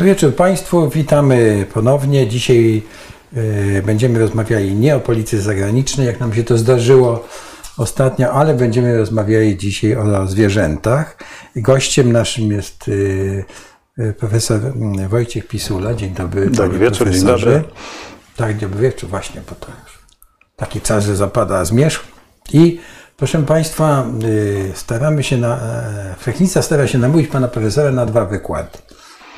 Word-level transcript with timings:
Dobry 0.00 0.14
wieczór 0.14 0.34
Państwu, 0.34 0.88
witamy 0.88 1.66
ponownie. 1.74 2.28
Dzisiaj 2.28 2.82
y, 3.36 3.82
będziemy 3.86 4.18
rozmawiali 4.18 4.74
nie 4.74 4.96
o 4.96 5.00
polityce 5.00 5.42
zagranicznej, 5.42 6.06
jak 6.06 6.20
nam 6.20 6.34
się 6.34 6.44
to 6.44 6.58
zdarzyło 6.58 7.28
ostatnio, 7.76 8.32
ale 8.32 8.54
będziemy 8.54 8.98
rozmawiali 8.98 9.56
dzisiaj 9.56 9.96
o 9.96 10.26
zwierzętach. 10.26 11.16
Gościem 11.56 12.12
naszym 12.12 12.52
jest 12.52 12.88
y, 12.88 13.44
y, 13.98 14.14
profesor 14.18 14.60
Wojciech 15.08 15.48
Pisula. 15.48 15.94
Dzień 15.94 16.14
dobry. 16.14 16.50
Dobry 16.50 16.78
wieczór, 16.78 17.10
dzień 17.10 17.24
dobry. 17.24 17.64
Tak, 18.36 18.58
dobry 18.58 18.82
wieczór, 18.82 19.10
właśnie, 19.10 19.40
bo 19.48 19.54
to 19.54 19.66
już 19.84 19.98
taki 20.56 20.80
czas, 20.80 21.04
że 21.04 21.16
zapada 21.16 21.64
zmierzch. 21.64 22.04
I 22.52 22.80
proszę 23.16 23.42
Państwa, 23.42 24.06
staramy 24.74 25.22
się 25.22 25.36
na, 25.36 25.60
Fechnica 26.22 26.62
stara 26.62 26.86
się 26.86 26.98
namówić 26.98 27.28
Pana 27.28 27.48
Profesora 27.48 27.90
na 27.90 28.06
dwa 28.06 28.24
wykłady. 28.24 28.78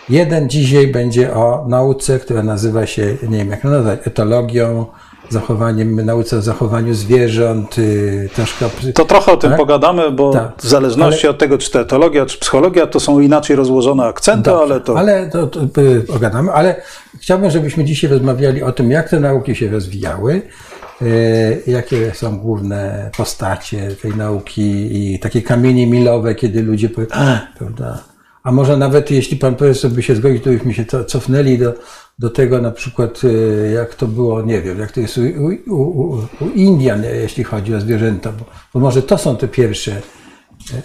Jeden 0.08 0.48
dzisiaj 0.48 0.86
będzie 0.86 1.34
o 1.34 1.64
nauce, 1.68 2.18
która 2.18 2.42
nazywa 2.42 2.86
się, 2.86 3.16
nie 3.28 3.38
wiem 3.38 3.50
jak 3.50 3.64
nazwać, 3.64 4.00
etologią, 4.04 4.86
zachowaniem, 5.28 6.04
nauce 6.04 6.36
o 6.36 6.42
zachowaniu 6.42 6.94
zwierząt, 6.94 7.78
yy, 7.78 8.28
troszkę... 8.34 8.66
To 8.94 9.04
trochę 9.04 9.32
o 9.32 9.36
tym 9.36 9.50
tak? 9.50 9.58
pogadamy, 9.58 10.10
bo 10.10 10.32
tak. 10.32 10.52
w 10.58 10.68
zależności 10.68 11.26
ale... 11.26 11.30
od 11.30 11.38
tego, 11.38 11.58
czy 11.58 11.70
to 11.70 11.80
etologia, 11.80 12.26
czy 12.26 12.38
psychologia, 12.38 12.86
to 12.86 13.00
są 13.00 13.20
inaczej 13.20 13.56
rozłożone 13.56 14.04
akcenty, 14.04 14.50
Dobrze, 14.50 14.62
ale 14.62 14.80
to... 14.80 14.98
Ale 14.98 15.30
to, 15.30 15.46
to, 15.46 15.60
to 15.60 15.80
pogadamy, 16.12 16.52
ale 16.52 16.82
chciałbym, 17.20 17.50
żebyśmy 17.50 17.84
dzisiaj 17.84 18.10
rozmawiali 18.10 18.62
o 18.62 18.72
tym, 18.72 18.90
jak 18.90 19.08
te 19.08 19.20
nauki 19.20 19.54
się 19.54 19.70
rozwijały, 19.70 20.42
yy, 21.00 21.08
jakie 21.66 22.14
są 22.14 22.38
główne 22.38 23.10
postacie 23.16 23.88
tej 24.02 24.16
nauki 24.16 24.88
i 24.92 25.18
takie 25.18 25.42
kamienie 25.42 25.86
milowe, 25.86 26.34
kiedy 26.34 26.62
ludzie 26.62 26.88
powiedzą, 26.88 27.14
prawda, 27.58 28.11
a 28.42 28.52
może 28.52 28.76
nawet 28.76 29.10
jeśli 29.10 29.36
pan 29.36 29.54
profesor 29.54 29.90
by 29.90 30.02
się 30.02 30.16
zgodził, 30.16 30.40
to 30.40 30.50
byśmy 30.50 30.74
się 30.74 30.84
cofnęli 31.06 31.58
do, 31.58 31.74
do 32.18 32.30
tego 32.30 32.60
na 32.60 32.70
przykład, 32.70 33.20
e, 33.24 33.70
jak 33.70 33.94
to 33.94 34.06
było, 34.06 34.42
nie 34.42 34.62
wiem, 34.62 34.78
jak 34.78 34.92
to 34.92 35.00
jest 35.00 35.18
u, 35.18 35.74
u, 35.74 36.18
u 36.40 36.48
Indian, 36.54 37.04
jeśli 37.04 37.44
chodzi 37.44 37.74
o 37.74 37.80
zwierzęta, 37.80 38.32
bo, 38.32 38.44
bo, 38.74 38.80
może 38.80 39.02
to 39.02 39.18
są 39.18 39.36
te 39.36 39.48
pierwsze 39.48 40.02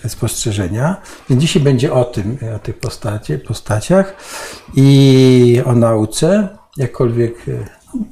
e, 0.06 0.10
spostrzeżenia. 0.10 1.02
Więc 1.30 1.42
dzisiaj 1.42 1.64
będzie 1.64 1.94
o 1.94 2.04
tym, 2.04 2.38
o 2.56 2.60
tych 2.60 2.76
postaciach 3.48 4.16
i 4.76 5.62
o 5.66 5.76
nauce, 5.76 6.48
jakkolwiek 6.78 7.36
e, 7.48 7.52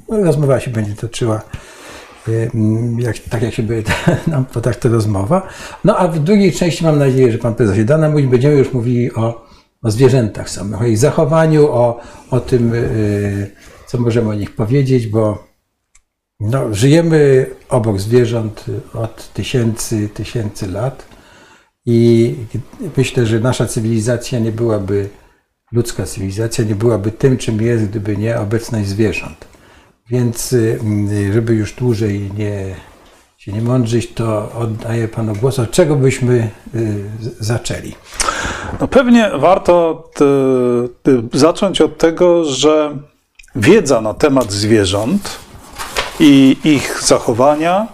no, 0.10 0.24
rozmowa 0.24 0.60
się 0.60 0.72
będzie 0.72 0.96
toczyła 0.96 1.42
jak, 2.98 3.20
tak 3.20 3.42
jak 3.42 3.54
się 3.54 3.64
by 3.64 3.84
nam 4.28 4.46
to 4.46 4.90
rozmowa. 4.90 5.48
No 5.84 5.98
a 5.98 6.08
w 6.08 6.20
drugiej 6.20 6.52
części 6.52 6.84
mam 6.84 7.00
nadzieję, 7.00 7.32
że 7.32 7.38
pan 7.38 7.56
prezes 7.56 7.76
się 7.76 7.86
da 7.86 7.98
nam 7.98 8.12
mówić, 8.12 8.28
będziemy 8.28 8.56
już 8.56 8.74
mówili 8.74 9.14
o, 9.14 9.46
o 9.84 9.92
zwierzętach 9.92 10.50
samych, 10.50 10.82
o 10.82 10.86
ich 10.86 10.98
zachowaniu, 10.98 11.68
o, 11.68 12.00
o 12.32 12.40
tym, 12.40 12.74
y, 12.74 13.52
co 13.88 13.98
możemy 13.98 14.30
o 14.30 14.34
nich 14.34 14.56
powiedzieć, 14.56 15.08
bo 15.08 15.44
no, 16.40 16.74
żyjemy 16.74 17.50
obok 17.70 18.00
zwierząt 18.00 18.66
od 18.94 19.34
tysięcy, 19.34 20.10
tysięcy 20.10 20.68
lat 20.68 21.06
i 21.86 22.36
myślę, 22.98 23.26
że 23.26 23.40
nasza 23.40 23.66
cywilizacja 23.66 24.40
nie 24.40 24.52
byłaby, 24.52 25.10
ludzka 25.72 26.06
cywilizacja 26.06 26.64
nie 26.66 26.76
byłaby 26.76 27.12
tym, 27.12 27.38
czym 27.38 27.62
jest, 27.62 27.86
gdyby 27.86 28.18
nie 28.18 28.40
obecność 28.40 28.88
zwierząt. 28.88 29.55
Więc 30.10 30.54
y, 30.54 30.80
żeby 31.34 31.54
już 31.54 31.74
dłużej 31.74 32.32
nie, 32.38 32.76
się 33.38 33.52
nie 33.52 33.62
mądrzyć, 33.62 34.14
to 34.14 34.52
oddaję 34.52 35.08
Panu 35.08 35.36
głos. 35.36 35.60
Od 35.60 35.72
czego 35.72 35.96
byśmy 35.96 36.50
y, 36.76 37.04
zaczęli? 37.40 37.96
No 38.80 38.88
pewnie 38.88 39.32
warto 39.36 40.04
zacząć 41.34 41.82
od 41.82 41.98
tego, 41.98 42.44
że 42.44 42.98
wiedza 43.56 44.02
na 44.02 44.14
temat 44.14 44.52
zwierząt 44.52 45.40
i 46.20 46.58
ich 46.64 47.04
zachowania 47.04 47.88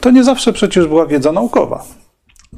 to 0.00 0.10
nie 0.10 0.24
zawsze 0.24 0.52
przecież 0.52 0.86
była 0.86 1.06
wiedza 1.06 1.32
naukowa. 1.32 1.84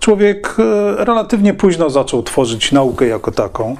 Człowiek 0.00 0.56
y, 0.58 1.04
relatywnie 1.04 1.54
późno 1.54 1.90
zaczął 1.90 2.22
tworzyć 2.22 2.72
naukę 2.72 3.06
jako 3.06 3.32
taką. 3.32 3.76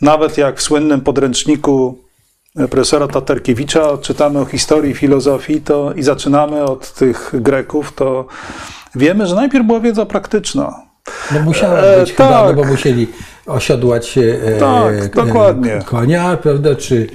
Nawet 0.00 0.38
jak 0.38 0.58
w 0.58 0.62
słynnym 0.62 1.00
podręczniku 1.00 1.98
profesora 2.54 3.08
Taterkiewicza, 3.08 3.98
czytamy 3.98 4.38
o 4.38 4.44
historii 4.44 4.94
filozofii 4.94 5.60
to, 5.60 5.92
i 5.92 6.02
zaczynamy 6.02 6.62
od 6.62 6.92
tych 6.94 7.32
Greków, 7.34 7.92
to 7.92 8.26
wiemy, 8.94 9.26
że 9.26 9.34
najpierw 9.34 9.66
była 9.66 9.80
wiedza 9.80 10.06
praktyczna. 10.06 10.74
No 11.34 11.40
musiała 11.40 11.78
e, 11.78 12.00
być 12.00 12.10
e, 12.10 12.14
chyba, 12.14 12.28
tak. 12.28 12.56
no 12.56 12.62
bo 12.62 12.68
musieli 12.68 13.08
osiodłać 13.46 14.18
e, 14.18 14.58
tak, 14.60 15.14
dokładnie. 15.14 15.82
konia, 15.86 16.36
prawda, 16.36 16.74
czy, 16.74 17.06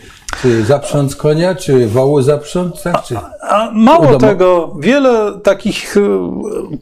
czy 0.45 0.63
zaprząc 0.63 1.15
konia, 1.15 1.55
czy 1.55 1.87
wołu 1.87 2.21
zaprząc, 2.21 2.83
tak? 2.83 3.03
Czy... 3.03 3.17
A, 3.17 3.29
a 3.49 3.71
mało 3.71 4.17
tego, 4.17 4.75
wiele 4.79 5.39
takich 5.43 5.97
e, 5.97 6.01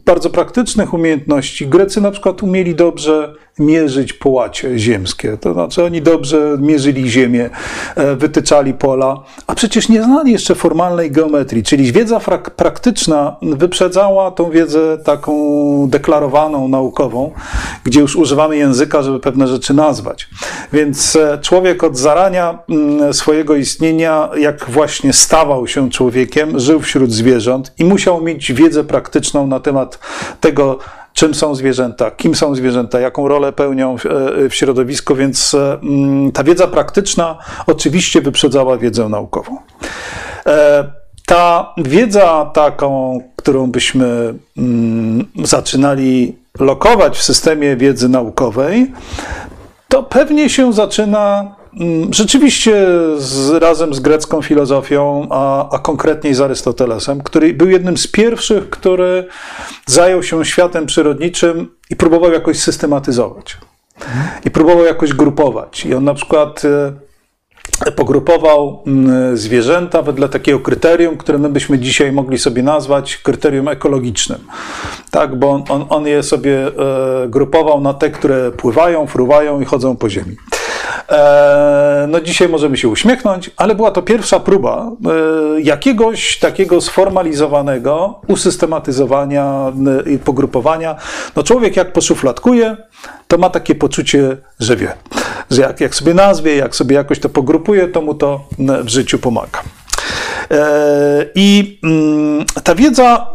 bardzo 0.06 0.29
praktycznych 0.29 0.94
umiejętności. 0.94 1.68
Grecy 1.68 2.02
na 2.02 2.12
przykład 2.12 2.44
umieli 2.44 2.75
dobrze 2.75 3.34
mierzyć 3.59 4.13
połacie 4.13 4.79
ziemskie. 4.79 5.38
To 5.38 5.53
znaczy 5.53 5.84
oni 5.84 6.02
dobrze 6.02 6.57
mierzyli 6.59 7.09
ziemię, 7.09 7.50
e, 7.96 8.16
wytyczali 8.16 8.73
pola, 8.73 9.23
a 9.47 9.56
przecież 9.56 9.90
nie 9.90 10.03
znali 10.03 10.31
jeszcze 10.31 10.56
formalnej 10.56 11.12
geometrii, 11.12 11.63
czyli 11.63 11.91
wiedza 11.91 12.19
praktyczna 12.56 13.35
wyprzedzała 13.41 14.31
tą 14.31 14.52
wiedzę 14.52 14.97
taką 14.97 15.34
deklarowaną, 15.90 16.68
naukową, 16.68 17.31
gdzie 17.84 18.00
już 18.00 18.16
używamy 18.16 18.57
języka, 18.57 19.02
żeby 19.02 19.19
pewne 19.19 19.47
rzeczy 19.47 19.73
nazwać. 19.73 20.29
Więc 20.73 21.16
e, 21.16 21.38
człowiek 21.41 21.84
od 21.84 21.97
zarania 21.97 22.59
mm, 22.69 23.13
istnienia, 23.56 24.30
jak 24.38 24.69
właśnie 24.69 25.14
stawał 25.14 25.68
się 25.68 25.90
człowiekiem, 25.90 26.59
żył 26.59 26.80
wśród 26.80 27.12
zwierząt 27.12 27.74
i 27.80 27.86
musiał 27.86 28.22
mieć 28.22 28.53
wiedzę 28.53 28.84
praktyczną 28.84 29.47
na 29.47 29.59
temat 29.59 30.00
tego, 30.40 30.80
czym 31.14 31.34
są 31.34 31.56
zwierzęta, 31.56 32.12
kim 32.12 32.36
są 32.36 32.56
zwierzęta, 32.56 33.00
jaką 33.00 33.28
rolę 33.28 33.52
pełnią 33.52 33.97
w, 33.97 34.06
e, 34.06 34.52
środowisku, 34.52 35.16
więc 35.16 35.53
e, 35.53 35.80
mm, 35.84 36.31
ta 36.31 36.44
wiedza 36.44 36.68
praktyczna 36.68 37.38
oczywiście 37.68 38.22
wyprzedzała 38.22 38.78
wiedzę 38.78 39.09
naukową. 39.09 39.58
E, 40.46 40.91
ta 41.25 41.74
wiedza 41.78 42.52
taką, 42.53 43.20
którą 43.35 43.72
byśmy 43.72 44.34
mm, 44.58 45.25
zaczynali 45.44 46.35
lokować 46.59 47.18
w 47.18 47.24
systemie 47.24 47.75
wiedzy 47.75 48.09
naukowej, 48.09 48.91
to 49.88 50.03
pewnie 50.03 50.50
się 50.50 50.74
zaczyna 50.74 51.56
rzeczywiście 52.11 52.88
z, 53.17 53.50
razem 53.50 53.94
z 53.94 54.00
grecką 54.00 54.41
filozofią, 54.41 55.28
a, 55.29 55.69
a 55.69 55.79
konkretniej 55.79 56.34
z 56.34 56.41
Arystotelesem, 56.41 57.22
który 57.22 57.53
był 57.53 57.69
jednym 57.69 57.97
z 57.97 58.07
pierwszych, 58.07 58.69
który 58.69 59.28
zajął 59.85 60.23
się 60.23 60.45
światem 60.45 60.85
przyrodniczym 60.85 61.67
i 61.89 61.95
próbował 61.95 62.31
jakoś 62.31 62.59
systematyzować. 62.59 63.57
I 64.45 64.51
próbował 64.51 64.85
jakoś 64.85 65.13
grupować. 65.13 65.85
I 65.85 65.94
on 65.94 66.03
na 66.03 66.13
przykład 66.13 66.61
e, 66.66 67.91
pogrupował 67.91 68.84
mm, 68.88 69.38
zwierzęta 69.38 70.01
wedle 70.01 70.29
takiego 70.29 70.59
kryterium, 70.59 71.17
które 71.17 71.38
my 71.38 71.50
byśmy 71.50 71.79
dzisiaj 71.79 72.11
mogli 72.11 72.38
sobie 72.38 72.63
nazwać 72.63 73.17
kryterium 73.17 73.67
ekologicznym. 73.67 74.40
Tak, 75.11 75.35
bo 75.35 75.51
on, 75.51 75.63
on, 75.69 75.85
on 75.90 76.07
je 76.07 76.23
sobie 76.23 76.67
e, 76.67 76.72
grupował 77.29 77.81
na 77.81 77.94
te, 77.94 78.09
które 78.09 78.51
pływają, 78.51 79.07
fruwają 79.07 79.61
i 79.61 79.66
chodzą 79.66 79.95
po 79.95 80.09
ziemi. 80.09 80.35
E, 81.10 82.06
no 82.09 82.22
dzisiaj 82.22 82.50
możemy 82.50 82.78
się 82.78 82.88
uśmiechnąć, 82.88 83.52
ale 83.58 83.76
była 83.76 83.91
to 83.91 84.02
pierwsza 84.02 84.40
próba 84.40 84.91
e, 85.58 85.62
jakiegoś 85.62 86.40
takiego 86.40 86.82
sformalizowanego 86.82 88.22
usystematyzowania 88.28 89.72
e, 90.06 90.12
i 90.12 90.20
pogrupowania. 90.20 90.96
No 91.35 91.44
człowiek 91.44 91.76
jak 91.76 91.94
poszufladkuje, 91.94 92.78
to 93.28 93.38
ma 93.38 93.50
takie 93.50 93.76
poczucie, 93.76 94.38
że 94.59 94.76
wie, 94.76 94.94
że 95.52 95.62
jak, 95.62 95.82
jak 95.82 95.96
sobie 95.96 96.14
nazwie, 96.14 96.56
jak 96.56 96.76
sobie 96.76 96.96
jakoś 96.96 97.20
to 97.20 97.29
pogrupuje, 97.29 97.88
to 97.88 98.02
mu 98.02 98.14
to 98.14 98.40
w 98.59 98.90
życiu 98.90 99.20
pomaga. 99.20 99.62
I 101.36 101.79
mm, 101.84 102.46
ta 102.64 102.76
wiedza 102.76 103.28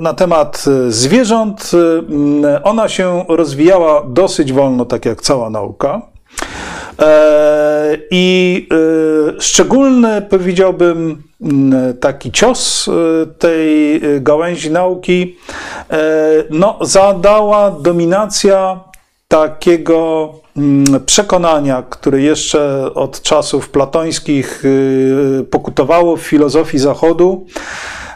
na 0.00 0.14
temat 0.14 0.64
zwierząt, 0.88 1.70
ona 2.62 2.88
się 2.88 3.24
rozwijała 3.28 4.02
dosyć 4.08 4.52
wolno, 4.52 4.84
tak 4.84 5.04
jak 5.04 5.22
cała 5.22 5.50
nauka. 5.50 6.13
E, 7.02 7.98
I 8.10 8.68
e, 9.36 9.40
szczególny, 9.40 10.22
powiedziałbym, 10.22 11.22
taki 12.00 12.32
cios 12.32 12.88
e, 12.88 13.26
tej 13.26 14.00
gałęzi 14.20 14.70
nauki. 14.70 15.36
No, 16.50 16.78
zadała 16.80 17.70
dominacja 17.70 18.80
takiego 19.28 20.32
przekonania, 21.06 21.82
które 21.90 22.20
jeszcze 22.20 22.94
od 22.94 23.22
czasów 23.22 23.68
platońskich 23.68 24.62
pokutowało 25.50 26.16
w 26.16 26.20
filozofii 26.20 26.78
Zachodu, 26.78 27.46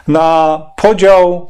na 0.07 0.61
podział 0.81 1.49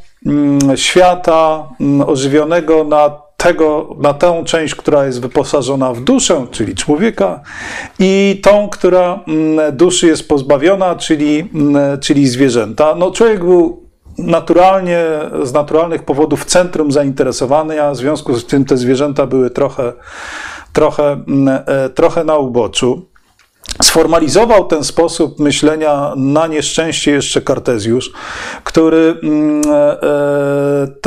świata 0.76 1.70
ożywionego 2.08 2.84
na 2.84 3.29
tego, 3.44 3.96
na 4.00 4.14
tę 4.14 4.44
część, 4.46 4.76
która 4.76 5.06
jest 5.06 5.22
wyposażona 5.22 5.94
w 5.94 6.02
duszę, 6.02 6.48
czyli 6.52 6.76
człowieka, 6.76 7.42
i 8.00 8.42
tą, 8.44 8.70
która 8.70 9.20
mm, 9.28 9.78
duszy 9.78 10.08
jest 10.08 10.28
pozbawiona, 10.28 10.96
czyli, 10.96 11.50
mm, 11.54 12.00
czyli 12.00 12.28
zwierzęta. 12.28 12.96
No, 12.96 13.12
człowiek 13.12 13.40
był 13.40 13.84
naturalnie, 14.18 15.04
z 15.44 15.54
naturalnych 15.54 16.04
powodów 16.04 16.46
centrum 16.46 16.92
zainteresowany, 16.92 17.84
a 17.84 17.92
w 17.92 17.98
związku 17.98 18.36
z 18.36 18.46
tym 18.46 18.66
te 18.66 18.78
zwierzęta 18.78 19.28
były 19.28 19.50
trochę, 19.50 19.94
trochę, 20.74 21.12
mm, 21.12 21.64
e, 21.66 21.90
trochę 21.90 22.24
na 22.24 22.38
uboczu. 22.38 23.06
Sformalizował 23.82 24.66
ten 24.66 24.84
sposób 24.84 25.40
myślenia 25.40 26.14
na 26.16 26.48
nieszczęście 26.48 27.12
jeszcze 27.12 27.42
Kartezjusz, 27.42 28.12
który 28.64 29.16
e, 29.68 30.02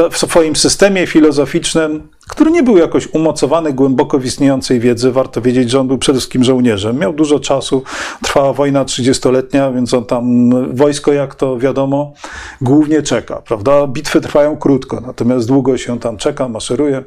e, 0.05 0.11
w 0.11 0.17
swoim 0.17 0.57
systemie 0.57 1.07
filozoficznym 1.07 2.09
który 2.33 2.51
nie 2.51 2.63
był 2.63 2.77
jakoś 2.77 3.09
umocowany 3.15 3.73
głęboko 3.73 4.19
w 4.19 4.25
istniejącej 4.25 4.81
wiedzy. 4.81 5.13
Warto 5.13 5.43
wiedzieć, 5.43 5.71
że 5.71 5.81
on 5.81 5.89
był 5.89 5.99
przede 5.99 6.19
wszystkim 6.19 6.45
żołnierzem. 6.45 6.99
Miał 6.99 7.13
dużo 7.13 7.41
czasu, 7.41 7.83
trwała 8.23 8.53
wojna 8.53 8.85
30-letnia, 8.85 9.73
więc 9.73 9.95
on 9.95 10.05
tam, 10.05 10.51
wojsko 10.77 11.13
jak 11.13 11.35
to 11.35 11.59
wiadomo, 11.59 12.13
głównie 12.61 13.03
czeka, 13.03 13.43
prawda? 13.47 13.87
Bitwy 13.87 14.21
trwają 14.21 14.57
krótko, 14.57 15.01
natomiast 15.07 15.49
długo 15.49 15.79
się 15.79 16.01
tam 16.01 16.17
czeka, 16.17 16.49
maszeruje. 16.49 17.05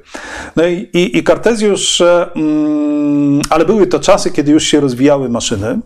No 0.56 0.68
i, 0.68 0.90
i, 0.94 1.18
i 1.18 1.24
Kartezjusz, 1.24 2.02
mm, 2.36 3.42
ale 3.50 3.66
były 3.66 3.88
to 3.88 4.00
czasy, 4.00 4.32
kiedy 4.32 4.52
już 4.52 4.64
się 4.64 4.80
rozwijały 4.80 5.30
maszyny. 5.30 5.80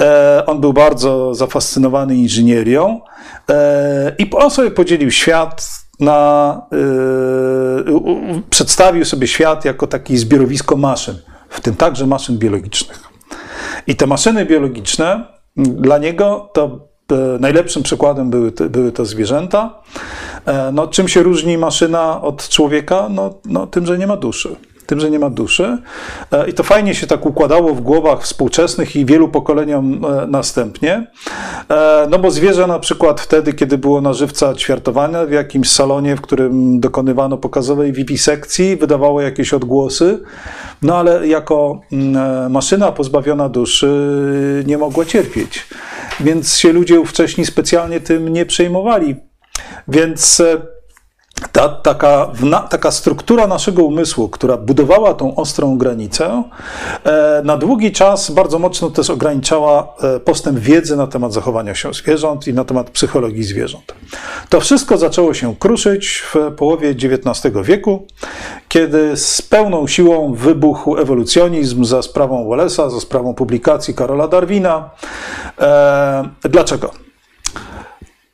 E, 0.00 0.42
on 0.46 0.60
był 0.60 0.72
bardzo 0.72 1.34
zafascynowany 1.34 2.16
inżynierią 2.16 3.00
e, 3.50 4.14
i 4.18 4.30
on 4.30 4.50
sobie 4.50 4.70
podzielił 4.70 5.10
świat 5.10 5.87
na, 6.00 6.62
yy, 7.86 8.42
przedstawił 8.50 9.04
sobie 9.04 9.26
świat 9.26 9.64
jako 9.64 9.86
takie 9.86 10.18
zbiorowisko 10.18 10.76
maszyn, 10.76 11.14
w 11.48 11.60
tym 11.60 11.74
także 11.74 12.06
maszyn 12.06 12.38
biologicznych. 12.38 13.02
I 13.86 13.96
te 13.96 14.06
maszyny 14.06 14.46
biologiczne 14.46 15.24
dla 15.56 15.98
niego 15.98 16.50
to 16.52 16.88
e, 17.12 17.38
najlepszym 17.40 17.82
przykładem 17.82 18.30
były, 18.30 18.52
były 18.70 18.92
to 18.92 19.04
zwierzęta. 19.04 19.82
E, 20.46 20.72
no, 20.72 20.86
czym 20.86 21.08
się 21.08 21.22
różni 21.22 21.58
maszyna 21.58 22.22
od 22.22 22.48
człowieka? 22.48 23.08
No, 23.10 23.34
no, 23.44 23.66
tym, 23.66 23.86
że 23.86 23.98
nie 23.98 24.06
ma 24.06 24.16
duszy 24.16 24.56
tym, 24.88 25.00
że 25.00 25.10
nie 25.10 25.18
ma 25.18 25.30
duszy. 25.30 25.78
E, 26.32 26.48
I 26.48 26.52
to 26.52 26.62
fajnie 26.62 26.94
się 26.94 27.06
tak 27.06 27.26
układało 27.26 27.74
w 27.74 27.80
głowach 27.80 28.22
współczesnych 28.22 28.96
i 28.96 29.06
wielu 29.06 29.28
pokoleniom 29.28 30.04
e, 30.04 30.26
następnie. 30.26 31.06
E, 31.70 32.06
no 32.10 32.18
bo 32.18 32.30
zwierzę 32.30 32.66
na 32.66 32.78
przykład 32.78 33.20
wtedy, 33.20 33.52
kiedy 33.52 33.78
było 33.78 34.00
na 34.00 34.12
żywca 34.12 34.54
ćwiartowane 34.54 35.26
w 35.26 35.32
jakimś 35.32 35.70
salonie, 35.70 36.16
w 36.16 36.20
którym 36.20 36.80
dokonywano 36.80 37.38
pokazowej 37.38 37.92
wiwisekcji, 37.92 38.76
wydawało 38.76 39.20
jakieś 39.20 39.54
odgłosy, 39.54 40.20
no 40.82 40.96
ale 40.96 41.28
jako 41.28 41.80
mm, 41.92 42.52
maszyna 42.52 42.92
pozbawiona 42.92 43.48
duszy 43.48 44.64
nie 44.66 44.78
mogła 44.78 45.04
cierpieć. 45.04 45.66
Więc 46.20 46.56
się 46.56 46.72
ludzie 46.72 47.00
ówcześni 47.00 47.46
specjalnie 47.46 48.00
tym 48.00 48.28
nie 48.28 48.46
przejmowali. 48.46 49.16
Więc 49.88 50.42
ta, 51.52 51.68
taka, 51.68 52.30
taka 52.70 52.90
struktura 52.90 53.46
naszego 53.46 53.84
umysłu, 53.84 54.28
która 54.28 54.56
budowała 54.56 55.14
tą 55.14 55.34
ostrą 55.34 55.78
granicę, 55.78 56.42
e, 57.04 57.42
na 57.44 57.56
długi 57.56 57.92
czas 57.92 58.30
bardzo 58.30 58.58
mocno 58.58 58.90
też 58.90 59.10
ograniczała 59.10 59.94
e, 60.02 60.20
postęp 60.20 60.58
wiedzy 60.58 60.96
na 60.96 61.06
temat 61.06 61.32
zachowania 61.32 61.74
się 61.74 61.94
zwierząt 61.94 62.48
i 62.48 62.54
na 62.54 62.64
temat 62.64 62.90
psychologii 62.90 63.44
zwierząt. 63.44 63.94
To 64.48 64.60
wszystko 64.60 64.98
zaczęło 64.98 65.34
się 65.34 65.56
kruszyć 65.56 66.22
w 66.34 66.52
połowie 66.56 66.88
XIX 66.88 67.54
wieku, 67.62 68.06
kiedy 68.68 69.16
z 69.16 69.42
pełną 69.42 69.86
siłą 69.86 70.34
wybuchł 70.34 70.96
ewolucjonizm 70.96 71.84
za 71.84 72.02
sprawą 72.02 72.48
Wallace'a, 72.48 72.90
za 72.90 73.00
sprawą 73.00 73.34
publikacji 73.34 73.94
Karola 73.94 74.28
Darwina. 74.28 74.90
E, 75.60 76.28
dlaczego? 76.42 77.08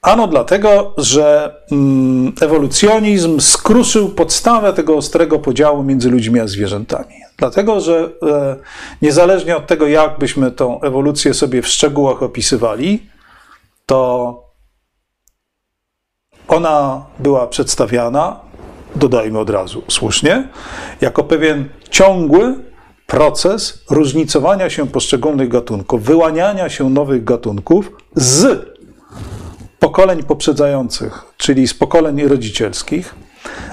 Ano 0.04 0.26
dlatego, 0.26 0.94
że 0.98 1.56
mm, 1.72 2.32
ewolucjonizm 2.40 3.40
skruszył 3.40 4.08
podstawę 4.08 4.72
tego 4.72 4.96
ostrego 4.96 5.38
podziału 5.38 5.82
między 5.82 6.10
ludźmi 6.10 6.40
a 6.40 6.46
zwierzętami. 6.46 7.14
Dlatego, 7.36 7.80
że 7.80 8.10
e, 8.22 8.56
niezależnie 9.02 9.56
od 9.56 9.66
tego, 9.66 9.86
jak 9.86 10.18
byśmy 10.18 10.50
tą 10.50 10.80
ewolucję 10.80 11.34
sobie 11.34 11.62
w 11.62 11.68
szczegółach 11.68 12.22
opisywali, 12.22 13.06
to 13.86 14.42
ona 16.48 17.06
była 17.18 17.46
przedstawiana, 17.46 18.40
dodajmy 18.96 19.38
od 19.38 19.50
razu 19.50 19.82
słusznie, 19.88 20.48
jako 21.00 21.24
pewien 21.24 21.68
ciągły 21.90 22.54
proces 23.06 23.84
różnicowania 23.90 24.70
się 24.70 24.86
poszczególnych 24.86 25.48
gatunków, 25.48 26.02
wyłaniania 26.02 26.68
się 26.68 26.90
nowych 26.90 27.24
gatunków 27.24 27.90
z 28.14 28.73
pokoleń 29.84 30.22
poprzedzających, 30.22 31.24
czyli 31.36 31.68
z 31.68 31.74
pokoleń 31.74 32.28
rodzicielskich, 32.28 33.14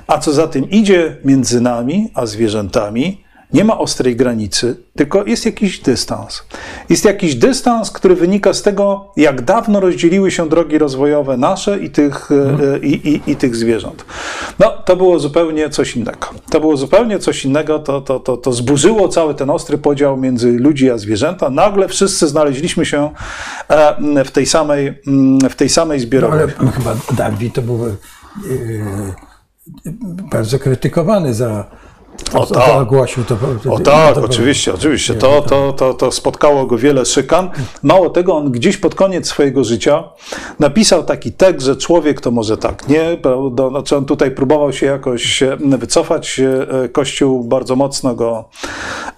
a 0.08 0.18
co 0.18 0.34
za 0.34 0.48
tym 0.48 0.70
idzie 0.70 1.18
między 1.26 1.62
nami 1.62 2.12
a 2.14 2.26
zwierzętami, 2.26 3.21
nie 3.54 3.64
ma 3.64 3.78
ostrej 3.78 4.16
granicy, 4.16 4.76
tylko 4.96 5.26
jest 5.26 5.46
jakiś 5.46 5.80
dystans. 5.80 6.44
Jest 6.90 7.06
jakiś 7.06 7.36
dystans, 7.36 7.92
który 7.92 8.16
wynika 8.16 8.54
z 8.54 8.62
tego, 8.62 9.12
jak 9.18 9.42
dawno 9.42 9.80
rozdzieliły 9.80 10.32
się 10.32 10.50
drogi 10.50 10.78
rozwojowe 10.78 11.38
nasze 11.38 11.80
i 11.80 11.90
tych, 11.90 12.32
mhm. 12.32 12.84
i, 12.84 12.88
i, 12.88 13.32
i, 13.32 13.36
tych 13.36 13.56
zwierząt. 13.56 14.06
No, 14.60 14.72
to 14.86 14.96
było 14.96 15.20
zupełnie 15.20 15.70
coś 15.70 15.96
innego. 15.96 16.28
To 16.50 16.60
było 16.60 16.78
zupełnie 16.78 17.20
coś 17.20 17.46
innego, 17.46 17.80
to, 17.80 18.02
to, 18.02 18.20
to, 18.20 18.38
to 18.38 18.54
zburzyło 18.54 19.10
cały 19.10 19.36
ten 19.36 19.50
ostry 19.50 19.78
podział 19.78 20.18
między 20.18 20.52
ludzi 20.52 20.92
a 20.92 20.98
zwierzęta. 20.98 21.50
Nagle 21.50 21.88
wszyscy 21.88 22.28
znaleźliśmy 22.28 22.86
się 22.86 23.10
e, 23.68 24.24
w 24.26 24.32
tej 24.32 24.46
samej, 24.46 25.02
mm, 25.08 25.40
w 25.50 25.56
tej 25.56 25.70
samej 25.70 26.00
zbiorowej. 26.00 26.48
No, 26.48 26.54
ale 26.60 26.72
chyba 26.72 26.96
Darwin 27.18 27.52
to 27.52 27.62
był 27.62 27.80
yy, 27.86 27.96
bardzo 30.32 30.60
krytykowany 30.60 31.34
za 31.34 31.81
o 32.34 32.46
tak, 32.46 32.90
to, 33.28 33.36
to, 33.36 33.74
o 33.74 33.80
tak 33.80 34.16
to, 34.16 34.22
oczywiście, 34.22 34.74
oczywiście. 34.74 35.14
To, 35.14 35.42
to, 35.42 35.74
to, 35.74 35.94
to 35.94 36.12
spotkało 36.12 36.66
go 36.66 36.78
wiele 36.78 37.06
szykan. 37.06 37.50
Mało 37.84 38.10
tego, 38.10 38.36
on 38.36 38.52
gdzieś 38.52 38.78
pod 38.78 38.96
koniec 38.96 39.28
swojego 39.28 39.64
życia 39.64 40.04
napisał 40.60 41.04
taki 41.04 41.32
tekst, 41.32 41.66
że 41.66 41.76
człowiek 41.76 42.22
to 42.22 42.32
może 42.32 42.58
tak 42.58 42.88
nie, 42.88 43.18
znaczy 43.70 43.98
on 43.98 44.06
tutaj 44.06 44.32
próbował 44.32 44.74
się 44.74 44.86
jakoś 44.86 45.44
wycofać. 45.60 46.40
E, 46.40 46.90
Kościół 46.90 47.44
bardzo 47.44 47.76
mocno 47.76 48.16
go 48.16 48.50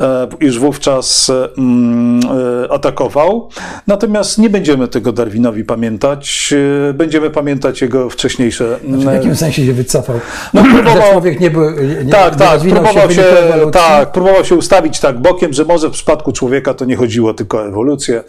e, 0.02 0.28
już 0.40 0.60
wówczas 0.60 1.32
mm, 1.58 2.20
e, 2.66 2.72
atakował. 2.72 3.50
Natomiast 3.88 4.38
nie 4.38 4.50
będziemy 4.50 4.88
tego 4.88 5.12
Darwinowi 5.12 5.64
pamiętać. 5.64 6.54
Będziemy 6.94 7.30
pamiętać 7.30 7.82
jego 7.82 8.10
wcześniejsze... 8.10 8.80
Znaczy, 8.88 9.06
w 9.06 9.14
jakim 9.14 9.36
sensie 9.36 9.66
się 9.66 9.74
wycofał? 9.74 10.20
No, 10.54 10.64
próbował, 10.74 11.12
człowiek 11.12 11.40
nie 11.40 11.52
był... 11.52 11.64
Nie, 12.06 12.12
tak, 12.12 12.36
tak, 12.36 12.62
próbował 12.62 12.93
się, 12.94 13.24
tak, 13.72 14.12
próbował 14.12 14.46
się 14.46 14.56
ustawić 14.56 15.00
tak 15.00 15.22
bokiem, 15.22 15.54
że 15.54 15.66
może 15.66 15.90
w 15.90 15.92
przypadku 15.92 16.32
człowieka 16.32 16.74
to 16.74 16.86
nie 16.86 16.96
chodziło 16.96 17.34
tylko 17.34 17.58
o 17.58 17.66
ewolucję. 17.68 18.24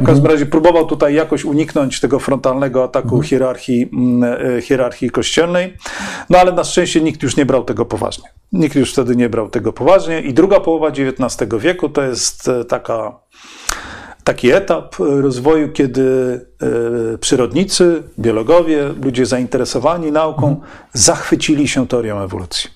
W 0.00 0.06
każdym 0.06 0.26
razie 0.26 0.46
próbował 0.46 0.86
tutaj 0.86 1.14
jakoś 1.14 1.44
uniknąć 1.44 2.00
tego 2.00 2.18
frontalnego 2.18 2.84
ataku 2.84 3.06
mhm. 3.08 3.22
hierarchii, 3.22 3.88
mm, 3.92 4.56
e, 4.56 4.62
hierarchii 4.62 5.10
kościelnej, 5.10 5.76
no 6.30 6.38
ale 6.38 6.52
na 6.52 6.64
szczęście 6.64 7.00
nikt 7.00 7.22
już 7.22 7.36
nie 7.36 7.46
brał 7.46 7.64
tego 7.64 7.84
poważnie. 7.84 8.28
Nikt 8.52 8.76
już 8.76 8.92
wtedy 8.92 9.16
nie 9.16 9.28
brał 9.28 9.48
tego 9.48 9.72
poważnie 9.72 10.20
i 10.20 10.34
druga 10.34 10.60
połowa 10.60 10.88
XIX 10.88 11.50
wieku 11.58 11.88
to 11.88 12.02
jest 12.02 12.48
e, 12.48 12.64
taka 12.64 13.24
taki 14.24 14.50
etap 14.50 14.96
rozwoju, 14.98 15.72
kiedy 15.72 16.40
e, 17.14 17.18
przyrodnicy, 17.18 18.02
biologowie, 18.18 18.88
ludzie 19.02 19.26
zainteresowani 19.26 20.12
nauką 20.12 20.48
mhm. 20.48 20.66
zachwycili 20.92 21.68
się 21.68 21.86
teorią 21.86 22.20
ewolucji. 22.20 22.70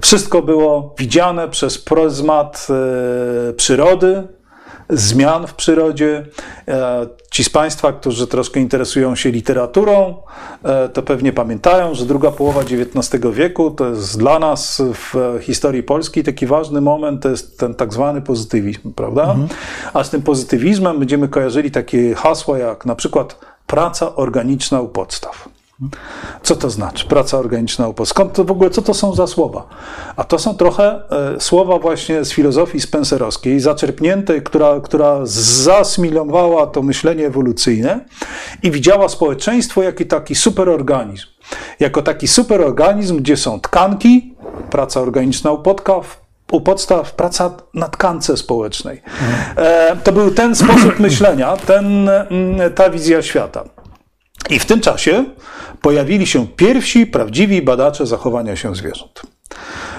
Wszystko 0.00 0.42
było 0.42 0.94
widziane 0.98 1.48
przez 1.48 1.78
pryzmat 1.78 2.66
e, 2.70 3.52
przyrody, 3.52 4.22
zmian 4.90 5.46
w 5.46 5.54
przyrodzie. 5.54 6.26
E, 6.68 7.06
ci 7.30 7.44
z 7.44 7.50
Państwa, 7.50 7.92
którzy 7.92 8.26
troszkę 8.26 8.60
interesują 8.60 9.14
się 9.14 9.30
literaturą, 9.30 10.14
e, 10.64 10.88
to 10.88 11.02
pewnie 11.02 11.32
pamiętają, 11.32 11.94
że 11.94 12.06
druga 12.06 12.30
połowa 12.30 12.60
XIX 12.60 13.24
wieku 13.32 13.70
to 13.70 13.88
jest 13.88 14.18
dla 14.18 14.38
nas 14.38 14.82
w 14.94 15.38
historii 15.40 15.82
Polski 15.82 16.22
taki 16.22 16.46
ważny 16.46 16.80
moment, 16.80 17.22
to 17.22 17.28
jest 17.28 17.58
ten 17.58 17.74
tak 17.74 17.92
zwany 17.92 18.22
pozytywizm, 18.22 18.92
prawda? 18.92 19.22
Mhm. 19.22 19.48
A 19.94 20.04
z 20.04 20.10
tym 20.10 20.22
pozytywizmem 20.22 20.98
będziemy 20.98 21.28
kojarzyli 21.28 21.70
takie 21.70 22.14
hasła 22.14 22.58
jak 22.58 22.86
na 22.86 22.94
przykład 22.94 23.36
praca 23.66 24.16
organiczna 24.16 24.80
u 24.80 24.88
podstaw. 24.88 25.51
Co 26.42 26.56
to 26.56 26.70
znaczy? 26.70 27.06
Praca 27.06 27.38
organiczna 27.38 27.88
UPO. 27.88 28.06
Skąd 28.06 28.32
to 28.32 28.44
w 28.44 28.50
ogóle, 28.50 28.70
co 28.70 28.82
to 28.82 28.94
są 28.94 29.14
za 29.14 29.26
słowa? 29.26 29.66
A 30.16 30.24
to 30.24 30.38
są 30.38 30.54
trochę 30.54 31.02
e, 31.36 31.40
słowa 31.40 31.78
właśnie 31.78 32.24
z 32.24 32.32
filozofii 32.32 32.80
spencerowskiej, 32.80 33.60
zaczerpniętej, 33.60 34.42
która, 34.42 34.80
która 34.80 35.20
zasmilowała 35.24 36.66
to 36.66 36.82
myślenie 36.82 37.26
ewolucyjne 37.26 38.00
i 38.62 38.70
widziała 38.70 39.08
społeczeństwo 39.08 39.82
jako 39.82 40.04
taki 40.04 40.34
superorganizm. 40.34 41.26
jako 41.80 42.02
taki 42.02 42.28
superorganizm, 42.28 43.16
gdzie 43.16 43.36
są 43.36 43.60
tkanki, 43.60 44.34
praca 44.70 45.00
organiczna 45.00 45.52
u 45.52 45.62
podstaw, 45.62 46.20
u 46.52 46.60
podstaw 46.60 47.14
praca 47.14 47.50
na 47.74 47.88
tkance 47.88 48.36
społecznej. 48.36 49.02
E, 49.56 49.96
to 50.04 50.12
był 50.12 50.30
ten 50.30 50.54
sposób 50.54 50.98
myślenia, 51.08 51.56
ten, 51.56 52.08
mm, 52.08 52.72
ta 52.74 52.90
wizja 52.90 53.22
świata. 53.22 53.81
I 54.50 54.58
w 54.58 54.66
tym 54.66 54.80
czasie 54.80 55.24
pojawili 55.82 56.26
się 56.26 56.46
pierwsi 56.46 57.06
prawdziwi 57.06 57.62
badacze 57.62 58.06
zachowania 58.06 58.56
się 58.56 58.74
zwierząt. 58.74 59.22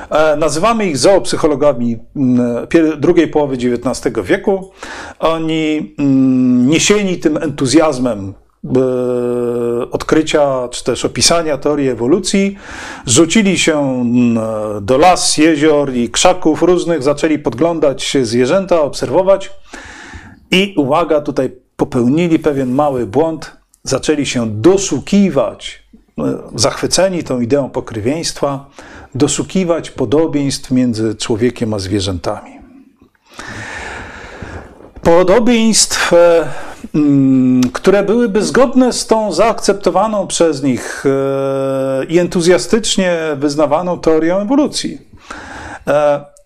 E, 0.10 0.36
Nazywamy 0.36 0.86
ich 0.86 0.98
zoopsychologami 0.98 1.98
mm, 2.16 2.68
drugiej 2.98 3.28
połowy 3.28 3.56
XIX 3.56 4.16
wieku. 4.24 4.72
Oni 5.20 5.96
mm, 6.00 6.68
niesieni 6.68 7.18
tym 7.18 7.38
entuzjazmem 7.38 8.34
odkrycia 9.92 10.68
czy 10.72 10.84
też 10.84 11.06
opisania 11.06 11.58
teorii 11.58 11.90
ewolucji, 11.90 12.56
rzucili 13.06 13.60
się 13.60 13.80
mm, 13.80 14.40
do 14.86 14.98
las, 14.98 15.38
jezior 15.38 15.94
i 15.94 16.10
krzaków 16.10 16.62
różnych, 16.62 17.04
zaczęli 17.04 17.40
podglądać 17.40 18.18
zwierzęta, 18.22 18.82
obserwować 18.82 19.52
i 20.52 20.74
uwaga, 20.78 21.22
tutaj 21.22 21.52
popełnili 21.76 22.40
pewien 22.40 22.72
mały 22.72 23.06
błąd, 23.06 23.58
zaczęli 23.84 24.26
się 24.26 24.62
doszukiwać, 24.62 25.84
e, 26.20 26.24
zachwyceni 26.56 27.24
tą 27.24 27.40
ideą 27.40 27.70
pokrewieństwa, 27.70 28.66
doszukiwać 29.16 29.92
podobieństw 29.92 30.72
między 30.72 31.16
człowiekiem 31.16 31.74
a 31.74 31.80
zwierzętami. 31.80 32.52
Podobieństw, 35.02 36.14
e, 36.14 36.48
mm, 36.96 37.62
które 37.74 38.04
byłyby 38.04 38.44
zgodne 38.44 38.94
z 38.94 39.08
tą 39.08 39.32
zaakceptowaną 39.32 40.28
przez 40.28 40.64
nich 40.64 41.04
e, 41.06 42.06
i 42.06 42.20
entuzjastycznie 42.20 43.18
wyznawaną 43.36 44.00
teorią 44.00 44.40
ewolucji. 44.40 45.14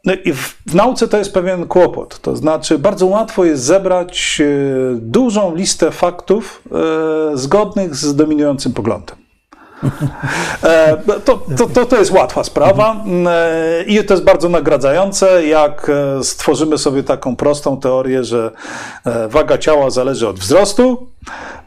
No 0.08 0.14
i 0.26 0.34
w, 0.34 0.58
w 0.68 0.76
nauce 0.76 1.08
to 1.08 1.18
jest 1.18 1.34
pewien 1.34 1.68
kłopot. 1.68 2.20
To 2.22 2.36
znaczy, 2.36 2.80
bardzo 2.80 3.06
łatwo 3.06 3.46
jest 3.46 3.64
zebrać 3.64 4.42
e, 4.42 4.46
dużą 4.96 5.56
listę 5.56 5.92
faktów 5.92 6.64
e, 7.34 7.38
zgodnych 7.38 7.96
z 7.96 8.16
dominującym 8.16 8.74
poglądem. 8.74 9.16
E, 10.64 10.98
To, 11.26 11.38
to, 11.58 11.68
to, 11.74 11.86
to 11.86 11.98
jest 11.98 12.12
łatwa 12.12 12.44
sprawa 12.44 12.96
e, 13.30 13.84
i 13.84 14.04
to 14.06 14.14
jest 14.14 14.24
bardzo 14.24 14.50
nagradzające, 14.50 15.48
jak 15.48 15.92
stworzymy 16.24 16.78
sobie 16.78 17.04
taką 17.04 17.36
prostą 17.36 17.80
teorię, 17.80 18.24
że 18.24 18.52
waga 19.30 19.58
ciała 19.58 19.90
zależy 19.90 20.28
od 20.28 20.40
wzrostu, 20.40 21.08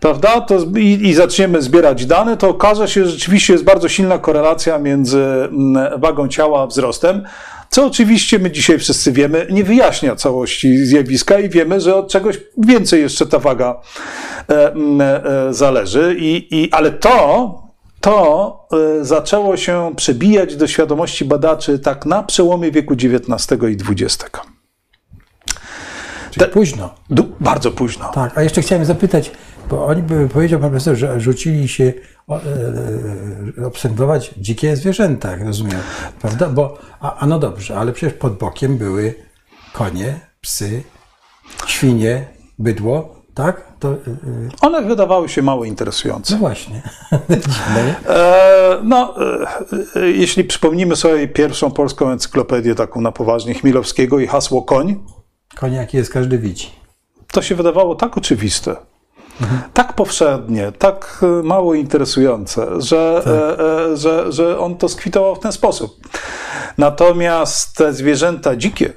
prawda? 0.01 0.41
To, 0.41 0.59
i, 0.79 1.09
I 1.09 1.15
zaczniemy 1.15 1.63
zbierać 1.63 2.07
dane, 2.07 2.37
to 2.37 2.49
okaże 2.49 2.89
się, 2.89 3.05
że 3.05 3.11
rzeczywiście 3.11 3.53
jest 3.53 3.65
bardzo 3.65 3.89
silna 3.89 4.19
korelacja 4.19 4.79
między 4.79 5.19
mm, 5.19 6.01
wagą 6.01 6.29
ciała 6.29 6.63
a 6.63 6.67
wzrostem. 6.67 7.23
Co 7.71 7.87
oczywiście 7.87 8.39
my 8.39 8.51
dzisiaj 8.51 8.79
wszyscy 8.79 9.13
wiemy, 9.13 9.47
nie 9.51 9.65
wyjaśnia 9.65 10.17
całości 10.17 10.87
zjawiska 10.87 11.39
i 11.39 11.49
wiemy, 11.49 11.81
że 11.81 11.97
od 11.97 12.09
czegoś 12.09 12.41
więcej 12.59 13.03
jeszcze 13.03 13.27
ta 13.27 13.39
waga 13.39 13.81
e, 14.49 14.75
e, 14.75 15.55
zależy. 15.55 16.17
I, 16.19 16.63
i, 16.63 16.73
ale 16.73 16.91
to, 16.91 17.63
to 18.01 18.69
e, 19.01 19.05
zaczęło 19.05 19.57
się 19.57 19.93
przebijać 19.97 20.57
do 20.57 20.67
świadomości 20.67 21.25
badaczy 21.25 21.79
tak 21.79 22.07
na 22.07 22.23
przełomie 22.23 22.71
wieku 22.71 22.95
XIX 22.95 23.63
i 23.63 23.93
XX. 23.93 24.31
Czyli 26.31 26.47
późno. 26.47 26.95
Bardzo 27.41 27.71
późno. 27.71 28.11
Tak, 28.15 28.39
a 28.39 28.43
jeszcze 28.43 28.63
chciałem 28.63 28.85
zapytać, 28.85 29.31
bo 29.71 29.87
oni 29.87 30.03
by 30.03 30.29
powiedział 30.29 30.61
pan 30.61 30.71
profesor, 30.71 30.97
że 30.97 31.21
rzucili 31.21 31.69
się 31.69 31.85
e, 32.29 32.35
e, 33.63 33.67
obserwować 33.67 34.35
dzikie 34.37 34.77
zwierzęta, 34.77 35.31
jak 35.31 35.41
rozumiem, 35.45 35.81
prawda? 36.21 36.49
Bo, 36.49 36.79
a, 37.01 37.17
a 37.17 37.27
no 37.27 37.39
dobrze, 37.39 37.77
ale 37.79 37.93
przecież 37.93 38.19
pod 38.19 38.39
bokiem 38.39 38.77
były 38.77 39.15
konie, 39.73 40.21
psy, 40.41 40.83
świnie, 41.67 42.25
bydło, 42.59 43.23
tak? 43.35 43.63
To, 43.79 43.93
e, 43.93 43.97
One 44.61 44.83
wydawały 44.83 45.29
się 45.29 45.43
mało 45.43 45.65
interesujące. 45.65 46.35
no 46.35 46.41
właśnie. 46.41 46.83
E, 48.09 48.79
no, 48.85 49.15
e, 49.97 50.01
jeśli 50.11 50.45
przypomnimy 50.45 50.97
sobie 50.97 51.29
pierwszą 51.29 51.71
polską 51.71 52.11
encyklopedię, 52.11 52.75
taką 52.75 53.01
na 53.01 53.13
poważnie 53.13 53.55
Chmielowskiego 53.55 54.19
i 54.21 54.27
hasło 54.27 54.63
koń, 54.63 55.05
Konie 55.57 55.77
jaki 55.77 55.97
jest, 55.97 56.13
każdy 56.13 56.39
widzi. 56.39 56.71
to 57.33 57.43
się 57.43 57.55
wydawało 57.55 57.95
tak 57.95 58.19
oczywiste, 58.19 58.77
tak 59.75 59.93
powszednie, 59.93 60.73
tak 60.79 61.21
e, 61.23 61.43
mało 61.43 61.75
interesujące, 61.75 62.67
że, 62.79 63.23
e, 63.27 63.93
e, 63.93 63.97
że, 63.97 64.33
że 64.33 64.59
on 64.59 64.77
to 64.77 64.89
skwitował 64.89 65.35
w 65.35 65.41
ten 65.41 65.53
sposób. 65.53 66.09
Natomiast 66.79 67.77
te 67.77 67.93
zwierzęta 67.93 68.57
dzikie, 68.57 68.93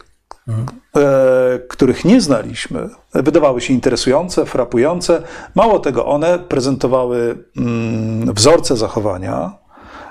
e, 0.96 1.60
których 1.70 2.06
nie 2.06 2.22
znaliśmy, 2.22 2.90
wydawały 3.14 3.62
się 3.62 3.74
interesujące, 3.74 4.46
frapujące. 4.46 5.24
Mało 5.56 5.80
tego, 5.80 6.06
one 6.06 6.40
prezentowały 6.40 7.44
mm, 7.58 8.34
wzorce 8.34 8.78
zachowania, 8.78 9.52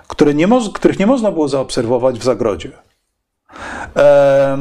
które 0.08 0.34
nie 0.34 0.48
których 0.74 0.98
nie 0.98 1.06
można 1.06 1.32
było 1.32 1.48
zaobserwować 1.48 2.18
w 2.18 2.24
zagrodzie. 2.24 2.72
E, 3.96 4.58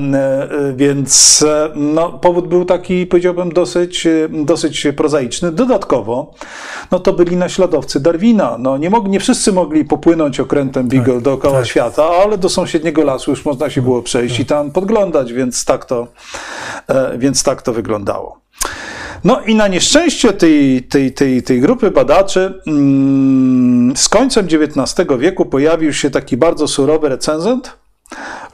Więc 0.76 1.42
e, 1.48 1.70
no, 1.76 2.10
powód 2.10 2.48
był 2.48 2.66
taki, 2.66 3.08
powiedziałbym, 3.08 3.52
dosyć, 3.52 4.06
e, 4.06 4.30
dosyć 4.32 4.88
prozaiczny. 4.98 5.52
Dodatkowo, 5.52 6.34
no, 6.92 7.00
to 7.00 7.14
byli 7.14 7.38
naśladowcy 7.38 8.00
Darwina. 8.00 8.58
No, 8.60 8.78
nie, 8.78 8.90
mogli, 8.90 9.12
nie 9.12 9.20
wszyscy 9.20 9.52
mogli 9.52 9.86
popłynąć 9.86 10.40
okrętem 10.40 10.88
Beagle 10.88 11.22
dookoła 11.22 11.58
tak. 11.58 11.68
świata, 11.68 12.10
ale 12.24 12.38
do 12.38 12.50
sąsiedniego 12.50 13.04
lasu 13.04 13.32
już 13.32 13.46
można 13.46 13.70
się 13.70 13.82
było 13.82 14.02
przejść 14.02 14.40
i 14.40 14.46
tam 14.46 14.72
podglądać, 14.72 15.34
więc 15.34 15.66
tak 15.66 15.86
to, 15.86 16.08
więc 17.18 17.44
tak 17.44 17.62
to 17.62 17.74
wyglądało. 17.74 18.42
No 19.24 19.42
i 19.42 19.56
na 19.56 19.68
nieszczęście 19.68 20.34
tej, 20.34 20.84
tej, 20.84 21.14
tej, 21.14 21.44
tej 21.44 21.62
grupy 21.62 21.92
badaczy 21.92 22.62
mm, 22.68 23.98
z 23.98 24.10
końcem 24.10 24.46
XIX 24.46 25.08
wieku 25.20 25.46
pojawił 25.46 25.94
się 25.94 26.10
taki 26.10 26.38
bardzo 26.38 26.68
surowy 26.68 27.10
recenzent, 27.10 27.81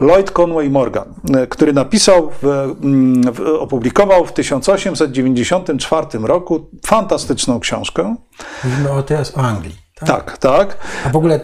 Lloyd 0.02 0.32
Conway 0.32 0.70
Morgan, 0.70 1.14
e, 1.36 1.48
który 1.48 1.74
napisał, 1.74 2.32
w, 2.42 2.46
mm, 2.84 3.34
w, 3.34 3.40
opublikował 3.60 4.26
w 4.26 4.34
1894 4.34 6.08
roku 6.28 6.70
fantastyczną 6.86 7.60
książkę. 7.60 8.16
Mówimy 8.64 8.92
o 8.92 9.04
teraz 9.04 9.38
o 9.38 9.42
Anglii. 9.42 9.76
Tak? 9.96 10.08
Tak, 10.08 10.38
tak. 10.38 10.78
A 11.06 11.10
w 11.10 11.16
ogóle, 11.16 11.40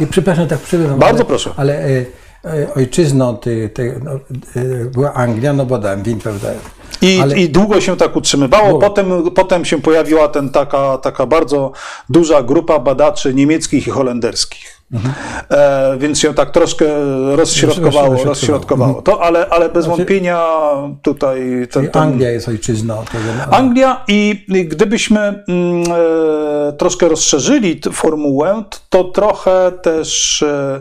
y, 0.00 0.06
przepraszam, 0.10 0.48
tak 0.48 0.58
przerywam. 0.58 0.98
Bardzo 0.98 1.18
ale, 1.18 1.24
proszę. 1.24 1.50
Ale 1.56 1.86
y, 1.86 2.06
y, 2.44 2.74
ojczyzną 2.76 3.36
tej, 3.36 3.70
tej, 3.70 3.92
no, 4.04 4.10
była 4.94 5.14
Anglia, 5.14 5.52
no 5.52 5.66
bo 5.66 5.78
Darwin, 5.78 6.18
prawda? 6.18 6.48
I, 7.02 7.20
Ale- 7.22 7.38
I 7.38 7.48
długo 7.48 7.80
się 7.80 7.96
tak 7.96 8.16
utrzymywało. 8.16 8.68
Było. 8.68 8.80
Potem, 8.80 9.30
potem 9.30 9.64
się 9.64 9.82
pojawiła 9.82 10.28
ten, 10.28 10.50
taka, 10.50 10.98
taka 10.98 11.26
bardzo 11.26 11.72
duża 12.08 12.42
grupa 12.42 12.78
badaczy 12.78 13.34
niemieckich 13.34 13.86
i 13.86 13.90
holenderskich. 13.90 14.75
E, 15.50 15.96
więc 15.98 16.18
się 16.18 16.34
tak 16.34 16.50
troszkę 16.50 16.84
rozśrodkowało, 17.36 17.36
Rozśrodkowało. 17.36 18.24
rozśrodkowało. 18.24 19.02
To, 19.02 19.22
ale, 19.22 19.48
ale 19.48 19.68
bez 19.68 19.86
wątpienia 19.86 20.40
tutaj 21.02 21.68
ten, 21.70 21.88
ten, 21.88 22.02
Anglia 22.02 22.30
jest 22.30 22.48
ojczyzną 22.48 23.04
tego. 23.12 23.54
Anglia 23.56 24.04
i 24.08 24.46
gdybyśmy 24.68 25.20
mm, 25.20 25.44
e, 26.68 26.72
troszkę 26.72 27.08
rozszerzyli 27.08 27.80
formułę, 27.92 28.64
to 28.88 29.04
trochę 29.04 29.72
też 29.82 30.42
e, 30.42 30.80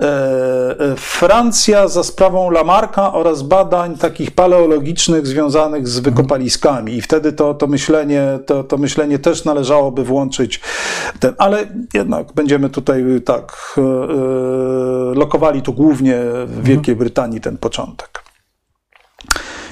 e, 0.00 0.96
Francja 0.96 1.88
za 1.88 2.02
sprawą 2.04 2.50
Lamarcka 2.50 3.12
oraz 3.12 3.42
badań 3.42 3.98
takich 3.98 4.30
paleologicznych 4.30 5.26
związanych 5.26 5.88
z 5.88 5.98
wykopaliskami. 5.98 6.94
I 6.94 7.02
wtedy 7.02 7.32
to, 7.32 7.54
to, 7.54 7.66
myślenie, 7.66 8.38
to, 8.46 8.64
to 8.64 8.78
myślenie 8.78 9.18
też 9.18 9.44
należałoby 9.44 10.04
włączyć 10.04 10.60
ten, 11.20 11.34
ale 11.38 11.66
jednak 11.94 12.32
będziemy 12.32 12.70
tutaj 12.70 13.04
tak 13.24 13.37
e, 13.78 13.80
e, 13.80 13.84
lokowali 15.14 15.62
tu 15.62 15.72
głównie 15.72 16.16
w 16.46 16.62
Wielkiej 16.62 16.96
Brytanii 16.96 17.40
ten 17.40 17.58
początek. 17.58 18.22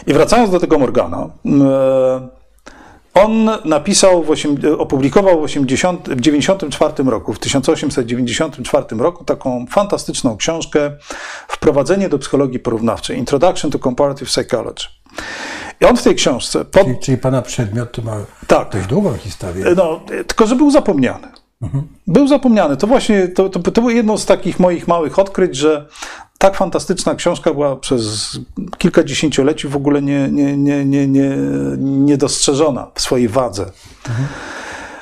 I 0.06 0.12
wracając 0.12 0.50
do 0.50 0.60
tego 0.60 0.78
Morgana, 0.78 1.28
e, 1.46 2.28
on 3.14 3.50
napisał, 3.64 4.24
opublikował 4.78 5.40
w 5.40 5.42
80, 5.42 6.08
w 6.08 6.20
94 6.20 7.10
roku, 7.10 7.32
w 7.32 7.38
1894 7.38 9.02
roku 9.02 9.24
taką 9.24 9.66
fantastyczną 9.70 10.36
książkę 10.36 10.90
Wprowadzenie 11.48 12.08
do 12.08 12.18
psychologii 12.18 12.58
porównawczej, 12.58 13.18
Introduction 13.18 13.70
to 13.70 13.78
Comparative 13.78 14.28
Psychology. 14.28 14.86
I 15.80 15.84
on 15.84 15.96
w 15.96 16.02
tej 16.02 16.14
książce, 16.14 16.64
pod, 16.64 16.84
Czyli, 16.84 16.98
czyli 16.98 17.18
pana 17.18 17.42
przedmiot 17.42 17.92
to 17.92 18.02
ma 18.02 18.16
tak, 18.46 18.72
dość 18.72 18.86
długą 18.86 19.14
historię. 19.14 19.64
no, 19.76 20.00
tylko 20.26 20.46
że 20.46 20.56
był 20.56 20.70
zapomniany. 20.70 21.28
Był 22.06 22.28
zapomniany. 22.28 22.76
To 22.76 22.86
właśnie 22.86 23.28
to, 23.28 23.48
to, 23.48 23.60
to 23.60 23.80
było 23.80 23.90
jedno 23.90 24.18
z 24.18 24.26
takich 24.26 24.60
moich 24.60 24.88
małych 24.88 25.18
odkryć, 25.18 25.56
że 25.56 25.88
tak 26.38 26.56
fantastyczna 26.56 27.14
książka 27.14 27.54
była 27.54 27.76
przez 27.76 28.38
kilka 28.78 29.04
dziesięcioleci 29.04 29.68
w 29.68 29.76
ogóle 29.76 30.02
nie, 30.02 30.28
nie, 30.28 30.56
nie, 30.56 30.84
nie, 30.84 31.08
nie, 31.08 31.36
niedostrzeżona 31.78 32.90
w 32.94 33.00
swojej 33.00 33.28
wadze. 33.28 33.70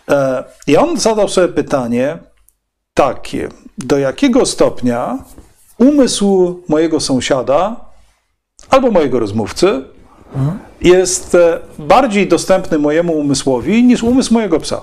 E, 0.08 0.44
I 0.66 0.76
on 0.76 0.96
zadał 0.98 1.28
sobie 1.28 1.48
pytanie, 1.48 2.18
takie, 2.94 3.48
do 3.78 3.98
jakiego 3.98 4.46
stopnia 4.46 5.18
umysł 5.78 6.60
mojego 6.68 7.00
sąsiada 7.00 7.76
albo 8.70 8.90
mojego 8.90 9.18
rozmówcy 9.18 9.84
jest 10.80 11.34
e, 11.34 11.60
bardziej 11.78 12.28
dostępny 12.28 12.78
mojemu 12.78 13.12
umysłowi 13.12 13.84
niż 13.84 14.02
umysł 14.02 14.34
mojego 14.34 14.60
psa. 14.60 14.80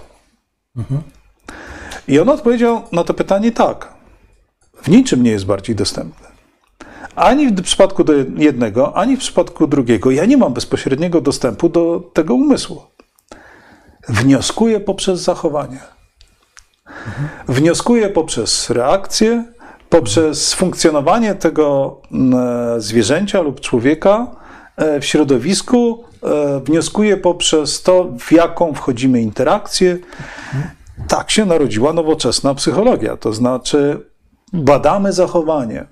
I 2.12 2.20
on 2.20 2.30
odpowiedział 2.30 2.82
na 2.92 3.04
to 3.04 3.14
pytanie 3.14 3.52
tak. 3.52 3.94
W 4.82 4.90
niczym 4.90 5.24
nie 5.24 5.32
jest 5.32 5.46
bardziej 5.46 5.76
dostępny. 5.76 6.28
Ani 7.16 7.48
w 7.48 7.62
przypadku 7.62 8.04
do 8.04 8.14
jednego, 8.38 8.98
ani 8.98 9.18
w 9.18 9.20
przypadku 9.20 9.68
drugiego. 9.68 10.12
Ja 10.12 10.26
nie 10.26 10.38
mam 10.38 10.54
bezpośredniego 10.54 11.22
dostępu 11.22 11.70
do 11.70 12.12
tego 12.14 12.34
umysłu. 12.34 12.82
Wnioskuję 14.10 14.80
poprzez 14.80 15.20
zachowanie. 15.20 15.80
Wnioskuję 17.48 18.10
poprzez 18.10 18.70
reakcję, 18.70 19.44
poprzez 19.90 20.54
funkcjonowanie 20.54 21.36
tego 21.36 21.98
zwierzęcia 22.78 23.42
lub 23.42 23.60
człowieka 23.60 24.28
e, 24.76 25.00
w 25.00 25.06
środowisku, 25.06 26.04
e, 26.24 26.60
wnioskuję 26.60 27.18
poprzez 27.18 27.84
to, 27.84 28.10
w 28.20 28.32
jaką 28.32 28.74
wchodzimy 28.74 29.22
interakcję. 29.22 29.98
Tak 31.08 31.32
się 31.32 31.46
narodziła 31.46 31.94
nowoczesna 31.94 32.56
psychologia, 32.56 33.18
to 33.18 33.34
znaczy 33.34 34.06
badamy 34.54 35.14
zachowanie. 35.14 35.86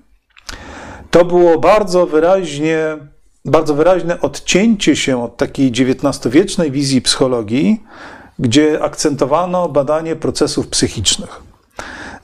To 1.10 1.24
było 1.24 1.58
bardzo 1.58 2.06
wyraźnie, 2.06 2.96
bardzo 3.44 3.74
wyraźne 3.74 4.20
odcięcie 4.20 4.96
się 4.96 5.22
od 5.22 5.36
takiej 5.36 5.70
XIX-wiecznej 5.70 6.70
wizji 6.70 7.02
psychologii, 7.02 7.82
gdzie 8.38 8.82
akcentowano 8.82 9.68
badanie 9.68 10.16
procesów 10.16 10.68
psychicznych. 10.68 11.49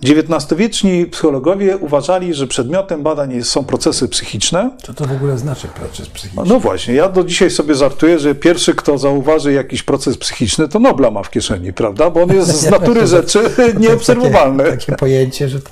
XIX-wieczni 0.02 1.06
psychologowie 1.06 1.76
uważali, 1.76 2.34
że 2.34 2.46
przedmiotem 2.46 3.02
badań 3.02 3.42
są 3.42 3.64
procesy 3.64 4.08
psychiczne. 4.08 4.70
Co 4.82 4.94
to 4.94 5.04
w 5.04 5.12
ogóle 5.12 5.38
znaczy 5.38 5.68
proces 5.68 6.08
psychiczny? 6.08 6.42
No 6.46 6.60
właśnie, 6.60 6.94
ja 6.94 7.08
do 7.08 7.24
dzisiaj 7.24 7.50
sobie 7.50 7.74
żartuję, 7.74 8.18
że 8.18 8.34
pierwszy, 8.34 8.74
kto 8.74 8.98
zauważy 8.98 9.52
jakiś 9.52 9.82
proces 9.82 10.18
psychiczny, 10.18 10.68
to 10.68 10.78
Nobla 10.78 11.10
ma 11.10 11.22
w 11.22 11.30
kieszeni, 11.30 11.72
prawda? 11.72 12.10
Bo 12.10 12.22
on 12.22 12.34
jest 12.34 12.60
z 12.60 12.70
natury 12.76 13.06
rzeczy 13.06 13.50
nieobserwowalny. 13.78 14.64
Takie, 14.64 14.76
takie 14.76 14.96
pojęcie, 14.96 15.48
że 15.48 15.60
to... 15.60 15.70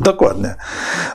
Dokładnie, 0.00 0.54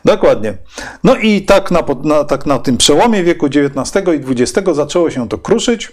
dokładnie. 0.05 0.58
No 1.03 1.15
i 1.15 1.41
tak 1.41 1.72
na, 1.72 1.84
na, 2.03 2.24
tak 2.24 2.46
na 2.46 2.60
tym 2.60 2.77
przełomie 2.77 3.24
wieku 3.24 3.46
XIX 3.46 4.08
i 4.08 4.43
XX 4.43 4.70
zaczęło 4.74 5.10
się 5.10 5.29
to 5.29 5.38
kruszyć 5.38 5.91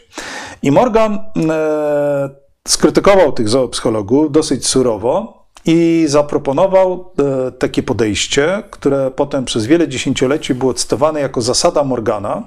i 0.62 0.71
Morgan 0.71 1.19
e, 1.50 2.31
skrytykował 2.69 3.33
tych 3.33 3.49
zoopsychologów 3.49 4.33
dosyć 4.33 4.67
surowo 4.67 5.40
i 5.64 6.05
zaproponował 6.09 7.12
e, 7.49 7.52
takie 7.52 7.83
podejście, 7.83 8.62
które 8.71 9.11
potem 9.11 9.45
przez 9.45 9.67
wiele 9.67 9.88
dziesięcioleci 9.88 10.55
było 10.55 10.75
cytowane 10.75 11.21
jako 11.21 11.43
zasada 11.43 11.85
Morgana, 11.85 12.43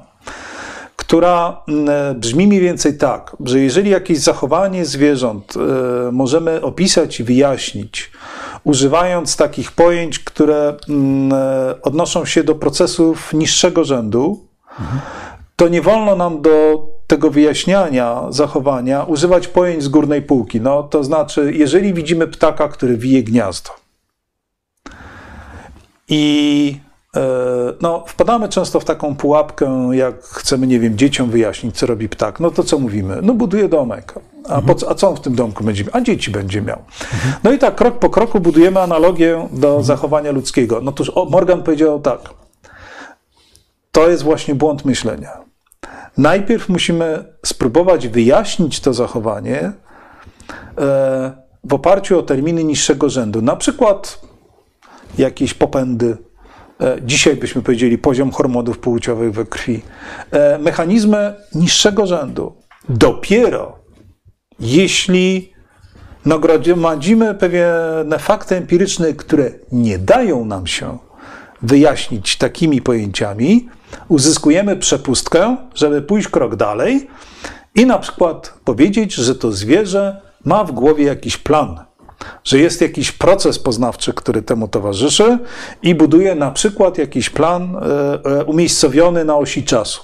która 0.96 1.62
e, 1.88 2.14
brzmi 2.14 2.48
mniej 2.48 2.62
więcej 2.62 2.98
tak, 2.98 3.38
że 3.46 3.60
jeżeli 3.60 3.90
jakieś 3.90 4.20
zachowanie 4.20 4.86
zwierząt 4.86 5.54
e, 5.56 6.12
możemy 6.12 6.62
opisać 6.62 7.20
i 7.20 7.24
wyjaśnić, 7.24 8.12
używając 8.64 9.38
takich 9.38 9.72
pojęć, 9.72 10.20
które 10.20 10.78
odnoszą 11.82 12.26
się 12.26 12.44
do 12.44 12.56
procesów 12.56 13.34
niższego 13.34 13.84
rzędu, 13.84 14.48
to 15.56 15.68
nie 15.68 15.82
wolno 15.82 16.16
nam 16.16 16.42
do 16.42 16.88
tego 17.08 17.30
wyjaśniania 17.30 18.22
zachowania 18.30 19.04
używać 19.04 19.48
pojęć 19.48 19.84
z 19.84 19.88
górnej 19.88 20.22
półki. 20.22 20.62
No, 20.62 20.84
to 20.84 21.04
znaczy, 21.04 21.52
jeżeli 21.56 21.94
widzimy 21.94 22.28
ptaka, 22.28 22.68
który 22.68 22.98
wije 22.98 23.24
gniazdo 23.24 23.70
i 26.10 26.78
e, 27.16 27.20
no, 27.82 28.04
wpadamy 28.08 28.50
często 28.50 28.80
w 28.80 28.86
taką 28.86 29.16
pułapkę, 29.16 29.90
jak 29.92 30.24
chcemy, 30.24 30.68
nie 30.68 30.80
wiem, 30.80 30.98
dzieciom 30.98 31.30
wyjaśnić, 31.30 31.78
co 31.78 31.86
robi 31.86 32.10
ptak. 32.10 32.40
No 32.40 32.52
to 32.52 32.64
co 32.64 32.80
mówimy? 32.80 33.20
No 33.22 33.34
buduje 33.34 33.70
domek. 33.70 34.14
A, 34.50 34.62
po, 34.62 34.76
co- 34.76 34.90
a 34.90 34.96
co 34.96 35.10
on 35.10 35.16
w 35.16 35.20
tym 35.20 35.36
domku 35.36 35.64
będzie 35.64 35.84
miał? 35.84 35.92
A 35.94 36.02
dzieci 36.02 36.32
będzie 36.32 36.62
miał. 36.62 36.80
No 37.44 37.52
i 37.54 37.58
tak 37.60 37.76
krok 37.76 38.00
po 38.00 38.10
kroku 38.10 38.40
budujemy 38.40 38.80
analogię 38.82 39.48
do 39.52 39.84
zachowania 39.84 40.32
ludzkiego. 40.32 40.82
No 40.82 40.92
toż 40.92 41.12
o, 41.16 41.26
Morgan 41.26 41.64
powiedział 41.64 42.00
tak. 42.00 42.20
To 43.92 44.10
jest 44.10 44.24
właśnie 44.24 44.56
błąd 44.56 44.86
myślenia. 44.86 45.32
Najpierw 46.18 46.70
musimy 46.70 47.24
spróbować 47.46 48.08
wyjaśnić 48.08 48.80
to 48.80 48.94
zachowanie 48.94 49.60
e, 49.60 49.74
w 51.64 51.74
oparciu 51.74 52.20
o 52.20 52.24
terminy 52.24 52.64
niższego 52.64 53.10
rzędu. 53.10 53.42
Na 53.42 53.56
przykład 53.56 54.22
jakieś 55.18 55.54
popędy. 55.54 56.18
e, 56.82 56.98
Dzisiaj 57.02 57.36
byśmy 57.36 57.62
powiedzieli 57.62 57.98
poziom 57.98 58.32
hormonów 58.32 58.80
płciowych 58.80 59.34
we 59.34 59.46
krwi. 59.46 59.82
E, 60.32 60.58
Mechanizmy 60.58 61.34
niższego 61.56 62.08
rzędu. 62.08 62.56
Dopiero 62.90 63.80
jeśli 64.60 65.54
nagromadzimy 66.26 67.36
pewne 67.36 68.20
fakty 68.20 68.56
empiryczne, 68.56 69.14
które 69.14 69.52
nie 69.72 70.00
dają 70.00 70.46
nam 70.46 70.68
się 70.68 70.98
wyjaśnić 71.62 72.38
takimi 72.38 72.82
pojęciami, 72.82 73.70
uzyskujemy 74.08 74.76
przepustkę, 74.76 75.58
żeby 75.76 76.02
pójść 76.02 76.28
krok 76.28 76.56
dalej 76.56 77.08
i 77.76 77.86
na 77.86 78.00
przykład 78.00 78.54
powiedzieć, 78.64 79.14
że 79.14 79.36
to 79.36 79.52
zwierzę 79.52 80.22
ma 80.46 80.64
w 80.64 80.72
głowie 80.72 81.06
jakiś 81.06 81.38
plan, 81.38 81.80
że 82.44 82.60
jest 82.60 82.82
jakiś 82.82 83.12
proces 83.12 83.60
poznawczy, 83.60 84.14
który 84.14 84.42
temu 84.42 84.68
towarzyszy 84.68 85.38
i 85.82 85.96
buduje 85.96 86.36
na 86.36 86.52
przykład 86.52 86.98
jakiś 86.98 87.30
plan 87.30 87.76
e, 87.76 88.40
e, 88.40 88.46
umiejscowiony 88.46 89.26
na 89.26 89.38
osi 89.38 89.64
czasu. 89.64 90.02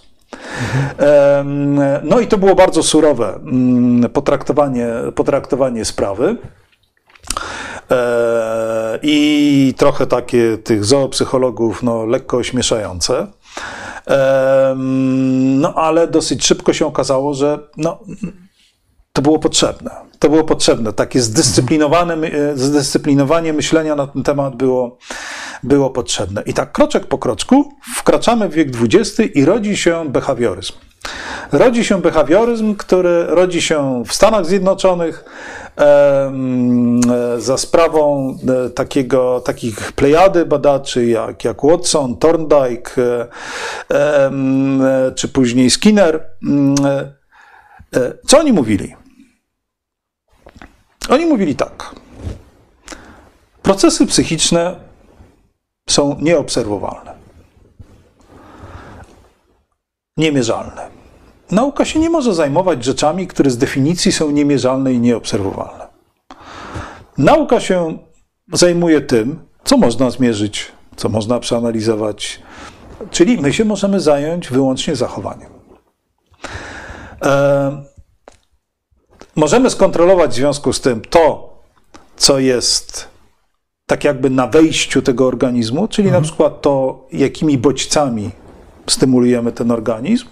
No 2.03 2.19
i 2.19 2.27
to 2.27 2.37
było 2.37 2.55
bardzo 2.55 2.83
surowe 2.83 3.35
mm, 3.35 4.09
potraktowanie, 4.09 4.87
potraktowanie 5.15 5.85
sprawy. 5.85 6.35
E, 7.91 8.99
I 9.01 9.73
trochę 9.77 10.07
takie 10.07 10.57
tych 10.57 10.85
zoopsychologów 10.85 11.83
no, 11.83 12.05
lekko 12.05 12.37
ośmieszające. 12.37 13.27
No 15.55 15.73
ale 15.73 16.07
dosyć 16.07 16.45
szybko 16.45 16.73
się 16.73 16.85
okazało, 16.85 17.33
że 17.33 17.59
no, 17.77 17.99
to 19.13 19.21
było 19.21 19.39
potrzebne. 19.39 19.91
To 20.19 20.29
było 20.29 20.43
potrzebne. 20.43 20.93
Takie 20.93 21.21
zdyscyplinowane, 21.21 22.13
e, 22.13 22.57
zdyscyplinowanie 22.57 23.53
myślenia 23.53 23.95
na 23.95 24.07
ten 24.07 24.23
temat 24.23 24.55
było, 24.55 24.97
było 25.63 25.89
potrzebne. 25.89 26.43
I 26.45 26.53
tak 26.53 26.71
kroczek 26.71 27.05
po 27.05 27.17
kroczku 27.17 27.73
wkraczamy 27.95 28.49
w 28.49 28.53
wiek 28.53 28.69
XX 28.81 29.19
i 29.35 29.45
rodzi 29.45 29.77
się 29.77 30.09
behawioryzm. 30.09 30.73
Rodzi 31.51 31.85
się 31.85 32.01
behawioryzm, 32.01 32.75
który 32.75 33.25
rodzi 33.25 33.61
się 33.61 34.03
w 34.07 34.13
Stanach 34.13 34.45
Zjednoczonych 34.45 35.25
za 37.37 37.57
sprawą 37.57 38.35
e, 38.65 38.69
takiego, 38.69 39.39
takich 39.39 39.91
plejady 39.91 40.45
badaczy 40.45 41.05
jak, 41.05 41.43
jak 41.43 41.63
Watson, 41.63 42.17
Thorndike 42.17 42.91
e, 42.97 43.27
e, 43.91 44.31
czy 45.15 45.27
później 45.27 45.69
Skinner. 45.69 46.25
Mm, 46.43 46.75
Co 48.27 48.39
oni 48.39 48.53
mówili? 48.53 48.95
Oni 51.09 51.25
mówili 51.25 51.55
tak. 51.55 51.95
Procesy 53.61 54.05
psychiczne 54.05 54.75
są 55.89 56.17
nieobserwowalne, 56.21 57.13
niemierzalne. 60.19 60.87
Nauka 61.51 61.85
się 61.85 61.99
nie 61.99 62.09
może 62.09 62.33
zajmować 62.33 62.83
rzeczami, 62.83 63.27
które 63.27 63.49
z 63.49 63.57
definicji 63.57 64.11
są 64.11 64.31
niemierzalne 64.31 64.93
i 64.93 64.99
nieobserwowalne. 64.99 65.87
Nauka 67.17 67.59
się 67.59 67.97
zajmuje 68.53 69.01
tym, 69.01 69.39
co 69.63 69.77
można 69.77 70.09
zmierzyć, 70.09 70.71
co 70.95 71.09
można 71.09 71.39
przeanalizować, 71.39 72.41
czyli 73.11 73.41
my 73.41 73.53
się 73.53 73.65
możemy 73.65 73.99
zająć 73.99 74.49
wyłącznie 74.49 74.95
zachowaniem. 74.95 75.49
E, 77.25 77.83
możemy 79.35 79.69
skontrolować 79.69 80.31
w 80.31 80.35
związku 80.35 80.73
z 80.73 80.81
tym 80.81 81.01
to, 81.01 81.49
co 82.17 82.39
jest 82.39 83.07
tak 83.85 84.03
jakby 84.03 84.29
na 84.29 84.47
wejściu 84.47 85.01
tego 85.01 85.27
organizmu, 85.27 85.87
czyli 85.87 86.11
na 86.11 86.21
przykład 86.21 86.61
to, 86.61 87.07
jakimi 87.11 87.57
bodźcami 87.57 88.31
stymulujemy 88.91 89.51
ten 89.51 89.71
organizm. 89.71 90.25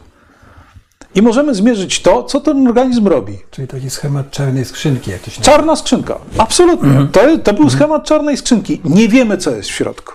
I 1.15 1.22
możemy 1.22 1.56
zmierzyć 1.56 2.02
to, 2.02 2.24
co 2.24 2.41
ten 2.41 2.67
organizm 2.67 3.08
robi. 3.08 3.38
Czyli 3.52 3.67
taki 3.67 3.89
schemat 3.89 4.32
czarnej 4.32 4.65
skrzynki, 4.65 5.12
jak 5.12 5.22
to 5.22 5.32
się 5.32 5.41
Czarna 5.41 5.76
skrzynka. 5.76 6.17
Absolutnie. 6.38 7.08
To, 7.12 7.38
to 7.43 7.54
był 7.54 7.70
schemat 7.70 8.04
czarnej 8.04 8.38
skrzynki. 8.38 8.82
Nie 8.86 9.08
wiemy, 9.08 9.38
co 9.38 9.52
jest 9.52 9.70
w 9.70 9.74
środku. 9.74 10.13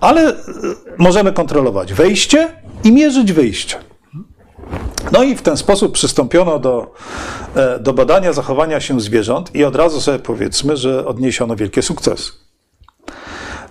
Ale 0.00 0.30
y, 0.30 0.34
możemy 0.98 1.32
kontrolować 1.32 1.92
wejście 1.94 2.48
i 2.84 2.92
mierzyć 2.92 3.32
wyjście. 3.32 3.76
No 5.12 5.22
i 5.22 5.36
w 5.36 5.42
ten 5.42 5.56
sposób 5.56 5.92
przystąpiono 5.92 6.58
do, 6.58 6.94
e, 7.54 7.78
do 7.78 7.92
badania 7.92 8.32
zachowania 8.32 8.80
się 8.80 9.00
zwierząt 9.00 9.54
i 9.54 9.64
od 9.64 9.76
razu 9.76 10.00
sobie 10.00 10.18
powiedzmy, 10.18 10.76
że 10.76 11.06
odniesiono 11.06 11.56
wielkie 11.56 11.82
sukcesy. 11.82 12.32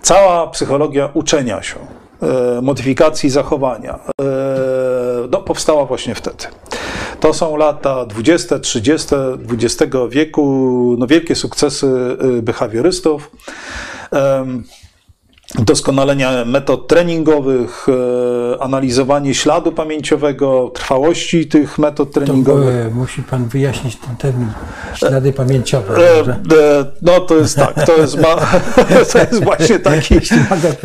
Cała 0.01 0.47
psychologia 0.47 1.09
uczenia 1.13 1.63
się, 1.63 1.75
e, 1.75 1.87
modyfikacji 2.61 3.29
zachowania 3.29 3.99
e, 4.21 4.25
no, 5.31 5.41
powstała 5.41 5.85
właśnie 5.85 6.15
wtedy. 6.15 6.45
To 7.19 7.33
są 7.33 7.57
lata 7.57 8.05
20, 8.05 8.59
30 8.59 9.15
XX 9.51 9.95
wieku, 10.09 10.95
no, 10.99 11.07
wielkie 11.07 11.35
sukcesy 11.35 12.17
behawiorystów. 12.41 13.31
Doskonalenia 15.55 16.45
metod 16.45 16.87
treningowych, 16.87 17.85
e, 17.89 18.61
analizowanie 18.63 19.35
śladu 19.35 19.71
pamięciowego, 19.71 20.71
trwałości 20.73 21.47
tych 21.47 21.77
metod 21.77 22.13
To 22.13 22.21
treningowych. 22.21 22.85
e, 22.85 22.89
musi 22.89 23.23
pan 23.23 23.45
wyjaśnić 23.47 23.95
ten 23.95 24.15
termin 24.15 24.47
ślady 24.95 25.33
pamięciowe. 25.33 25.95
E, 25.97 26.19
e, 26.19 26.85
No 27.01 27.19
to 27.19 27.35
jest 27.35 27.55
tak, 27.55 27.85
to 27.85 27.97
jest, 27.97 28.17
ma, 28.21 28.35
to 29.13 29.19
jest 29.19 29.43
właśnie 29.43 29.79
taki 29.79 30.15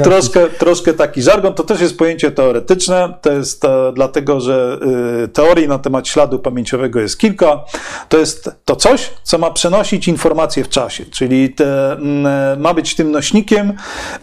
troszkę, 0.02 0.48
troszkę 0.48 0.92
taki 0.92 1.22
żargon. 1.22 1.54
To 1.54 1.64
też 1.64 1.80
jest 1.80 1.98
pojęcie 1.98 2.30
teoretyczne. 2.30 3.14
To 3.22 3.32
jest 3.32 3.64
e, 3.64 3.92
dlatego, 3.94 4.40
że 4.40 4.78
e, 5.24 5.28
teorii 5.28 5.68
na 5.68 5.78
temat 5.78 6.08
śladu 6.08 6.38
pamięciowego 6.38 7.00
jest 7.00 7.18
kilka. 7.18 7.64
To 8.08 8.18
jest 8.18 8.50
to 8.64 8.76
coś, 8.76 9.10
co 9.22 9.38
ma 9.38 9.50
przenosić 9.50 10.08
informacje 10.08 10.64
w 10.64 10.68
czasie, 10.68 11.04
czyli 11.04 11.50
te, 11.54 11.92
e, 11.92 12.56
ma 12.58 12.74
być 12.74 12.94
tym 12.94 13.10
nośnikiem 13.10 13.72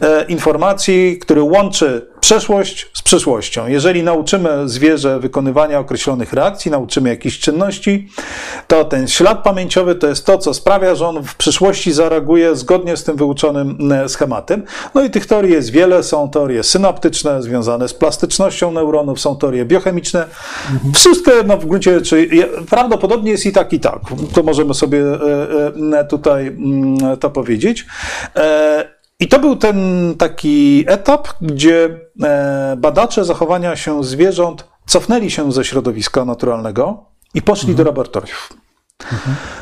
e, 0.02 0.29
informacji, 0.30 1.20
który 1.22 1.42
łączy 1.42 2.10
przeszłość 2.20 2.88
z 2.94 3.02
przyszłością. 3.02 3.68
Jeżeli 3.68 4.04
nauczymy 4.04 4.70
zwierzę 4.70 5.20
wykonywania 5.20 5.80
określonych 5.80 6.34
reakcji, 6.34 6.72
nauczymy 6.72 7.10
jakichś 7.10 7.40
czynności, 7.40 8.10
to 8.68 8.86
ten 8.86 9.08
ślad 9.08 9.44
pamięciowy 9.44 9.96
to 9.96 10.08
jest 10.08 10.26
to, 10.26 10.38
co 10.38 10.54
sprawia, 10.54 10.96
że 10.96 11.08
on 11.08 11.24
w 11.24 11.36
przyszłości 11.36 11.92
zareaguje 11.92 12.56
zgodnie 12.56 12.98
z 12.98 13.04
tym 13.04 13.18
wyuczonym 13.18 13.92
e, 13.92 14.10
schematem. 14.10 14.64
No 14.96 15.04
i 15.04 15.10
tych 15.10 15.26
teorii 15.26 15.54
jest 15.54 15.72
wiele. 15.72 16.04
Są 16.04 16.30
teorie 16.30 16.64
synaptyczne 16.64 17.42
związane 17.42 17.88
z 17.88 17.94
plastycznością 17.94 18.72
neuronów, 18.72 19.20
są 19.20 19.38
teorie 19.38 19.66
biochemiczne. 19.66 20.26
Wszystko 20.94 21.32
jedno 21.32 21.58
w 21.58 21.66
gruncie 21.66 21.94
rzeczy 21.94 22.30
prawdopodobnie 22.70 23.32
jest 23.32 23.46
i 23.46 23.52
tak, 23.52 23.74
i 23.74 23.80
tak. 23.80 24.00
To 24.34 24.44
możemy 24.44 24.74
sobie 24.74 25.00
e, 25.00 26.00
e, 26.00 26.06
tutaj 26.06 26.48
mm, 26.48 27.18
to 27.18 27.30
powiedzieć. 27.30 27.86
I 29.20 29.28
to 29.28 29.40
był 29.40 29.56
ten 29.56 29.78
taki 30.18 30.86
etap, 30.88 31.28
gdzie 31.42 32.00
e, 32.24 32.76
badacze 32.78 33.26
zachowania 33.26 33.76
się 33.76 34.04
zwierząt 34.04 34.68
cofnęli 34.86 35.32
się 35.32 35.52
ze 35.52 35.66
środowiska 35.66 36.26
naturalnego 36.26 37.04
i 37.34 37.42
poszli 37.42 37.76
do 37.76 37.84
laboratoriów. 37.84 38.54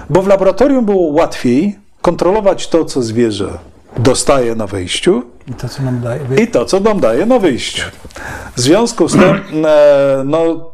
Bo 0.09 0.21
w 0.21 0.27
laboratorium 0.27 0.85
było 0.85 1.11
łatwiej 1.11 1.79
kontrolować 2.01 2.67
to, 2.67 2.85
co 2.85 3.01
zwierzę 3.01 3.49
dostaje 3.97 4.55
na 4.55 4.67
wejściu 4.67 5.23
I 5.47 5.53
to, 5.53 5.69
co 5.69 5.83
nam 5.83 6.01
daje. 6.01 6.21
i 6.43 6.47
to, 6.47 6.65
co 6.65 6.79
nam 6.79 6.99
daje 6.99 7.25
na 7.25 7.39
wyjściu. 7.39 7.83
W 8.55 8.61
związku 8.61 9.07
z 9.07 9.11
tym, 9.11 9.65
e, 9.65 10.23
no, 10.25 10.71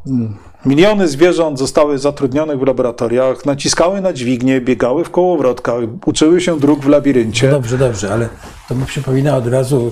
miliony 0.66 1.08
zwierząt 1.08 1.60
zostały 1.60 2.00
zatrudnionych 2.00 2.60
w 2.60 2.68
laboratoriach, 2.68 3.46
naciskały 3.46 4.02
na 4.02 4.14
dźwignię, 4.14 4.62
biegały 4.62 5.04
w 5.04 5.10
kołowrotkach, 5.10 5.76
uczyły 6.06 6.42
się 6.42 6.60
dróg 6.60 6.80
w 6.80 6.88
labiryncie. 6.88 7.52
Dobrze, 7.52 7.78
dobrze, 7.78 8.14
ale 8.14 8.30
to 8.70 8.76
mi 8.76 8.86
przypomina 8.86 9.38
od 9.38 9.48
razu, 9.48 9.92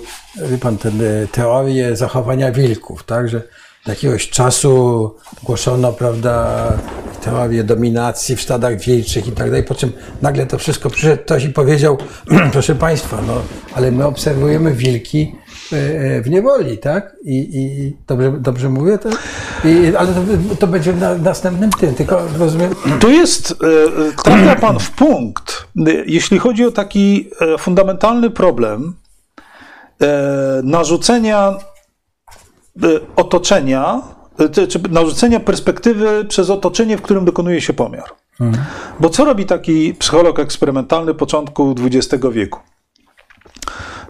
wie 0.49 0.57
pan, 0.57 0.77
tę 0.77 0.91
teorię 1.31 1.95
zachowania 1.95 2.51
wilków, 2.51 3.03
tak, 3.03 3.29
że 3.29 3.41
do 3.85 3.91
jakiegoś 3.91 4.29
czasu 4.29 5.15
głoszono, 5.43 5.93
prawda, 5.93 6.63
teorię 7.21 7.63
dominacji 7.63 8.35
w 8.35 8.41
stadach 8.41 8.79
wilczych 8.79 9.27
i 9.27 9.31
tak 9.31 9.47
dalej, 9.47 9.63
po 9.63 9.75
czym 9.75 9.91
nagle 10.21 10.45
to 10.45 10.57
wszystko 10.57 10.89
przyszedł 10.89 11.23
ktoś 11.23 11.43
i 11.43 11.49
powiedział, 11.49 11.97
proszę 12.53 12.75
państwa, 12.75 13.21
no, 13.27 13.33
ale 13.75 13.91
my 13.91 14.05
obserwujemy 14.05 14.73
wilki 14.73 15.35
w 16.23 16.29
niewoli, 16.29 16.77
tak? 16.77 17.15
I, 17.23 17.49
i 17.57 17.95
dobrze, 18.07 18.31
dobrze 18.39 18.69
mówię, 18.69 18.97
tak? 18.97 19.23
I, 19.65 19.95
ale 19.95 20.07
to, 20.13 20.21
to 20.59 20.67
będzie 20.67 20.93
na 20.93 21.15
następnym 21.15 21.69
tym, 21.71 21.95
tylko 21.95 22.21
rozumiem, 22.39 22.75
Tu 22.99 23.09
jest, 23.09 23.51
e, 23.51 24.23
trafia 24.23 24.55
Pan 24.55 24.79
w 24.79 24.91
punkt, 24.91 25.67
e, 25.87 25.91
jeśli 26.05 26.39
chodzi 26.39 26.65
o 26.65 26.71
taki 26.71 27.29
e, 27.41 27.57
fundamentalny 27.57 28.29
problem 28.29 28.95
e, 30.01 30.07
narzucenia 30.63 31.57
e, 32.83 32.87
otoczenia, 33.15 34.01
e, 34.39 34.67
czy- 34.67 34.79
narzucenia 34.89 35.39
perspektywy 35.39 36.25
przez 36.25 36.49
otoczenie, 36.49 36.97
w 36.97 37.01
którym 37.01 37.25
dokonuje 37.25 37.61
się 37.61 37.73
pomiar. 37.73 38.05
Bo 38.99 39.09
co 39.09 39.25
robi 39.25 39.45
taki 39.45 39.93
psycholog 39.93 40.39
eksperymentalny 40.39 41.13
początku 41.13 41.75
XX 41.85 42.23
wieku? 42.31 42.59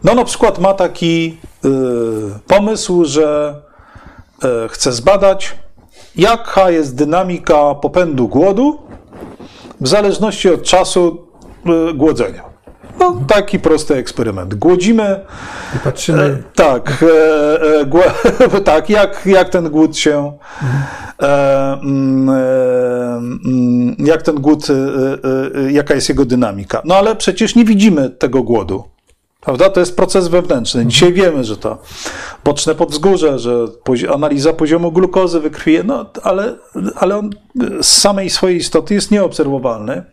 No 0.04 0.16
na 0.16 0.26
przykład 0.26 0.60
ma 0.60 0.74
taki 0.74 1.38
e, 1.66 1.70
pomysł, 2.48 3.06
że 3.06 3.56
e, 4.44 4.68
chce 4.70 4.92
zbadać, 4.92 5.56
jaka 6.16 6.70
jest 6.70 6.96
dynamika 6.96 7.76
popędu 7.76 8.28
głodu 8.28 8.80
w 9.82 9.88
zależności 9.88 10.50
od 10.50 10.64
czasu 10.64 11.28
e, 11.66 11.94
głodzenia. 11.94 12.52
No, 13.00 13.22
taki 13.28 13.60
prosty 13.60 13.96
eksperyment. 13.96 14.56
Głodzimy, 14.56 15.20
i 15.76 15.80
patrzymy, 15.80 16.44
tak, 16.56 17.04
e, 17.04 18.58
e, 18.58 18.62
tak 18.72 18.90
jak, 18.90 19.26
jak 19.26 19.50
ten 19.50 19.70
głód 19.70 19.98
się, 19.98 20.34
e, 21.22 21.74
mm, 21.74 22.30
e, 22.30 22.38
mm, 23.46 23.96
jak 24.00 24.22
ten 24.22 24.36
głód, 24.36 24.68
e, 24.70 24.74
e, 24.74 25.68
e, 25.68 25.72
jaka 25.72 25.94
jest 25.94 26.10
jego 26.10 26.26
dynamika. 26.26 26.82
No 26.86 26.96
ale 26.96 27.16
przecież 27.16 27.56
nie 27.56 27.66
widzimy 27.66 28.10
tego 28.10 28.44
głodu. 28.44 28.91
Prawda? 29.42 29.70
To 29.70 29.80
jest 29.80 29.96
proces 29.96 30.28
wewnętrzny. 30.28 30.86
Dzisiaj 30.86 31.14
wiemy, 31.14 31.44
że 31.44 31.58
to 31.58 31.78
boczne 32.44 32.76
podwzgórze, 32.76 33.40
że 33.40 33.66
analiza 34.14 34.54
poziomu 34.54 34.92
glukozy 34.92 35.40
we 35.40 35.50
krwi, 35.50 35.78
no, 35.84 36.06
ale, 36.24 36.56
ale 36.96 37.18
on 37.18 37.30
z 37.82 37.88
samej 37.88 38.30
swojej 38.30 38.58
istoty 38.58 38.94
jest 38.94 39.12
nieobserwowalny. 39.12 40.04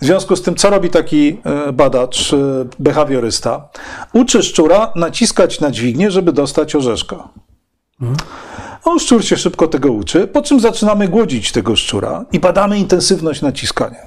W 0.00 0.04
związku 0.04 0.36
z 0.36 0.42
tym, 0.42 0.54
co 0.54 0.70
robi 0.70 0.90
taki 0.90 1.38
e, 1.44 1.72
badacz, 1.72 2.32
e, 2.32 2.36
behawiorysta? 2.78 3.68
Uczy 4.12 4.42
szczura 4.42 4.92
naciskać 4.96 5.60
na 5.60 5.70
dźwignię, 5.70 6.10
żeby 6.10 6.32
dostać 6.32 6.76
orzeszka. 6.76 7.28
On 8.84 8.98
szczur 8.98 9.24
się 9.24 9.36
szybko 9.36 9.68
tego 9.68 9.92
uczy, 9.92 10.26
po 10.26 10.42
czym 10.42 10.60
zaczynamy 10.60 11.08
głodzić 11.08 11.52
tego 11.52 11.76
szczura 11.76 12.24
i 12.32 12.40
badamy 12.40 12.78
intensywność 12.78 13.42
naciskania. 13.42 13.98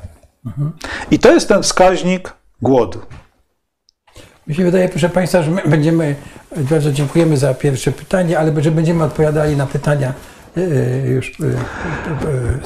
I 1.11 1.19
to 1.19 1.31
jest 1.31 1.47
ten 1.47 1.63
wskaźnik 1.63 2.33
głodu. 2.61 2.99
Mi 4.47 4.55
się 4.55 4.63
wydaje, 4.63 4.89
proszę 4.89 5.09
Państwa, 5.09 5.41
że 5.41 5.51
my 5.51 5.61
będziemy, 5.65 6.15
bardzo 6.57 6.91
dziękujemy 6.91 7.37
za 7.37 7.53
pierwsze 7.53 7.91
pytanie, 7.91 8.39
ale 8.39 8.63
że 8.63 8.71
będziemy 8.71 9.03
odpowiadali 9.03 9.57
na 9.57 9.65
pytania 9.65 10.13
e, 10.57 10.61
e, 10.61 11.07
już, 11.07 11.31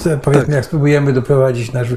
e, 0.06 0.18
powiedzmy, 0.18 0.56
jak 0.56 0.66
spróbujemy 0.66 1.14
doprowadzić 1.14 1.74
nasz 1.74 1.88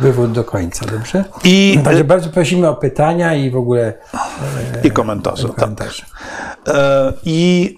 wywód 0.00 0.32
do 0.32 0.44
końca, 0.44 0.86
dobrze? 0.86 1.24
I, 1.44 1.80
Także 1.84 2.04
bardzo 2.04 2.30
prosimy 2.30 2.68
o 2.68 2.74
pytania 2.74 3.34
i 3.34 3.50
w 3.50 3.56
ogóle 3.56 3.92
i 4.84 4.90
komentarze. 4.90 5.48
Tak. 5.48 5.56
komentarze. 5.56 6.04
E, 6.68 7.12
I 7.24 7.76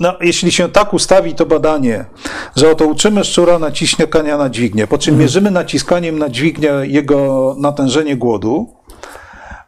no, 0.00 0.14
jeśli 0.20 0.52
się 0.52 0.68
tak 0.68 0.94
ustawi 0.94 1.34
to 1.34 1.46
badanie, 1.46 2.04
że 2.56 2.70
oto 2.70 2.86
uczymy 2.86 3.24
szczura 3.24 3.58
naciskania 3.58 4.38
na 4.38 4.50
dźwignię, 4.50 4.86
po 4.86 4.98
czym 4.98 5.18
mierzymy 5.18 5.50
naciskaniem 5.50 6.18
na 6.18 6.28
dźwignię 6.28 6.70
jego 6.82 7.56
natężenie 7.58 8.16
głodu, 8.16 8.79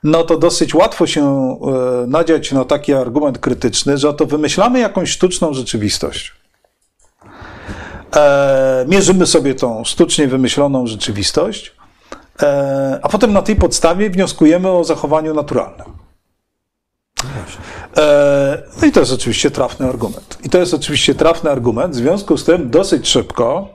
no 0.02 0.22
to 0.24 0.38
dosyć 0.38 0.74
łatwo 0.74 1.06
się 1.06 1.22
e, 1.22 2.06
nadziać 2.06 2.52
na 2.52 2.64
taki 2.64 2.94
argument 2.94 3.38
krytyczny, 3.38 3.98
że 3.98 4.08
oto 4.08 4.26
wymyślamy 4.26 4.80
jakąś 4.80 5.10
sztuczną 5.10 5.54
rzeczywistość. 5.54 6.32
E, 8.16 8.84
mierzymy 8.88 9.26
sobie 9.26 9.54
tą 9.54 9.84
sztucznie 9.84 10.28
wymyśloną 10.28 10.86
rzeczywistość, 10.86 11.72
e, 12.42 12.98
a 13.02 13.08
potem 13.08 13.32
na 13.32 13.42
tej 13.42 13.56
podstawie 13.56 14.10
wnioskujemy 14.10 14.70
o 14.70 14.84
zachowaniu 14.84 15.34
naturalnym. 15.34 15.86
E, 17.96 18.62
No 18.82 18.88
i 18.88 18.92
to 18.92 19.00
jest 19.00 19.12
oczywiście 19.12 19.50
trafny 19.50 19.88
argument. 19.88 20.38
I 20.44 20.50
to 20.50 20.58
jest 20.58 20.74
oczywiście 20.74 21.14
trafny 21.14 21.50
argument. 21.50 21.94
W 21.94 21.96
związku 21.96 22.36
z 22.36 22.44
tym 22.44 22.70
dosyć 22.70 23.08
szybko, 23.08 23.68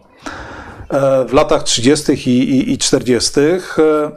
w 1.27 1.33
latach 1.33 1.63
30. 1.63 2.13
i, 2.13 2.29
i, 2.29 2.71
i 2.73 2.77
40., 2.77 3.39
e, 3.39 3.51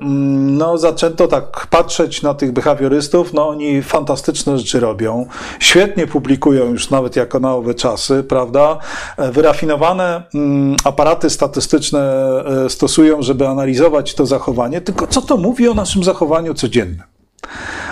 mm, 0.00 0.56
no, 0.56 0.78
zaczęto 0.78 1.28
tak 1.28 1.66
patrzeć 1.66 2.22
na 2.22 2.34
tych 2.34 2.52
behawiorystów. 2.52 3.32
No, 3.32 3.48
oni 3.48 3.82
fantastyczne 3.82 4.58
rzeczy 4.58 4.80
robią. 4.80 5.26
Świetnie 5.60 6.06
publikują 6.06 6.64
już 6.64 6.90
nawet 6.90 7.16
jako 7.16 7.40
na 7.40 7.54
owe 7.54 7.74
czasy, 7.74 8.22
prawda? 8.22 8.78
E, 9.16 9.32
Wyrafinowane 9.32 10.22
mm, 10.34 10.76
aparaty 10.84 11.30
statystyczne 11.30 12.00
e, 12.64 12.70
stosują, 12.70 13.22
żeby 13.22 13.48
analizować 13.48 14.14
to 14.14 14.26
zachowanie. 14.26 14.80
Tylko 14.80 15.06
co 15.06 15.22
to 15.22 15.36
mówi 15.36 15.68
o 15.68 15.74
naszym 15.74 16.04
zachowaniu 16.04 16.54
codziennym? 16.54 17.02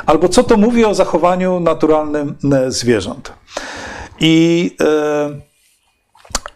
Albo 0.07 0.29
co 0.29 0.43
to 0.43 0.57
mówi 0.57 0.85
o 0.85 0.95
zachowaniu 0.95 1.61
naturalnym 1.61 2.35
e, 2.53 2.71
zwierząt. 2.71 3.33
I, 4.21 4.77
e, 4.81 5.48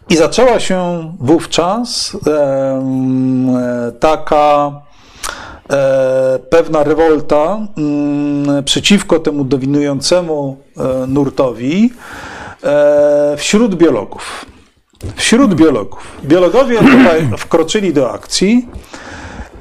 I 0.09 0.15
zaczęła 0.15 0.59
się 0.59 1.11
wówczas 1.19 2.17
taka 3.99 4.71
e, 5.69 6.39
pewna 6.49 6.83
rewolta 6.83 7.67
mm, 7.77 8.63
przeciwko 8.63 9.19
temu 9.19 9.43
dominującemu 9.43 10.57
e, 10.77 11.07
nurtowi 11.07 11.93
e, 12.63 13.35
wśród 13.37 13.75
biologów. 13.75 14.45
Wśród 15.15 15.55
biologów. 15.55 16.17
Biologowie 16.23 16.79
tutaj 16.91 17.29
wkroczyli 17.37 17.93
do 17.93 18.11
akcji 18.11 18.67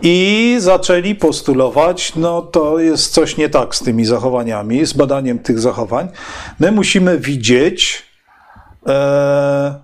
i 0.02 0.56
zaczęli 0.58 1.14
postulować, 1.14 2.12
no 2.16 2.42
to 2.42 2.78
jest 2.78 3.12
coś 3.12 3.36
nie 3.36 3.48
tak 3.48 3.74
z 3.74 3.82
tymi 3.82 4.04
zachowaniami, 4.04 4.86
z 4.86 4.92
badaniem 4.92 5.38
tych 5.38 5.60
zachowań. 5.60 6.08
My 6.60 6.72
musimy 6.72 7.18
widzieć 7.18 8.02
e, 8.86 9.81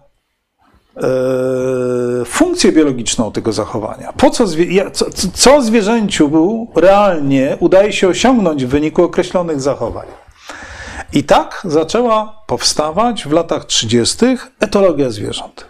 funkcję 2.24 2.72
biologiczną 2.72 3.32
tego 3.32 3.52
zachowania. 3.52 4.12
Po 4.12 4.30
co, 4.30 4.46
zwie, 4.46 4.90
co, 4.90 5.06
co 5.34 5.62
zwierzęciu 5.62 6.66
realnie 6.74 7.56
udaje 7.60 7.92
się 7.92 8.08
osiągnąć 8.08 8.64
w 8.64 8.68
wyniku 8.68 9.02
określonych 9.02 9.60
zachowań. 9.60 10.06
I 11.12 11.24
tak 11.24 11.62
zaczęła 11.64 12.42
powstawać 12.46 13.24
w 13.24 13.32
latach 13.32 13.64
30. 13.64 14.16
etologia 14.60 15.10
zwierząt. 15.10 15.67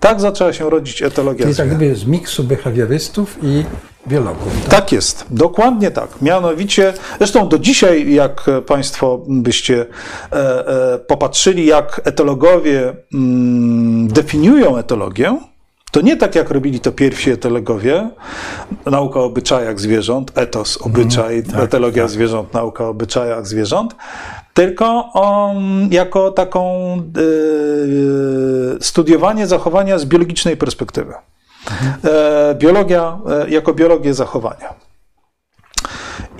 Tak 0.00 0.20
zaczęła 0.20 0.52
się 0.52 0.70
rodzić 0.70 1.02
etologia 1.02 1.46
tak 1.46 1.54
zwierząt. 1.54 1.76
gdyby 1.76 1.96
z 1.96 2.04
miksu 2.04 2.44
behawiorystów 2.44 3.38
i 3.42 3.64
biologów. 4.08 4.52
Tak? 4.62 4.70
Tak 4.70 4.92
jest, 4.92 5.26
dokładnie 5.30 5.90
tak. 5.90 6.22
Mianowicie, 6.22 6.92
zresztą 7.18 7.48
do 7.48 7.58
dzisiaj, 7.58 8.12
jak 8.12 8.44
Państwo 8.66 9.22
byście 9.28 9.86
e, 10.32 10.68
e, 10.94 10.98
popatrzyli, 10.98 11.66
jak 11.66 12.00
etologowie 12.04 12.96
mm, 13.14 14.08
definiują 14.08 14.76
etologię, 14.76 15.38
to 15.90 16.00
nie 16.00 16.16
tak 16.16 16.34
jak 16.34 16.50
robili 16.50 16.80
to 16.80 16.92
pierwsi 16.92 17.30
etologowie, 17.30 18.10
nauka 18.86 19.20
o 19.20 19.24
obyczajach 19.24 19.80
zwierząt, 19.80 20.32
etos, 20.34 20.78
obyczaj, 20.82 21.42
tak, 21.42 21.60
etologia 21.60 22.02
tak. 22.02 22.12
zwierząt, 22.12 22.54
nauka 22.54 22.84
o 22.84 22.88
obyczajach 22.88 23.46
zwierząt, 23.46 23.94
tylko 24.56 25.10
um, 25.14 25.92
jako 25.92 26.30
taką 26.30 26.92
e, 26.96 27.00
studiowanie 28.80 29.46
zachowania 29.46 29.98
z 29.98 30.04
biologicznej 30.04 30.56
perspektywy. 30.56 31.14
E, 32.04 32.54
biologia, 32.54 33.18
e, 33.28 33.50
jako 33.50 33.74
biologię 33.74 34.14
zachowania. 34.14 34.74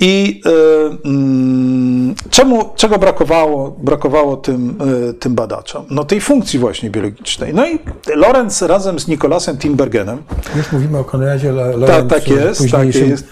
I 0.00 0.40
e, 0.46 1.08
mm, 1.08 2.14
czemu, 2.30 2.70
czego 2.76 2.98
brakowało, 2.98 3.70
brakowało 3.70 4.36
tym, 4.36 4.76
e, 5.10 5.12
tym 5.12 5.34
badaczom? 5.34 5.84
No 5.90 6.04
tej 6.04 6.20
funkcji 6.20 6.58
właśnie 6.58 6.90
biologicznej. 6.90 7.54
No 7.54 7.66
i 7.66 7.78
Lorenz 8.14 8.62
razem 8.62 8.98
z 8.98 9.08
Nikolasem 9.08 9.58
Timbergenem, 9.58 10.22
Już 10.56 10.72
mówimy 10.72 10.98
o 10.98 11.04
Konradzie 11.04 11.52
Lo- 11.52 11.70
tak, 11.70 11.76
Lorenzu, 11.80 12.08
tak 12.08 12.28
jest, 12.28 12.70
tak 12.70 12.94
jest, 12.94 13.24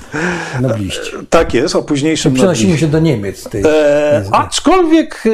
nobliście. 0.61 1.11
tak 1.31 1.55
jest, 1.55 1.77
o 1.77 1.83
późniejszym 1.83 2.35
Przenosimy 2.35 2.79
się 2.79 2.87
do 2.87 2.99
Niemiec. 2.99 3.45
Tej, 3.45 3.63
E, 3.67 4.23
aczkolwiek 4.33 5.23
e, 5.27 5.31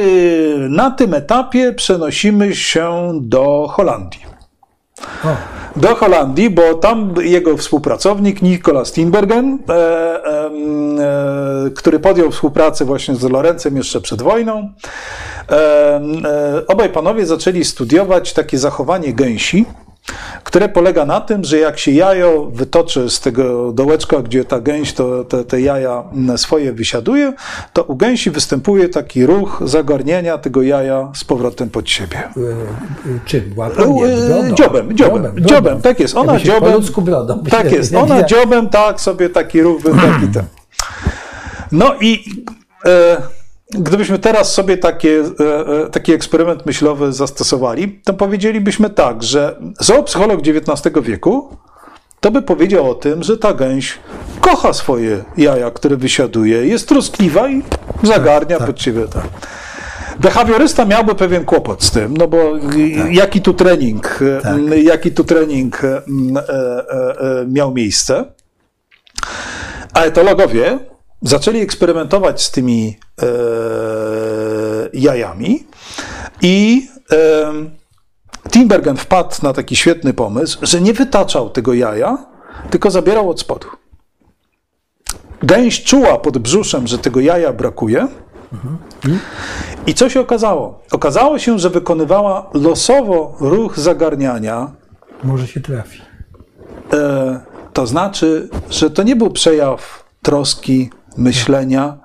na 0.69 0.91
tym 0.91 1.13
etapie 1.13 1.73
przenosimy 1.73 2.55
się 2.55 3.11
do 3.21 3.67
Holandii. 3.71 4.31
Do 5.75 5.95
Holandii, 5.95 6.49
bo 6.49 6.73
tam 6.73 7.13
jego 7.21 7.57
współpracownik 7.57 8.41
Nicolas 8.41 8.91
Tinbergen, 8.91 9.57
e, 9.69 9.73
e, 9.73 10.51
e, 11.65 11.69
który 11.75 11.99
podjął 11.99 12.31
współpracę 12.31 12.85
właśnie 12.85 13.15
z 13.15 13.23
Lorencem 13.23 13.77
jeszcze 13.77 14.01
przed 14.01 14.21
wojną, 14.21 14.69
e, 15.49 15.53
e, 15.55 16.67
obaj 16.67 16.89
panowie 16.89 17.25
zaczęli 17.25 17.63
studiować 17.63 18.33
takie 18.33 18.57
zachowanie 18.57 19.13
gęsi, 19.13 19.65
które 20.43 20.69
polega 20.69 21.05
na 21.05 21.21
tym, 21.21 21.43
że 21.43 21.57
jak 21.59 21.79
się 21.79 21.91
jajo 21.91 22.45
wytoczy 22.53 23.09
z 23.09 23.19
tego 23.19 23.71
dołeczka, 23.73 24.21
gdzie 24.21 24.45
ta 24.45 24.59
gęś 24.59 24.93
to, 24.93 25.23
te, 25.23 25.43
te 25.43 25.61
jaja 25.61 26.03
swoje 26.37 26.73
wysiaduje, 26.73 27.33
to 27.73 27.83
u 27.83 27.95
gęsi 27.95 28.31
występuje 28.31 28.89
taki 28.89 29.25
ruch 29.25 29.61
zagarnienia 29.65 30.37
tego 30.37 30.61
jaja 30.61 31.11
z 31.15 31.23
powrotem 31.23 31.69
pod 31.69 31.89
siebie. 31.89 32.17
e, 32.17 32.21
e, 32.21 33.19
czym? 33.25 33.53
Łapą? 33.55 33.93
Nie, 33.95 34.05
E, 34.05 34.27
brodą. 34.27 34.55
Dziobem, 34.55 34.97
dziobem, 34.97 35.35
dziobem, 35.45 35.81
tak 35.81 35.99
jest. 35.99 36.15
Ona 36.17 36.39
dziobem. 36.39 36.81
Brodą. 37.01 37.43
Tak 37.49 37.71
jest. 37.71 37.95
Ona 38.03 38.23
dziobem, 38.23 38.69
tak 38.69 39.01
sobie 39.01 39.29
taki 39.29 39.61
ruch 39.61 39.81
był 39.81 39.95
taki 39.95 40.27
ten. 40.33 40.43
No 41.71 41.95
i 42.01 42.23
e, 42.85 43.17
gdybyśmy 43.71 44.19
teraz 44.19 44.53
sobie 44.53 44.77
takie, 44.77 45.23
e, 45.39 45.83
e, 45.83 45.89
taki 45.89 46.13
eksperyment 46.13 46.65
myślowy 46.65 47.13
zastosowali, 47.13 47.99
to 48.03 48.13
powiedzielibyśmy 48.13 48.89
tak, 48.89 49.23
że 49.23 49.55
zoopsycholog 49.79 50.39
XIX 50.39 50.95
wieku 51.01 51.57
to 52.19 52.31
by 52.31 52.41
powiedział 52.41 52.89
o 52.89 52.95
tym, 52.95 53.23
że 53.23 53.37
ta 53.37 53.53
gęś 53.53 53.99
kocha 54.41 54.73
swoje 54.73 55.23
jaja, 55.37 55.71
które 55.71 55.97
wysiaduje, 55.97 56.65
jest 56.67 56.87
troskliwa 56.87 57.49
i 57.49 57.61
zagarnia 58.03 58.57
tak, 58.57 58.67
pod 58.67 58.81
siebie. 58.81 59.07
Tak. 59.07 59.23
Behawiorysta 60.19 60.85
miałby 60.85 61.15
pewien 61.15 61.45
kłopot 61.45 61.83
z 61.83 61.91
tym, 61.91 62.17
no 62.17 62.27
bo 62.27 62.37
Tak. 62.59 63.13
jaki 63.13 63.41
tu 63.41 63.53
trening, 63.53 64.19
e, 64.71 64.79
jaki 64.79 65.11
tu 65.11 65.23
trening 65.23 65.81
miał 67.47 67.73
miejsce. 67.73 68.25
A 69.93 70.03
etologowie 70.03 70.79
zaczęli 71.21 71.59
eksperymentować 71.59 72.43
z 72.43 72.51
tymi 72.51 72.97
e, 73.21 73.25
jajami 74.93 75.67
i 76.41 76.87
e, 77.11 77.51
Timbergen 78.49 78.97
wpadł 78.97 79.35
na 79.43 79.53
taki 79.53 79.75
świetny 79.75 80.13
pomysł, 80.13 80.59
że 80.61 80.81
nie 80.81 80.93
wytaczał 80.93 81.49
tego 81.49 81.73
jaja, 81.73 82.17
tylko 82.69 82.91
zabierał 82.91 83.29
od 83.29 83.39
spodu. 83.39 83.67
Gęś 85.43 85.83
czuła 85.83 86.17
pod 86.17 86.37
brzuszem, 86.37 86.87
że 86.87 86.97
tego 86.97 87.19
jaja 87.19 87.53
brakuje. 87.53 88.07
I 89.87 89.93
co 89.93 90.09
się 90.09 90.19
okazało? 90.19 90.81
Okazało 90.91 91.39
się, 91.39 91.59
że 91.59 91.69
wykonywała 91.69 92.49
losowo 92.53 93.35
ruch 93.39 93.79
zagarniania. 93.79 94.71
Może 95.23 95.47
się 95.47 95.61
trafi. 95.61 96.01
E, 96.93 97.39
to 97.73 97.87
znaczy, 97.87 98.49
że 98.69 98.89
to 98.89 99.03
nie 99.03 99.15
był 99.15 99.29
przejaw 99.29 100.03
troski, 100.21 100.89
myślenia, 101.17 101.97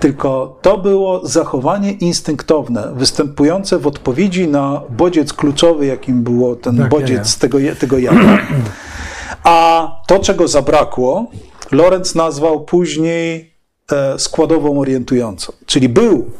tylko 0.00 0.58
to 0.62 0.78
było 0.78 1.26
zachowanie 1.26 1.92
instynktowne, 1.92 2.92
występujące 2.96 3.78
w 3.78 3.86
odpowiedzi 3.86 4.48
na 4.48 4.82
bodziec 4.90 5.32
kluczowy, 5.32 5.86
jakim 5.86 6.22
było 6.22 6.56
ten 6.56 6.76
Tak, 6.78 6.88
bodziec 6.88 7.38
tego, 7.38 7.58
je- 7.58 7.76
tego 7.76 7.98
jaja. 7.98 8.38
A 9.44 9.88
to, 10.06 10.18
czego 10.18 10.48
zabrakło, 10.48 11.26
Lorenz 11.72 12.14
nazwał 12.14 12.64
później 12.64 13.54
e, 13.92 14.18
składową 14.18 14.80
orientującą. 14.80 15.52
Czyli 15.66 15.88
był, 15.88 16.30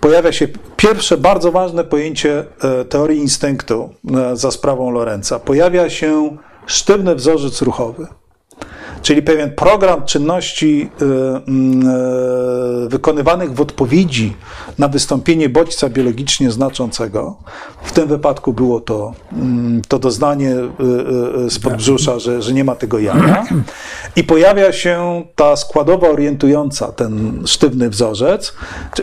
pojawia 0.00 0.32
się 0.32 0.48
pierwsze 0.76 1.16
bardzo 1.16 1.52
ważne 1.52 1.84
pojęcie 1.84 2.44
e, 2.80 2.84
teorii 2.84 3.20
instynktu 3.20 3.90
e, 4.14 4.36
za 4.36 4.50
sprawą 4.50 4.90
Lorenza. 4.90 5.38
Pojawia 5.38 5.90
się 5.90 6.36
sztywny 6.66 7.14
wzorzec 7.14 7.62
ruchowy. 7.62 8.06
Czyli 9.02 9.22
pewien 9.22 9.50
program 9.50 10.04
czynności 10.04 10.90
e, 11.02 11.04
mm, 11.48 11.88
e, 11.88 12.88
wykonywanych 12.88 13.54
w 13.54 13.60
odpowiedzi 13.60 14.36
na 14.78 14.88
wystąpienie 14.88 15.48
bodźca 15.48 15.88
biologicznie 15.88 16.50
znaczącego. 16.50 17.36
W 17.82 17.92
tym 17.92 18.08
wypadku 18.08 18.52
było 18.52 18.80
to, 18.80 19.12
mm, 19.32 19.82
to 19.88 19.98
doznanie 19.98 20.54
z 21.48 21.58
podbrzusza, 21.58 22.18
że, 22.18 22.42
że 22.42 22.52
nie 22.52 22.64
ma 22.64 22.74
tego 22.74 22.98
jaja. 22.98 23.44
I 24.16 24.24
pojawia 24.24 24.72
się 24.72 25.22
ta 25.36 25.56
składowa 25.56 26.08
orientująca, 26.08 26.92
ten 26.92 27.42
sztywny 27.46 27.90
wzorzec. 27.90 28.54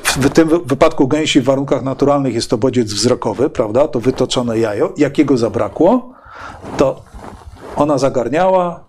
W 0.04 0.30
tym 0.30 0.48
wy- 0.50 0.60
wypadku 0.60 1.08
gęsi 1.08 1.42
w 1.42 1.44
warunkach 1.44 1.84
naturalnych 1.84 2.34
jest 2.34 2.50
to 2.50 2.58
bodziec 2.58 2.94
wzrokowy, 2.94 3.50
prawda? 3.50 3.88
To 3.88 4.00
wytoczone 4.00 4.60
jajo. 4.60 4.94
Jakiego 4.98 5.38
zabrakło? 5.38 6.14
To 6.78 7.02
ona 7.76 7.98
zagarniała, 7.98 8.89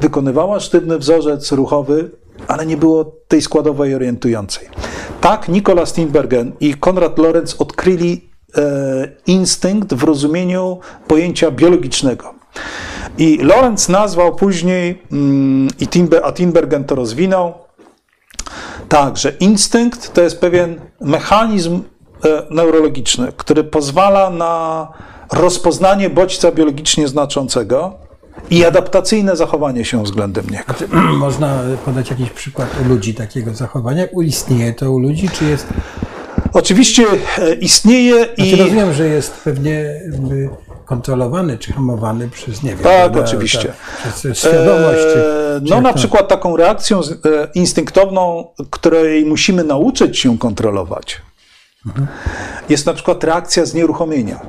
wykonywała 0.00 0.60
sztywny 0.60 0.98
wzorzec 0.98 1.52
ruchowy, 1.52 2.10
ale 2.48 2.66
nie 2.66 2.76
było 2.76 3.04
tej 3.28 3.42
składowej 3.42 3.94
orientującej. 3.94 4.68
Tak 5.20 5.48
Nicolas 5.48 5.92
Tinbergen 5.92 6.52
i 6.60 6.74
Konrad 6.74 7.18
Lorenz 7.18 7.56
odkryli 7.58 8.30
e, 8.56 8.62
instynkt 9.26 9.94
w 9.94 10.02
rozumieniu 10.02 10.78
pojęcia 11.08 11.50
biologicznego. 11.50 12.34
I 13.18 13.38
Lorenz 13.38 13.88
nazwał 13.88 14.34
później, 14.34 15.02
mm, 15.12 15.68
i 15.80 15.88
Timber, 15.88 16.20
a 16.24 16.32
Tinbergen 16.32 16.84
to 16.84 16.94
rozwinął, 16.94 17.54
tak, 18.88 19.16
że 19.16 19.30
instynkt 19.30 20.14
to 20.14 20.22
jest 20.22 20.40
pewien 20.40 20.80
mechanizm 21.00 21.82
e, 22.24 22.42
neurologiczny, 22.50 23.32
który 23.36 23.64
pozwala 23.64 24.30
na 24.30 24.88
rozpoznanie 25.32 26.10
bodźca 26.10 26.52
biologicznie 26.52 27.08
znaczącego 27.08 28.05
i 28.50 28.64
adaptacyjne 28.64 29.36
zachowanie 29.36 29.84
się 29.84 30.02
względem 30.02 30.44
niego. 30.50 30.74
Można 31.18 31.58
podać 31.84 32.10
jakiś 32.10 32.30
przykład 32.30 32.68
u 32.84 32.88
ludzi 32.88 33.14
takiego 33.14 33.54
zachowania? 33.54 34.06
Istnieje 34.22 34.72
to 34.74 34.92
u 34.92 34.98
ludzi, 34.98 35.28
czy 35.28 35.44
jest... 35.44 35.66
Oczywiście 36.52 37.04
e, 37.38 37.54
istnieje 37.54 38.14
Znaczy 38.24 38.34
i 38.50 38.56
rozumiem, 38.56 38.92
że 38.92 39.08
jest 39.08 39.32
pewnie 39.44 40.00
kontrolowany 40.84 41.58
czy 41.58 41.72
hamowany 41.72 42.28
przez, 42.28 42.62
nie 42.62 42.70
wiem... 42.70 42.78
Tak, 42.78 42.84
prawda, 43.12 43.20
oczywiście. 43.20 43.72
Tak, 44.04 44.12
przez 44.12 44.38
świadomość. 44.38 44.98
czy- 44.98 45.24
Eee, 45.54 45.62
czy 45.66 45.70
No 45.74 45.80
na 45.80 45.88
to- 45.92 45.98
przykład 45.98 46.28
taką 46.28 46.56
reakcją 46.56 47.00
e, 47.00 47.02
instynktowną, 47.54 48.46
której 48.70 49.24
musimy 49.24 49.64
nauczyć 49.64 50.18
się 50.18 50.38
kontrolować, 50.38 51.22
jest 52.68 52.86
na 52.86 52.94
przykład 52.94 53.24
reakcja 53.24 53.64
znieruchomienia. 53.66 54.40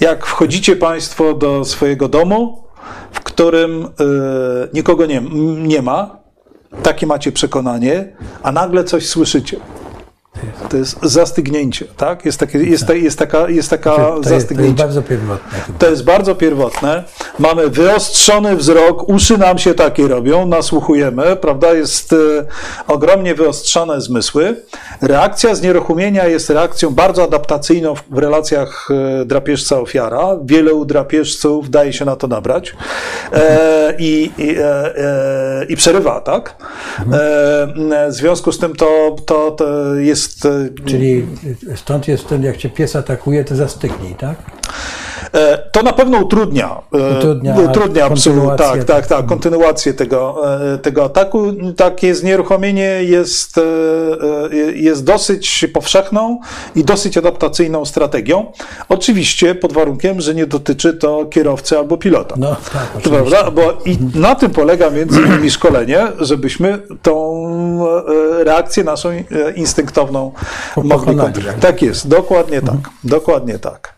Jak 0.00 0.26
wchodzicie 0.26 0.76
Państwo 0.76 1.34
do 1.34 1.64
swojego 1.64 2.08
domu, 2.08 2.62
w 3.12 3.20
którym 3.20 3.84
e, 3.84 3.88
nikogo 4.74 5.06
nie, 5.06 5.22
nie 5.56 5.82
ma, 5.82 6.16
takie 6.82 7.06
macie 7.06 7.32
przekonanie, 7.32 8.12
a 8.42 8.52
nagle 8.52 8.84
coś 8.84 9.06
słyszycie. 9.08 9.60
To 10.68 10.76
jest 10.76 10.98
zastygnięcie, 11.02 11.84
tak? 11.96 12.24
Jest, 12.24 12.40
takie, 12.40 12.58
jest, 12.58 12.86
ta, 12.86 12.94
jest 12.94 13.18
taka, 13.18 13.48
jest 13.48 13.70
taka 13.70 13.96
to, 13.96 14.34
jest, 14.34 14.48
to 14.48 14.62
jest 14.62 14.74
bardzo 14.74 15.02
pierwotne. 15.02 15.58
To 15.78 15.90
jest 15.90 16.04
bardzo 16.04 16.34
pierwotne. 16.34 17.04
Mamy 17.38 17.70
wyostrzony 17.70 18.56
wzrok, 18.56 19.08
uszy 19.08 19.38
nam 19.38 19.58
się 19.58 19.74
takie 19.74 20.08
robią, 20.08 20.46
nasłuchujemy, 20.46 21.36
prawda? 21.36 21.72
Jest 21.72 22.12
e, 22.12 22.16
ogromnie 22.86 23.34
wyostrzone 23.34 24.00
zmysły. 24.00 24.56
Reakcja 25.00 25.54
znieruchomienia 25.54 26.26
jest 26.26 26.50
reakcją 26.50 26.90
bardzo 26.90 27.22
adaptacyjną 27.22 27.94
w, 27.94 28.02
w 28.10 28.18
relacjach 28.18 28.88
e, 28.90 29.24
drapieżca-ofiara. 29.24 30.38
Wielu 30.44 30.84
drapieżców 30.84 31.70
daje 31.70 31.92
się 31.92 32.04
na 32.04 32.16
to 32.16 32.26
nabrać 32.26 32.74
e, 33.32 33.94
i, 33.98 34.30
i, 34.38 34.56
e, 34.58 34.96
e, 34.96 35.64
i 35.68 35.76
przerywa, 35.76 36.20
tak? 36.20 36.56
E, 37.12 38.08
w 38.08 38.12
związku 38.12 38.52
z 38.52 38.58
tym 38.58 38.76
to, 38.76 39.16
to, 39.26 39.50
to 39.50 39.94
jest. 39.94 40.27
E, 40.44 40.68
Czyli 40.84 41.26
stąd 41.76 42.08
jest 42.08 42.28
ten, 42.28 42.42
jak 42.42 42.56
cię 42.56 42.70
pies 42.70 42.96
atakuje, 42.96 43.44
to 43.44 43.56
zastygnij, 43.56 44.14
tak? 44.14 44.36
E, 45.34 45.58
To 45.72 45.82
na 45.82 45.92
pewno 45.92 46.18
utrudnia, 46.18 46.80
e, 46.94 47.18
Utrudnia 47.18 47.54
utrudnia 47.54 48.08
kontynuację. 48.08 48.66
tak, 48.66 48.84
tak, 48.84 49.06
tak, 49.06 49.26
kontynuację 49.26 49.94
tego, 49.94 50.42
tego 50.82 51.04
ataku. 51.04 51.52
Takie 51.76 52.14
znieruchomienie 52.14 52.82
jest, 53.02 53.60
jest 54.74 55.04
dosyć 55.04 55.66
powszechną 55.72 56.40
i 56.74 56.84
dosyć 56.84 57.18
adaptacyjną 57.18 57.84
strategią. 57.84 58.52
Oczywiście 58.88 59.54
pod 59.54 59.72
warunkiem, 59.72 60.20
że 60.20 60.34
nie 60.34 60.46
dotyczy 60.46 60.94
to 60.94 61.26
kierowcy 61.26 61.78
albo 61.78 61.96
pilota. 61.96 62.34
No 62.38 62.48
tak, 62.72 62.88
oczywiście. 62.96 63.10
Prawda? 63.10 63.50
Bo 63.50 63.78
i 63.84 63.98
na 64.14 64.34
tym 64.34 64.50
polega 64.50 64.90
między 64.90 65.20
innymi 65.20 65.50
szkolenie, 65.50 66.06
żebyśmy 66.20 66.78
tą 67.02 67.38
reakcję 68.44 68.84
naszą 68.84 69.08
instynktowną 70.08 70.32
mogli. 70.76 71.14
Tak 71.60 71.82
jest, 71.82 72.08
dokładnie 72.08 72.62
tak. 72.62 72.76
Dokładnie 73.04 73.58
tak. 73.58 73.94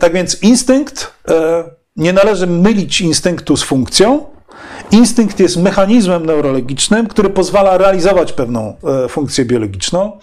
Tak 0.00 0.12
więc 0.12 0.42
instynkt, 0.42 1.12
e, 1.28 1.64
nie 1.96 2.12
należy 2.12 2.46
mylić 2.46 3.00
instynktu 3.00 3.56
z 3.56 3.62
funkcją. 3.62 4.26
Instynkt 4.90 5.40
jest 5.40 5.56
mechanizmem 5.56 6.26
neurologicznym, 6.26 7.06
który 7.06 7.30
pozwala 7.30 7.78
realizować 7.78 8.32
pewną 8.32 8.76
e, 9.04 9.08
funkcję 9.08 9.44
biologiczną. 9.44 10.18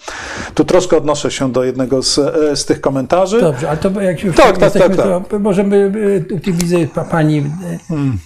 Tu 0.54 0.64
troszkę 0.64 0.96
odnoszę 0.96 1.30
się 1.30 1.52
do 1.52 1.64
jednego 1.64 2.02
z, 2.02 2.18
e, 2.18 2.56
z 2.56 2.64
tych 2.64 2.80
komentarzy. 2.80 3.40
Dobrze, 3.40 3.68
ale 3.68 3.78
to 3.78 4.00
jak 4.00 4.22
już 4.24 4.36
Tak, 4.36 4.58
tak, 4.58 4.72
tak, 4.72 4.96
tak. 4.96 5.28
to 5.28 5.38
możemy, 5.38 5.92
tu 6.44 6.52
widzę, 6.52 6.76
pa- 6.94 7.04
pani 7.04 7.38
e, 7.38 7.78
Hmm. 7.88 8.18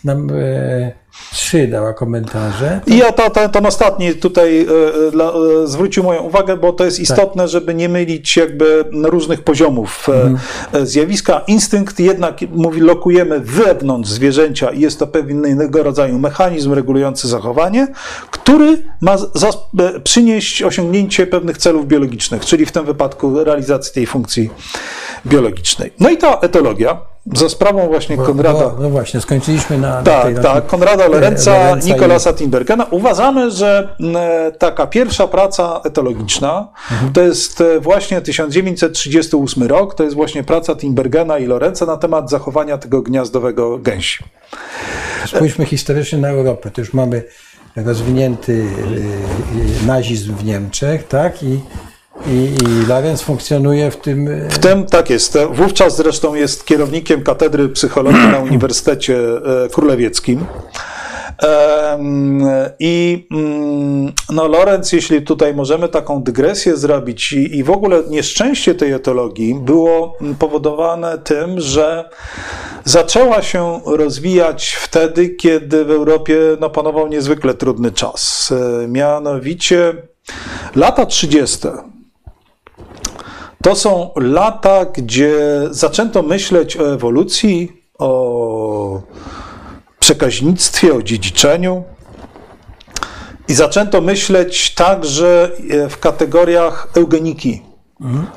Trzy 1.36 1.68
dała 1.68 1.92
komentarze. 1.92 2.80
I 2.86 2.96
ja 2.96 3.12
to, 3.12 3.30
to, 3.30 3.48
ten 3.48 3.66
ostatni 3.66 4.14
tutaj 4.14 4.60
e, 4.60 5.06
e, 5.08 5.10
dla, 5.10 5.24
e, 5.24 5.66
zwrócił 5.66 6.04
moją 6.04 6.22
uwagę, 6.22 6.56
bo 6.56 6.72
to 6.72 6.84
jest 6.84 7.00
istotne, 7.00 7.48
żeby 7.48 7.74
nie 7.74 7.88
mylić 7.88 8.36
jakby 8.36 8.84
różnych 8.92 9.42
poziomów 9.42 10.08
e, 10.08 10.78
e, 10.78 10.86
zjawiska. 10.86 11.42
Instynkt 11.46 12.00
jednak 12.00 12.36
mówi, 12.50 12.80
lokujemy 12.80 13.40
wewnątrz 13.40 14.10
zwierzęcia 14.10 14.70
i 14.70 14.80
jest 14.80 14.98
to 14.98 15.06
pewnego 15.06 15.82
rodzaju 15.82 16.18
mechanizm 16.18 16.72
regulujący 16.72 17.28
zachowanie, 17.28 17.88
który 18.30 18.82
ma 19.00 19.16
przynieść 20.04 20.62
osiągnięcie 20.62 21.26
pewnych 21.26 21.58
celów 21.58 21.86
biologicznych, 21.86 22.44
czyli 22.44 22.66
w 22.66 22.72
tym 22.72 22.84
wypadku 22.84 23.44
realizacji 23.44 23.94
tej 23.94 24.06
funkcji 24.06 24.50
biologicznej. 25.26 25.92
No 26.00 26.10
i 26.10 26.16
ta 26.16 26.38
etologia, 26.40 27.00
za 27.34 27.48
sprawą 27.48 27.86
właśnie 27.86 28.16
Konrada. 28.16 28.58
No, 28.60 28.74
no 28.80 28.90
właśnie, 28.90 29.20
skończyliśmy 29.20 29.78
na, 29.78 29.88
na 29.88 30.02
Tak, 30.02 30.24
tej 30.24 30.34
tak. 30.34 30.66
Konrada 30.66 31.08
Lorenza, 31.08 31.50
Lorenza 31.58 31.86
i- 31.88 31.92
Nikolasa 31.92 32.32
Tinbergena. 32.32 32.86
Uważamy, 32.90 33.50
że 33.50 33.88
m, 34.00 34.16
taka 34.58 34.86
pierwsza 34.86 35.26
praca 35.26 35.80
etologiczna 35.84 36.68
to 37.12 37.20
jest 37.20 37.60
e, 37.60 37.80
właśnie 37.80 38.20
1938 38.20 39.62
rok, 39.66 39.94
to 39.94 40.02
jest 40.04 40.16
właśnie 40.16 40.44
praca 40.44 40.76
Tinbergena 40.76 41.38
i 41.38 41.46
Lorenza 41.46 41.86
na 41.86 41.96
temat 41.96 42.30
zachowania 42.30 42.78
tego 42.78 43.02
gniazdowego 43.02 43.78
gęsi. 43.78 44.24
Spójrzmy 45.26 45.64
historycznie 45.66 46.18
na 46.18 46.28
Europę. 46.28 46.70
To 46.70 46.80
już 46.80 46.92
mamy 46.94 47.22
rozwinięty 47.76 48.64
nazizm 49.86 50.34
w 50.36 50.44
Niemczech, 50.44 51.08
tak? 51.08 51.42
I, 51.42 51.60
i, 52.26 52.54
i 52.64 52.86
Lorenz 52.86 53.22
funkcjonuje 53.22 53.90
w 53.90 53.96
tym. 53.96 54.28
y, 54.28 54.48
W 54.50 54.58
tym 54.58 54.86
tak 54.86 55.10
jest. 55.10 55.38
Wówczas 55.50 55.96
zresztą 55.96 56.34
jest 56.34 56.66
kierownikiem 56.66 57.22
katedry 57.22 57.68
psychologii 57.68 58.28
na 58.28 58.38
Uniwersytecie 58.38 59.16
e, 59.64 59.68
Królewieckim. 59.68 60.46
I 62.78 63.26
mm, 63.30 64.12
no, 64.32 64.48
Lorenz, 64.48 64.92
jeśli 64.92 65.22
tutaj 65.22 65.54
możemy 65.54 65.88
taką 65.88 66.22
dygresję 66.22 66.76
zrobić, 66.76 67.32
i, 67.32 67.56
i 67.56 67.64
w 67.64 67.70
ogóle 67.70 68.02
nieszczęście 68.08 68.74
tej 68.74 68.92
etologii 68.92 69.54
było 69.54 70.16
powodowane 70.38 71.18
tym, 71.18 71.60
że 71.60 72.10
zaczęła 72.84 73.42
się 73.42 73.80
rozwijać 73.86 74.68
wtedy, 74.80 75.28
kiedy 75.28 75.84
w 75.84 75.90
Europie 75.90 76.36
no, 76.60 76.70
panował 76.70 77.08
niezwykle 77.08 77.54
trudny 77.54 77.92
czas. 77.92 78.52
E, 78.84 78.88
Mianowicie 78.88 79.94
lata 80.76 81.06
30. 81.06 81.68
To 83.66 83.74
są 83.74 84.10
lata, 84.16 84.84
gdzie 84.84 85.34
zaczęto 85.70 86.22
myśleć 86.22 86.76
o 86.76 86.92
ewolucji, 86.92 87.82
o 87.98 89.02
przekaźnictwie, 89.98 90.94
o 90.94 91.02
dziedziczeniu. 91.02 91.84
I 93.48 93.54
zaczęto 93.54 94.00
myśleć 94.00 94.74
także 94.74 95.50
e, 95.70 95.88
w 95.88 95.98
kategoriach 95.98 96.88
eugeniki, 96.96 97.62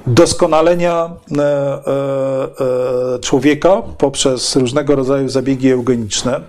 doskonalenia 0.07 1.09
e, 1.37 1.43
e, 1.43 3.19
człowieka 3.19 3.81
poprzez 3.97 4.55
różnego 4.55 4.95
rodzaju 4.95 5.29
zabiegi 5.29 5.71
eugeniczne. 5.71 6.41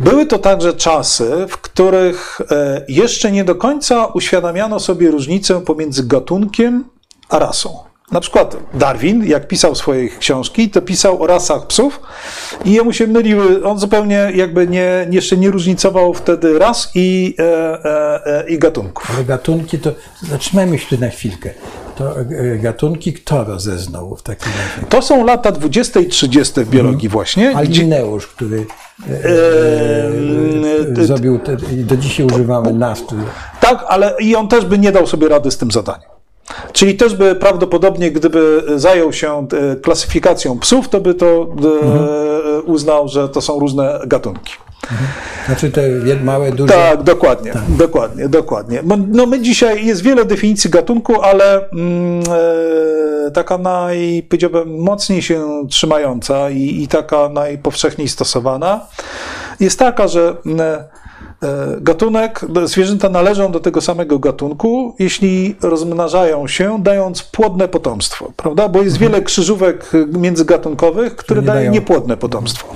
Były 0.00 0.26
to 0.26 0.38
także 0.38 0.72
czasy, 0.72 1.46
w 1.48 1.58
których 1.58 2.40
jeszcze 2.88 3.32
nie 3.32 3.44
do 3.44 3.54
końca 3.54 4.06
uświadamiano 4.06 4.80
sobie 4.80 5.10
różnicę 5.10 5.60
pomiędzy 5.60 6.06
gatunkiem 6.06 6.93
a 7.28 7.38
rasą. 7.38 7.78
Na 8.12 8.20
przykład 8.20 8.56
Darwin, 8.74 9.24
jak 9.26 9.48
pisał 9.48 9.74
swoje 9.74 10.08
książki, 10.08 10.70
to 10.70 10.82
pisał 10.82 11.22
o 11.22 11.26
rasach 11.26 11.66
psów 11.66 12.00
i 12.64 12.72
jemu 12.72 12.92
się 12.92 13.06
myliły, 13.06 13.64
on 13.64 13.78
zupełnie 13.78 14.32
jakby 14.34 14.66
nie, 14.68 15.06
jeszcze 15.10 15.36
nie 15.36 15.50
różnicował 15.50 16.14
wtedy 16.14 16.58
ras 16.58 16.90
i, 16.94 17.34
e, 17.38 17.44
e, 17.84 18.26
e, 18.44 18.48
i 18.48 18.58
gatunków. 18.58 19.10
Ale 19.14 19.24
gatunki 19.24 19.78
to. 19.78 19.90
Zatrzymajmy 20.30 20.78
się 20.78 20.96
tu 20.96 21.02
na 21.04 21.08
chwilkę. 21.10 21.50
To 21.96 22.20
e, 22.20 22.24
gatunki 22.58 23.12
kto 23.12 23.44
rozeznał 23.44 24.16
w 24.16 24.22
takim 24.22 24.52
razie? 24.52 24.86
To 24.88 25.02
są 25.02 25.24
lata 25.24 25.52
20 25.52 26.00
i 26.00 26.06
30 26.06 26.60
w 26.64 26.68
biologii 26.70 27.08
właśnie, 27.08 27.48
Mhm. 27.48 27.66
gdzie 27.66 27.80
Alineusz, 27.80 28.26
który 28.26 28.66
e, 29.10 29.12
Eee, 30.98 31.06
zrobił, 31.06 31.38
te, 31.38 31.56
do 31.76 31.96
dzisiaj 31.96 32.26
używamy 32.26 32.74
który- 33.06 33.22
Tak, 33.60 33.84
ale 33.88 34.14
i 34.20 34.36
on 34.36 34.48
też 34.48 34.64
by 34.64 34.78
nie 34.78 34.92
dał 34.92 35.06
sobie 35.06 35.28
rady 35.28 35.50
z 35.50 35.58
tym 35.58 35.70
zadaniem. 35.70 36.08
Czyli 36.72 36.94
też 36.94 37.14
by 37.14 37.34
prawdopodobnie, 37.34 38.10
gdyby 38.10 38.62
zajął 38.76 39.12
się 39.12 39.46
e, 39.72 39.76
klasyfikacją 39.76 40.58
psów, 40.58 40.88
to 40.88 41.00
by 41.00 41.14
to 41.14 41.26
e, 41.26 42.62
uznał, 42.62 43.08
że 43.08 43.28
to 43.28 43.40
są 43.40 43.58
różne 43.58 44.00
gatunki. 44.06 44.52
Znaczy 45.46 45.70
te 45.70 45.82
małe, 46.24 46.52
duże. 46.52 46.72
Tak, 46.72 47.02
dokładnie, 47.02 47.52
dokładnie, 47.68 48.28
dokładnie. 48.28 48.80
Bo, 48.82 48.96
No 48.96 49.26
my 49.26 49.40
dzisiaj 49.40 49.86
jest 49.86 50.02
wiele 50.02 50.24
definicji 50.24 50.70
gatunku, 50.70 51.22
ale 51.22 51.70
mm, 51.70 52.22
e, 53.26 53.30
taka 53.30 53.58
naj, 53.58 54.26
powiedziałbym, 54.28 54.78
mocniej 54.78 55.22
się 55.22 55.66
trzymająca 55.70 56.50
i, 56.50 56.82
i 56.82 56.88
taka 56.88 57.28
najpowszechniej 57.28 58.08
stosowana 58.08 58.80
jest 59.60 59.78
taka, 59.78 60.08
że 60.08 60.36
mm, 60.46 60.84
gatunek, 61.80 62.40
zwierzęta 62.64 63.08
należą 63.08 63.52
do 63.52 63.60
tego 63.60 63.80
samego 63.80 64.18
gatunku, 64.18 64.94
jeśli 64.98 65.56
rozmnażają 65.62 66.48
się, 66.48 66.78
dając 66.82 67.22
płodne 67.22 67.68
potomstwo, 67.68 68.32
prawda? 68.36 68.68
Bo 68.68 68.82
jest 68.82 68.96
wiele 68.96 69.22
krzyżówek 69.22 69.90
międzygatunkowych, 70.12 71.16
które 71.16 71.40
nie 71.40 71.46
dają 71.46 71.60
dają- 71.60 71.72
niepłodne 71.72 72.16
potomstwo. 72.16 72.74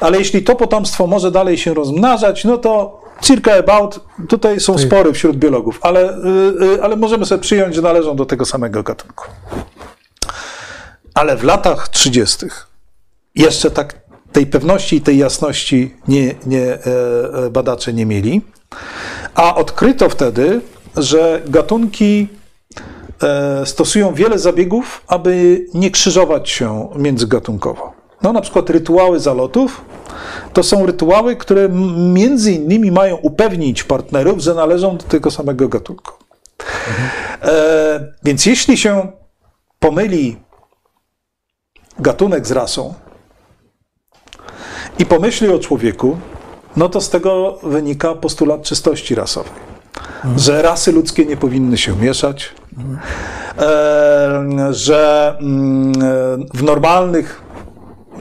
Ale 0.00 0.18
jeśli 0.18 0.42
to 0.44 0.56
potomstwo 0.56 1.06
może 1.06 1.30
dalej 1.30 1.58
się 1.58 1.74
rozmnażać, 1.74 2.44
no 2.44 2.58
to 2.58 3.00
circa 3.22 3.54
about, 3.58 4.00
tutaj 4.28 4.60
są 4.60 4.78
spory 4.78 5.12
wśród 5.12 5.36
biologów, 5.36 5.78
ale, 5.82 6.16
y, 6.18 6.64
y, 6.74 6.82
ale 6.82 6.96
możemy 6.96 7.26
sobie 7.26 7.40
przyjąć, 7.42 7.74
że 7.74 7.82
należą 7.82 8.16
do 8.16 8.26
tego 8.26 8.44
samego 8.44 8.82
gatunku. 8.82 9.24
ale 11.14 11.36
w 11.36 11.44
latach 11.44 11.88
30. 11.88 12.46
jeszcze 13.34 13.70
tak 13.70 13.94
tej 14.36 14.46
pewności 14.46 14.96
i 14.96 15.00
tej 15.00 15.18
jasności 15.18 15.94
nie, 16.08 16.34
nie, 16.46 16.62
e, 16.62 16.78
e, 17.46 17.50
badacze 17.50 17.92
nie 17.92 18.06
mieli, 18.06 18.42
a 19.34 19.54
odkryto 19.54 20.08
wtedy, 20.08 20.60
że 20.96 21.42
gatunki 21.46 22.28
e, 23.22 23.66
stosują 23.66 24.14
wiele 24.14 24.38
zabiegów, 24.38 25.04
aby 25.06 25.64
nie 25.74 25.90
krzyżować 25.90 26.50
się 26.50 26.88
międzygatunkowo. 26.96 27.92
No, 28.22 28.32
na 28.32 28.40
przykład 28.40 28.70
rytuały 28.70 29.20
zalotów 29.20 29.84
to 30.52 30.62
są 30.62 30.86
rytuały, 30.86 31.36
które 31.36 31.68
między 32.12 32.52
innymi 32.52 32.90
mają 32.90 33.16
upewnić 33.16 33.84
partnerów, 33.84 34.40
że 34.40 34.54
należą 34.54 34.96
do 34.96 35.04
tego 35.04 35.30
samego 35.30 35.68
gatunku. 35.68 36.12
E, 37.42 38.12
więc 38.24 38.46
jeśli 38.46 38.78
się 38.78 39.12
pomyli 39.78 40.36
gatunek 41.98 42.46
z 42.46 42.52
rasą 42.52 42.94
i 44.98 45.06
pomyśli 45.06 45.48
o 45.48 45.58
człowieku, 45.58 46.16
no 46.76 46.88
to 46.88 47.00
z 47.00 47.10
tego 47.10 47.58
wynika 47.62 48.14
postulat 48.14 48.62
czystości 48.62 49.14
rasowej. 49.14 49.66
Że 50.36 50.62
rasy 50.62 50.92
ludzkie 50.92 51.26
nie 51.26 51.36
powinny 51.36 51.78
się 51.78 51.96
mieszać, 51.96 52.52
że 54.70 55.34
mm, 55.40 55.92
w 56.54 56.62
normalnych 56.62 57.42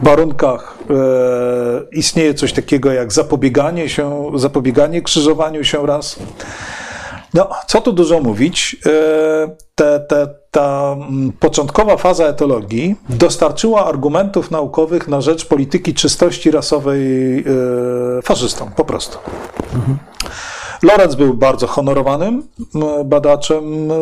warunkach 0.02 0.78
e, 0.90 0.94
istnieje 1.92 2.34
coś 2.34 2.54
takiego 2.54 2.92
jak 2.92 3.14
zapobieganie 3.14 3.90
się, 3.90 4.32
zapobieganie 4.36 5.02
krzyżowaniu 5.02 5.64
się 5.64 5.88
ras. 5.88 6.20
No, 7.36 7.50
co 7.68 7.82
tu 7.82 7.94
dużo 7.94 8.20
mówić, 8.20 8.76
e, 8.86 9.56
te, 9.76 10.00
te, 10.00 10.28
ta 10.52 10.96
mm, 10.98 11.32
początkowa 11.40 11.98
faza 11.98 12.26
etologii 12.26 12.96
dostarczyła 13.10 13.86
argumentów 13.86 14.52
naukowych 14.52 15.08
na 15.08 15.22
rzecz 15.22 15.46
polityki 15.46 15.94
czystości 15.94 16.52
rasowej 16.52 17.40
e, 17.40 17.44
faszystom, 18.22 18.72
po 18.76 18.86
prostu. 18.86 19.18
Lorenz 20.84 21.16
był 21.16 21.34
bardzo 21.34 21.68
honorowanym 21.68 22.44
badaczem 23.06 23.64
e, 23.64 23.96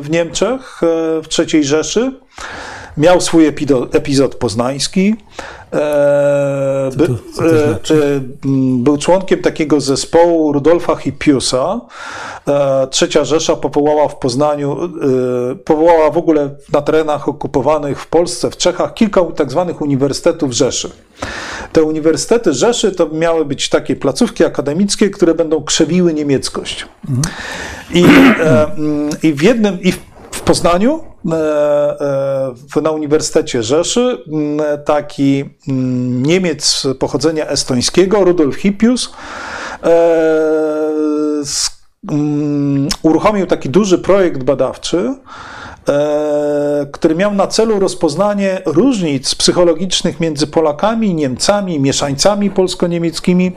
w 0.00 0.06
Niemczech, 0.10 0.80
w 1.22 1.26
III 1.38 1.64
Rzeszy. 1.64 2.12
Miał 2.96 3.20
swój 3.20 3.46
epizod 3.92 4.34
poznański. 4.34 5.16
E, 5.72 6.90
by, 6.96 7.06
to- 7.06 7.14
co 7.34 7.42
to 7.42 7.66
znaczy? 7.68 8.20
e, 8.44 8.48
był 8.78 8.98
członkiem 8.98 9.42
takiego 9.42 9.80
zespołu 9.80 10.52
Rudolfa 10.52 10.96
Hippiusa. 10.96 11.80
E, 12.48 12.86
Trzecia 12.90 13.24
Rzesza 13.24 13.56
powołała 13.56 14.08
w 14.08 14.16
Poznaniu, 14.18 14.78
e, 14.84 15.54
powołała 15.54 16.10
w 16.10 16.18
ogóle 16.18 16.50
na 16.72 16.82
terenach 16.82 17.28
okupowanych 17.28 18.00
w 18.00 18.06
Polsce, 18.06 18.50
w 18.50 18.56
Czechach, 18.56 18.94
kilka 18.94 19.22
tak 19.24 19.50
zwanych 19.50 19.80
uniwersytetów 19.80 20.52
Rzeszy. 20.52 20.90
Te 21.72 21.82
uniwersytety 21.82 22.52
Rzeszy 22.52 22.92
to 22.92 23.08
miały 23.08 23.44
być 23.44 23.68
takie 23.68 23.96
placówki 23.96 24.44
akademickie, 24.44 25.10
które 25.10 25.34
będą 25.34 25.64
krzewiły 25.64 26.14
niemieckość. 26.14 26.86
I, 27.94 28.04
e, 28.04 28.72
mm, 28.72 29.10
i 29.22 29.32
w 29.32 29.42
jednym, 29.42 29.82
i 29.82 29.92
w, 29.92 30.40
Poznaniu, 30.44 30.94
e, 30.94 31.02
e, 31.02 31.13
na 32.82 32.90
Uniwersytecie 32.90 33.62
Rzeszy, 33.62 34.18
taki 34.84 35.44
Niemiec 36.22 36.86
pochodzenia 36.98 37.46
estońskiego, 37.46 38.24
Rudolf 38.24 38.56
Hippius, 38.56 39.12
e, 39.82 40.24
uruchomił 43.02 43.46
taki 43.46 43.70
duży 43.70 43.98
projekt 43.98 44.42
badawczy, 44.42 44.98
e, 44.98 45.14
który 46.92 47.14
miał 47.14 47.34
na 47.34 47.46
celu 47.46 47.80
rozpoznanie 47.80 48.62
różnic 48.66 49.34
psychologicznych 49.34 50.20
między 50.20 50.46
Polakami 50.46 51.14
Niemcami, 51.14 51.80
mieszańcami 51.80 52.50
polsko-niemieckimi. 52.50 53.52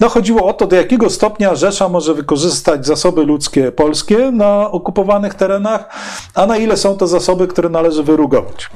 No, 0.00 0.08
chodziło 0.08 0.46
o 0.46 0.52
to, 0.52 0.66
do 0.66 0.76
jakiego 0.76 1.10
stopnia 1.10 1.54
Rzesza 1.54 1.88
może 1.88 2.14
wykorzystać 2.14 2.86
zasoby 2.86 3.24
ludzkie 3.24 3.72
polskie 3.72 4.30
na 4.30 4.70
okupowanych 4.70 5.34
terenach, 5.34 5.88
a 6.34 6.46
na 6.46 6.56
ile 6.56 6.76
są 6.76 6.96
to 6.96 7.06
zasoby, 7.06 7.46
które 7.46 7.68
należy 7.68 8.02
wyrugować. 8.02 8.70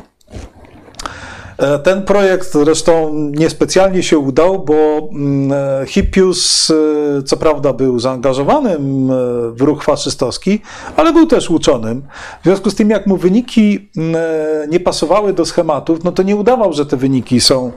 E, 1.58 1.78
Ten 1.78 2.02
projekt 2.02 2.52
zresztą 2.52 3.10
niespecjalnie 3.14 4.02
się 4.02 4.18
udał, 4.18 4.58
bo 4.64 4.74
mm, 5.12 5.52
e, 5.82 5.86
Hippius 5.86 6.70
e, 6.70 7.22
co 7.22 7.36
prawda 7.36 7.72
był 7.72 7.98
zaangażowanym 7.98 9.08
w 9.54 9.60
ruch 9.60 9.84
faszystowski, 9.84 10.62
ale 10.96 11.12
był 11.12 11.26
też 11.26 11.50
uczonym. 11.50 12.02
W 12.40 12.44
związku 12.44 12.70
z 12.70 12.74
tym, 12.74 12.90
jak 12.90 13.06
mu 13.06 13.16
wyniki 13.16 13.88
mm, 13.96 14.16
nie 14.70 14.80
pasowały 14.80 15.32
do 15.32 15.44
schematów, 15.44 16.04
no 16.04 16.12
to 16.12 16.22
nie 16.22 16.36
udawał, 16.36 16.72
że 16.72 16.86
te 16.86 16.96
wyniki 16.96 17.40
są 17.40 17.72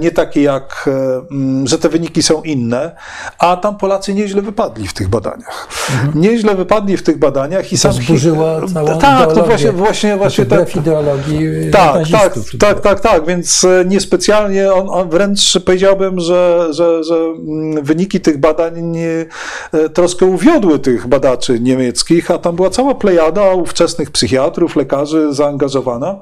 nie 0.00 0.10
takie 0.10 0.42
jak, 0.42 0.88
mm, 1.30 1.66
że 1.66 1.78
te 1.78 1.88
wyniki 1.88 2.22
są 2.22 2.42
inne, 2.42 2.96
a 3.38 3.56
tam 3.56 3.76
Polacy 3.76 4.14
nieźle 4.14 4.42
wypadli 4.42 4.88
w 4.88 4.94
tych 4.94 5.08
badaniach. 5.08 5.68
Nieźle 6.14 6.54
wypadli 6.54 6.96
w 6.96 7.02
tych 7.02 7.18
badaniach 7.18 7.72
i 7.72 7.78
sam 7.78 7.92
Hi- 7.92 7.98
Mhm. 7.98 8.18
zburzyło 8.18 8.68
całą 8.74 8.86
Tak, 8.98 9.00
to 9.00 9.30
ideologię. 9.32 9.42
właśnie, 9.48 9.72
właśnie, 9.72 10.16
właśnie 10.16 10.44
Znaczy, 10.44 10.64
tak. 10.66 10.76
ideologii 10.76 11.70
Tak, 11.72 11.96
tak, 12.12 12.34
tak, 12.58 12.80
tak, 12.82 13.00
tak, 13.00 13.26
więc 13.26 13.64
e, 13.64 13.84
niespecjalnie 13.86 14.72
on, 14.72 14.88
on 14.90 15.10
wręcz 15.10 15.58
powiedziałbym, 15.64 16.20
że, 16.20 16.66
że, 16.70 17.04
że 17.04 17.14
mm, 17.14 17.84
wyniki 17.84 18.20
tych 18.20 18.38
badań 18.38 18.82
nie, 18.82 19.26
e, 19.72 19.88
troszkę 19.88 20.26
uwiodły 20.26 20.78
tych 20.78 21.06
badaczy 21.06 21.60
niemieckich, 21.60 22.30
a 22.30 22.38
tam 22.38 22.56
była 22.56 22.70
cała 22.70 22.94
plejada 22.94 23.54
ówczesnych 23.54 24.10
psychiatrów, 24.10 24.76
lekarzy 24.76 25.32
zaangażowana, 25.34 26.20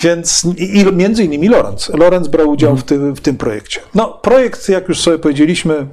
więc 0.00 0.44
i, 0.44 0.78
i 0.78 0.92
między 0.92 1.24
innymi 1.24 1.48
Lorenz. 1.48 1.88
Lorenz 1.88 2.28
brał 2.28 2.50
udział 2.50 2.76
w, 2.76 2.82
tym, 2.82 3.16
w 3.16 3.20
tym 3.20 3.36
projekcie. 3.36 3.80
No, 3.94 4.08
projekt, 4.22 4.68
jak 4.68 4.88
już 4.88 5.00
sobie 5.00 5.18
powiedzieliśmy, 5.18 5.86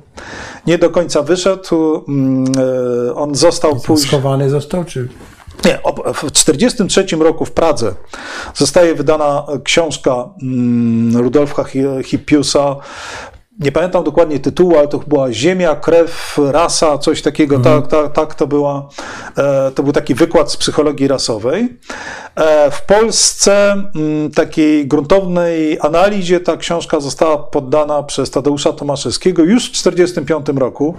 nie 0.67 0.77
do 0.77 0.89
końca 0.89 1.21
wyszedł. 1.21 2.03
Mm, 2.07 2.45
e, 3.09 3.15
On 3.15 3.35
został 3.35 3.79
później. 3.79 4.07
Schowany 4.07 4.49
został, 4.49 4.85
czy 4.85 5.07
Nie, 5.65 5.79
w 6.13 6.31
1943 6.31 7.15
roku 7.15 7.45
w 7.45 7.51
Pradze 7.51 7.93
zostaje 8.55 8.95
wydana 8.95 9.45
książka 9.63 10.29
mm, 10.41 11.17
Rudolfa 11.17 11.63
Hi- 11.63 12.03
Hippiusa. 12.03 12.75
Nie 13.61 13.71
pamiętam 13.71 14.03
dokładnie 14.03 14.39
tytułu, 14.39 14.77
ale 14.77 14.87
to 14.87 14.99
była 15.07 15.33
Ziemia, 15.33 15.75
krew, 15.75 16.39
rasa, 16.51 16.97
coś 16.97 17.21
takiego. 17.21 17.59
Tak, 17.59 17.87
tak, 17.87 18.11
tak 18.11 18.35
to 18.35 18.47
była. 18.47 18.89
E, 19.37 19.71
to 19.71 19.83
był 19.83 19.93
taki 19.93 20.15
wykład 20.15 20.51
z 20.51 20.57
psychologii 20.57 21.07
rasowej. 21.07 21.77
E, 22.35 22.71
w 22.71 22.81
Polsce 22.85 23.71
mm, 23.71 24.31
takiej 24.31 24.87
gruntownej 24.87 25.77
analizie 25.81 26.39
ta 26.39 26.57
książka 26.57 26.99
została 26.99 27.37
poddana 27.37 28.03
przez 28.03 28.31
Tadeusza 28.31 28.73
Tomaszewskiego 28.73 29.43
już 29.43 29.65
w 29.65 29.71
1945 29.71 30.59
roku. 30.59 30.95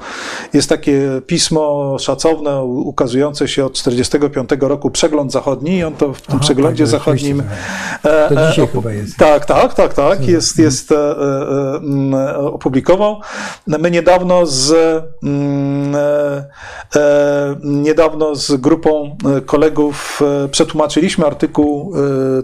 Jest 0.53 0.69
takie 0.69 1.21
pismo 1.27 1.97
szacowne 1.99 2.63
ukazujące 2.63 3.49
się 3.49 3.65
od 3.65 3.73
1945 3.73 4.51
roku, 4.61 4.91
Przegląd 4.91 5.33
Zachodni 5.33 5.77
i 5.77 5.85
on 5.85 5.95
to 5.95 6.13
w 6.13 6.21
tym 6.21 6.35
Aha, 6.35 6.45
przeglądzie 6.45 6.85
tak, 6.85 6.91
zachodnim 6.91 7.43
e, 8.05 8.29
To 8.29 8.51
dzisiaj 8.51 8.67
chyba 8.67 8.93
jest. 8.93 9.17
tak, 9.17 9.47
tak, 9.47 9.75
tak, 9.75 9.95
tak. 9.95 10.29
Jest, 10.29 10.59
jest 10.59 10.93
e, 10.93 11.17
mm, 11.77 12.15
opublikował. 12.53 13.21
My 13.67 13.91
niedawno 13.91 14.47
z 14.47 14.73
mm, 15.23 15.95
e, 15.97 16.45
e, 16.97 17.57
niedawno 17.65 18.35
z 18.35 18.57
grupą 18.57 19.17
e, 19.37 19.41
kolegów 19.41 20.21
przetłumaczyliśmy 20.51 21.27
artykuł 21.27 21.93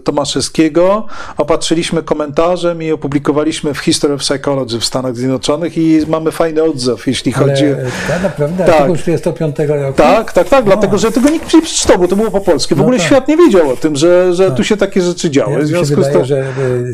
Tomaszewskiego, 0.04 1.06
opatrzyliśmy 1.36 2.02
komentarzem 2.02 2.82
i 2.82 2.92
opublikowaliśmy 2.92 3.74
w 3.74 3.78
History 3.78 4.14
of 4.14 4.20
Psychology 4.20 4.78
w 4.80 4.84
Stanach 4.84 5.16
Zjednoczonych 5.16 5.78
i 5.78 6.00
mamy 6.08 6.30
fajny 6.32 6.62
odzew, 6.62 7.06
jeśli 7.06 7.34
ale 7.34 7.44
chodzi. 7.46 7.64
tak 8.08 8.22
naprawdę 8.22 8.64
Tak. 8.64 8.74
artykuł 8.74 8.96
45 8.96 9.56
roku. 9.58 9.92
Tak, 9.96 10.32
tak, 10.32 10.48
tak, 10.48 10.64
dlatego 10.64 10.98
że 10.98 11.10
tego 11.12 11.30
nikt 11.30 11.54
nie 11.54 11.62
przeczytał, 11.62 11.98
bo 11.98 12.08
to 12.08 12.16
było 12.16 12.30
po 12.30 12.40
polsku. 12.40 12.74
W 12.74 12.78
No 12.78 12.82
ogóle 12.84 12.98
tak. 12.98 13.06
świat 13.06 13.28
nie 13.28 13.36
wiedział 13.36 13.70
o 13.70 13.76
tym, 13.76 13.96
że, 13.96 14.34
że 14.34 14.50
tu 14.50 14.64
się 14.64 14.76
takie 14.76 15.00
rzeczy 15.02 15.30
działy. 15.30 15.52
Ja 15.52 15.58
W 15.58 15.62
mi 15.62 15.68
się 15.68 15.74
związku 15.84 15.94
z 16.02 16.06
wydaje, 16.06 16.14
tym. 16.14 16.24
że 16.24 16.44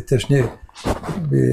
też 0.07 0.29
nie, 0.29 0.45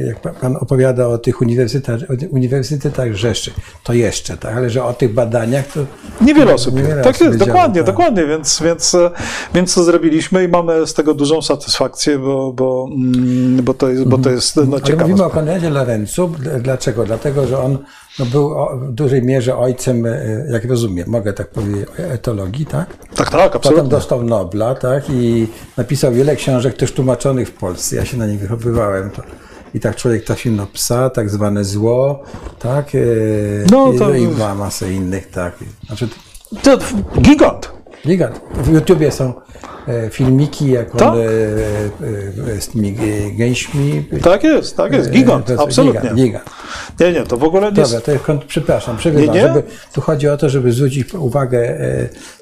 jak 0.08 0.20
pan- 0.40 0.56
opowiada 0.56 1.08
o 1.08 1.18
tych 1.18 1.42
uniwersytetach, 1.42 2.00
uniwersytetach 2.30 3.14
Rzeszy, 3.16 3.52
to 3.84 3.94
jeszcze, 3.94 4.38
tak, 4.38 4.56
ale 4.58 4.70
że 4.70 4.84
o 4.84 4.94
tych 4.94 5.14
badaniach 5.14 5.68
to 5.68 5.80
Niewiele 6.22 6.54
osób. 6.54 6.76
Niewiele 6.76 7.02
tak 7.02 7.16
osób 7.16 7.28
jest, 7.28 7.40
dokładnie, 7.40 7.84
tak. 7.84 7.86
dokładnie, 7.86 8.26
więc, 8.26 8.62
więc, 8.66 8.96
e, 8.96 9.12
więc 9.54 9.74
to 9.74 9.84
zrobiliśmy 9.84 10.44
i 10.44 10.48
mamy 10.48 10.88
z 10.88 10.94
tego 10.94 11.14
dużą 11.14 11.42
satysfakcję, 11.42 12.20
bo, 12.20 12.54
bo, 12.54 12.90
mm, 12.96 13.64
bo 13.64 13.74
to 13.74 13.90
jest, 13.90 14.04
bo 14.08 14.18
to 14.18 14.30
jest 14.30 14.56
no, 14.56 14.64
Ale 14.72 14.82
ciekawe. 14.82 15.04
mówimy 15.04 15.24
o 15.24 15.30
Konradzie 15.30 15.70
Lorenzu. 15.70 16.28
Dl- 16.28 16.62
Dlaczego? 16.62 17.06
Dlatego, 17.06 17.48
że 17.48 17.60
on 17.60 17.78
no, 18.20 18.26
był 18.26 18.56
w 18.80 18.92
dużej 18.92 19.24
mierze 19.24 19.58
ojcem, 19.58 20.06
y, 20.06 20.48
jak 20.52 20.66
rozumiem, 20.66 21.10
mogę 21.10 21.34
tak 21.34 21.48
powiedzieć, 21.50 21.86
etologii, 21.98 22.66
tak? 22.66 22.98
Tak, 23.16 23.30
tak, 23.30 23.32
Potem 23.32 23.52
absolutnie. 23.56 23.90
dostał 23.90 24.24
Nobla, 24.24 24.76
tak? 24.76 25.04
I 25.10 25.48
napisał 25.78 26.12
wiele 26.14 26.36
książek 26.36 26.78
też 26.78 26.92
tłumaczonych 26.92 27.48
w 27.50 27.54
Polsce. 27.54 27.96
Ja 27.96 28.06
się 28.06 28.18
na 28.18 28.28
nich 28.28 28.40
wychowywałem. 28.40 29.10
To. 29.10 29.22
I 29.74 29.80
tak 29.80 29.96
człowiek 29.96 30.24
trafił 30.24 30.52
na 30.56 30.66
psa, 30.66 31.10
tak 31.10 31.30
zwane 31.30 31.64
zło, 31.66 32.24
tak? 32.60 32.96
E, 32.96 33.00
No 33.72 33.94
i, 33.94 33.98
to- 34.00 34.16
I 34.16 34.28
ma 34.28 34.56
masę 34.56 34.94
innych, 34.94 35.30
tak. 35.30 35.54
Znaczy, 35.88 36.08
To 36.64 36.78
gigant. 37.22 37.72
Gigant. 38.08 38.42
W 38.54 38.74
YouTubie 38.74 39.12
są 39.12 39.34
e, 39.88 40.10
filmiki, 40.10 40.72
jak 40.72 40.92
Tak. 40.92 41.14
z 42.60 42.68
tymi 42.68 42.96
gęśmi. 43.38 44.06
Tak 44.24 44.44
jest, 44.44 44.78
tak 44.78 44.94
jest. 44.94 45.10
Gigant, 45.10 45.50
jest 45.50 45.62
absolutnie. 45.62 46.02
Gigant, 46.02 46.20
gigant. 46.20 46.50
Nie, 47.00 47.12
nie, 47.12 47.24
to 47.24 47.38
w 47.38 47.44
ogóle 47.44 47.72
nie 47.72 47.80
jest... 47.80 47.92
Dobra, 47.92 48.06
to 48.06 48.12
jest, 48.12 48.44
przepraszam, 48.48 48.98
przerywam, 48.98 49.36
Nie, 49.36 49.42
nie. 49.42 49.48
żeby 49.48 49.64
tu 49.94 50.02
chodzi 50.02 50.30
o 50.30 50.38
to, 50.38 50.50
żeby 50.50 50.72
zwrócić 50.72 51.14
uwagę 51.14 51.78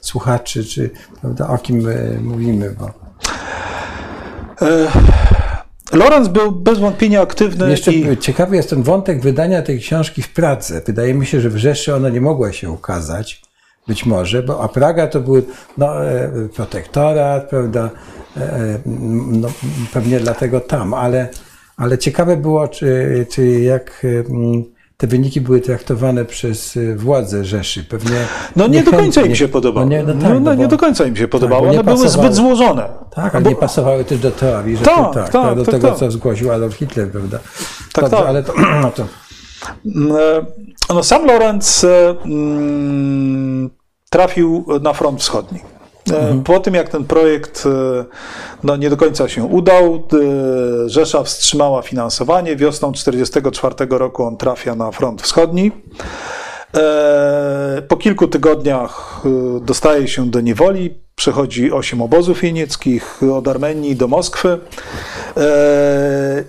słuchaczy, 0.01 0.65
czy 0.65 0.89
prawda, 1.21 1.47
o 1.47 1.57
kim 1.57 1.87
mówimy, 2.21 2.75
bo 2.79 2.89
Lorenz 5.93 6.27
był 6.27 6.51
bez 6.51 6.79
wątpienia 6.79 7.21
aktywny 7.21 7.69
jeszcze 7.69 7.93
i... 7.93 8.17
ciekawy 8.17 8.55
jest 8.55 8.69
ten 8.69 8.83
wątek 8.83 9.21
wydania 9.21 9.61
tej 9.61 9.79
książki 9.79 10.21
w 10.21 10.33
Pradze. 10.33 10.81
Wydaje 10.85 11.13
mi 11.13 11.25
się, 11.25 11.41
że 11.41 11.49
w 11.49 11.57
Rzeszy 11.57 11.95
ona 11.95 12.09
nie 12.09 12.21
mogła 12.21 12.53
się 12.53 12.71
ukazać, 12.71 13.41
być 13.89 14.05
może, 14.05 14.43
bo 14.43 14.63
a 14.63 14.67
Praga 14.67 15.07
to 15.07 15.19
był 15.19 15.41
no, 15.77 16.05
e, 16.05 16.29
protektorat, 16.55 17.49
prawda, 17.49 17.89
e, 18.37 18.41
e, 18.41 18.79
no, 19.31 19.47
pewnie 19.93 20.19
dlatego 20.19 20.59
tam, 20.59 20.93
ale, 20.93 21.29
ale 21.77 21.97
ciekawe 21.97 22.37
było, 22.37 22.67
czy, 22.67 23.25
czy 23.31 23.45
jak 23.51 24.01
e, 24.05 24.07
m, 24.07 24.63
te 24.97 25.07
wyniki 25.07 25.41
były 25.41 25.61
traktowane 25.61 26.25
przez 26.25 26.77
władze 26.95 27.45
Rzeszy. 27.45 27.83
Pewnie 27.83 28.15
No 28.55 28.67
nie 28.67 28.83
do 28.83 28.91
końca 28.91 29.21
im 29.21 29.35
się 29.35 29.47
podobało. 29.47 29.85
No 29.85 29.91
nie, 29.91 30.03
no 30.03 30.13
No, 30.13 30.21
tak, 30.21 30.33
no, 30.33 30.39
no 30.39 30.53
nie 30.53 30.67
do 30.67 30.77
końca 30.77 31.05
im 31.05 31.15
się 31.15 31.27
podobało. 31.27 31.61
bo 31.65 31.71
nie 31.71 31.79
One 31.79 31.83
były 31.93 32.03
pasowały. 32.05 32.27
zbyt 32.27 32.35
złożone. 32.37 32.89
Tak, 33.15 33.35
ale 33.35 33.43
Bo- 33.43 33.49
nie 33.49 33.55
pasowały 33.55 34.03
też 34.05 34.19
do 34.19 34.31
teorii, 34.31 34.77
że 34.77 34.83
Tak, 34.85 34.95
to 34.95 35.13
tak, 35.13 35.29
tak, 35.29 35.55
do 35.55 35.65
tak, 35.65 35.73
tego, 35.73 35.87
tak. 35.89 35.97
co 35.97 36.11
zgłosił 36.11 36.51
Adolf 36.51 36.73
Hitler, 36.75 37.11
prawda? 37.11 37.39
Tak, 37.93 38.03
Dobrze, 38.03 38.17
tak. 38.17 38.27
ale 38.27 38.43
to, 38.43 38.53
no 38.81 38.91
to 38.91 39.05
E, 39.85 40.45
No, 40.93 41.03
sam 41.03 41.25
Lorenz 41.25 41.85
mm, 42.25 43.69
trafił 44.09 44.65
na 44.81 44.93
front 44.93 45.21
wschodni. 45.21 45.59
E, 46.11 46.41
Po 46.45 46.59
tym, 46.59 46.73
jak 46.73 46.89
ten 46.89 47.05
projekt 47.05 47.63
e, 47.65 48.05
no, 48.63 48.77
nie 48.77 48.89
do 48.89 48.97
końca 48.97 49.29
się 49.29 49.43
udał, 49.43 49.95
e, 49.95 50.89
Rzesza 50.89 51.23
wstrzymała 51.23 51.81
finansowanie. 51.81 52.55
Wiosną 52.55 52.91
1944 52.91 53.97
roku 53.97 54.23
on 54.23 54.37
trafia 54.37 54.75
na 54.75 54.91
front 54.91 55.21
wschodni. 55.21 55.71
Po 57.87 57.97
kilku 57.97 58.27
tygodniach 58.27 59.23
dostaje 59.61 60.07
się 60.07 60.29
do 60.29 60.41
niewoli, 60.41 60.99
przechodzi 61.15 61.71
osiem 61.71 62.01
obozów 62.01 62.43
jenieckich 62.43 63.21
od 63.33 63.47
Armenii 63.47 63.95
do 63.95 64.07
Moskwy 64.07 64.59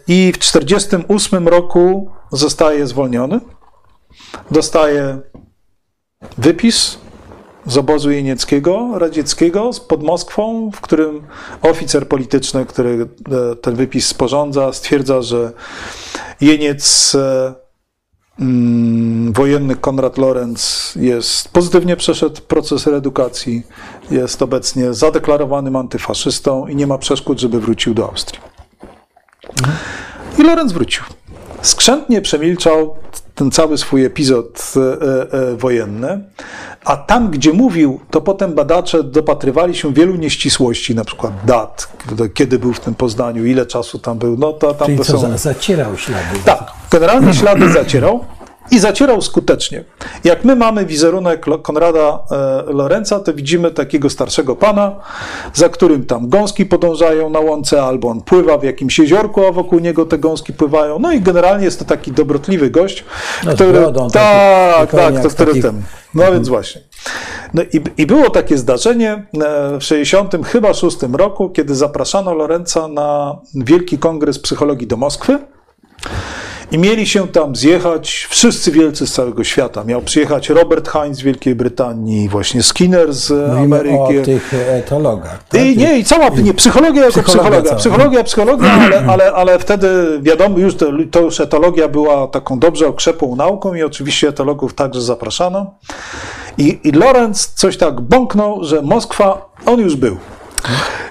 i 0.08 0.32
w 0.34 0.38
1948 0.38 1.48
roku 1.48 2.10
zostaje 2.32 2.86
zwolniony. 2.86 3.40
Dostaje 4.50 5.18
wypis 6.38 6.98
z 7.70 7.76
obozu 7.76 8.10
jenieckiego, 8.10 8.98
radzieckiego, 8.98 9.70
pod 9.88 10.02
Moskwą, 10.02 10.70
w 10.74 10.80
którym 10.80 11.22
oficer 11.62 12.08
polityczny, 12.08 12.66
który 12.66 13.08
e, 13.52 13.56
ten 13.56 13.74
wypis 13.74 14.06
sporządza, 14.06 14.72
stwierdza, 14.72 15.22
że 15.22 15.52
Jeniec 16.40 17.14
e, 17.14 17.54
mm, 18.40 19.32
wojenny 19.32 19.76
Konrad 19.76 20.18
Lorenz 20.18 20.92
jest 20.96 21.48
pozytywnie 21.48 21.96
przeszedł 21.96 22.40
proces 22.40 22.86
reedukacji, 22.86 23.62
jest 24.10 24.42
obecnie 24.42 24.94
zadeklarowanym 24.94 25.76
antyfaszystą 25.76 26.66
i 26.66 26.76
nie 26.76 26.86
ma 26.86 26.98
przeszkód, 26.98 27.40
żeby 27.40 27.60
wrócił 27.60 27.94
do 27.94 28.08
Austrii. 28.08 28.40
I 30.38 30.42
Lorenz 30.42 30.72
wrócił. 30.72 31.04
Skrzętnie 31.62 32.20
przemilczał 32.20 32.94
ten 33.34 33.50
cały 33.50 33.78
swój 33.78 34.04
epizod 34.04 34.74
e, 34.76 34.80
e, 35.52 35.56
wojenny, 35.56 36.24
a 36.84 36.96
tam, 36.96 37.30
gdzie 37.30 37.52
mówił, 37.52 38.00
to 38.10 38.20
potem 38.20 38.54
badacze 38.54 39.04
dopatrywali 39.04 39.74
się 39.74 39.94
wielu 39.94 40.16
nieścisłości, 40.16 40.94
na 40.94 41.04
przykład 41.04 41.32
dat, 41.44 41.92
kiedy- 42.34 42.58
był 42.58 42.72
w 42.72 42.80
tym 42.80 42.94
Poznaniu, 42.94 43.44
ile 43.44 43.66
czasu 43.66 43.98
tam 43.98 44.18
był, 44.18 44.36
no 44.36 44.52
to 44.52 44.74
tam 44.74 44.86
Czyli 44.86 44.98
to 44.98 45.04
są... 45.04 45.18
za, 45.18 45.36
zacierał 45.36 45.96
ślady. 45.96 46.38
Tak, 46.44 46.72
generalnie 46.90 47.34
ślady 47.34 47.72
zacierał 47.72 48.24
i 48.70 48.78
zacierał 48.78 49.22
skutecznie. 49.22 49.84
Jak 50.24 50.44
my 50.44 50.56
mamy 50.56 50.86
wizerunek 50.86 51.44
Konrada 51.62 52.18
e, 52.30 52.62
Lorenza, 52.72 53.20
to 53.20 53.34
widzimy 53.34 53.70
takiego 53.70 54.10
starszego 54.10 54.56
pana, 54.56 54.94
za 55.54 55.68
którym 55.68 56.06
tam 56.06 56.28
gąski 56.28 56.66
podążają 56.66 57.30
na 57.30 57.40
łące, 57.40 57.82
albo 57.82 58.08
on 58.08 58.20
pływa 58.20 58.58
w 58.58 58.64
jakimś 58.64 58.98
jeziorku, 58.98 59.46
a 59.46 59.52
wokół 59.52 59.78
niego 59.78 60.06
te 60.06 60.18
gąski 60.18 60.52
pływają. 60.52 60.98
No 60.98 61.12
i 61.12 61.20
generalnie 61.20 61.64
jest 61.64 61.78
to 61.78 61.84
taki 61.84 62.12
dobrotliwy 62.12 62.70
gość, 62.70 63.04
No, 63.44 63.54
który... 63.54 63.72
brodą, 63.72 64.10
tak, 64.10 64.90
taki- 64.90 64.96
tak, 64.96 65.14
jak 65.14 65.22
to 65.22 65.28
który 65.28 65.46
takich- 65.50 65.62
ten... 65.62 65.82
No 66.14 66.32
więc 66.32 66.48
właśnie. 66.48 66.80
No 67.54 67.62
i, 67.62 68.02
I 68.02 68.06
było 68.06 68.30
takie 68.30 68.58
zdarzenie 68.58 69.12
e, 69.42 69.78
w 69.78 69.84
60 69.84 70.46
chyba 70.46 70.74
6 70.74 70.96
roku, 71.12 71.50
kiedy 71.50 71.74
zapraszano 71.74 72.34
Lorenza 72.34 72.88
na 72.88 73.38
Wielki 73.54 73.98
Kongres 73.98 74.38
Psychologii 74.38 74.86
do 74.86 74.96
Moskwy. 74.96 75.38
I 76.72 76.78
mieli 76.78 77.06
się 77.06 77.28
tam 77.28 77.56
zjechać 77.56 78.26
wszyscy 78.30 78.70
wielcy 78.72 79.06
z 79.06 79.12
całego 79.12 79.44
świata. 79.44 79.84
Miał 79.84 80.02
przyjechać 80.02 80.48
Robert 80.48 80.88
Heinz 80.88 81.18
z 81.18 81.22
Wielkiej 81.22 81.54
Brytanii, 81.54 82.28
właśnie 82.28 82.62
Skinner 82.62 83.12
z 83.14 83.30
e, 83.30 83.34
Mówimy 83.34 83.76
Ameryki. 83.80 84.18
o 84.18 84.24
tych 84.24 84.54
etologach. 84.54 85.44
Tak? 85.48 85.60
I 85.60 85.76
nie, 85.76 85.98
i 85.98 86.04
cała, 86.04 86.28
nie, 86.28 86.54
psychologia 86.54 87.04
jako 87.04 87.22
Psychologia 87.22 87.50
psychologia, 87.62 87.74
psychologia, 87.74 88.24
psychologia, 88.24 88.72
ale, 88.84 89.04
ale, 89.06 89.32
ale 89.32 89.58
wtedy 89.58 90.18
wiadomo, 90.22 90.58
już 90.58 90.74
to, 90.74 90.86
to 91.10 91.20
już 91.20 91.40
etologia 91.40 91.88
była 91.88 92.26
taką 92.26 92.58
dobrze 92.58 92.88
okrzepłą 92.88 93.36
nauką 93.36 93.74
i 93.74 93.82
oczywiście 93.82 94.28
etologów 94.28 94.74
także 94.74 95.00
zapraszano. 95.00 95.74
I, 96.58 96.80
I 96.84 96.92
Lorenz 96.92 97.46
coś 97.54 97.76
tak 97.76 98.00
bąknął, 98.00 98.64
że 98.64 98.82
Moskwa, 98.82 99.50
on 99.66 99.80
już 99.80 99.96
był. 99.96 100.16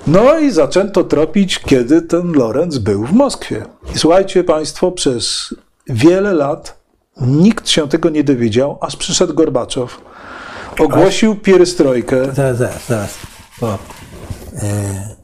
No 0.08 0.40
i 0.40 0.52
zaczęto 0.52 1.04
tropić, 1.04 1.60
kiedy 1.60 2.02
ten 2.02 2.32
Lorenz 2.32 2.78
był 2.78 3.06
w 3.06 3.12
Moskwie. 3.12 3.66
I 3.96 4.00
słuchajcie 4.00 4.44
Państwo, 4.44 4.92
przez 4.92 5.56
wiele 5.88 6.34
lat 6.34 6.80
nikt 7.22 7.70
się 7.70 7.90
tego 7.90 8.10
nie 8.10 8.24
dowiedział, 8.24 8.78
aż 8.82 8.96
przyszedł 8.96 9.34
Gorbaczow, 9.34 10.02
ogłosił 10.80 11.36
pierystrojkę. 11.36 12.34
Zaraz, 12.34 12.58
zaraz, 12.58 12.88
zaraz. 12.88 13.18
Bo, 13.62 13.78
e, 14.56 15.19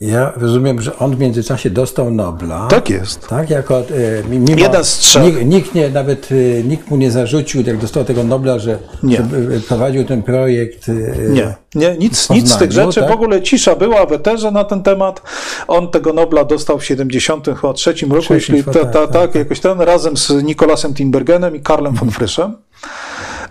ja 0.00 0.32
rozumiem, 0.36 0.82
że 0.82 0.98
on 0.98 1.16
w 1.16 1.20
międzyczasie 1.20 1.70
dostał 1.70 2.10
Nobla. 2.10 2.66
Tak 2.70 2.90
jest. 2.90 3.28
Tak, 3.28 3.50
jako, 3.50 3.78
e, 3.78 4.28
mi- 4.28 4.38
mimo, 4.38 4.60
Jeden 4.60 4.84
z 4.84 4.98
trzech. 4.98 5.46
Nikt, 5.46 5.74
nie, 5.74 5.90
nawet 5.90 6.28
e, 6.32 6.62
nikt 6.62 6.90
mu 6.90 6.96
nie 6.96 7.10
zarzucił, 7.10 7.62
jak 7.66 7.78
dostał 7.78 8.04
tego 8.04 8.24
Nobla, 8.24 8.58
że, 8.58 8.78
Nie. 9.02 9.16
że 9.16 9.22
e, 9.22 9.60
prowadził 9.68 10.04
ten 10.04 10.22
projekt. 10.22 10.88
Nie, 11.28 11.54
nie 11.74 11.96
nic, 11.98 12.30
nic 12.30 12.52
z 12.52 12.56
tych 12.56 12.72
rzeczy. 12.72 13.00
tak? 13.00 13.10
W 13.10 13.12
ogóle 13.12 13.42
cisza 13.42 13.76
była 13.76 14.06
w 14.06 14.12
eterze 14.12 14.50
na 14.50 14.64
ten 14.64 14.82
temat. 14.82 15.22
On 15.68 15.90
tego 15.90 16.12
Nobla 16.12 16.44
dostał 16.44 16.78
w 16.78 16.84
73 16.84 17.94
roku, 18.10 18.34
jeśli 18.34 18.64
ta, 18.64 18.72
tak, 18.72 18.82
ta, 18.82 18.92
tak, 18.92 19.10
tak, 19.12 19.34
jakoś 19.34 19.60
ten, 19.60 19.80
razem 19.80 20.16
z 20.16 20.30
Nikolasem 20.42 20.94
Tinbergenem 20.94 21.56
i 21.56 21.60
Karlem 21.60 21.94
von 21.94 22.10
Frischem. 22.10 22.56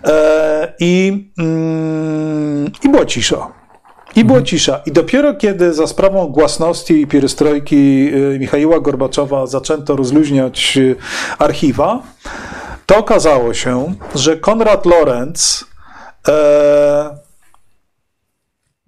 E, 0.04 0.72
i, 0.80 1.26
mm, 1.38 2.70
I 2.84 2.88
była 2.88 3.04
cisza. 3.04 3.46
I 4.16 4.24
była 4.24 4.42
cisza. 4.42 4.80
I 4.86 4.92
dopiero 4.92 5.34
kiedy 5.34 5.74
za 5.74 5.86
sprawą 5.86 6.26
głasności 6.26 7.00
i 7.00 7.06
pierystrojki 7.06 8.10
y, 8.14 8.38
Michaiła 8.38 8.80
Gorbaczowa 8.80 9.46
zaczęto 9.46 9.96
rozluźniać 9.96 10.76
y, 10.76 10.96
archiwa, 11.38 12.02
to 12.86 12.96
okazało 12.96 13.54
się, 13.54 13.94
że 14.14 14.36
Konrad 14.36 14.86
Lorenz 14.86 15.64
e, 16.28 16.32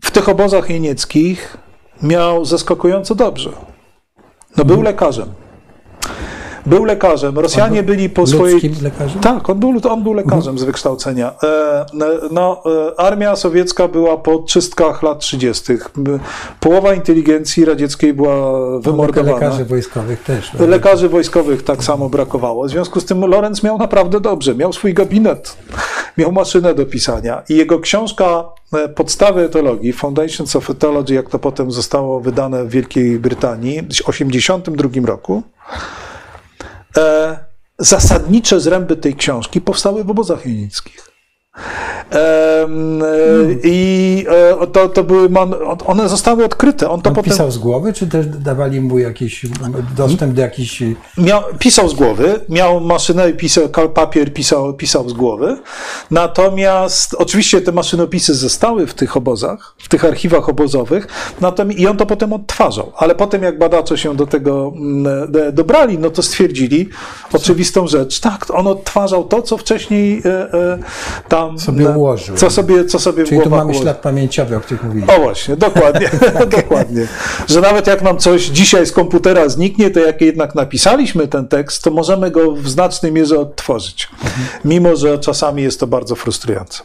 w 0.03 0.11
tych 0.11 0.29
obozach 0.29 0.71
jenieckich 0.71 1.57
miał 2.03 2.45
zaskakująco 2.45 3.15
dobrze. 3.15 3.51
No 4.57 4.65
był 4.65 4.83
lekarzem. 4.83 5.33
Był 6.69 6.85
lekarzem. 6.85 7.39
Rosjanie 7.39 7.83
byli 7.83 8.09
po 8.11 8.27
swojej... 8.27 8.61
Lekarzem? 8.83 9.21
Tak, 9.21 9.51
on 9.51 9.59
był, 9.59 9.75
on 9.91 10.03
był 10.03 10.13
lekarzem 10.13 10.59
z 10.59 10.65
wykształcenia. 10.65 11.35
E, 11.43 11.87
no, 12.31 12.63
e, 12.67 13.01
armia 13.01 13.37
sowiecka 13.37 13.89
była 13.89 14.17
po 14.17 14.39
czystkach 14.39 15.03
lat 15.03 15.19
30. 15.19 15.73
Połowa 16.61 16.95
inteligencji 16.95 17.65
radzieckiej 17.65 18.15
była 18.15 18.61
wymordowana. 18.81 19.33
Lekarzy 19.33 19.65
wojskowych 19.65 20.23
też. 20.23 20.53
Lekarzy 20.55 21.09
wojskowych 21.09 21.63
tak 21.63 21.85
samo 21.85 22.09
brakowało. 22.09 22.65
W 22.65 22.71
związku 22.71 23.01
z 23.01 23.05
tym 23.05 23.25
Lorenz 23.25 23.63
miał 23.63 23.79
naprawdę 23.79 24.21
dobrze. 24.21 24.55
Miał 24.55 24.73
swój 24.73 24.95
gabinet, 24.95 25.57
miał 26.19 26.33
maszynę 26.33 26.75
do 26.75 26.87
pisania 26.87 27.43
i 27.49 27.57
jego 27.57 27.81
książka 27.81 28.45
e, 28.73 28.89
Podstawy 28.89 29.45
etologii, 29.45 29.93
Foundations 29.93 30.57
of 30.57 30.71
Ethology, 30.71 31.15
jak 31.15 31.31
to 31.31 31.39
potem 31.39 31.73
zostało 31.73 32.21
wydane 32.21 32.65
w 32.65 32.69
Wielkiej 32.69 33.19
Brytanii 33.19 33.83
w 33.83 33.89
1982 33.89 35.07
roku, 35.07 35.43
e, 35.73 36.08
zasadnicze 37.79 38.61
zręby 38.61 38.97
tej 38.97 39.15
książki 39.15 39.61
powstały 39.61 40.05
w 40.05 40.11
obozach 40.11 40.47
jenickich. 40.47 41.08
E, 42.13 42.67
I 43.65 44.27
e, 44.63 44.67
to, 44.67 44.89
to 44.89 45.05
były, 45.05 45.29
one 45.87 46.09
zostały 46.09 46.45
odkryte. 46.45 46.91
On 46.91 47.03
to 47.03 47.11
On 47.11 47.15
potem 47.17 47.33
pisał 47.33 47.51
z 47.51 47.59
głowy, 47.59 47.93
czy 47.93 48.07
też 48.07 48.27
dawali 48.27 48.81
mu 48.81 48.99
jakiś 48.99 49.47
dostęp 49.97 50.35
do 50.35 50.43
jakichś... 50.43 50.83
miał, 51.19 51.43
pisał 51.59 51.89
z 51.89 51.95
głowy, 51.95 52.41
miał 52.49 52.81
maszynę, 52.81 53.33
pisał, 53.33 53.69
kal- 53.69 53.89
papier 53.89 54.33
pisał, 54.33 54.75
pisał 54.75 55.09
z 55.09 55.13
głowy. 55.13 55.59
Natomiast 56.11 57.15
oczywiście 57.15 57.61
te 57.61 57.73
maszynopisy 57.73 58.35
zostały 58.35 58.87
w 58.87 58.95
tych 58.95 59.17
obozach, 59.17 59.75
w 59.79 59.89
tych 59.89 60.05
archiwach 60.05 60.49
obozowych, 60.49 61.07
natomiast, 61.41 61.81
i 61.81 61.87
on 61.87 61.97
to 61.97 62.07
potem 62.07 62.33
odtwarzał. 62.33 62.93
Ale 62.97 63.15
potem, 63.15 63.43
jak 63.43 63.59
badacze 63.59 63.99
się 63.99 64.17
do 64.17 64.27
tego 64.27 64.73
dobrali, 65.53 65.99
no 65.99 66.11
to 66.11 66.23
stwierdzili 66.23 66.89
oczywistą 67.33 67.87
rzecz. 67.87 68.21
Tak, 68.21 68.47
on 68.55 68.67
odtwarzał 68.67 69.25
to, 69.25 69.43
co 69.43 69.57
wcześniej 69.57 70.23
e, 70.25 70.79
tam 71.49 71.59
Sobie 71.59 71.87
e, 71.91 71.97
ułożył. 71.97 72.37
Co 72.37 72.51
sobie, 72.51 72.85
co 72.85 72.99
sobie 72.99 73.25
Czyli 73.25 73.41
tu 73.41 73.51
mamy 73.51 73.65
ułożył. 73.65 73.83
ślad 73.83 73.97
pamięciowy, 74.01 74.57
o 74.57 74.61
którym 74.61 74.87
mówiliśmy. 74.87 75.17
O 75.17 75.21
właśnie, 75.21 75.57
dokładnie, 75.57 76.11
dokładnie. 76.61 77.07
Że 77.49 77.61
nawet 77.61 77.87
jak 77.87 78.03
nam 78.03 78.19
coś 78.19 78.43
dzisiaj 78.43 78.87
z 78.87 78.93
komputera 78.93 79.49
zniknie, 79.49 79.91
to 79.91 80.01
jak 80.01 80.21
jednak 80.21 80.55
napisaliśmy 80.55 81.29
ten 81.29 81.49
tekst, 81.49 81.83
to 81.83 81.91
możemy 81.91 82.31
go 82.31 82.53
w 82.53 82.69
znacznej 82.69 83.13
mierze 83.13 83.39
odtworzyć. 83.39 84.09
Mimo, 84.65 84.97
że 84.97 85.19
czasami 85.19 85.63
jest 85.63 85.81
to 85.81 85.87
bardzo 85.87 86.15
frustrujące. 86.15 86.83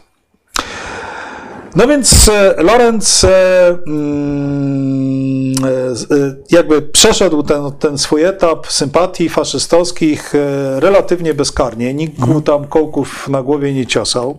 No 1.76 1.86
więc 1.86 2.28
e, 2.28 2.54
Lorenz 2.62 3.24
e, 3.24 3.68
mm, 3.86 5.54
e, 5.64 6.34
jakby 6.50 6.82
przeszedł 6.82 7.42
ten, 7.42 7.72
ten 7.78 7.98
swój 7.98 8.24
etap 8.24 8.66
sympatii 8.66 9.28
faszystowskich 9.28 10.32
relatywnie 10.76 11.34
bezkarnie. 11.34 11.94
Nikt 11.94 12.18
mu 12.18 12.40
tam 12.40 12.66
kołków 12.66 13.28
na 13.28 13.42
głowie 13.42 13.74
nie 13.74 13.86
ciosał. 13.86 14.38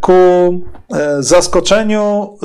Ku 0.00 0.12
zaskoczeniu 1.18 2.36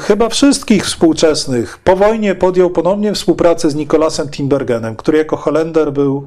chyba 0.00 0.28
wszystkich 0.28 0.86
współczesnych 0.86 1.78
po 1.84 1.96
wojnie 1.96 2.34
podjął 2.34 2.70
ponownie 2.70 3.12
współpracę 3.12 3.70
z 3.70 3.74
Nikolasem 3.74 4.28
Timbergenem, 4.28 4.96
który 4.96 5.18
jako 5.18 5.36
Holender 5.36 5.92
był 5.92 6.26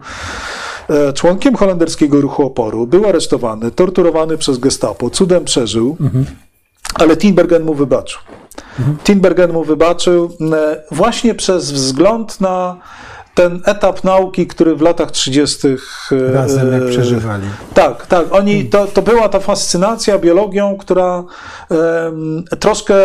członkiem 1.14 1.56
holenderskiego 1.56 2.22
ruchu 2.22 2.46
oporu, 2.46 2.88
był 2.88 3.06
aresztowany, 3.06 3.72
torturowany 3.72 4.38
przez 4.38 4.58
gestapo, 4.58 5.10
cudem 5.10 5.46
przeżył, 5.46 5.98
ale 6.94 7.18
Tinbergen 7.18 7.64
mu 7.64 7.74
wybaczył. 7.74 8.20
Tinbergen 9.04 9.54
mu 9.54 9.64
wybaczył 9.64 10.32
e, 10.54 10.84
właśnie 10.92 11.36
przez 11.36 11.72
wzgląd 11.72 12.42
na 12.42 12.78
ten 13.38 13.62
etap 13.66 14.04
nauki, 14.04 14.48
który 14.48 14.76
w 14.76 14.82
latach 14.82 15.12
30. 15.12 15.68
e, 15.68 16.32
Razem 16.32 16.72
jak 16.74 16.86
przeżywali. 16.90 17.44
tak, 17.74 18.06
tak. 18.08 18.26
Oni, 18.32 18.66
to, 18.66 18.88
to 18.88 19.02
była 19.02 19.30
ta 19.30 19.40
fascynacja 19.40 20.20
biologią, 20.20 20.78
która 20.80 21.24
em, 21.72 22.44
troszkę 22.60 22.96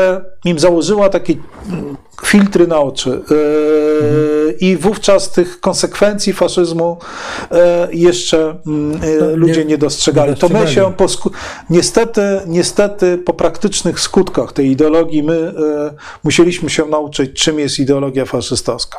im 0.44 0.58
założyła 0.58 1.08
takie 1.08 1.34
mm, 1.68 1.96
filtry 2.24 2.66
na 2.66 2.78
oczy. 2.80 3.10
E, 3.30 4.52
I 4.52 4.76
wówczas 4.76 5.30
tych 5.30 5.60
konsekwencji 5.60 6.32
faszyzmu 6.32 6.98
e, 7.50 7.88
jeszcze 7.92 8.56
mm, 8.66 9.00
e, 9.02 9.06
No, 9.20 9.26
nie- 9.30 9.36
ludzie 9.36 9.64
nie 9.64 9.78
dostrzegali. 9.78 10.30
nie 10.30 10.36
To 10.36 10.48
my 10.48 10.54
dostrzegali. 10.54 10.92
się 10.92 10.96
po 10.96 11.30
niestety, 11.70 12.22
niestety 12.46 13.18
po 13.18 13.32
praktycznych 13.32 14.00
skutkach 14.00 14.52
tej 14.52 14.70
ideologii 14.70 15.22
my 15.22 15.54
e, 15.88 15.94
musieliśmy 16.24 16.70
się 16.70 16.86
nauczyć, 16.86 17.42
czym 17.42 17.58
jest 17.58 17.78
ideologia 17.78 18.24
faszystowska. 18.24 18.98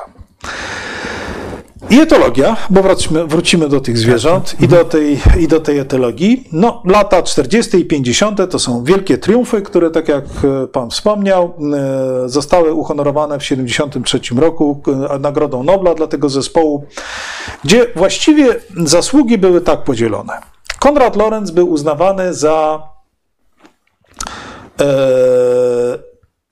I 1.89 1.99
etologia, 1.99 2.57
bo 2.69 2.81
wrócimy, 2.83 3.27
wrócimy 3.27 3.69
do 3.69 3.81
tych 3.81 3.97
zwierząt 3.97 4.55
i 4.59 4.67
do 4.67 4.85
tej, 4.85 5.19
i 5.39 5.47
do 5.47 5.59
tej 5.59 5.79
etologii. 5.79 6.47
No, 6.51 6.81
lata 6.85 7.23
40. 7.23 7.77
i 7.77 7.85
50. 7.85 8.51
to 8.51 8.59
są 8.59 8.83
wielkie 8.83 9.17
triumfy, 9.17 9.61
które, 9.61 9.91
tak 9.91 10.07
jak 10.07 10.23
e, 10.63 10.67
Pan 10.67 10.89
wspomniał, 10.89 11.53
e, 11.73 12.29
zostały 12.29 12.73
uhonorowane 12.73 13.39
w 13.39 13.43
73 13.43 14.19
roku 14.35 14.81
e, 15.09 15.19
Nagrodą 15.19 15.63
Nobla 15.63 15.95
dla 15.95 16.07
tego 16.07 16.29
zespołu, 16.29 16.85
gdzie 17.63 17.85
właściwie 17.95 18.55
zasługi 18.85 19.37
były 19.37 19.61
tak 19.61 19.83
podzielone. 19.83 20.33
Konrad 20.79 21.15
Lorenz 21.15 21.51
był 21.51 21.69
uznawany 21.69 22.33
za 22.33 22.87
e, 24.81 24.85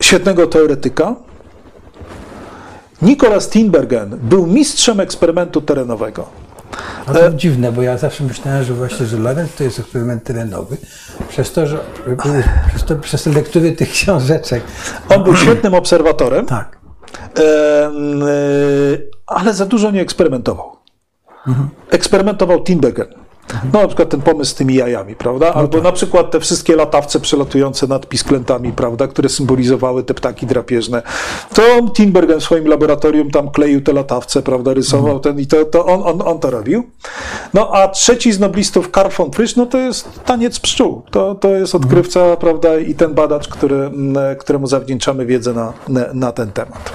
świetnego 0.04 0.48
teoretyka, 0.48 1.16
Nicolas 3.02 3.50
Tinbergen 3.50 4.20
był 4.24 4.48
mistrzem 4.48 5.00
eksperymentu 5.00 5.62
terenowego. 5.62 6.28
A 7.06 7.14
to 7.14 7.34
dziwne, 7.34 7.72
bo 7.72 7.82
ja 7.82 7.98
zawsze 7.98 8.24
myślałem, 8.24 8.64
że 8.64 8.74
właśnie, 8.74 9.06
że 9.06 9.18
Lorenz 9.18 9.56
to 9.56 9.64
jest 9.64 9.80
eksperyment 9.80 10.24
terenowy, 10.24 10.78
przez 11.30 11.52
to, 11.52 11.68
że 11.68 11.78
przez, 12.70 12.84
to, 12.84 12.96
przez 12.96 13.26
lektury 13.26 13.72
tych 13.72 13.90
książeczek. 13.92 14.64
On 15.10 15.24
był 15.24 15.36
świetnym 15.36 15.74
obserwatorem, 15.74 16.46
Tak. 16.46 16.78
em, 17.36 18.24
e, 18.24 18.28
ale 19.28 19.54
za 19.54 19.66
dużo 19.66 19.92
nie 19.92 20.02
eksperymentował. 20.02 20.78
Eksperymentował 21.90 22.64
Tinbergen. 22.64 23.08
No 23.74 23.82
na 23.82 23.88
przykład 23.88 24.10
ten 24.10 24.22
pomysł 24.22 24.52
z 24.52 24.56
tymi 24.56 24.76
jajami, 24.76 25.16
prawda? 25.16 25.54
Albo 25.54 25.82
na 25.82 25.92
przykład 25.92 26.32
te 26.32 26.40
wszystkie 26.40 26.76
latawce 26.76 27.20
przelatujące 27.20 27.88
nad 27.88 28.08
pisklętami, 28.08 28.72
prawda, 28.72 29.08
które 29.08 29.30
symbolizowały 29.30 30.04
te 30.04 30.14
ptaki 30.14 30.46
drapieżne. 30.46 31.02
To 31.54 31.62
Tinbergen 31.94 32.40
w 32.40 32.44
swoim 32.44 32.68
laboratorium 32.68 33.32
tam 33.32 33.50
kleił 33.50 33.82
te 33.82 33.94
latawce, 33.94 34.42
prawda, 34.42 34.74
rysował 34.74 35.20
ten 35.20 35.40
i 35.40 35.48
to, 35.48 35.66
to 35.66 35.86
on, 35.86 36.02
on, 36.04 36.28
on 36.28 36.40
to 36.40 36.50
robił. 36.50 36.84
No 37.54 37.70
a 37.72 37.88
trzeci 37.88 38.32
z 38.32 38.40
noblistów, 38.40 38.92
Karl 38.92 39.10
von 39.18 39.32
Frisch, 39.32 39.58
no 39.58 39.66
to 39.66 39.78
jest 39.78 40.24
taniec 40.24 40.60
pszczół. 40.60 41.02
To, 41.12 41.36
to 41.36 41.50
jest 41.50 41.76
odkrywca, 41.76 42.36
prawda, 42.38 42.78
i 42.78 42.96
ten 42.96 43.14
badacz, 43.14 43.48
który, 43.48 43.76
m, 43.76 44.18
któremu 44.40 44.68
zawdzięczamy 44.68 45.26
wiedzę 45.26 45.54
na, 45.54 45.74
na 46.14 46.32
ten 46.32 46.52
temat. 46.52 46.92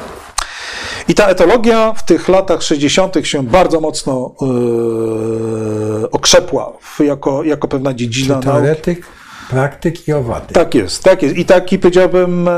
I 1.09 1.15
ta 1.15 1.27
etologia 1.27 1.93
w 1.93 2.05
tych 2.05 2.29
latach 2.29 2.63
60. 2.63 3.15
się 3.23 3.43
bardzo 3.43 3.81
mocno 3.81 4.35
yy, 4.41 6.11
okrzepła 6.11 6.73
jako, 6.99 7.45
jako 7.45 7.69
pewna 7.69 7.95
dziedzina 7.95 8.35
nauki. 8.35 8.49
Teoretyk, 8.49 9.07
praktyk 9.51 10.09
i 10.09 10.13
owady. 10.13 10.55
Tak 10.55 10.75
jest, 10.75 11.05
tak 11.05 11.23
jest. 11.23 11.37
I 11.37 11.45
taki 11.45 11.79
powiedziałbym, 11.79 12.49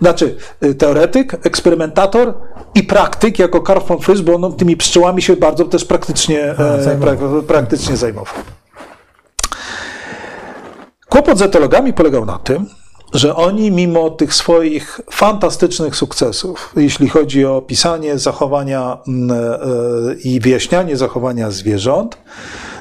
znaczy 0.00 0.36
e, 0.60 0.74
teoretyk, 0.74 1.46
eksperymentator 1.46 2.34
i 2.74 2.82
praktyk 2.82 3.38
jako 3.38 3.60
Karl 3.60 3.80
von 3.86 3.98
Frisch, 3.98 4.22
bo 4.22 4.34
on 4.34 4.56
tymi 4.56 4.76
pszczołami 4.76 5.22
się 5.22 5.36
bardzo 5.36 5.64
też 5.64 5.84
praktycznie, 5.84 6.42
e, 6.58 6.82
zajmował. 6.82 7.16
prak, 7.16 7.44
praktycznie 7.46 7.96
zajmował. 7.96 8.34
Kłopot 11.08 11.38
z 11.38 11.42
etologami 11.42 11.92
polegał 11.92 12.26
na 12.26 12.38
tym, 12.38 12.66
że 13.14 13.36
oni 13.36 13.70
mimo 13.70 14.10
tych 14.10 14.34
swoich 14.34 15.00
fantastycznych 15.10 15.96
sukcesów, 15.96 16.72
jeśli 16.76 17.08
chodzi 17.08 17.44
o 17.44 17.62
pisanie 17.62 18.18
zachowania 18.18 18.98
mm, 19.08 19.30
e, 19.30 20.14
i 20.24 20.40
wyjaśnianie 20.40 20.96
zachowania 20.96 21.50
zwierząt, 21.50 22.18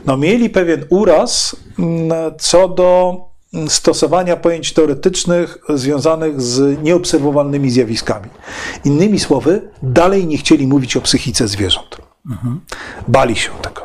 no 0.06 0.18
mieli 0.18 0.50
pewien 0.50 0.86
uraz 0.90 1.56
mm, 1.80 2.12
co 2.40 2.68
do 2.68 3.16
mm, 3.54 3.70
stosowania 3.70 4.38
pojęć 4.38 4.74
teoretycznych 4.74 5.58
związanych 5.70 6.42
z 6.42 6.84
nieobserwowalnymi 6.84 7.72
zjawiskami. 7.72 8.30
Innymi 8.86 9.20
słowy, 9.20 9.70
dalej 9.84 10.28
nie 10.28 10.38
chcieli 10.38 10.68
mówić 10.68 10.98
o 10.98 11.02
psychice 11.02 11.48
zwierząt. 11.48 11.98
Bali 13.08 13.36
się 13.36 13.52
tego. 13.62 13.82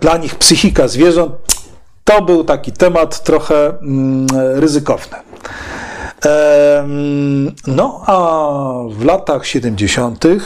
Dla 0.00 0.16
nich 0.16 0.34
psychika 0.34 0.88
zwierząt 0.88 1.51
to 2.04 2.22
był 2.22 2.44
taki 2.44 2.72
temat 2.72 3.22
trochę 3.22 3.68
mm, 3.68 4.26
ryzykowny. 4.54 5.16
No 7.66 8.02
a 8.06 8.48
w 8.88 9.04
latach 9.04 9.46
70. 9.46 10.24
e, 10.24 10.38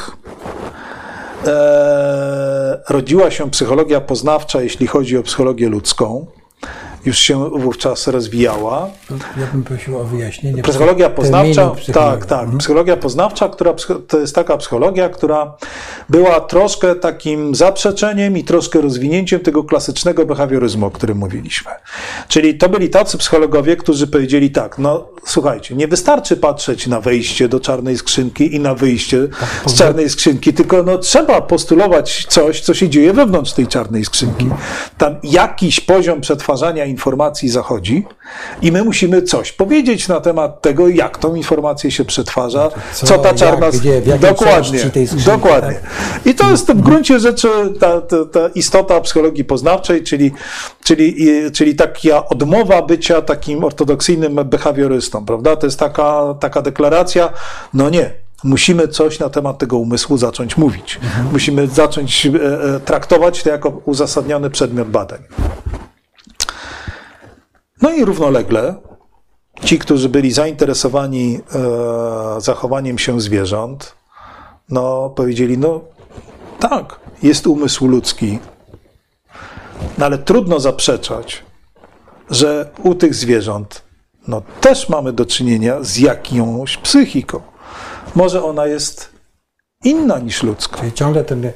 rodziła 2.88 3.30
się 3.30 3.50
psychologia 3.50 4.00
poznawcza, 4.00 4.62
jeśli 4.62 4.86
chodzi 4.86 5.18
o 5.18 5.22
psychologię 5.22 5.68
ludzką. 5.68 6.26
Już 7.06 7.18
się 7.18 7.50
wówczas 7.50 8.06
rozwijała. 8.06 8.90
Ja 9.40 9.46
bym 9.52 9.62
prosił 9.62 9.98
o 9.98 10.04
wyjaśnienie. 10.04 10.62
Psychologia 10.62 11.10
poznawcza, 11.10 11.72
tak, 11.92 12.26
tak. 12.26 12.48
Psychologia 12.58 12.96
poznawcza, 12.96 13.48
która 13.48 13.74
to 14.08 14.18
jest 14.18 14.34
taka 14.34 14.56
psychologia, 14.56 15.08
która 15.08 15.56
była 16.08 16.40
troszkę 16.40 16.94
takim 16.94 17.54
zaprzeczeniem 17.54 18.38
i 18.38 18.44
troszkę 18.44 18.80
rozwinięciem 18.80 19.40
tego 19.40 19.64
klasycznego 19.64 20.26
behawioryzmu, 20.26 20.86
o 20.86 20.90
którym 20.90 21.18
mówiliśmy. 21.18 21.70
Czyli 22.28 22.58
to 22.58 22.68
byli 22.68 22.90
tacy 22.90 23.18
psychologowie, 23.18 23.76
którzy 23.76 24.06
powiedzieli 24.06 24.50
tak, 24.50 24.78
no 24.78 25.08
słuchajcie, 25.26 25.74
nie 25.74 25.88
wystarczy 25.88 26.36
patrzeć 26.36 26.86
na 26.86 27.00
wejście 27.00 27.48
do 27.48 27.60
czarnej 27.60 27.98
skrzynki 27.98 28.54
i 28.54 28.60
na 28.60 28.74
wyjście 28.74 29.28
z 29.66 29.74
czarnej 29.74 30.10
skrzynki, 30.10 30.54
tylko 30.54 30.82
no, 30.82 30.98
trzeba 30.98 31.40
postulować 31.40 32.26
coś, 32.28 32.60
co 32.60 32.74
się 32.74 32.88
dzieje 32.88 33.12
wewnątrz 33.12 33.52
tej 33.52 33.66
czarnej 33.66 34.04
skrzynki. 34.04 34.50
Tam 34.98 35.16
jakiś 35.22 35.80
poziom 35.80 36.20
przetwarzania 36.20 36.84
informacji 36.84 37.48
zachodzi 37.48 38.06
i 38.62 38.72
my 38.72 38.84
musimy 38.84 39.22
coś 39.22 39.52
powiedzieć 39.52 40.08
na 40.08 40.20
temat 40.20 40.62
tego, 40.62 40.88
jak 40.88 41.18
tą 41.18 41.34
informację 41.34 41.90
się 41.90 42.04
przetwarza, 42.04 42.70
Co, 42.94 43.06
co, 43.06 43.18
ta 43.18 43.34
czarna... 43.34 43.66
jakiej 43.66 44.18
dokładnie, 44.18 44.78
skrzynki, 44.78 45.24
dokładnie. 45.26 45.74
tak? 45.74 46.26
I 46.26 46.34
to 46.34 46.50
jest 46.50 46.72
w 46.72 46.80
gruncie 46.80 47.20
rzeczy 47.20 47.48
ta, 47.80 48.00
ta, 48.00 48.16
ta 48.24 48.48
istota 48.54 49.00
psychologii 49.00 49.44
poznawczej, 49.44 50.02
czyli, 50.02 50.32
czyli, 50.84 51.26
czyli 51.52 51.74
taka 51.74 52.26
odmowa 52.28 52.82
bycia 52.82 53.22
takim 53.22 53.64
ortodoksyjnym 53.64 54.34
behawiorystą, 54.44 55.15
prawda? 55.24 55.56
To 55.56 55.66
jest 55.66 55.78
taka, 55.78 56.34
taka 56.40 56.62
deklaracja, 56.62 57.32
no 57.74 57.90
nie, 57.90 58.10
musimy 58.44 58.88
coś 58.88 59.18
na 59.18 59.28
temat 59.28 59.58
tego 59.58 59.78
umysłu 59.78 60.18
zacząć 60.18 60.56
mówić. 60.56 61.00
Musimy 61.32 61.66
zacząć 61.66 62.26
e, 62.26 62.30
e, 62.74 62.80
traktować 62.80 63.42
to 63.42 63.50
jako 63.50 63.68
uzasadniony 63.68 64.50
przedmiot 64.50 64.88
badań. 64.88 65.22
No 67.82 67.90
i 67.92 68.04
równolegle 68.04 68.74
ci, 69.64 69.78
którzy 69.78 70.08
byli 70.08 70.32
zainteresowani 70.32 71.40
e, 71.54 72.40
zachowaniem 72.40 72.98
się 72.98 73.20
zwierząt, 73.20 73.94
no 74.68 75.10
powiedzieli, 75.10 75.58
no 75.58 75.80
tak, 76.58 77.00
jest 77.22 77.46
umysł 77.46 77.86
ludzki, 77.86 78.38
no 79.98 80.06
ale 80.06 80.18
trudno 80.18 80.60
zaprzeczać, 80.60 81.44
że 82.30 82.70
u 82.82 82.94
tych 82.94 83.14
zwierząt 83.14 83.85
no, 84.28 84.42
też 84.60 84.88
mamy 84.88 85.12
do 85.12 85.26
czynienia 85.26 85.76
z 85.80 85.98
jakąś 85.98 86.76
psychiką. 86.76 87.40
Może 88.14 88.44
ona 88.44 88.66
jest 88.66 89.10
inna 89.84 90.18
niż 90.18 90.42
ludzka. 90.42 90.80
Czyli 90.80 90.92
ciągle 90.92 91.24
ten, 91.24 91.50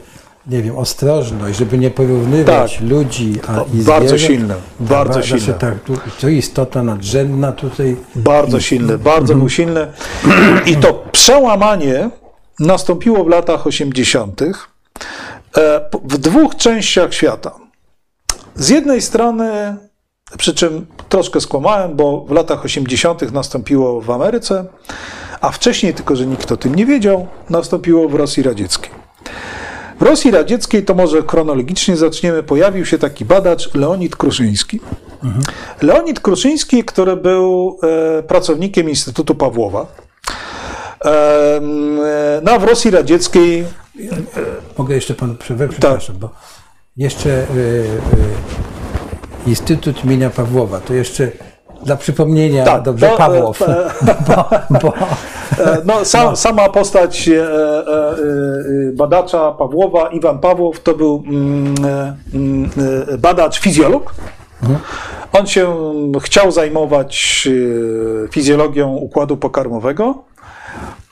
nie 0.46 0.62
wiem, 0.62 0.78
ostrożność, 0.78 1.58
żeby 1.58 1.78
nie 1.78 1.90
porównywać 1.90 2.72
Tak. 2.78 2.88
ludzi 2.88 3.34
a, 3.48 3.60
O, 3.60 3.66
i 3.74 3.76
bardzo 3.82 4.08
zwierząt. 4.08 4.32
silne, 4.32 4.54
bardzo 4.80 5.18
Ba- 5.18 5.22
silne. 5.26 5.40
Znaczy, 5.40 5.60
tak, 5.60 5.80
tu, 5.84 5.94
to 6.20 6.28
istota 6.28 6.82
nadrzędna 6.82 7.52
tutaj. 7.52 7.96
Bardzo 8.14 8.60
silny, 8.60 8.98
bardzo 8.98 9.34
był 9.34 9.48
silny. 9.48 9.86
I 10.66 10.76
to 10.76 11.04
przełamanie 11.12 12.10
nastąpiło 12.58 13.24
w 13.24 13.28
latach 13.28 13.66
80. 13.66 14.42
e, 14.42 14.50
w 16.04 16.18
dwóch 16.18 16.56
częściach 16.56 17.14
świata. 17.14 17.52
Z 18.54 18.68
jednej 18.68 19.02
strony, 19.02 19.76
przy 20.38 20.54
czym 20.54 20.86
troszkę 21.08 21.40
skłamałem, 21.40 21.96
bo 21.96 22.24
w 22.28 22.30
latach 22.30 22.64
80. 22.64 23.32
nastąpiło 23.32 24.00
w 24.00 24.10
Ameryce, 24.10 24.64
a 25.40 25.50
wcześniej, 25.50 25.94
tylko 25.94 26.16
że 26.16 26.26
nikt 26.26 26.52
o 26.52 26.56
tym 26.56 26.74
nie 26.74 26.86
wiedział, 26.86 27.26
nastąpiło 27.50 28.08
w 28.08 28.14
Rosji 28.14 28.42
Radzieckiej. 28.42 28.90
W 30.00 30.02
Rosji 30.02 30.30
Radzieckiej, 30.30 30.84
to 30.84 30.94
może 30.94 31.22
chronologicznie 31.22 31.96
zaczniemy, 31.96 32.42
pojawił 32.42 32.86
się 32.86 32.98
taki 32.98 33.24
badacz 33.24 33.74
Leonid 33.74 34.16
Kruszyński. 34.16 34.80
Leonid 35.82 36.20
Kruszyński, 36.20 36.84
który 36.84 37.16
był 37.16 37.78
e, 38.18 38.22
pracownikiem 38.22 38.88
Instytutu 38.88 39.34
Pawłowa. 39.34 39.86
E, 41.04 41.08
e, 41.08 41.60
no, 42.42 42.58
w 42.58 42.64
Rosji 42.64 42.90
Radzieckiej 42.90 43.64
Mogę 44.78 44.94
jeszcze 44.94 45.14
pan 45.14 45.36
przerwać, 45.36 45.70
przepraszam, 45.70 46.18
bo 46.18 46.30
jeszcze 46.96 47.30
y, 47.30 47.42
y, 47.42 47.86
Instytut 49.46 50.04
imienia 50.04 50.30
Pawłowa, 50.30 50.80
to 50.80 50.94
jeszcze 50.94 51.30
dla 51.84 51.96
przypomnienia, 51.96 52.64
Tak, 52.64 52.82
dobrze, 52.82 53.08
to, 53.08 53.16
Pawłow. 53.16 53.62
e, 53.62 53.90
bo, 54.28 54.44
bo, 54.82 54.92
E, 55.58 55.82
No, 55.84 56.04
sam, 56.04 56.36
Sama 56.36 56.68
postać 56.68 57.28
e, 57.28 57.42
e, 57.42 58.16
badacza 58.92 59.52
Pawłowa, 59.52 60.08
Iwan 60.08 60.38
Pawłow, 60.38 60.80
to 60.82 60.94
był 60.94 61.22
mm, 61.26 61.74
mm, 62.34 62.70
badacz 63.18 63.60
fizjolog. 63.60 64.14
On 65.32 65.46
się 65.46 65.74
chciał 66.22 66.50
zajmować 66.50 67.48
fizjologią 68.30 68.88
układu 68.96 69.36
pokarmowego. 69.36 70.14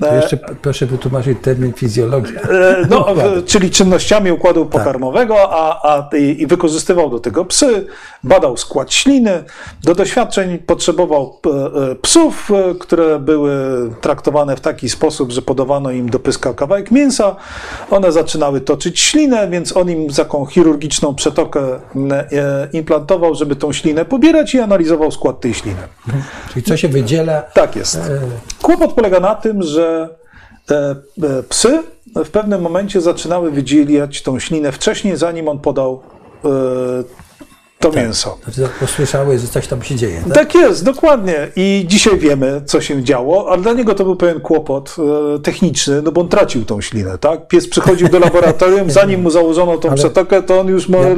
To 0.00 0.14
jeszcze 0.14 0.36
proszę 0.36 0.86
wytłumaczyć 0.86 1.38
termin 1.42 1.72
fizjologia. 1.72 2.40
E, 2.40 2.86
No, 2.90 3.06
w, 3.14 3.44
czyli 3.44 3.70
czynnościami 3.70 4.32
układu 4.32 4.66
pokarmowego, 4.66 5.36
a, 5.50 5.92
a 5.92 6.16
i, 6.16 6.46
wykorzystywał 6.46 7.10
do 7.10 7.18
tego 7.18 7.44
psy, 7.44 7.86
badał 8.24 8.56
skład 8.56 8.92
śliny. 8.92 9.44
Do 9.84 9.94
doświadczeń 9.94 10.58
potrzebował 10.58 11.40
e, 11.46 11.50
e, 11.90 11.94
psów, 11.94 12.50
e, 12.50 12.74
które 12.74 13.18
były 13.18 13.52
traktowane 14.00 14.56
w 14.56 14.60
taki 14.60 14.88
sposób, 14.88 15.32
że 15.32 15.42
podawano 15.42 15.90
im 15.90 16.10
do 16.10 16.18
pyska 16.18 16.54
kawałek 16.54 16.90
mięsa. 16.90 17.36
One 17.90 18.12
zaczynały 18.12 18.60
toczyć 18.60 19.00
ślinę, 19.00 19.48
więc 19.48 19.76
on 19.76 19.90
im 19.90 20.08
taką 20.08 20.46
chirurgiczną 20.46 21.14
przetokę 21.14 21.60
e, 22.32 22.68
implantował, 22.72 23.34
żeby 23.34 23.56
tą 23.56 23.72
ślinę 23.72 24.04
pobierać 24.04 24.54
i 24.54 24.60
analizował 24.60 25.10
skład 25.10 25.40
tej 25.40 25.54
śliny. 25.54 25.82
Czyli 26.52 26.62
co 26.62 26.76
się 26.76 26.88
wydziela? 26.88 27.42
Tak 27.42 27.76
jest. 27.76 28.00
Kłopot 28.62 28.92
polega 28.92 29.20
na 29.20 29.34
tym, 29.34 29.62
że 29.62 29.87
e, 30.70 31.42
psy 31.48 31.82
w 32.24 32.30
pewnym 32.30 32.62
momencie 32.62 33.00
zaczynały 33.00 33.50
wydzielać 33.50 34.22
tą 34.22 34.38
ślinę 34.38 34.72
wcześniej, 34.72 35.16
zanim 35.16 35.48
on 35.48 35.58
podał 35.58 36.02
e, 36.44 36.48
to 37.78 37.92
mięso. 37.92 38.38
Znaczy, 38.44 38.72
posłyszałeś, 38.80 39.40
że 39.40 39.48
coś 39.48 39.66
tam 39.66 39.82
się 39.82 39.96
dzieje. 39.96 40.22
Tak? 40.24 40.34
Tak 40.34 40.54
jest, 40.54 40.84
dokładnie. 40.84 41.48
I 41.56 41.84
dzisiaj 41.86 42.18
wiemy, 42.18 42.62
co 42.66 42.80
się 42.80 43.02
działo, 43.02 43.50
ale 43.50 43.62
dla 43.62 43.72
niego 43.72 43.94
to 43.94 44.04
był 44.04 44.16
pewien 44.16 44.40
kłopot 44.40 44.96
e, 45.36 45.38
techniczny, 45.38 46.02
no 46.02 46.12
bo 46.12 46.20
on 46.20 46.28
tracił 46.28 46.64
tą 46.64 46.80
ślinę, 46.80 47.18
tak? 47.18 47.48
Pies 47.48 47.68
przychodził 47.68 48.08
do 48.08 48.18
laboratorium, 48.18 48.90
zanim 49.00 49.22
mu 49.22 49.30
założono 49.30 49.78
tą 49.78 49.88
Ale- 49.88 49.96
przetokę, 49.96 50.42
to 50.42 50.60
on 50.60 50.68
już 50.68 50.88
ma... 50.88 50.98
Ja, 50.98 51.14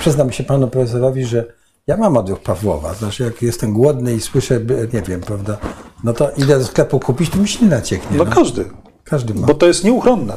przyznam 0.00 0.32
się 0.32 0.44
panu 0.44 0.68
profesorowi, 0.68 1.24
że 1.24 1.44
ja 1.86 1.96
mam 1.96 2.16
odruch 2.16 2.40
Pawłowa. 2.40 2.94
Znaczy, 2.94 3.22
jak 3.24 3.42
jestem 3.42 3.72
głodny 3.72 4.14
i 4.14 4.20
słyszę, 4.20 4.60
nie 4.92 5.02
wiem, 5.02 5.20
prawda, 5.20 5.56
no 6.04 6.12
to 6.12 6.30
idę 6.36 6.58
do 6.58 6.64
sklepu 6.64 7.00
kupić, 7.00 7.30
to 7.30 7.38
mi 7.38 7.48
ślina 7.48 7.82
cieknie. 7.82 8.16
No 8.18 8.24
No. 8.24 8.30
każdy, 8.34 8.64
Każdy 9.04 9.34
ma. 9.34 9.46
bo 9.46 9.54
to 9.54 9.66
jest 9.66 9.84
nieuchronne. 9.84 10.36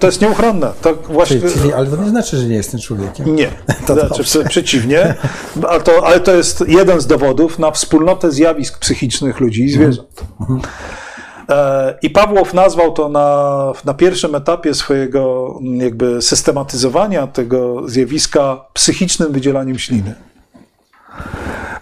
To 0.00 0.06
jest 0.06 0.20
nieuchronne. 0.20 0.72
Tak 0.82 0.96
właśnie... 1.02 1.40
Czyli, 1.40 1.52
czyli, 1.54 1.72
ale 1.72 1.86
to 1.86 1.96
nie 1.96 2.08
znaczy, 2.10 2.36
że 2.36 2.44
nie 2.46 2.54
jestem 2.54 2.80
człowiekiem. 2.80 3.36
Nie, 3.36 3.48
To 3.86 3.94
znaczy 3.94 4.08
dobrze. 4.08 4.44
przeciwnie, 4.44 5.14
ale 5.68 5.80
to, 5.80 6.06
ale 6.06 6.20
to 6.20 6.34
jest 6.34 6.64
jeden 6.68 7.00
z 7.00 7.06
dowodów 7.06 7.58
na 7.58 7.70
wspólnotę 7.70 8.30
zjawisk 8.30 8.78
psychicznych 8.78 9.40
ludzi 9.40 9.64
i 9.64 9.70
zwierząt. 9.70 10.24
E, 11.48 11.98
I 12.02 12.10
Pawłow 12.10 12.54
nazwał 12.54 12.92
to 12.92 13.08
na, 13.08 13.72
na 13.84 13.94
pierwszym 13.94 14.34
etapie 14.34 14.74
swojego 14.74 15.54
jakby 15.62 16.22
systematyzowania 16.22 17.26
tego 17.26 17.88
zjawiska 17.88 18.64
psychicznym 18.72 19.32
wydzielaniem 19.32 19.78
śliny. 19.78 20.14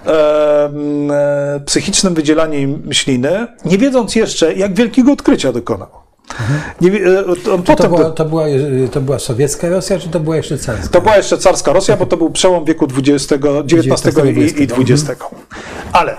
E, 0.06 1.60
Psychicznym 1.66 2.14
wydzielaniem 2.14 2.82
śliny, 2.92 3.46
nie 3.64 3.78
wiedząc 3.78 4.14
jeszcze, 4.14 4.54
jak 4.54 4.74
wielkiego 4.74 5.12
odkrycia 5.12 5.52
dokonał. 5.52 5.88
Nie, 6.80 6.90
e, 6.90 7.24
To, 7.44 7.58
potem 7.58 7.90
była, 7.90 8.10
to, 8.10 8.24
była, 8.24 8.44
to 8.92 9.00
była 9.00 9.18
sowiecka 9.18 9.68
Rosja, 9.68 9.98
czy 9.98 10.08
to 10.08 10.20
była 10.20 10.36
jeszcze 10.36 10.58
carska? 10.58 10.88
to 10.88 11.00
była 11.00 11.16
jeszcze 11.16 11.38
carska 11.38 11.72
Rosja, 11.72 11.96
bo 11.96 12.06
to 12.06 12.16
był 12.16 12.30
przełom 12.30 12.64
wieku 12.64 12.86
XX, 12.98 13.32
XIX 13.72 14.16
i, 14.36 14.62
i 14.62 14.68
XX. 14.92 15.24
Ale 15.92 16.16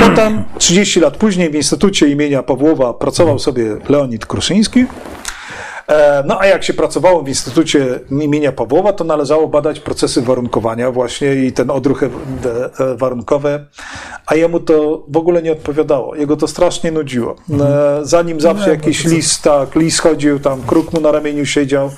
potem, 0.00 0.44
30 0.58 1.00
lat 1.00 1.16
później, 1.16 1.50
w 1.50 1.54
Instytucie 1.54 2.08
imienia 2.08 2.42
Pawłowa 2.42 2.94
pracował 2.94 3.38
sobie 3.38 3.76
Leonid 3.88 4.26
Kruszyński. 4.26 4.86
E, 5.90 6.22
No 6.26 6.40
a 6.40 6.46
jak 6.46 6.64
się 6.64 6.74
pracowało 6.74 7.22
w 7.22 7.28
Instytucie 7.28 8.00
imienia 8.10 8.52
Pawłowa, 8.52 8.92
to 8.92 9.04
należało 9.04 9.48
badać 9.48 9.80
procesy 9.80 10.22
warunkowania 10.22 10.90
właśnie 10.90 11.34
i 11.34 11.52
ten 11.52 11.70
odruch 11.70 12.02
e- 12.02 12.06
e- 12.06 12.96
warunkowy, 12.96 13.66
a 14.26 14.34
jemu 14.34 14.60
to 14.60 15.04
w 15.08 15.16
ogóle 15.16 15.42
nie 15.42 15.52
odpowiadało. 15.52 16.14
Jego 16.16 16.36
to 16.36 16.48
strasznie 16.48 16.92
nudziło. 16.92 17.36
E, 17.60 18.00
Zanim 18.02 18.40
zawsze 18.40 18.66
No, 18.66 18.72
jakiś 18.72 18.98
bo 18.98 19.02
to 19.04 19.08
co- 19.10 19.16
lis, 19.16 19.40
tak, 19.40 19.74
lis 19.74 19.98
chodził, 20.00 20.40
tam 20.40 20.62
kruk 20.62 20.92
mu 20.92 21.00
na 21.00 21.12
ramieniu 21.12 21.46
siedział, 21.46 21.90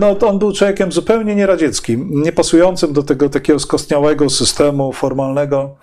no 0.00 0.14
to 0.14 0.28
on 0.28 0.38
był 0.38 0.52
człowiekiem 0.52 0.92
zupełnie 0.92 1.34
nieradzieckim, 1.34 2.22
niepasującym 2.22 2.92
do 2.92 3.02
tego 3.02 3.28
takiego 3.28 3.58
skostniałego 3.58 4.30
systemu 4.30 4.92
formalnego. 4.92 5.76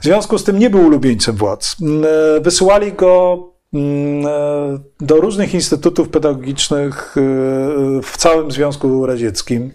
W 0.00 0.04
związku 0.04 0.38
z 0.38 0.44
tym 0.44 0.58
nie 0.58 0.70
był 0.70 0.86
ulubieńcem 0.86 1.36
władz. 1.36 1.76
Wysyłali 2.40 2.92
go 2.92 3.38
do 5.00 5.16
różnych 5.16 5.54
instytutów 5.54 6.08
pedagogicznych 6.08 7.14
e, 7.16 7.20
w 8.02 8.16
całym 8.16 8.50
Związku 8.50 9.06
Radzieckim. 9.06 9.70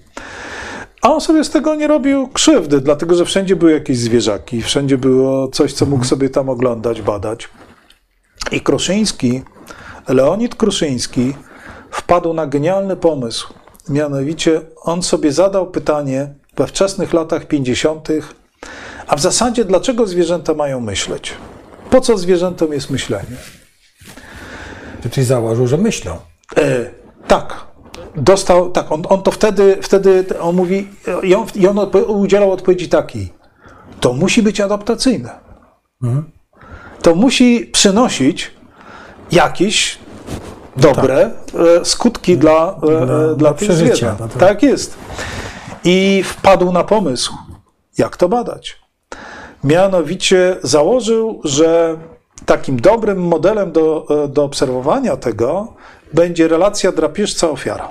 A 1.01 1.13
on 1.13 1.21
sobie 1.21 1.43
z 1.43 1.49
tego 1.49 1.75
nie 1.75 1.87
robił 1.87 2.27
krzywdy, 2.27 2.81
dlatego 2.81 3.15
że 3.15 3.25
wszędzie 3.25 3.55
były 3.55 3.71
jakieś 3.71 3.97
zwierzaki, 3.97 4.61
wszędzie 4.61 4.97
było 4.97 5.47
coś, 5.47 5.73
co 5.73 5.85
mógł 5.85 6.05
sobie 6.05 6.29
tam 6.29 6.49
oglądać, 6.49 7.01
badać. 7.01 7.49
I 8.51 8.61
Kruszyński, 8.61 9.41
Leonid 10.07 10.55
Kruszyński 10.55 11.33
wpadł 11.91 12.33
na 12.33 12.47
genialny 12.47 12.95
pomysł. 12.95 13.53
Mianowicie 13.89 14.61
on 14.81 15.03
sobie 15.03 15.31
zadał 15.31 15.71
pytanie 15.71 16.33
we 16.57 16.67
wczesnych 16.67 17.13
latach 17.13 17.45
50., 17.45 18.07
a 19.07 19.15
w 19.15 19.21
zasadzie 19.21 19.65
dlaczego 19.65 20.07
zwierzęta 20.07 20.53
mają 20.53 20.79
myśleć? 20.79 21.33
Po 21.89 22.01
co 22.01 22.17
zwierzętom 22.17 22.73
jest 22.73 22.89
myślenie? 22.89 23.37
Czyli 25.11 25.25
założył, 25.25 25.67
że 25.67 25.77
myślą. 25.77 26.17
E, 26.57 26.61
tak. 27.27 27.55
Dostał, 28.15 28.71
tak, 28.71 28.91
on, 28.91 29.03
on 29.09 29.21
to 29.23 29.31
wtedy, 29.31 29.77
wtedy 29.81 30.25
on 30.39 30.55
mówi, 30.55 30.87
i 31.23 31.35
on, 31.35 31.45
i 31.55 31.67
on 31.67 31.75
odpo- 31.75 32.05
udzielał 32.07 32.51
odpowiedzi 32.51 32.89
takiej. 32.89 33.33
to 33.99 34.13
musi 34.13 34.43
być 34.43 34.61
adaptacyjne. 34.61 35.29
To 37.01 37.15
musi 37.15 37.65
przynosić 37.65 38.51
jakieś 39.31 39.97
dobre 40.77 41.31
e, 41.81 41.85
skutki 41.85 42.37
dla, 42.37 42.75
e, 42.75 42.79
Dla- 42.81 42.91
e, 43.03 43.07
dla 43.07 43.35
dla 43.35 43.53
tych 43.53 43.71
zwierząt. 43.71 44.19
to- 44.19 44.39
Tak 44.39 44.63
jest. 44.63 44.97
I 45.83 46.23
wpadł 46.25 46.71
na 46.71 46.83
pomysł, 46.83 47.33
jak 47.97 48.17
to 48.17 48.29
badać. 48.29 48.79
Mianowicie 49.63 50.57
założył, 50.63 51.41
że 51.43 51.97
takim 52.45 52.81
dobrym 52.81 53.17
modelem 53.21 53.71
do, 53.71 54.05
e, 54.23 54.27
do 54.27 54.43
obserwowania 54.43 55.17
tego 55.17 55.73
będzie 56.13 56.47
relacja 56.47 56.91
drapieżca-ofiara. 56.91 57.87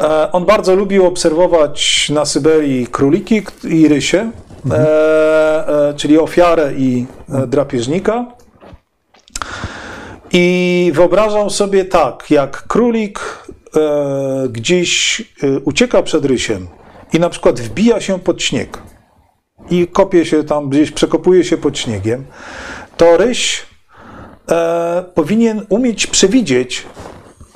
E, 0.00 0.32
On 0.32 0.44
bardzo 0.44 0.74
lubił 0.74 1.06
obserwować 1.06 2.10
na 2.10 2.24
Syberii 2.24 2.86
króliki 2.86 3.42
i 3.64 3.88
rysie, 3.88 4.30
e, 4.70 5.94
czyli 5.96 6.18
ofiarę 6.18 6.72
i 6.76 7.06
drapieżnika. 7.46 8.26
I 10.32 10.92
wyobrażał 10.94 11.50
sobie 11.50 11.84
tak, 11.84 12.30
jak 12.30 12.66
królik 12.66 13.20
gdzieś 14.48 15.22
ucieka 15.64 16.02
przed 16.02 16.24
rysiem 16.24 16.66
i 17.12 17.20
na 17.20 17.28
przykład 17.28 17.60
wbija 17.60 18.00
się 18.00 18.18
pod 18.18 18.42
śnieg 18.42 18.78
i 19.70 19.86
kopie 19.86 20.26
się 20.26 20.44
tam, 20.44 20.68
gdzieś 20.68 20.90
przekopuje 20.90 21.44
się 21.44 21.56
pod 21.56 21.78
śniegiem, 21.78 22.24
to 22.96 23.16
ryś 23.16 23.62
e, 24.50 25.04
powinien 25.14 25.66
umieć 25.68 26.06
przewidzieć 26.06 26.86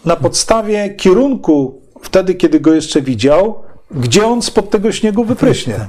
na 0.05 0.17
podstawie 0.17 0.91
kierunku, 0.91 1.83
wtedy 2.03 2.35
kiedy 2.35 2.61
go 2.61 2.75
jeszcze 2.75 3.03
widział, 3.03 3.63
gdzie 3.91 4.27
on 4.27 4.43
spod 4.43 4.71
tego 4.71 4.93
śniegu 4.93 5.25
wypryśnie. 5.25 5.89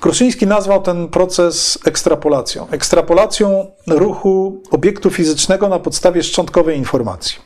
Kruszyński 0.00 0.46
nazwał 0.46 0.82
ten 0.82 1.08
proces 1.08 1.78
ekstrapolacją. 1.84 2.66
Ekstrapolacją 2.70 3.70
ruchu 3.86 4.62
obiektu 4.70 5.10
fizycznego 5.10 5.68
na 5.68 5.78
podstawie 5.78 6.22
szczątkowej 6.22 6.78
informacji. 6.78 7.36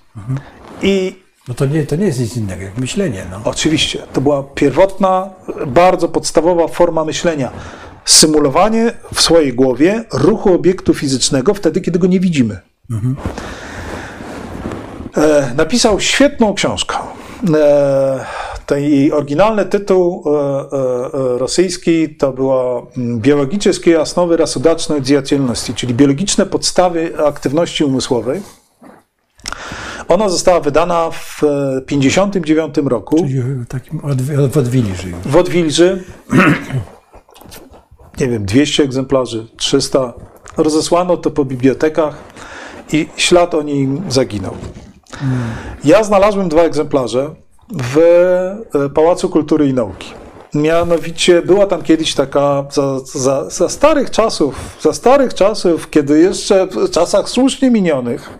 I 0.82 1.21
No 1.47 1.53
to 1.53 1.65
nie, 1.65 1.85
to 1.85 1.95
nie 1.95 2.05
jest 2.05 2.19
nic 2.19 2.37
innego 2.37 2.63
jak 2.63 2.77
myślenie. 2.77 3.25
No. 3.31 3.41
Oczywiście, 3.45 4.03
to 4.13 4.21
była 4.21 4.43
pierwotna, 4.43 5.29
bardzo 5.67 6.07
podstawowa 6.07 6.67
forma 6.67 7.05
myślenia. 7.05 7.51
Symulowanie 8.05 8.93
w 9.13 9.21
swojej 9.21 9.53
głowie 9.53 10.03
ruchu 10.13 10.53
obiektu 10.53 10.93
fizycznego 10.93 11.53
wtedy, 11.53 11.81
kiedy 11.81 11.99
go 11.99 12.07
nie 12.07 12.19
widzimy. 12.19 12.59
E, 15.17 15.53
napisał 15.55 15.99
świetną 15.99 16.53
książkę. 16.53 16.97
E, 17.55 18.25
ten 18.67 18.83
jej 18.83 19.11
oryginalny 19.11 19.65
tytuł 19.65 20.23
e, 20.25 20.29
e, 20.29 21.35
e, 21.35 21.37
rosyjski 21.37 22.15
to 22.15 22.33
była 22.33 22.81
mm, 22.97 23.19
Biologiczne 23.19 23.99
osnowy 23.99 24.37
rasodacznej 24.37 25.01
deятельности, 25.01 25.73
czyli 25.73 25.93
biologiczne 25.93 26.45
podstawy 26.45 27.13
aktywności 27.25 27.83
umysłowej. 27.83 28.41
Ona 30.08 30.28
została 30.28 30.60
wydana 30.60 31.10
w 31.10 31.40
1959 31.86 32.74
roku 32.90 33.16
Czyli 33.16 33.40
w 33.40 33.66
takim 33.66 34.00
w 34.50 34.56
odwilży. 34.58 35.12
w 35.26 35.36
Odwilży. 35.36 36.04
Nie 38.20 38.28
wiem, 38.28 38.44
200 38.44 38.82
egzemplarzy, 38.82 39.46
300. 39.56 40.12
Rozesłano 40.56 41.16
to 41.16 41.30
po 41.30 41.44
bibliotekach 41.44 42.14
i 42.92 43.08
ślad 43.16 43.54
o 43.54 43.62
nim 43.62 44.02
zaginął. 44.08 44.54
Ja 45.84 46.04
znalazłem 46.04 46.48
dwa 46.48 46.62
egzemplarze 46.62 47.34
w 47.82 47.98
e, 47.98 48.88
Pałacu 48.88 49.28
Kultury 49.28 49.68
i 49.68 49.74
Nauki. 49.74 50.08
Mianowicie 50.54 51.42
była 51.42 51.66
tam 51.66 51.82
kiedyś 51.82 52.14
taka, 52.14 52.64
za, 52.70 52.98
za, 53.04 53.50
za 53.50 53.68
starych 53.68 54.10
czasów, 54.10 54.54
za 54.80 54.92
starych 54.92 55.34
czasów, 55.34 55.90
kiedy 55.90 56.18
jeszcze 56.20 56.66
w 56.66 56.90
czasach 56.90 57.28
słusznie 57.28 57.70
minionych, 57.70 58.30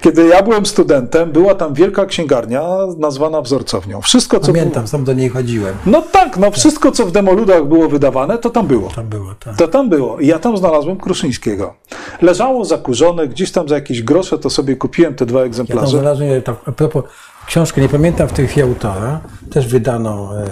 kiedy 0.00 0.26
ja 0.26 0.42
byłem 0.42 0.66
studentem, 0.66 1.32
była 1.32 1.54
tam 1.54 1.74
wielka 1.74 2.06
księgarnia 2.06 2.62
nazwana 2.98 3.40
wzorcownią. 3.42 4.00
Wszystko, 4.00 4.40
co 4.40 4.46
było, 4.46 4.56
Pamiętam, 4.58 4.88
sam 4.88 5.04
do 5.04 5.12
niej 5.12 5.28
chodziłem. 5.28 5.74
no 5.86 6.02
tak, 6.02 6.36
no 6.36 6.50
wszystko, 6.50 6.92
co 6.92 7.06
w 7.06 7.12
demoludach 7.12 7.64
było 7.64 7.88
wydawane, 7.88 8.38
to 8.38 8.50
tam 8.50 8.66
było. 8.66 8.90
Tam 8.90 9.06
było, 9.06 9.34
tak. 9.44 9.56
To 9.56 9.68
tam 9.68 9.88
było. 9.88 10.20
I 10.20 10.26
ja 10.26 10.38
tam 10.38 10.56
znalazłem 10.56 10.96
Kruszyńskiego. 10.96 11.74
Leżało 12.22 12.64
zakurzone, 12.64 13.28
gdzieś 13.28 13.52
tam 13.52 13.68
za 13.68 13.74
jakieś 13.74 14.02
grosze, 14.02 14.38
to 14.38 14.50
sobie 14.50 14.76
kupiłem 14.76 15.14
te 15.14 15.26
dwa 15.26 15.38
Ja 15.38 15.42
tam 15.44 15.48
egzemplarze. 15.48 15.90
znalazłem, 15.90 16.42
tak, 16.42 16.56
a 16.66 16.72
propos, 16.72 17.04
książkę, 17.48 17.80
nie 17.80 17.88
pamiętam 17.88 18.28
w 18.28 18.32
tej 18.32 18.46
chwili 18.46 18.62
autora, 18.62 19.20
też 19.50 19.66
wydano 19.68 20.32
e, 20.38 20.44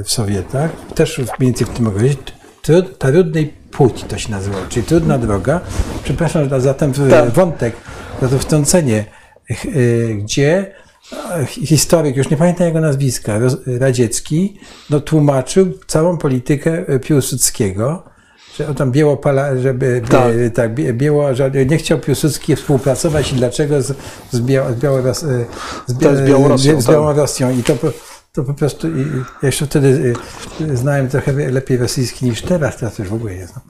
e, 0.00 0.02
w 0.04 0.10
Sowietach, 0.10 0.70
też 0.94 1.16
w- 1.16 1.38
mniej 1.40 1.52
więcej 1.52 1.66
w 1.66 1.70
tym 1.70 1.86
okresie, 1.86 2.16
trud, 2.62 2.98
Trudnej 2.98 3.54
Płci 3.70 4.04
to 4.04 4.18
się 4.18 4.30
nazywało, 4.30 4.62
czyli 4.68 4.86
Trudna 4.86 5.18
Droga. 5.18 5.60
Przepraszam 6.04 6.60
za 6.60 6.74
ten 6.74 6.92
Tak. 7.10 7.30
wątek, 7.30 7.76
za 8.22 8.28
to 8.28 8.38
wtrącenie, 8.38 9.04
e, 9.50 9.54
gdzie 10.14 10.72
historyk, 11.46 12.16
już 12.16 12.30
nie 12.30 12.36
pamiętam 12.36 12.66
jego 12.66 12.80
nazwiska, 12.80 13.38
radziecki, 13.80 14.58
no, 14.90 15.00
tłumaczył 15.00 15.66
całą 15.86 16.18
politykę 16.18 16.84
Piłsudskiego, 17.02 18.02
że 18.56 18.68
on 18.68 18.74
tam 18.74 18.92
Białopala, 18.92 19.56
żeby 19.56 20.02
Tak. 20.08 20.10
tak, 20.20 20.32
tak 20.54 20.74
Biało, 20.96 21.34
że 21.34 21.50
nie 21.50 21.76
chciał 21.76 21.98
Piłsudski 21.98 22.56
współpracować 22.56 23.32
i 23.32 23.36
dlaczego 23.36 23.82
z, 23.82 23.94
z, 24.30 24.40
Bia, 24.40 24.72
z, 24.72 24.76
Białoros, 24.76 25.22
e, 25.22 25.44
z, 25.86 25.94
Bia- 25.94 26.16
z 26.16 26.28
Białorusią, 26.28 26.80
z 26.80 26.84
tak. 26.84 26.94
Białorusią. 26.94 27.50
I 27.50 27.62
to, 27.62 27.76
po- 27.76 27.92
to 28.32 28.42
po 28.44 28.54
prostu, 28.54 28.88
ja 28.96 29.04
jeszcze 29.42 29.66
wtedy 29.66 30.14
e, 30.72 30.76
znałem 30.76 31.08
trochę 31.08 31.32
lepiej 31.32 31.76
rosyjski 31.78 32.26
niż 32.26 32.42
teraz, 32.42 32.76
teraz 32.76 32.98
już 32.98 33.08
w 33.08 33.14
ogóle 33.14 33.34
nie 33.34 33.46
znam. 33.46 33.60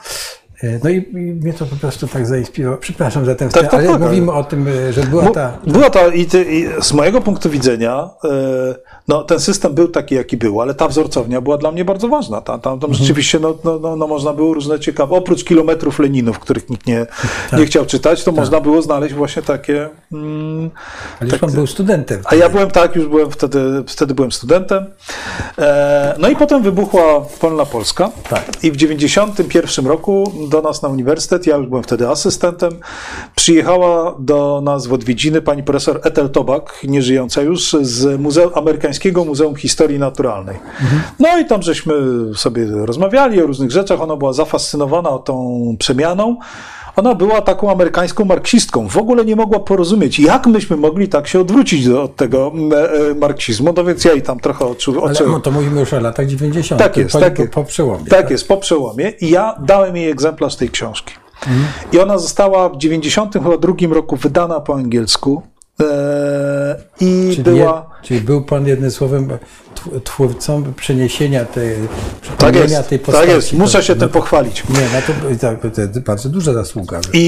E, 0.63 0.79
No 0.85 0.91
i, 0.91 0.97
i 0.97 1.17
mnie 1.17 1.53
to 1.53 1.67
po 1.67 1.77
prostu 1.77 2.07
tak 2.09 2.27
zainspirowało. 2.27 2.81
Przepraszam 2.81 3.25
za 3.27 3.35
ten 3.35 3.49
Tak, 3.49 3.55
wstęp, 3.57 3.71
tak, 3.71 3.81
ale 3.81 3.89
tak, 3.89 3.97
ale- 3.97 4.07
mówimy 4.11 4.33
o 4.33 4.45
tym, 4.45 4.69
e, 4.69 4.93
że 4.93 5.03
była 5.03 5.23
Bo- 5.25 5.31
ta... 5.31 5.59
Była 5.67 5.91
ta, 5.91 6.07
i, 6.07 6.27
ty, 6.27 6.45
i 6.51 6.83
z 6.83 6.93
mojego 6.93 7.21
punktu 7.21 7.51
widzenia, 7.51 8.11
e, 8.25 8.29
no, 9.09 9.23
ten 9.25 9.41
system 9.41 9.75
był 9.75 9.89
taki, 9.89 10.15
jaki 10.15 10.37
był, 10.37 10.61
ale 10.61 10.75
ta 10.75 10.89
wzorcownia 10.89 11.41
była 11.41 11.59
dla 11.59 11.73
mnie 11.73 11.85
bardzo 11.85 12.09
ważna. 12.09 12.41
Tam, 12.41 12.61
tam, 12.61 12.81
tam 12.81 12.95
rzeczywiście 12.95 13.39
no, 13.41 13.55
no, 13.65 13.79
no, 13.79 13.97
no, 13.97 14.07
można 14.07 14.33
było 14.33 14.55
różne 14.55 14.81
ciekawe, 14.81 15.17
oprócz 15.17 15.45
kilometrów 15.45 15.99
Leninów, 15.99 16.39
których 16.39 16.71
nikt 16.71 16.87
nie, 16.87 17.07
nie 17.59 17.67
chciał 17.67 17.87
czytać, 17.87 18.25
to 18.25 18.33
można 18.33 18.61
było 18.61 18.83
znaleźć 18.83 19.15
właśnie 19.15 19.43
takie. 19.43 19.89
Mm, 20.13 20.71
Ale 21.21 21.31
już 21.31 21.39
pan 21.41 21.53
był 21.53 21.67
studentem. 21.67 22.21
A 22.25 22.35
ja 22.35 22.49
byłem 22.49 22.71
tak, 22.71 22.97
już 22.97 23.09
byłem 23.09 23.31
wtedy, 23.31 23.85
wtedy 23.87 24.15
byłem 24.15 24.33
studentem. 24.33 24.87
E, 25.59 26.15
no 26.19 26.29
i 26.29 26.37
potem 26.37 26.63
wybuchła 26.63 27.03
Wolna 27.41 27.67
Polska. 27.67 28.11
Tak. 28.29 28.45
I 28.63 28.73
w 28.73 28.77
91 28.77 29.87
roku 29.87 30.33
do 30.49 30.63
nas 30.63 30.83
na 30.83 30.89
uniwersytet, 30.89 31.47
ja 31.47 31.57
już 31.57 31.67
byłem 31.67 31.83
wtedy 31.83 32.09
asystentem, 32.09 32.73
przyjechała 33.35 34.15
do 34.19 34.61
nas 34.65 34.87
w 34.87 34.93
odwiedziny 34.93 35.43
pani 35.43 35.63
profesor 35.63 36.01
Ethel 36.05 36.31
Tobak, 36.31 36.81
nieżyjąca 36.85 37.43
już, 37.43 37.77
z 37.81 38.21
Muzeum, 38.21 38.51
Amerykańskiego 38.55 39.25
Muzeum 39.25 39.57
Historii 39.57 39.99
Naturalnej. 39.99 40.57
No 41.19 41.39
i 41.39 41.45
tam 41.45 41.63
żeśmy 41.63 41.95
sobie 42.35 42.67
rozmawiali 42.67 43.43
o 43.43 43.47
różnych 43.47 43.71
rzeczach. 43.71 44.01
Ona 44.01 44.17
była 44.17 44.33
zafascynowana 44.33 45.19
tą 45.19 45.77
przemianą. 45.79 46.37
Ona 46.97 47.15
była 47.15 47.41
taką 47.41 47.71
amerykańską 47.71 48.25
marksistką. 48.25 48.89
W 48.89 48.97
ogóle 48.97 49.25
nie 49.25 49.37
mogła 49.37 49.61
porozumieć, 49.61 50.19
jak 50.19 50.47
myśmy 50.47 50.77
mogli 50.77 51.09
tak 51.09 51.29
się 51.29 51.41
odwrócić 51.41 51.89
do, 51.89 52.03
od 52.03 52.17
tego 52.17 52.53
e, 52.73 53.11
e, 53.11 53.15
marksizmu. 53.15 53.73
No 53.77 53.85
więc 53.85 54.05
ja 54.05 54.13
jej 54.13 54.23
tam 54.23 54.41
trochę 54.41 54.65
oczu, 54.65 55.05
Ale 55.05 55.13
oczu, 55.13 55.29
no, 55.29 55.41
to 55.41 55.51
mówimy 55.51 55.81
już 55.81 55.93
o 55.93 56.01
latach 56.01 56.27
90. 56.27 56.81
Tak 56.81 56.97
jest, 56.97 57.13
po, 57.13 57.21
tak 57.21 57.51
po, 57.51 57.65
przełomie. 57.65 58.05
tak 58.05 58.31
jest, 58.31 58.49
po 58.49 58.57
przełomie. 58.57 59.13
I 59.21 59.31
ja 59.31 59.57
dałem 59.63 59.97
jej 59.97 60.11
egzemplarz 60.11 60.57
tej 60.57 60.71
książki. 60.71 61.15
I 61.93 61.99
ona 61.99 62.19
została 62.19 62.69
w 62.69 62.77
92 62.77 63.95
roku 63.95 64.17
wydana 64.17 64.61
po 64.61 64.75
angielsku. 64.75 65.43
E, 65.81 66.77
I 67.01 67.31
Czyli, 67.31 67.43
była. 67.43 67.87
je, 68.01 68.03
czyli 68.07 68.21
był 68.21 68.45
pan 68.45 68.67
jednym 68.67 68.91
słowem 68.91 69.29
tw- 69.75 70.01
twórcą 70.05 70.75
przeniesienia 70.75 71.45
tej, 71.45 71.77
Tak 72.39 72.57
jest, 72.57 72.89
tej 72.89 72.99
postaci. 72.99 73.27
tak 73.27 73.37
jest. 73.37 73.53
Muszę 73.53 73.83
się 73.83 73.95
no 73.95 74.01
tym 74.01 74.09
pochwalić. 74.09 74.65
Nie, 74.69 74.81
no 74.81 75.01
to, 75.07 75.13
to, 75.61 75.71
to, 75.71 75.89
to 75.95 76.01
bardzo 76.01 76.29
duża 76.29 76.53
zasługa. 76.53 77.01
I, 77.13 77.19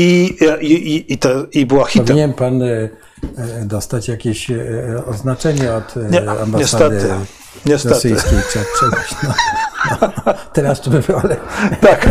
i, 0.60 0.72
i, 0.72 1.12
i, 1.12 1.18
te, 1.18 1.44
i 1.52 1.66
była 1.66 1.86
hitem. 1.86 2.06
Powinien 2.06 2.32
pan 2.32 2.62
e, 2.62 2.66
e, 2.66 2.88
dostać 3.64 4.08
jakieś 4.08 4.50
e, 4.50 4.56
oznaczenie 5.06 5.72
od 5.74 5.94
Nie, 6.10 6.30
ambasady 6.30 6.94
niestety. 6.94 7.14
Niestety. 7.66 7.94
rosyjskiej 7.94 8.38
czy 8.52 8.58
czegoś. 8.80 9.10
No, 9.22 9.34
no, 10.00 10.08
teraz 10.52 10.80
to 10.80 10.90
by 10.90 11.00
było, 11.00 11.20
ale 11.24 11.36
Tak, 11.80 12.08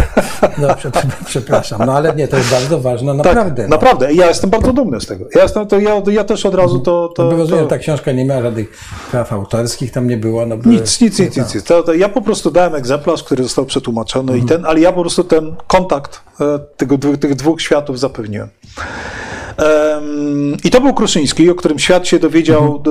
no, 0.58 0.76
prze, 0.76 0.92
prze, 0.92 1.08
przepraszam. 1.26 1.82
No 1.86 1.94
ale 1.94 2.16
nie, 2.16 2.28
to 2.28 2.38
jest 2.38 2.52
bardzo 2.52 2.80
ważne, 2.80 3.18
tak, 3.18 3.26
naprawdę. 3.26 3.64
no. 3.64 3.70
naprawdę. 3.70 4.14
Ja 4.14 4.28
jestem 4.28 4.50
bardzo 4.50 4.74
dumny 4.74 5.02
z 5.02 5.06
tego. 5.06 5.26
Ja, 5.36 5.44
jestem, 5.44 5.68
to 5.68 5.80
ja, 5.80 6.02
ja 6.12 6.24
też 6.24 6.46
od 6.46 6.56
razu 6.56 6.80
to. 6.80 7.10
to, 7.16 7.30
Bo 7.30 7.38
rozumiem, 7.38 7.64
to 7.64 7.70
ta 7.70 7.78
książka 7.78 8.12
nie 8.12 8.26
miała 8.26 8.42
żadnych 8.42 8.70
praw 9.12 9.34
autorskich, 9.34 9.92
tam 9.92 10.08
nie 10.08 10.18
było. 10.18 10.46
No, 10.46 10.56
Nic, 10.66 11.02
nic, 11.02 11.20
nic, 11.20 11.38
nic. 11.38 11.56
nic. 11.56 11.64
To, 11.64 11.84
to 11.84 11.94
ja 11.94 12.10
po 12.10 12.22
prostu 12.22 12.52
dałem 12.52 12.76
egzemplarz, 12.76 13.24
który 13.24 13.44
został 13.44 13.66
przetłumaczony, 13.66 14.32
Mhm. 14.34 14.46
i 14.46 14.50
ten, 14.50 14.66
ale 14.66 14.80
ja 14.80 14.92
po 14.92 15.02
prostu 15.02 15.24
ten 15.24 15.56
kontakt 15.68 16.22
e, 16.42 16.60
tego, 16.78 16.98
tych 16.98 17.36
dwóch 17.36 17.62
światów 17.62 18.00
zapewniłem. 18.00 18.48
I 20.64 20.70
to 20.72 20.82
był 20.82 20.94
Kruszyński, 20.94 21.50
o 21.50 21.56
którym 21.56 21.80
świat 21.80 22.08
się 22.08 22.20
dowiedział 22.20 22.84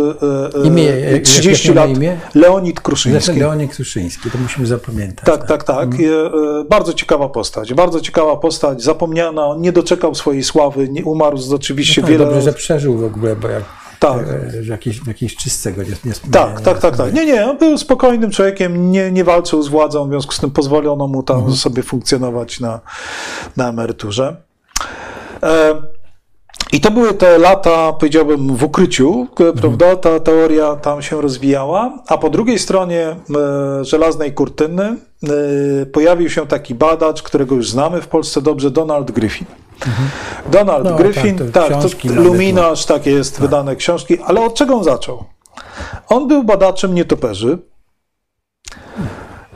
e, 0.57 0.59
e, 0.63 0.67
Imię, 0.67 0.85
jak- 0.85 1.23
30 1.23 1.69
jak 1.69 1.77
miał 1.77 1.87
lat. 1.89 1.97
imię? 1.97 2.17
Leonid 2.35 2.81
Kruszyński. 2.81 3.25
Zresztą 3.25 3.41
Leonik 3.41 3.75
Kruszyński, 3.75 4.31
to 4.31 4.39
musimy 4.39 4.67
zapamiętać. 4.67 5.27
Tak, 5.27 5.49
tak, 5.49 5.65
tak. 5.65 5.89
E, 5.95 5.97
e, 6.05 6.65
Bardzo 6.71 6.93
ciekawa 6.93 7.29
postać. 7.29 7.75
Bardzo 7.75 8.01
ciekawa 8.01 8.37
postać, 8.37 8.83
zapomniana. 8.83 9.47
On 9.47 9.61
nie 9.61 9.73
doczekał 9.73 10.15
swojej 10.15 10.43
sławy, 10.43 10.89
nie 10.89 11.05
umarł 11.05 11.39
z 11.39 11.53
oczywiście 11.53 12.03
Tak, 12.03 12.11
wiele. 12.11 12.25
dobrze, 12.25 12.43
że 12.43 12.53
przeżył 12.53 12.97
w 12.99 13.05
ogóle, 13.05 13.37
bo 13.37 13.49
jak 13.49 13.63
Tak. 14.01 14.19
że 14.61 14.73
jakiś, 14.73 15.01
w 15.01 15.07
jakiejś 15.07 15.37
czystce 15.37 15.73
go 15.73 15.83
nie, 15.83 15.89
nie 16.05 16.13
Tak, 16.33 16.61
tak, 16.61 16.79
tak, 16.79 16.97
tak. 16.97 17.15
Nie, 17.15 17.27
nie, 17.27 17.51
on 17.51 17.59
był 17.59 17.79
spokojnym 17.79 18.31
człowiekiem, 18.31 18.91
nie, 18.93 19.11
nie 19.13 19.25
walczył 19.25 19.63
z 19.63 19.69
władzą, 19.69 20.07
w 20.07 20.09
związku 20.11 20.33
z 20.33 20.39
tym 20.41 20.51
pozwolono 20.51 21.09
mu 21.09 21.23
tam 21.23 21.53
sobie 21.57 21.83
funkcjonować 21.83 22.61
na, 22.61 22.81
na 23.57 23.69
emeryturze. 23.69 24.37
E, 25.43 25.75
I 26.73 26.81
to 26.81 26.91
były 26.91 27.15
te 27.15 27.39
lata, 27.39 27.93
powiedziałbym, 27.93 28.57
w 28.57 28.65
ukryciu, 28.65 29.27
k- 29.35 29.45
prawda? 29.61 29.97
Ta 29.97 30.21
teoria 30.21 30.77
tam 30.77 31.03
się 31.03 31.21
rozwijała, 31.21 31.99
a 32.09 32.19
po 32.19 32.31
drugiej 32.31 32.59
stronie 32.59 33.17
e, 33.81 33.85
żelaznej 33.85 34.33
kurtyny 34.35 34.97
e, 35.83 35.87
pojawił 35.87 36.31
się 36.31 36.47
taki 36.47 36.75
badacz, 36.75 37.23
którego 37.23 37.55
już 37.55 37.71
znamy 37.71 38.01
w 38.03 38.09
Polsce 38.09 38.43
dobrze, 38.43 38.71
Donald 38.71 39.11
Griffin. 39.11 39.47
Donald 40.53 40.85
No, 40.85 40.97
Griffin, 40.97 41.37
tak, 41.39 41.47
to 41.53 41.61
tak, 41.61 41.71
to, 42.03 42.15
Luminarz, 42.15 42.85
tak 42.87 43.07
jest, 43.07 43.41
wydane 43.41 43.77
książki, 43.77 44.19
ale 44.27 44.41
od 44.41 44.55
czego 44.55 44.75
on 44.75 44.85
zaczął? 44.85 45.25
On 46.09 46.29
był 46.29 46.45
badaczem 46.45 46.95
nietoperzy. 46.95 47.59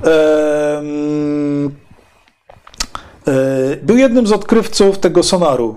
Em, 0.02 1.70
e, 3.28 3.76
Był 3.82 3.96
jednym 3.96 4.26
z 4.26 4.32
odkrywców 4.32 4.98
tego 4.98 5.22
sonaru 5.22 5.76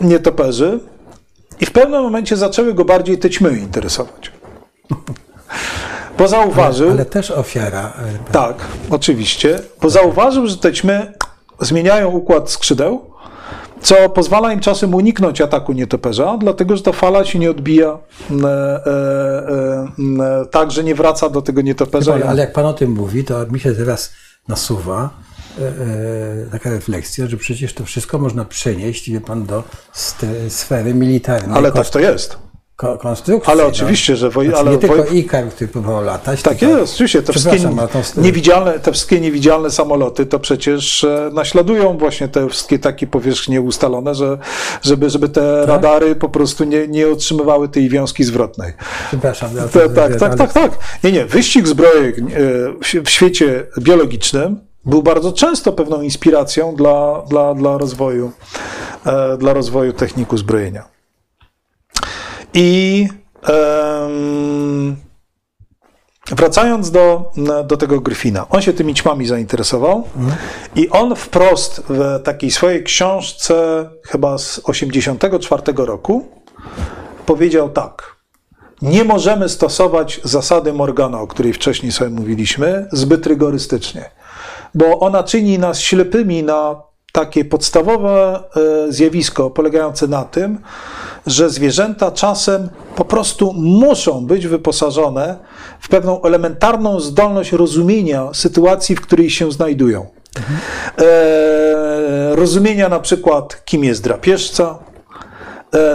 nietoperzy 0.00 0.80
i 1.60 1.66
w 1.66 1.70
pewnym 1.70 2.02
momencie 2.02 2.36
zaczęły 2.36 2.74
go 2.74 2.84
bardziej 2.84 3.18
te 3.18 3.30
ćmy 3.30 3.58
interesować. 3.58 4.32
Bo 6.18 6.28
zauważył, 6.28 6.90
Ale 6.90 7.04
też 7.04 7.30
ofiara. 7.30 7.92
e, 8.28 8.32
tak, 8.32 8.56
oczywiście, 8.90 9.58
bo 9.82 9.90
zauważył, 9.90 10.46
że 10.46 10.56
te 10.56 10.72
ćmy 10.72 11.12
zmieniają 11.60 12.10
układ 12.10 12.50
skrzydeł, 12.50 13.14
co 13.80 14.08
pozwala 14.08 14.52
im 14.52 14.60
czasem 14.60 14.94
uniknąć 14.94 15.40
ataku 15.40 15.72
nietoperza, 15.72 16.36
dlatego 16.40 16.76
że 16.76 16.82
ta 16.82 16.92
fala 16.92 17.24
się 17.24 17.38
nie 17.38 17.50
odbija 17.50 17.88
e, 17.88 18.34
e, 18.34 18.48
e, 18.86 20.40
e, 20.40 20.46
tak, 20.50 20.70
że 20.70 20.84
nie 20.84 20.94
wraca 20.94 21.28
do 21.28 21.42
tego 21.42 21.62
nietoperza. 21.62 22.14
Ale, 22.14 22.24
ale 22.24 22.40
jak 22.40 22.52
pan 22.52 22.66
o 22.66 22.72
tym 22.72 22.90
mówi, 22.92 23.24
to 23.24 23.46
mi 23.46 23.60
się 23.60 23.74
teraz 23.74 24.12
nasuwa 24.48 25.10
taka 26.52 26.70
refleksja, 26.70 27.26
że 27.26 27.36
przecież 27.36 27.74
to 27.74 27.84
wszystko 27.84 28.18
można 28.18 28.44
przenieść, 28.44 29.10
wie 29.10 29.20
pan, 29.20 29.46
do 29.46 29.62
sfery 30.48 30.94
militarnej. 30.94 31.56
ale 31.58 31.72
tak 31.72 31.90
to 31.90 31.98
jest. 31.98 32.38
ko- 32.76 32.98
konstrukcji. 32.98 33.52
Ale 33.52 33.62
no. 33.62 33.68
oczywiście, 33.68 34.16
że 34.16 34.30
woj, 34.30 34.46
Znaczy, 34.46 34.60
ale 34.60 34.70
nie 34.70 34.78
tylko 34.78 34.96
woj, 34.96 35.18
Ikar, 35.18 35.48
który 35.48 35.68
próbował 35.68 36.04
latać. 36.04 36.42
Tak 36.42 36.58
tylko, 36.58 36.78
jest, 36.78 36.94
oczywiście. 36.94 37.22
Te 37.22 37.32
wszystkie, 37.32 37.58
niewidzialne, 38.16 38.80
te 38.80 38.92
wszystkie 38.92 39.20
niewidzialne 39.20 39.70
samoloty 39.70 40.26
to 40.26 40.38
przecież 40.40 41.04
e, 41.04 41.30
naśladują 41.32 41.98
właśnie 41.98 42.28
te 42.28 42.48
wszystkie 42.48 42.78
takie 42.78 43.06
powierzchnie 43.06 43.60
ustalone, 43.60 44.14
że, 44.14 44.38
żeby, 44.82 45.10
żeby 45.10 45.28
te 45.28 45.58
Tak? 45.60 45.68
radary 45.68 46.16
po 46.16 46.28
prostu 46.28 46.64
nie, 46.64 46.88
nie 46.88 47.08
otrzymywały 47.08 47.68
tej 47.68 47.88
wiązki 47.88 48.24
zwrotnej. 48.24 48.72
Przepraszam. 49.08 49.56
ja 49.56 49.68
to- 49.68 49.88
tak, 49.88 49.98
ale- 50.10 50.16
tak, 50.20 50.34
tak, 50.34 50.52
tak. 50.52 50.72
Nie, 51.04 51.12
nie. 51.12 51.24
Wyścig 51.26 51.68
zbrojek 51.68 52.18
e, 52.18 52.22
w 53.04 53.10
świecie 53.10 53.66
biologicznym 53.80 54.60
był 54.86 55.02
bardzo 55.02 55.32
często 55.32 55.72
pewną 55.72 56.02
inspiracją 56.02 56.74
dla, 56.74 57.22
dla, 57.28 57.54
dla, 57.54 57.78
rozwoju, 57.78 58.32
e, 59.06 59.36
dla 59.36 59.52
rozwoju 59.52 59.92
technik 59.92 60.32
uzbrojenia. 60.32 60.94
I 62.54 63.08
wracając 66.30 66.90
do, 66.90 67.32
do 67.66 67.76
tego 67.76 68.00
Gryfina, 68.00 68.48
on 68.48 68.62
się 68.62 68.72
tymi 68.72 68.94
ćmami 68.94 69.26
zainteresował 69.26 70.04
i 70.76 70.90
on 70.90 71.16
wprost 71.16 71.82
w 71.88 72.22
takiej 72.22 72.50
swojej 72.50 72.84
książce, 72.84 73.88
chyba 74.02 74.38
z 74.38 74.60
84 74.64 75.62
roku, 75.76 76.28
powiedział 77.26 77.70
tak. 77.70 78.14
Nie 78.82 79.04
możemy 79.04 79.48
stosować 79.48 80.20
zasady 80.24 80.72
Morgana, 80.72 81.20
o 81.20 81.26
której 81.26 81.52
wcześniej 81.52 81.92
sobie 81.92 82.10
mówiliśmy, 82.10 82.88
zbyt 82.92 83.26
rygorystycznie, 83.26 84.10
bo 84.74 85.00
ona 85.00 85.22
czyni 85.22 85.58
nas 85.58 85.80
ślepymi 85.80 86.42
na 86.42 86.82
takie 87.12 87.44
podstawowe 87.44 88.40
e, 88.88 88.92
zjawisko 88.92 89.50
polegające 89.50 90.06
na 90.06 90.24
tym, 90.24 90.58
że 91.26 91.50
zwierzęta 91.50 92.10
czasem 92.10 92.68
po 92.96 93.04
prostu 93.04 93.52
muszą 93.52 94.26
być 94.26 94.46
wyposażone 94.46 95.36
w 95.80 95.88
pewną 95.88 96.22
elementarną 96.22 97.00
zdolność 97.00 97.52
rozumienia 97.52 98.28
sytuacji, 98.32 98.96
w 98.96 99.00
której 99.00 99.30
się 99.30 99.52
znajdują. 99.52 100.06
E, 100.98 102.36
rozumienia 102.36 102.88
na 102.88 103.00
przykład, 103.00 103.64
kim 103.64 103.84
jest 103.84 104.02
drapieżca, 104.02 104.78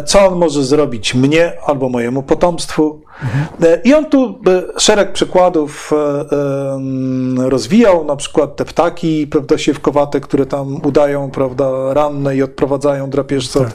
co 0.06 0.28
on 0.28 0.40
może 0.40 0.64
zrobić 0.64 1.16
mnie 1.16 1.54
albo 1.66 1.90
mojemu 1.90 2.24
potomstwu. 2.24 3.02
E, 3.64 3.82
I 3.84 3.94
on 3.94 4.06
tu 4.06 4.40
e, 4.76 4.80
szereg 4.80 5.14
przykładów 5.14 5.92
e, 5.94 7.50
rozwijał, 7.50 8.06
na 8.06 8.16
przykład 8.16 8.56
te 8.56 8.66
ptaki, 8.66 9.28
prawda, 9.28 9.58
siewkowate, 9.58 10.20
które 10.20 10.46
tam 10.46 10.86
udają, 10.86 11.32
prawda, 11.32 11.94
ranne 11.94 12.36
i 12.36 12.44
odprowadzają 12.44 13.10
drapieżcę 13.10 13.60
od, 13.60 13.68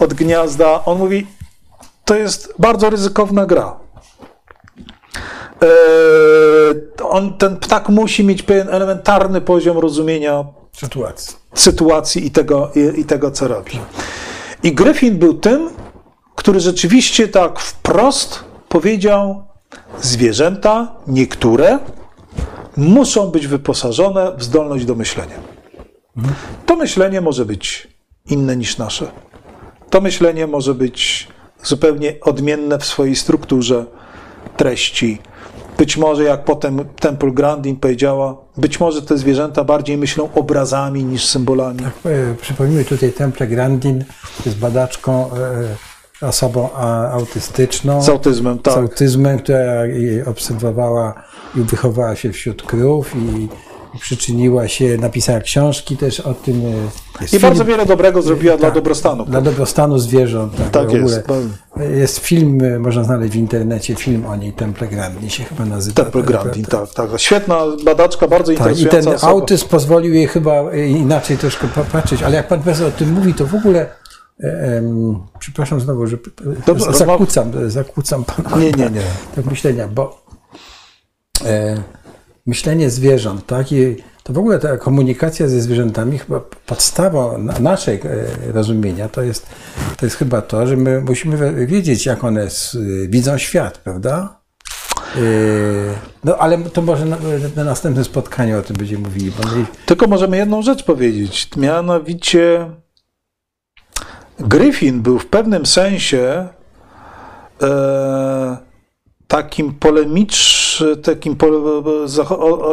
od 0.00 0.14
gniazda. 0.14 0.84
On 0.84 0.98
mówi, 0.98 1.26
to 2.04 2.14
jest 2.14 2.54
bardzo 2.58 2.90
ryzykowna 2.90 3.46
gra. 3.46 3.76
E, 5.62 5.66
On, 7.04 7.38
ten 7.38 7.56
ptak 7.56 7.88
musi 7.88 8.24
mieć 8.24 8.42
pewien 8.42 8.68
elementarny 8.68 9.40
poziom 9.40 9.78
rozumienia 9.78 10.44
Sytuacji. 10.72 11.36
sytuacji 11.54 12.26
i 12.26 12.30
tego, 12.30 12.70
i, 12.74 13.00
i 13.00 13.04
tego, 13.04 13.30
co 13.30 13.48
robi. 13.48 13.72
I 14.66 14.72
Gryfin 14.72 15.18
był 15.18 15.34
tym, 15.34 15.70
który 16.34 16.60
rzeczywiście 16.60 17.28
tak 17.28 17.60
wprost 17.60 18.44
powiedział: 18.68 19.44
zwierzęta, 20.00 20.96
niektóre, 21.06 21.78
muszą 22.76 23.30
być 23.30 23.46
wyposażone 23.46 24.32
w 24.36 24.44
zdolność 24.44 24.84
do 24.84 24.94
myślenia. 24.94 25.34
To 26.66 26.76
myślenie 26.76 27.20
może 27.20 27.44
być 27.44 27.88
inne 28.30 28.56
niż 28.56 28.78
nasze. 28.78 29.10
To 29.90 30.00
myślenie 30.00 30.46
może 30.46 30.74
być 30.74 31.28
zupełnie 31.62 32.16
odmienne 32.20 32.78
w 32.78 32.84
swojej 32.84 33.16
strukturze, 33.16 33.86
treści. 34.56 35.18
Być 35.78 35.96
może, 35.96 36.24
jak 36.24 36.44
potem 36.44 36.84
Temple 37.00 37.30
Grandin 37.30 37.76
powiedziała, 37.76 38.36
być 38.56 38.80
może 38.80 39.02
te 39.02 39.18
zwierzęta 39.18 39.64
bardziej 39.64 39.98
myślą 39.98 40.28
obrazami 40.34 41.04
niż 41.04 41.26
symbolami. 41.26 41.80
E, 42.04 42.34
Przypomnijmy 42.40 42.84
tutaj 42.84 43.12
Temple 43.12 43.46
Grandin, 43.46 44.04
jest 44.46 44.58
badaczką, 44.58 45.30
e, 46.22 46.26
osobą 46.26 46.68
a, 46.74 47.10
autystyczną. 47.10 48.02
Z 48.02 48.08
autyzmem, 48.08 48.58
z 48.58 48.62
tak. 48.62 48.76
autyzmem, 48.76 49.38
która 49.38 49.82
obserwowała 50.26 51.14
i 51.56 51.60
wychowała 51.60 52.16
się 52.16 52.32
wśród 52.32 52.62
krów 52.62 53.12
i 53.16 53.48
przyczyniła 54.00 54.68
się, 54.68 54.96
napisała 54.98 55.40
książki 55.40 55.96
też 55.96 56.20
o 56.20 56.34
tym. 56.34 56.62
e, 56.66 57.20
Jest 57.22 57.34
I 57.34 57.38
film- 57.38 57.42
bardzo 57.42 57.64
wiele 57.64 57.86
dobrego 57.86 58.22
zrobiła 58.22 58.56
dla 58.56 58.66
tak, 58.66 58.74
dobrostanu. 58.74 59.24
Dla 59.24 59.40
dobrostanu 59.40 59.98
zwierząt. 59.98 60.56
Tak, 60.56 60.70
Tak 60.70 60.82
w 60.86 60.94
ogóle. 60.94 61.02
jest. 61.02 61.22
Jest 61.98 62.18
film, 62.18 62.58
e, 62.64 62.78
można 62.78 63.04
znaleźć 63.04 63.32
w 63.32 63.36
internecie, 63.36 63.94
film 63.94 64.26
o 64.26 64.36
niej, 64.36 64.52
Temple 64.52 64.88
Grandin 64.88 65.30
się 65.30 65.44
chyba 65.44 65.64
nazywa. 65.64 65.94
Temple 66.02 66.22
Grandin, 66.22 66.64
tak, 66.64 66.94
tak. 66.94 67.10
Świetna 67.16 67.58
badaczka, 67.84 68.28
bardzo 68.28 68.52
Tak, 68.54 68.58
i 68.58 68.60
interesująca 68.82 69.00
ten 69.06 69.14
osoba. 69.14 69.32
autyzm 69.32 69.68
pozwolił 69.68 70.14
jej 70.14 70.26
chyba 70.28 70.52
e, 70.52 70.86
inaczej 70.86 71.38
troszkę 71.38 71.68
popatrzeć, 71.68 72.22
ale 72.22 72.36
jak 72.36 72.48
pan 72.48 72.62
profesor 72.62 72.86
o 72.88 72.90
tym 72.90 73.12
mówi, 73.12 73.34
to 73.34 73.46
w 73.46 73.54
ogóle, 73.54 73.86
e, 74.44 74.76
em, 74.78 75.18
przepraszam 75.38 75.80
znowu, 75.80 76.06
że 76.06 76.16
Dobrze, 76.66 76.92
zakłócam, 76.92 77.52
zakłócam 77.70 78.24
pana 78.24 78.56
Nie, 78.56 78.70
nie, 78.72 78.90
nie. 78.90 79.00
tak 79.36 79.44
myślenia, 79.44 79.88
bo 79.88 80.22
e, 81.44 81.76
myślenie 82.46 82.90
zwierząt, 82.90 83.46
tak, 83.46 83.72
i 83.72 83.96
to 84.22 84.32
w 84.32 84.38
ogóle 84.38 84.58
ta 84.58 84.76
komunikacja 84.76 85.48
ze 85.48 85.60
zwierzętami, 85.60 86.18
chyba 86.18 86.40
podstawą 86.66 87.38
na- 87.38 87.58
naszej 87.58 87.96
e, 87.96 88.52
rozumienia 88.52 89.08
to 89.08 89.22
jest, 89.22 89.46
to 89.96 90.06
jest 90.06 90.16
chyba 90.16 90.42
to, 90.42 90.66
że 90.66 90.76
my 90.76 91.00
musimy 91.00 91.66
wiedzieć, 91.66 92.06
jak 92.06 92.24
one 92.24 92.42
s- 92.42 92.78
widzą 93.08 93.38
świat, 93.38 93.78
prawda? 93.78 94.40
E, 95.16 95.20
No 96.24 96.36
ale 96.38 96.58
to 96.58 96.82
może 96.82 97.04
na, 97.04 97.16
na 97.56 97.64
następnym 97.64 98.04
spotkaniu 98.04 98.58
o 98.58 98.62
tym 98.62 98.76
będziemy 98.76 99.02
mówili. 99.08 99.32
Tylko 99.86 100.06
możemy 100.06 100.36
jedną 100.36 100.62
rzecz 100.62 100.82
powiedzieć. 100.84 101.50
Mianowicie 101.56 102.70
Gryfin 104.40 105.02
był 105.02 105.18
w 105.18 105.26
pewnym 105.26 105.66
sensie 105.66 106.48
e, 107.62 108.56
takim 109.28 109.74
polemicz, 109.74 110.84
takim 111.02 111.36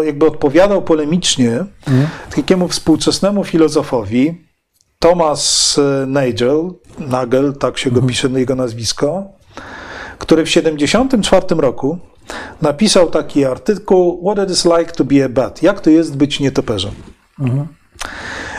jakby 0.04 0.26
odpowiadał 0.26 0.82
polemicznie 0.82 1.66
takiemu 2.36 2.68
współczesnemu 2.68 3.44
filozofowi 3.44 4.44
Thomas 5.04 5.76
e, 5.78 6.06
Nagel, 6.06 6.72
Nagel, 7.00 7.54
tak 7.54 7.78
się 7.78 7.92
go 7.92 8.02
pisze 8.02 8.30
jego 8.30 8.56
nazwisko, 8.56 9.24
który 10.18 10.46
w 10.46 10.48
1974 10.48 11.62
roku 11.62 11.98
napisał 12.62 13.10
taki 13.10 13.46
artykuł 13.46 14.32
What 14.32 14.46
it 14.46 14.52
is 14.52 14.66
like 14.66 14.92
to 14.92 15.04
be 15.04 15.26
a 15.26 15.30
bat. 15.30 15.64
Jak 15.64 15.82
to 15.82 15.90
jest 15.90 16.18
być 16.18 16.40
nietoperzem. 16.40 16.92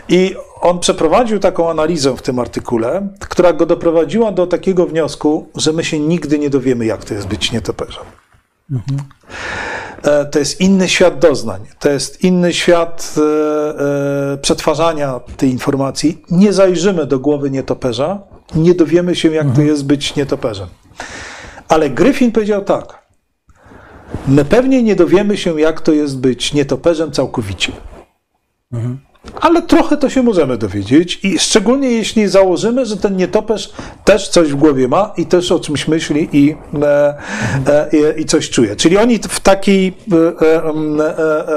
I 0.08 0.34
on 0.64 0.78
przeprowadził 0.80 1.38
taką 1.38 1.70
analizę 1.70 2.16
w 2.16 2.22
tym 2.22 2.38
artykule, 2.38 3.08
która 3.20 3.52
go 3.52 3.66
doprowadziła 3.66 4.32
do 4.32 4.46
takiego 4.46 4.86
wniosku, 4.86 5.48
że 5.56 5.72
my 5.72 5.84
się 5.84 5.98
nigdy 6.00 6.38
nie 6.38 6.50
dowiemy, 6.50 6.86
jak 6.86 7.04
to 7.04 7.14
jest 7.14 7.26
być 7.26 7.52
nietoperzem. 7.52 8.04
E, 10.02 10.24
To 10.24 10.38
jest 10.38 10.60
inny 10.60 10.88
świat 10.88 11.18
doznań, 11.18 11.60
to 11.78 11.88
jest 11.90 12.24
inny 12.24 12.52
świat 12.52 13.14
e, 13.16 13.22
e, 14.32 14.38
przetwarzania 14.38 15.20
tej 15.36 15.50
informacji. 15.50 16.22
Nie 16.30 16.52
zajrzymy 16.52 17.06
do 17.06 17.18
głowy 17.18 17.50
nietoperza, 17.50 18.18
nie 18.54 18.74
dowiemy 18.74 19.14
się, 19.14 19.32
jak 19.34 19.54
to 19.54 19.62
jest 19.62 19.86
być 19.86 20.16
nietoperzem. 20.16 20.68
Ale 21.68 21.90
Gryfin 21.90 22.32
powiedział 22.32 22.64
tak. 22.64 23.04
My 24.28 24.44
pewnie 24.44 24.82
nie 24.82 24.96
dowiemy 24.96 25.36
się, 25.36 25.60
jak 25.60 25.80
to 25.80 25.92
jest 25.92 26.18
być 26.18 26.54
nietoperzem 26.54 27.12
całkowicie. 27.12 27.72
Ale 29.40 29.62
trochę 29.62 29.96
to 29.96 30.10
się 30.10 30.22
możemy 30.22 30.58
dowiedzieć 30.58 31.20
i 31.22 31.38
szczególnie 31.38 31.90
jeśli 31.90 32.28
założymy, 32.28 32.86
że 32.86 32.96
ten 32.96 33.16
nietoperz 33.16 33.72
też 34.04 34.28
coś 34.28 34.52
w 34.52 34.56
głowie 34.56 34.88
ma 34.88 35.12
i 35.16 35.26
też 35.26 35.52
o 35.52 35.60
czymś 35.60 35.88
myśli 35.88 36.28
i, 36.32 36.56
e, 36.82 37.18
e, 37.92 38.20
i 38.20 38.24
coś 38.24 38.50
czuje. 38.50 38.76
Czyli 38.76 38.98
oni 38.98 39.18
w 39.18 39.40
takiej, 39.40 39.96
e, 40.12 40.16
e, 40.46 40.64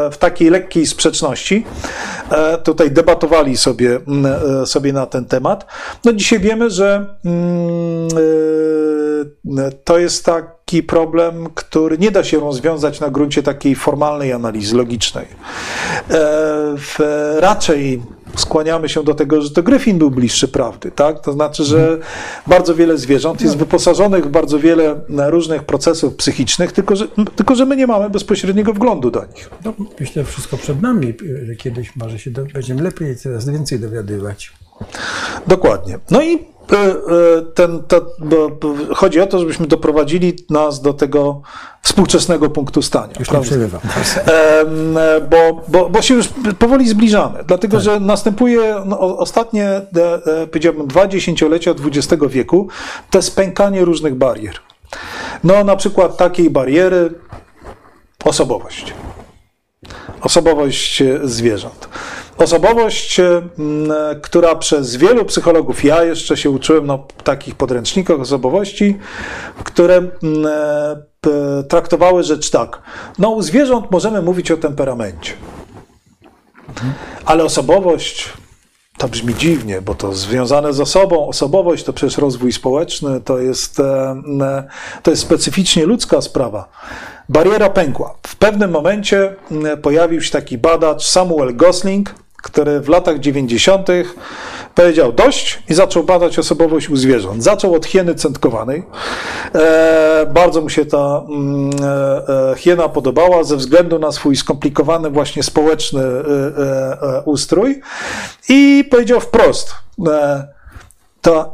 e, 0.05 0.11
w 0.11 0.17
takiej 0.17 0.49
lekkiej 0.49 0.85
sprzeczności 0.85 1.65
e, 2.29 2.57
tutaj 2.57 2.91
debatowali 2.91 3.57
sobie, 3.57 3.99
e, 4.61 4.65
sobie 4.65 4.93
na 4.93 5.05
ten 5.05 5.25
temat. 5.25 5.65
No 6.05 6.13
dzisiaj 6.13 6.39
wiemy, 6.39 6.69
że 6.69 7.15
mm, 7.25 8.07
e, 9.57 9.71
to 9.83 9.99
jest 9.99 10.25
taki 10.67 10.83
problem, 10.83 11.49
który 11.55 11.97
nie 11.97 12.11
da 12.11 12.23
się 12.23 12.39
rozwiązać 12.39 12.99
na 12.99 13.09
gruncie 13.09 13.43
takiej 13.43 13.75
formalnej 13.75 14.33
analizy 14.33 14.75
logicznej. 14.75 15.25
E, 16.09 17.39
raczej 17.39 18.01
skłaniamy 18.35 18.89
się 18.89 19.03
do 19.03 19.13
tego, 19.13 19.41
że 19.41 19.49
to 19.49 19.63
Gryfin 19.63 19.97
był 19.97 20.11
bliższy 20.11 20.47
prawdy, 20.47 20.91
tak? 20.91 21.19
To 21.19 21.33
znaczy, 21.33 21.63
że 21.63 21.97
bardzo 22.47 22.75
wiele 22.75 22.97
zwierząt 22.97 23.41
jest 23.41 23.57
wyposażonych 23.57 24.25
w 24.25 24.29
bardzo 24.29 24.59
wiele 24.59 25.01
różnych 25.09 25.63
procesów 25.63 26.15
psychicznych, 26.15 26.71
tylko 26.71 26.95
że, 26.95 27.07
tylko 27.35 27.55
że 27.55 27.65
my 27.65 27.75
nie 27.75 27.87
mamy 27.87 28.09
bezpośredniego 28.09 28.73
wglądu 28.73 29.11
do 29.11 29.25
nich. 29.35 29.49
No, 29.65 29.73
myślę, 29.99 30.23
że 30.23 30.31
wszystko 30.31 30.57
przed 30.57 30.81
nami. 30.81 31.13
Kiedyś 31.57 31.95
może 31.95 32.19
się 32.19 32.31
do, 32.31 32.45
będziemy 32.53 32.81
lepiej, 32.81 33.15
coraz 33.15 33.49
więcej 33.49 33.79
dowiadywać. 33.79 34.51
Dokładnie. 35.47 35.99
No 36.11 36.21
i 36.21 36.33
e, 36.35 36.77
e, 36.77 36.95
ten, 37.55 37.83
to, 37.87 38.05
chodzi 38.95 39.21
o 39.21 39.27
to, 39.27 39.39
żebyśmy 39.39 39.67
doprowadzili 39.67 40.35
nas 40.49 40.81
do 40.81 40.93
tego 40.93 41.41
współczesnego 41.81 42.49
punktu 42.49 42.81
stania. 42.81 43.13
Już 43.19 43.19
nie 43.19 43.25
prawda? 43.25 43.47
przerywam. 43.49 43.81
Em, 43.81 44.97
e, 44.97 45.21
bo, 45.21 45.61
bo, 45.67 45.89
bo 45.89 46.01
się 46.01 46.13
już 46.13 46.29
powoli 46.59 46.89
zbliżamy, 46.89 47.43
dlatego 47.47 47.79
że 47.79 47.99
następuje 47.99 48.81
no, 48.85 49.17
ostatnie, 49.17 49.65
e, 49.65 50.47
powiedziałbym, 50.47 50.87
dwa 50.87 51.07
dziesięciolecia 51.07 51.71
XX 51.71 52.23
wieku, 52.29 52.67
to 53.09 53.21
spękanie 53.21 53.85
różnych 53.85 54.15
barier. 54.15 54.55
No, 55.43 55.63
na 55.63 55.75
przykład 55.75 56.17
takiej 56.17 56.49
bariery 56.49 57.13
osobowość. 58.25 58.93
Osobowość 60.21 61.01
e, 61.01 61.19
zwierząt. 61.23 61.89
Osobowość, 62.37 63.19
e, 63.19 63.23
e, 63.25 63.41
która 64.21 64.55
przez 64.55 64.95
wielu 64.95 65.25
psychologów, 65.25 65.83
ja 65.83 66.03
jeszcze 66.03 66.37
się 66.37 66.49
uczyłem 66.49 66.85
na 66.85 66.99
takich 67.23 67.55
podręcznikach 67.55 68.19
osobowości, 68.19 68.97
które 69.63 70.01
traktowały 71.69 72.23
rzecz 72.23 72.49
tak. 72.49 72.81
No, 73.17 73.29
u 73.29 73.41
zwierząt 73.41 73.91
możemy 73.91 74.21
mówić 74.21 74.51
o 74.51 74.57
temperamencie, 74.57 75.33
ale 77.25 77.43
osobowość 77.43 78.33
to 78.97 79.07
brzmi 79.07 79.35
dziwnie, 79.35 79.81
bo 79.81 79.95
to 79.95 80.13
związane 80.13 80.73
z 80.73 80.79
osobą. 80.79 81.27
Osobowość 81.27 81.83
to 81.83 81.93
przecież 81.93 82.17
rozwój 82.17 82.53
społeczny, 82.53 83.21
to 83.21 83.39
jest, 83.39 83.79
e, 83.79 84.11
m, 84.11 84.43
to 85.03 85.11
jest 85.11 85.23
specyficznie 85.23 85.85
ludzka 85.85 86.21
sprawa. 86.21 86.69
Bariera 87.29 87.69
pękła. 87.69 88.15
W 88.27 88.35
pewnym 88.35 88.71
momencie 88.71 89.35
m, 89.51 89.81
pojawił 89.81 90.21
się 90.21 90.31
taki 90.31 90.57
badacz 90.57 91.03
Samuel 91.03 91.55
Gosling, 91.55 92.15
który 92.47 92.79
w 92.79 92.89
latach 92.89 93.19
90. 93.19 93.87
powiedział 94.75 95.13
dość 95.13 95.63
i 95.69 95.73
zaczął 95.73 96.03
badać 96.03 96.39
osobowość 96.39 96.89
u 96.89 96.95
zwierząt. 96.95 97.43
Zaczął 97.43 97.75
od 97.75 97.85
hieny 97.85 98.15
centkowanej. 98.15 98.83
E, 99.55 100.31
bardzo 100.33 100.61
mu 100.61 100.69
się 100.69 100.85
ta 100.85 101.23
mm, 101.29 101.69
e, 101.83 102.51
e, 102.51 102.55
hiena 102.55 102.89
podobała 102.89 103.43
ze 103.43 103.55
względu 103.55 103.99
na 103.99 104.11
swój 104.11 104.35
skomplikowany 104.35 105.09
właśnie 105.09 105.43
społeczny 105.43 106.03
ustrój 107.25 107.81
i 108.49 108.85
powiedział 108.91 109.19
wprost, 109.19 109.75
ta 111.21 111.49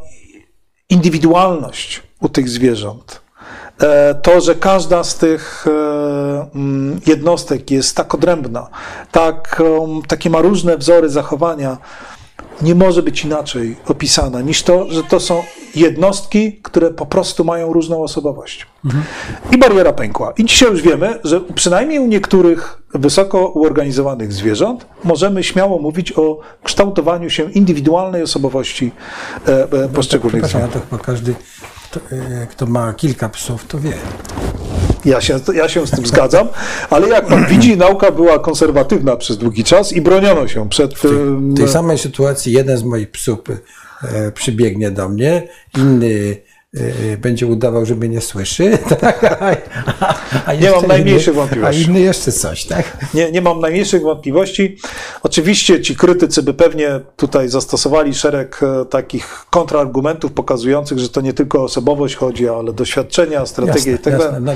indywidualność 0.89 2.03
u 2.21 2.29
tych 2.29 2.49
zwierząt, 2.49 3.21
to, 4.21 4.41
że 4.41 4.55
każda 4.55 5.03
z 5.03 5.15
tych 5.15 5.65
e, 5.67 6.47
mm, 6.55 6.99
jednostek 7.07 7.71
jest 7.71 7.95
tak 7.95 8.15
odrębna, 8.15 8.67
tak, 9.11 9.61
em, 9.61 10.01
takie 10.07 10.29
ma 10.29 10.41
różne 10.41 10.77
wzory 10.77 11.09
zachowania, 11.09 11.77
nie 12.61 12.75
może 12.75 13.03
być 13.03 13.25
inaczej 13.25 13.75
opisana 13.87 14.41
niż 14.41 14.63
to, 14.63 14.91
że 14.91 15.03
to 15.03 15.19
są 15.19 15.43
jednostki, 15.75 16.53
które 16.61 16.91
po 16.91 17.05
prostu 17.05 17.43
mają 17.43 17.73
różną 17.73 18.03
osobowość. 18.03 18.67
I 19.51 19.57
bariera 19.57 19.93
pękła. 19.93 20.33
I 20.37 20.45
dzisiaj 20.45 20.69
już 20.69 20.81
wiemy, 20.81 21.19
że 21.23 21.41
przynajmniej 21.41 21.99
u 21.99 22.07
niektórych 22.07 22.81
wysoko 22.93 23.47
uorganizowanych 23.47 24.33
zwierząt 24.33 24.85
możemy 25.03 25.43
śmiało 25.43 25.79
mówić 25.79 26.11
o 26.11 26.39
kształtowaniu 26.63 27.29
się 27.29 27.51
indywidualnej 27.51 28.23
osobowości 28.23 28.91
e, 29.47 29.63
e, 29.63 29.89
poszczególnych 29.89 30.43
Przepraszam, 30.43 30.61
zwierząt. 30.61 30.73
to 30.73 30.89
chyba 30.89 31.03
każdy, 31.03 31.35
to, 31.91 31.99
e, 32.11 32.47
kto 32.47 32.65
ma 32.65 32.93
kilka 32.93 33.29
psów, 33.29 33.65
to 33.67 33.79
wie. 33.79 33.93
Ja 35.05 35.21
się, 35.21 35.39
ja 35.53 35.69
się 35.69 35.87
z 35.87 35.91
tym 35.91 36.05
zgadzam, 36.05 36.47
ale 36.89 37.09
jak 37.09 37.27
pan 37.27 37.45
widzi, 37.45 37.77
nauka 37.77 38.11
była 38.11 38.39
konserwatywna 38.39 39.15
przez 39.15 39.37
długi 39.37 39.63
czas 39.63 39.93
i 39.93 40.01
broniono 40.01 40.47
się 40.47 40.69
przed 40.69 40.93
W 40.93 41.55
tej 41.57 41.67
samej 41.67 41.97
sytuacji 41.97 42.53
jeden 42.53 42.77
z 42.77 42.83
moich 42.83 43.11
psów 43.11 43.39
e, 44.03 44.31
przybiegnie 44.31 44.91
do 44.91 45.09
mnie, 45.09 45.47
inny 45.77 46.37
będzie 47.17 47.47
udawał, 47.47 47.85
że 47.85 47.95
mnie 47.95 48.09
nie 48.09 48.21
słyszy. 48.21 48.77
Tak? 48.99 49.23
A, 49.23 49.55
a, 50.05 50.15
a 50.45 50.53
Nie 50.53 50.71
mam 50.71 50.87
najmniejszych 50.87 51.33
inny, 51.33 51.41
A 51.41 51.45
wątpliwości. 51.45 51.81
inny 51.81 51.99
jeszcze 51.99 52.31
coś, 52.31 52.65
tak? 52.65 52.97
Nie, 53.13 53.31
nie 53.31 53.41
mam 53.41 53.59
najmniejszych 53.59 54.01
wątpliwości. 54.01 54.77
Oczywiście 55.23 55.81
ci 55.81 55.95
krytycy 55.95 56.43
by 56.43 56.53
pewnie 56.53 56.99
tutaj 57.15 57.49
zastosowali 57.49 58.13
szereg 58.13 58.59
e, 58.63 58.85
takich 58.85 59.45
kontrargumentów 59.49 60.31
pokazujących, 60.31 60.99
że 60.99 61.09
to 61.09 61.21
nie 61.21 61.33
tylko 61.33 61.61
o 61.61 61.63
osobowość 61.63 62.15
chodzi, 62.15 62.49
ale 62.49 62.73
doświadczenia, 62.73 63.45
strategie 63.45 63.91
Jasne, 63.91 64.11
i 64.11 64.17
tak 64.19 64.41
no 64.41 64.51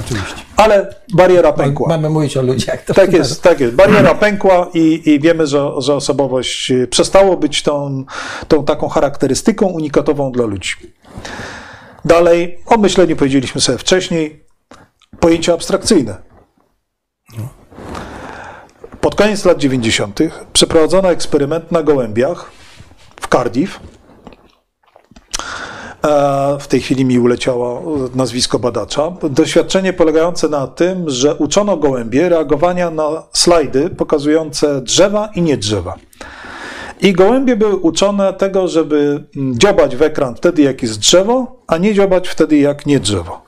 oczywiście. 0.00 0.34
Ale 0.56 0.94
bariera 1.14 1.52
pękła. 1.52 1.88
Mamy 1.88 2.10
mówić 2.10 2.36
o 2.36 2.42
ludziach. 2.42 2.84
To 2.84 2.94
Tak 2.94 3.12
jest, 3.12 3.42
tak 3.42 3.60
jest. 3.60 3.74
Bariera 3.74 4.14
pękła 4.14 4.70
i, 4.74 5.02
i 5.04 5.20
wiemy, 5.20 5.46
że, 5.46 5.70
że 5.78 5.94
osobowość 5.94 6.70
e, 6.70 6.86
przestało 6.86 7.36
być 7.36 7.62
tą, 7.62 8.04
tą 8.48 8.64
taką 8.64 8.88
charakterystyką 8.88 9.66
unikatową 9.66 10.32
dla 10.32 10.44
ludzi. 10.44 10.74
Dalej, 12.04 12.58
o 12.66 12.76
myśleniu 12.76 13.16
powiedzieliśmy 13.16 13.60
sobie 13.60 13.78
wcześniej, 13.78 14.44
pojęcia 15.20 15.54
abstrakcyjne. 15.54 16.16
Pod 19.00 19.14
koniec 19.14 19.44
lat 19.44 19.58
90. 19.58 20.18
przeprowadzono 20.52 21.10
eksperyment 21.10 21.72
na 21.72 21.82
gołębiach 21.82 22.50
w 23.20 23.28
Cardiff. 23.28 23.80
E, 26.04 26.58
W 26.60 26.66
tej 26.66 26.80
chwili 26.80 27.04
mi 27.04 27.18
uleciało 27.18 27.82
nazwisko 28.14 28.58
badacza. 28.58 29.12
Doświadczenie 29.30 29.92
polegające 29.92 30.48
na 30.48 30.66
tym, 30.66 31.10
że 31.10 31.34
uczono 31.34 31.76
gołębie 31.76 32.28
reagowania 32.28 32.90
na 32.90 33.22
slajdy 33.32 33.90
pokazujące 33.90 34.80
drzewa 34.80 35.28
i 35.34 35.42
nie 35.42 35.56
drzewa. 35.56 35.96
I 37.02 37.12
gołębie 37.12 37.56
były 37.56 37.76
uczone 37.76 38.32
tego, 38.32 38.68
żeby 38.68 39.24
mm, 39.36 39.58
dziobać 39.58 39.96
w 39.96 40.02
ekran 40.02 40.34
wtedy, 40.34 40.62
jak 40.62 40.82
jest 40.82 40.98
drzewo, 40.98 41.62
a 41.66 41.78
nie 41.78 41.94
dziobać 41.94 42.28
wtedy, 42.28 42.58
jak 42.58 42.86
nie 42.86 43.00
drzewo. 43.00 43.42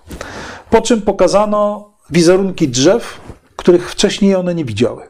Po 0.70 0.80
czym 0.80 1.02
pokazano 1.02 1.90
wizerunki 2.10 2.68
drzew, 2.68 3.20
których 3.56 3.90
wcześniej 3.90 4.34
one 4.34 4.54
nie 4.54 4.64
widziały. 4.64 5.02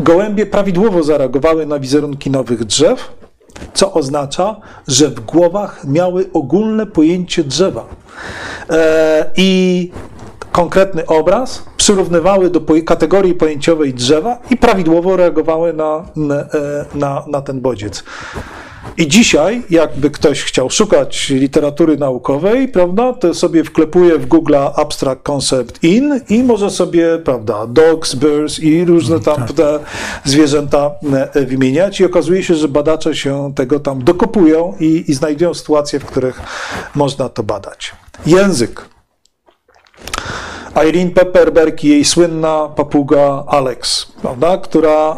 Gołębie 0.00 0.46
prawidłowo 0.46 1.02
zareagowały 1.02 1.66
na 1.66 1.78
wizerunki 1.78 2.30
nowych 2.30 2.64
drzew, 2.64 3.12
co 3.74 3.92
oznacza, 3.92 4.56
że 4.88 5.08
w 5.08 5.20
głowach 5.20 5.84
miały 5.84 6.30
ogólne 6.32 6.86
pojęcie 6.86 7.44
drzewa. 7.44 7.86
E, 8.70 9.30
I 9.36 9.90
konkretny 10.52 11.06
obraz, 11.06 11.62
przyrównywały 11.76 12.50
do 12.50 12.60
kategorii 12.84 13.34
pojęciowej 13.34 13.94
drzewa 13.94 14.38
i 14.50 14.56
prawidłowo 14.56 15.16
reagowały 15.16 15.72
na, 15.72 16.04
na, 16.94 17.24
na 17.26 17.40
ten 17.40 17.60
bodziec. 17.60 18.04
I 18.96 19.08
dzisiaj, 19.08 19.62
jakby 19.70 20.10
ktoś 20.10 20.42
chciał 20.42 20.70
szukać 20.70 21.30
literatury 21.30 21.96
naukowej, 21.96 22.68
prawda, 22.68 23.12
to 23.12 23.34
sobie 23.34 23.64
wklepuje 23.64 24.18
w 24.18 24.26
Google 24.26 24.56
Abstract 24.76 25.22
Concept 25.22 25.84
In 25.84 26.20
i 26.28 26.42
może 26.42 26.70
sobie, 26.70 27.18
prawda, 27.18 27.66
dogs, 27.66 28.14
birds 28.14 28.58
i 28.58 28.84
różne 28.84 29.20
tam 29.20 29.36
tak. 29.36 29.52
te 29.52 29.78
zwierzęta 30.24 30.90
e, 31.34 31.46
wymieniać 31.46 32.00
i 32.00 32.04
okazuje 32.04 32.42
się, 32.42 32.54
że 32.54 32.68
badacze 32.68 33.14
się 33.14 33.52
tego 33.54 33.80
tam 33.80 34.04
dokopują 34.04 34.74
i, 34.80 35.04
i 35.08 35.14
znajdują 35.14 35.54
sytuacje, 35.54 36.00
w 36.00 36.04
których 36.04 36.42
można 36.94 37.28
to 37.28 37.42
badać. 37.42 37.92
Język. 38.26 38.99
Irene 40.88 41.10
Pepperberg 41.10 41.84
i 41.84 41.88
jej 41.88 42.04
słynna 42.04 42.68
papuga 42.76 43.44
Alex, 43.46 44.06
prawda, 44.22 44.58
która 44.58 45.16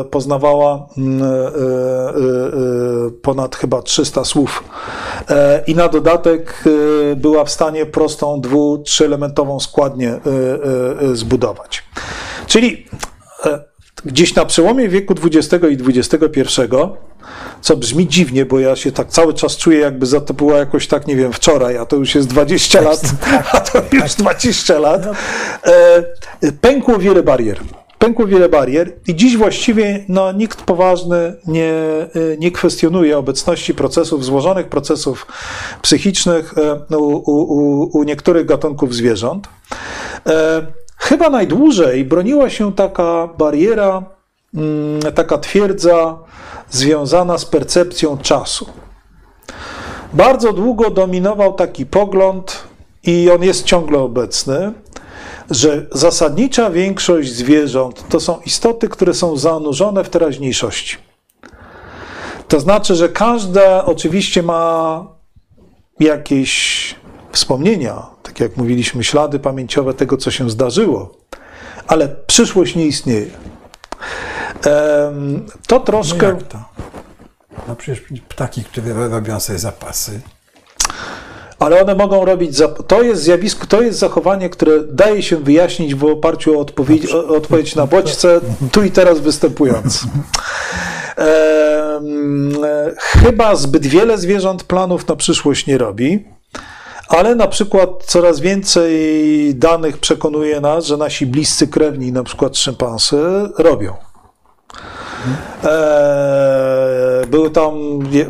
e, 0.00 0.04
poznawała 0.04 0.88
mm, 0.98 1.22
e, 1.22 1.26
e, 1.26 3.10
ponad 3.22 3.56
chyba 3.56 3.82
300 3.82 4.24
słów 4.24 4.64
i 5.66 5.74
na 5.74 5.88
dodatek 5.88 6.64
była 7.16 7.44
w 7.44 7.50
stanie 7.50 7.86
prostą 7.86 8.40
dwu, 8.40 8.78
trzyelementową 8.78 9.60
składnię 9.60 10.20
zbudować. 11.12 11.84
Czyli 12.46 12.86
gdzieś 14.04 14.34
na 14.34 14.44
przełomie 14.44 14.88
wieku 14.88 15.14
XX 15.24 15.64
i 15.70 15.98
XXI 15.98 16.50
co 17.60 17.76
brzmi 17.76 18.08
dziwnie, 18.08 18.46
bo 18.46 18.60
ja 18.60 18.76
się 18.76 18.92
tak 18.92 19.08
cały 19.08 19.34
czas 19.34 19.56
czuję, 19.56 19.78
jakby 19.78 20.06
za 20.06 20.20
to 20.20 20.34
było 20.34 20.56
jakoś 20.56 20.86
tak, 20.86 21.06
nie 21.06 21.16
wiem, 21.16 21.32
wczoraj, 21.32 21.76
a 21.76 21.86
to 21.86 21.96
już 21.96 22.14
jest 22.14 22.28
20 22.28 22.80
lat, 22.80 23.00
a 23.52 23.60
to 23.60 23.82
już 23.92 24.14
20 24.14 24.78
lat. 24.78 25.06
E, 26.42 26.52
pękło 26.60 26.98
wiele 26.98 27.22
barier. 27.22 27.60
Pękło 27.98 28.26
wiele 28.26 28.48
barier 28.48 28.92
i 29.06 29.14
dziś 29.14 29.36
właściwie 29.36 30.04
no, 30.08 30.32
nikt 30.32 30.62
poważny 30.62 31.36
nie, 31.46 31.72
e, 31.72 32.08
nie 32.38 32.50
kwestionuje 32.50 33.18
obecności 33.18 33.74
procesów, 33.74 34.24
złożonych 34.24 34.68
procesów 34.68 35.26
psychicznych 35.82 36.54
e, 36.90 36.96
u, 36.96 37.16
u, 37.16 37.98
u 37.98 38.02
niektórych 38.02 38.46
gatunków 38.46 38.94
zwierząt. 38.94 39.48
Chyba 40.96 41.30
najdłużej 41.30 42.04
broniła 42.04 42.50
się 42.50 42.72
taka 42.72 43.28
bariera, 43.38 44.02
mm, 44.54 45.12
taka 45.14 45.38
twierdza 45.38 46.18
związana 46.70 47.38
z 47.38 47.44
percepcją 47.44 48.18
czasu. 48.18 48.66
Bardzo 50.12 50.52
długo 50.52 50.90
dominował 50.90 51.52
taki 51.52 51.86
pogląd, 51.86 52.66
i 53.06 53.30
on 53.30 53.42
jest 53.42 53.64
ciągle 53.64 53.98
obecny, 53.98 54.72
że 55.50 55.86
zasadnicza 55.92 56.70
większość 56.70 57.32
zwierząt 57.32 58.08
to 58.08 58.20
są 58.20 58.40
istoty, 58.46 58.88
które 58.88 59.14
są 59.14 59.36
zanurzone 59.36 60.04
w 60.04 60.08
teraźniejszości. 60.08 60.96
To 62.48 62.60
znaczy, 62.60 62.94
że 62.94 63.08
każda 63.08 63.84
oczywiście 63.84 64.42
ma 64.42 65.06
jakieś 66.00 66.94
wspomnienia, 67.36 68.06
tak 68.22 68.40
jak 68.40 68.56
mówiliśmy, 68.56 69.04
ślady 69.04 69.38
pamięciowe 69.38 69.94
tego, 69.94 70.16
co 70.16 70.30
się 70.30 70.50
zdarzyło, 70.50 71.14
ale 71.86 72.08
przyszłość 72.08 72.74
nie 72.76 72.86
istnieje. 72.86 73.26
To 75.66 75.80
troszkę. 75.80 76.32
No, 76.32 76.38
to? 76.48 76.58
no 77.68 77.76
przecież 77.76 78.04
ptaki, 78.28 78.64
które 78.64 79.08
robią 79.08 79.40
sobie 79.40 79.58
zapasy. 79.58 80.20
Ale 81.58 81.82
one 81.82 81.94
mogą 81.94 82.24
robić. 82.24 82.58
To 82.86 83.02
jest 83.02 83.22
zjawisko, 83.22 83.66
to 83.66 83.82
jest 83.82 83.98
zachowanie, 83.98 84.50
które 84.50 84.84
daje 84.84 85.22
się 85.22 85.36
wyjaśnić 85.36 85.94
w 85.94 86.04
oparciu 86.04 86.58
o 86.58 86.60
odpowiedź, 86.60 87.12
o 87.12 87.28
odpowiedź 87.28 87.74
na 87.74 87.86
bodźce, 87.86 88.40
tu 88.72 88.84
i 88.84 88.90
teraz 88.90 89.20
występując. 89.20 90.04
E, 91.18 92.00
chyba 92.98 93.56
zbyt 93.56 93.86
wiele 93.86 94.18
zwierząt 94.18 94.64
planów 94.64 95.08
na 95.08 95.16
przyszłość 95.16 95.66
nie 95.66 95.78
robi, 95.78 96.24
ale 97.08 97.34
na 97.34 97.48
przykład 97.48 97.88
coraz 98.04 98.40
więcej 98.40 99.54
danych 99.54 99.98
przekonuje 99.98 100.60
nas, 100.60 100.86
że 100.86 100.96
nasi 100.96 101.26
bliscy 101.26 101.68
krewni, 101.68 102.12
na 102.12 102.22
przykład 102.22 102.56
szympansy, 102.56 103.16
robią. 103.58 103.94
E, 105.64 106.55
były 107.26 107.50
tam, 107.50 107.74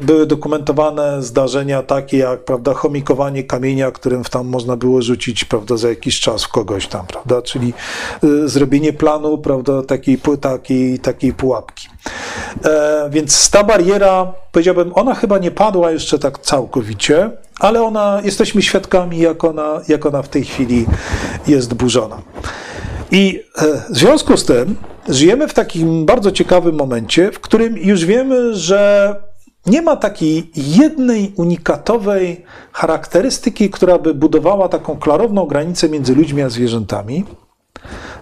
były 0.01 0.27
dokumentowane 0.27 1.23
zdarzenia 1.23 1.83
takie 1.83 2.19
jak, 2.19 2.45
prawda, 2.45 2.75
chomikowanie 2.75 3.45
kamienia, 3.45 3.91
którym 3.91 4.25
tam 4.25 4.47
można 4.47 4.77
było 4.77 5.03
rzucić, 5.03 5.45
prawda, 5.45 5.77
za 5.77 5.89
jakiś 5.89 6.21
czas 6.21 6.45
w 6.45 6.49
kogoś 6.49 6.87
tam, 6.87 7.07
prawda, 7.07 7.43
czyli 7.43 7.75
y, 8.25 8.49
zrobienie 8.49 8.93
planu, 8.93 9.39
prawda, 9.39 9.83
takiej, 9.83 10.19
takiej, 10.41 10.99
takiej 10.99 11.33
pułapki. 11.33 11.89
E, 12.65 13.09
więc 13.11 13.51
ta 13.51 13.65
bariera, 13.65 14.33
powiedziałbym, 14.53 14.93
ona 14.95 15.15
chyba 15.15 15.39
nie 15.39 15.51
padła 15.51 15.91
jeszcze 15.91 16.19
tak 16.19 16.39
całkowicie, 16.39 17.31
ale 17.61 17.83
ona, 17.83 18.21
jesteśmy 18.25 18.63
świadkami, 18.63 19.19
jak 19.19 19.45
ona, 19.45 19.81
jak 19.89 20.07
ona 20.07 20.23
w 20.23 20.29
tej 20.29 20.45
chwili 20.45 20.87
jest 21.47 21.75
burzona. 21.75 22.23
I 23.11 23.43
e, 23.59 23.93
w 23.93 23.97
związku 23.97 24.37
z 24.37 24.45
tym 24.45 24.77
żyjemy 25.09 25.49
w 25.49 25.55
takim 25.55 26.07
bardzo 26.07 26.33
ciekawym 26.33 26.77
momencie, 26.77 27.33
w 27.33 27.41
którym 27.41 27.79
już 27.79 28.05
wiemy, 28.05 28.55
że 28.57 29.15
nie 29.67 29.83
ma 29.83 29.97
takiej 29.97 30.51
jednej 30.57 31.33
unikatowej 31.37 32.45
charakterystyki, 32.73 33.71
która 33.71 33.99
by 33.99 34.15
budowała 34.15 34.69
taką 34.69 34.97
klarowną 34.97 35.47
granicę 35.47 35.89
między 35.89 36.15
ludźmi 36.15 36.43
a 36.43 36.49
zwierzętami, 36.49 37.25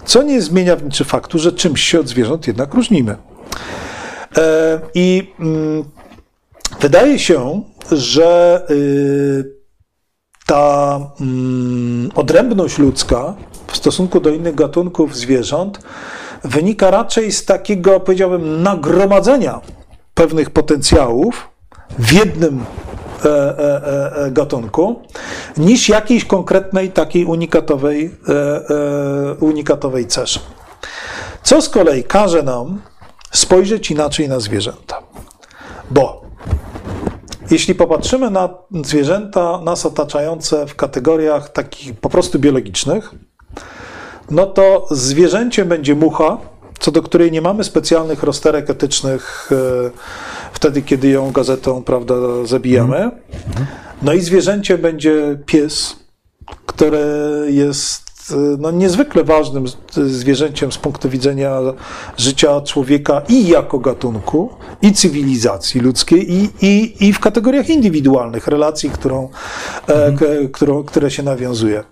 co 0.05 0.23
nie 0.23 0.43
zmienia 0.43 0.77
w 0.77 0.85
niczym 0.85 1.07
faktu, 1.07 1.39
że 1.39 1.53
czymś 1.53 1.83
się 1.83 2.01
od 2.01 2.09
zwierząt 2.09 2.47
jednak 2.47 2.75
różnimy. 2.75 3.17
E, 4.37 4.81
I 4.95 5.33
mm, 5.41 5.85
wydaje 6.81 7.19
się, 7.19 7.63
że 7.93 8.63
y, 8.71 9.55
ta 10.47 11.01
mm, 11.21 12.11
odrębność 12.15 12.79
ludzka 12.79 13.35
w 13.67 13.77
stosunku 13.77 14.21
do 14.21 14.31
innych 14.31 14.55
gatunków 14.55 15.17
zwierząt 15.17 15.79
wynika 16.45 16.91
raczej 16.91 17.33
z 17.33 17.45
takiego, 17.45 18.01
powiedziałbym, 18.01 18.63
nagromadzenia 18.63 19.61
pewnych 20.15 20.51
potencjałów 20.51 21.49
w 21.99 22.13
jednym 22.13 22.65
e, 23.25 23.29
e, 23.29 24.17
e, 24.17 24.31
gatunku, 24.31 25.03
niż 25.57 25.89
jakiejś 25.89 26.25
konkretnej 26.25 26.91
takiej 26.93 27.25
unikatowej, 27.25 28.17
unikatowej 29.41 30.07
ceszy. 30.07 30.41
Co 31.43 31.63
z 31.63 31.69
kolei 31.69 32.05
każe 32.05 32.43
nam 32.43 32.81
spojrzeć 33.33 33.91
inaczej 33.91 34.29
na 34.29 34.41
zwierzęta. 34.41 35.03
Bo 35.91 36.25
jeśli 37.51 37.75
popatrzymy 37.75 38.31
na 38.31 38.49
zwierzęta 38.85 39.61
nas 39.61 39.87
otaczające 39.87 40.67
w 40.67 40.75
kategoriach 40.75 41.49
takich 41.49 42.01
po 42.01 42.09
prostu 42.09 42.39
biologicznych, 42.39 43.15
no 44.31 44.47
to 44.47 44.87
zwierzęciem 44.91 45.69
będzie 45.69 45.95
mucha, 45.95 46.39
co 46.79 46.91
do 46.91 47.03
której 47.03 47.33
nie 47.33 47.43
mamy 47.43 47.65
specjalnych 47.65 48.23
rozterek 48.23 48.71
etycznych 48.71 49.51
e, 49.53 49.91
wtedy, 50.53 50.83
kiedy 50.83 51.09
ją 51.09 51.33
gazetą 51.33 51.83
prawda, 51.83 52.15
zabijamy. 52.45 53.11
No 54.03 54.13
i 54.13 54.21
zwierzęciem 54.21 54.81
będzie 54.81 55.39
pies, 55.47 55.97
które 56.67 57.07
jest 57.47 58.05
e, 58.31 58.35
no, 58.59 58.71
niezwykle 58.71 59.25
ważnym 59.25 59.65
zwierzęciem 59.93 60.73
z 60.73 60.79
punktu 60.79 61.09
widzenia 61.09 61.61
życia 62.17 62.61
człowieka 62.61 63.23
i 63.29 63.49
jako 63.49 63.79
gatunku, 63.79 64.51
i 64.83 64.93
cywilizacji 64.93 65.81
ludzkiej, 65.81 66.33
i, 66.33 66.51
i, 66.61 67.07
i 67.09 67.13
w 67.13 67.21
kategoriach 67.21 67.69
indywidualnych 67.69 68.47
relacji, 68.47 68.91
którą, 68.91 69.29
e, 69.89 70.07
mhm. 70.07 70.49
którą, 70.49 70.85
które 70.85 71.11
się 71.11 71.23
nawiązuje. 71.23 71.85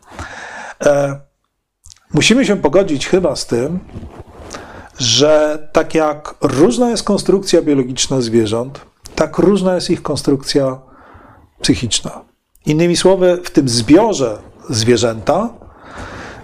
Musimy 2.15 2.47
się 2.47 2.57
pogodzić 2.57 3.09
chyba 3.09 3.37
z 3.37 3.47
tym, 3.47 3.79
że 4.99 5.59
tak 5.73 5.95
jak 5.95 6.35
różna 6.41 6.91
jest 6.91 7.03
konstrukcja 7.03 7.63
biologiczna 7.63 8.21
zwierząt, 8.21 8.81
tak 9.15 9.39
różna 9.39 9.75
jest 9.75 9.91
ich 9.91 10.03
konstrukcja 10.03 10.79
psychiczna. 11.61 12.21
Innymi 12.67 12.97
słowy, 12.97 13.39
w 13.45 13.51
tym 13.51 13.69
zbiorze 13.69 14.39
zwierzęta 14.71 15.49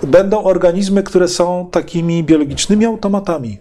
będą 0.02 0.44
organizmy, 0.44 1.02
które 1.02 1.28
są 1.28 1.68
takimi 1.70 2.24
biologicznymi 2.24 2.84
automatami, 2.84 3.58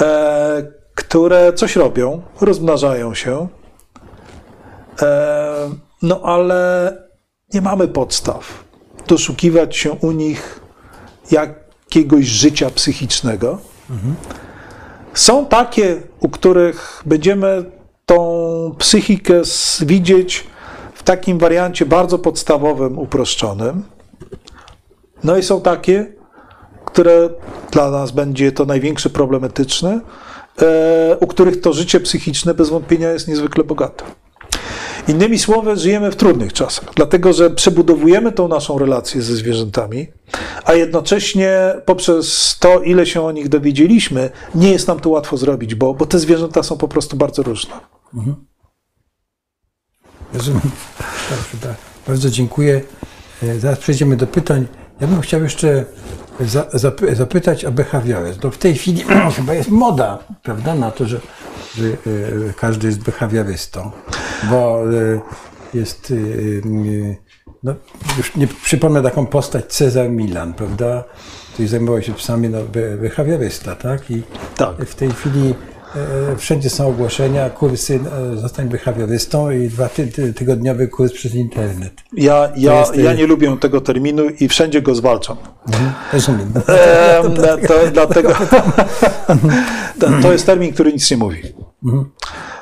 e, 0.00 0.72
które 0.94 1.52
coś 1.52 1.76
robią, 1.76 2.22
rozmnażają 2.40 3.14
się, 3.14 3.48
e, 5.02 5.70
no 6.02 6.20
ale 6.22 6.92
nie 7.54 7.60
mamy 7.60 7.88
podstaw 7.88 8.65
doszukiwać 9.06 9.76
się 9.76 9.92
u 9.92 10.12
nich 10.12 10.60
jakiegoś 11.30 12.24
życia 12.24 12.70
psychicznego. 12.70 13.58
Mhm. 13.90 14.14
Są 15.14 15.46
takie, 15.46 16.02
u 16.20 16.28
których 16.28 17.02
będziemy 17.06 17.64
tą 18.06 18.74
psychikę 18.78 19.42
widzieć 19.80 20.46
w 20.94 21.02
takim 21.02 21.38
wariancie 21.38 21.86
bardzo 21.86 22.18
podstawowym, 22.18 22.98
uproszczonym. 22.98 23.82
No 25.24 25.36
i 25.36 25.42
są 25.42 25.60
takie, 25.60 26.12
które 26.84 27.30
dla 27.70 27.90
nas 27.90 28.10
będzie 28.10 28.52
to 28.52 28.64
największy 28.64 29.10
problematyczny, 29.10 30.00
e, 30.62 31.16
u 31.20 31.26
których 31.26 31.60
to 31.60 31.72
życie 31.72 32.00
psychiczne 32.00 32.54
bez 32.54 32.68
wątpienia 32.68 33.10
jest 33.12 33.28
niezwykle 33.28 33.64
bogate. 33.64 34.04
Innymi 35.08 35.38
słowy, 35.38 35.76
żyjemy 35.76 36.10
w 36.10 36.16
trudnych 36.16 36.52
czasach, 36.52 36.90
dlatego 36.94 37.32
że 37.32 37.50
przebudowujemy 37.50 38.32
tą 38.32 38.48
naszą 38.48 38.78
relację 38.78 39.22
ze 39.22 39.36
zwierzętami, 39.36 40.06
a 40.64 40.74
jednocześnie 40.74 41.74
poprzez 41.84 42.56
to, 42.60 42.80
ile 42.80 43.06
się 43.06 43.22
o 43.22 43.32
nich 43.32 43.48
dowiedzieliśmy, 43.48 44.30
nie 44.54 44.70
jest 44.72 44.88
nam 44.88 45.00
to 45.00 45.10
łatwo 45.10 45.36
zrobić, 45.36 45.74
bo, 45.74 45.94
bo 45.94 46.06
te 46.06 46.18
zwierzęta 46.18 46.62
są 46.62 46.78
po 46.78 46.88
prostu 46.88 47.16
bardzo 47.16 47.42
różne. 47.42 47.74
Rozumiem. 50.34 50.60
Dobrze, 51.30 51.68
tak. 51.68 51.76
Bardzo 52.06 52.30
dziękuję. 52.30 52.80
E, 53.42 53.58
Zaraz 53.60 53.78
przejdziemy 53.78 54.16
do 54.16 54.26
pytań. 54.26 54.66
Ja 55.00 55.06
bym 55.06 55.20
chciał 55.20 55.42
jeszcze 55.42 55.84
za, 56.40 56.66
zapy, 56.72 57.16
zapytać 57.16 57.64
o 57.64 57.72
behawiorę. 57.72 58.32
No 58.44 58.50
w 58.50 58.58
tej 58.58 58.74
chwili 58.74 59.04
chyba 59.36 59.54
jest 59.54 59.70
moda, 59.70 60.18
prawda, 60.42 60.74
na 60.74 60.90
to, 60.90 61.06
że, 61.06 61.20
każdy 62.56 62.86
jest 62.86 63.00
behawiorystą, 63.00 63.90
bo 64.50 64.82
e, 64.92 65.20
jest, 65.74 66.10
e, 66.10 66.14
e, 66.14 67.16
no, 67.62 67.74
już 68.16 68.36
nie 68.36 68.46
przypomnę 68.46 69.02
taką 69.02 69.26
postać 69.26 69.64
Cezar 69.64 70.10
Milan, 70.10 70.54
prawda, 70.54 71.04
który 71.52 71.68
zajmował 71.68 72.02
się 72.02 72.14
psami, 72.14 72.48
no, 72.48 72.58
be, 72.62 72.96
behawiorysta, 72.96 73.76
tak? 73.76 74.10
I 74.10 74.22
Tak. 74.56 74.76
w 74.86 74.94
tej 74.94 75.10
chwili 75.10 75.54
e, 76.32 76.36
wszędzie 76.36 76.70
są 76.70 76.88
ogłoszenia, 76.88 77.50
kursy, 77.50 78.00
e, 78.34 78.36
zostań 78.36 78.68
behawiorystą 78.68 79.50
i 79.50 79.68
dwa 79.68 79.88
ty, 79.88 80.06
ty, 80.06 80.34
tygodniowy 80.34 80.88
kurs 80.88 81.12
przez 81.12 81.34
internet. 81.34 81.92
Ja, 82.12 82.52
ja, 82.56 82.80
jest, 82.80 82.96
ja 82.96 83.12
nie 83.12 83.26
lubię 83.26 83.56
tego 83.60 83.80
terminu 83.80 84.28
i 84.40 84.48
wszędzie 84.48 84.82
go 84.82 84.94
zwalczam. 84.94 85.36
Rozumiem. 86.12 86.52
Em, 86.56 87.36
to, 87.68 87.74
dlatego 87.92 88.32
to, 90.00 90.06
to 90.22 90.32
jest 90.32 90.46
termin, 90.46 90.72
który 90.72 90.92
nic 90.92 91.10
nie 91.10 91.16
mówi. 91.16 91.42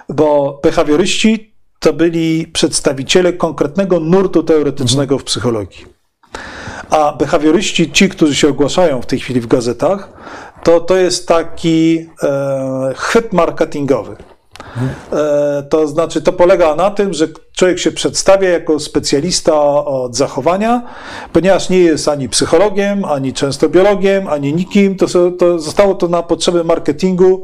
Bo 0.08 0.60
behawioryści 0.62 1.54
to 1.78 1.92
byli 1.92 2.46
przedstawiciele 2.46 3.32
konkretnego 3.32 4.00
nurtu 4.00 4.42
teoretycznego 4.42 5.18
w 5.18 5.24
psychologii. 5.24 5.84
A 6.90 7.12
behawioryści, 7.12 7.92
ci, 7.92 8.08
którzy 8.08 8.34
się 8.34 8.48
ogłaszają 8.48 9.02
w 9.02 9.06
tej 9.06 9.20
chwili 9.20 9.40
w 9.40 9.46
gazetach, 9.46 10.08
to, 10.62 10.80
to 10.80 10.96
jest 10.96 11.28
taki 11.28 12.06
e, 12.22 12.92
chwyt 12.96 13.32
marketingowy. 13.32 14.16
E, 15.12 15.62
to 15.62 15.88
znaczy, 15.88 16.22
to 16.22 16.32
polega 16.32 16.74
na 16.74 16.90
tym, 16.90 17.12
że 17.12 17.28
człowiek 17.52 17.78
się 17.78 17.92
przedstawia 17.92 18.48
jako 18.48 18.80
specjalista 18.80 19.62
od 19.84 20.16
zachowania, 20.16 20.82
ponieważ 21.32 21.68
nie 21.68 21.78
jest 21.78 22.08
ani 22.08 22.28
psychologiem, 22.28 23.04
ani 23.04 23.32
często 23.32 23.68
biologiem, 23.68 24.28
ani 24.28 24.54
nikim. 24.54 24.96
To, 24.96 25.30
to 25.30 25.58
zostało 25.58 25.94
to 25.94 26.08
na 26.08 26.22
potrzeby 26.22 26.64
marketingu 26.64 27.42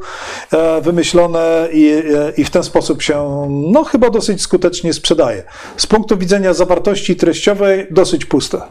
e, 0.51 0.81
wymyślone 0.81 1.67
i, 1.73 1.89
e, 1.89 2.31
i 2.37 2.43
w 2.43 2.49
ten 2.49 2.63
sposób 2.63 3.01
się, 3.01 3.47
no 3.49 3.83
chyba 3.83 4.09
dosyć 4.09 4.41
skutecznie 4.41 4.93
sprzedaje. 4.93 5.43
Z 5.77 5.87
punktu 5.87 6.17
widzenia 6.17 6.53
zawartości 6.53 7.15
treściowej 7.15 7.87
dosyć 7.91 8.25
puste. 8.25 8.61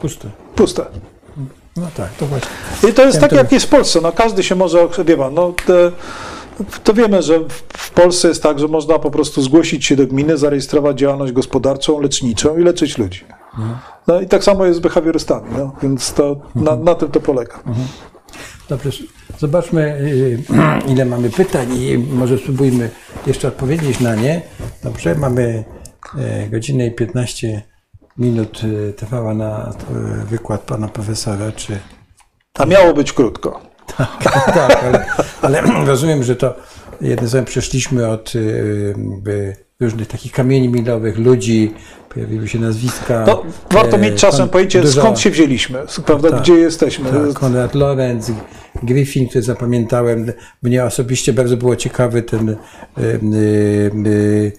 Puste. 0.00 0.30
Puste. 0.54 0.86
No 1.80 1.86
tak, 1.96 2.12
to 2.14 2.26
właśnie. 2.26 2.50
I 2.90 2.92
to 2.92 3.04
jest 3.04 3.20
tak, 3.20 3.32
jak 3.32 3.52
jest 3.52 3.66
w 3.66 3.68
Polsce. 3.68 4.00
No, 4.00 4.12
każdy 4.12 4.42
się 4.42 4.54
może, 4.54 4.88
wie 5.04 5.16
pan, 5.16 5.34
no, 5.34 5.52
te, 5.66 5.90
to 6.84 6.94
wiemy, 6.94 7.22
że 7.22 7.40
w- 7.68 7.90
Polsce 7.90 8.28
jest 8.28 8.42
tak, 8.42 8.58
że 8.58 8.68
można 8.68 8.98
po 8.98 9.10
prostu 9.10 9.42
zgłosić 9.42 9.86
się 9.86 9.96
do 9.96 10.06
gminy, 10.06 10.36
zarejestrować 10.36 10.98
działalność 10.98 11.32
gospodarczą, 11.32 12.00
leczniczą 12.00 12.58
i 12.58 12.62
leczyć 12.64 12.98
ludzi. 12.98 13.24
No 14.06 14.20
i 14.20 14.26
tak 14.26 14.44
samo 14.44 14.64
jest 14.64 14.78
z 14.78 14.82
behawiorystami, 14.82 15.46
no, 15.58 15.72
więc 15.82 16.12
to 16.12 16.36
na, 16.54 16.76
na 16.76 16.94
tym 16.94 17.08
to 17.10 17.20
polega. 17.20 17.58
Dobrze, 18.68 18.90
zobaczmy, 19.38 19.82
y, 20.00 20.42
ile 20.92 21.04
mamy 21.04 21.30
pytań 21.30 21.76
i 21.76 21.98
może 21.98 22.38
spróbujmy 22.38 22.90
jeszcze 23.26 23.48
odpowiedzieć 23.48 24.00
na 24.00 24.14
nie. 24.14 24.42
Dobrze, 24.84 25.14
mamy 25.14 25.64
e, 26.18 26.48
godzinę 26.48 26.86
i 26.86 26.90
15 26.90 27.62
minut 28.18 28.60
y, 28.64 28.92
trwała 28.96 29.34
na 29.34 29.72
y, 30.22 30.24
wykład 30.26 30.60
pana 30.60 30.88
profesora, 30.88 31.52
czy 31.52 31.78
A 32.58 32.64
miało 32.66 32.94
być 32.94 33.12
krótko. 33.12 33.60
tak, 33.96 34.78
ale, 34.84 35.04
ale 35.42 35.62
rozumiem, 35.86 36.22
że 36.22 36.36
to 36.36 36.54
jednym 37.00 37.30
słowem 37.30 37.44
przeszliśmy 37.44 38.08
od 38.08 38.34
y, 38.34 39.56
różnych 39.80 40.08
takich 40.08 40.32
kamieni 40.32 40.68
milowych, 40.68 41.18
ludzi, 41.18 41.74
pojawiły 42.08 42.48
się 42.48 42.58
nazwiska. 42.58 43.24
No, 43.26 43.42
warto 43.70 43.96
e, 43.96 44.00
mieć 44.00 44.20
czasem 44.20 44.40
kon- 44.40 44.48
pojęcie, 44.48 44.80
dużo- 44.82 45.00
skąd 45.00 45.18
się 45.20 45.30
wzięliśmy, 45.30 45.78
prawda, 46.06 46.30
Tak. 46.30 46.40
gdzie 46.40 46.54
jesteśmy. 46.54 47.10
Tak, 47.10 47.32
Konrad 47.34 47.74
Lorenz, 47.74 48.32
Griffin, 48.82 49.28
który 49.28 49.42
zapamiętałem. 49.42 50.32
Mnie 50.62 50.84
osobiście 50.84 51.32
bardzo 51.32 51.56
było 51.56 51.76
ciekawy 51.76 52.22
ten 52.22 52.48
y, 52.48 52.56
y, 52.98 54.52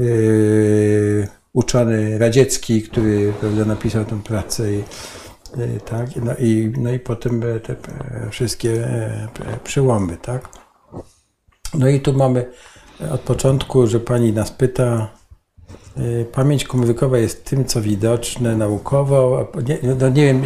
y, 0.00 1.28
uczony 1.56 2.18
radziecki, 2.18 2.82
który 2.82 3.32
prawda, 3.40 3.64
napisał 3.64 4.04
tę 4.04 4.22
pracę. 4.22 4.72
I, 4.72 4.78
y, 5.58 5.80
tak, 5.84 6.16
no, 6.16 6.34
i, 6.38 6.72
no 6.78 6.92
i 6.92 6.98
potem 6.98 7.42
e, 7.42 7.60
te 7.60 7.72
e, 7.72 8.30
wszystkie 8.30 8.70
e, 8.70 9.28
e, 9.46 9.58
przełomy, 9.64 10.16
tak? 10.16 10.48
No 11.74 11.88
i 11.88 12.00
tu 12.00 12.12
mamy 12.12 12.50
od 13.10 13.20
początku, 13.20 13.86
że 13.86 14.00
pani 14.00 14.32
nas 14.32 14.50
pyta, 14.50 15.08
Pamięć 16.32 16.64
komórkowa 16.64 17.18
jest 17.18 17.44
tym, 17.44 17.64
co 17.64 17.82
widoczne 17.82 18.56
naukowo. 18.56 19.48
Nie, 19.68 19.78
no 20.00 20.08
nie 20.08 20.24
wiem, 20.24 20.42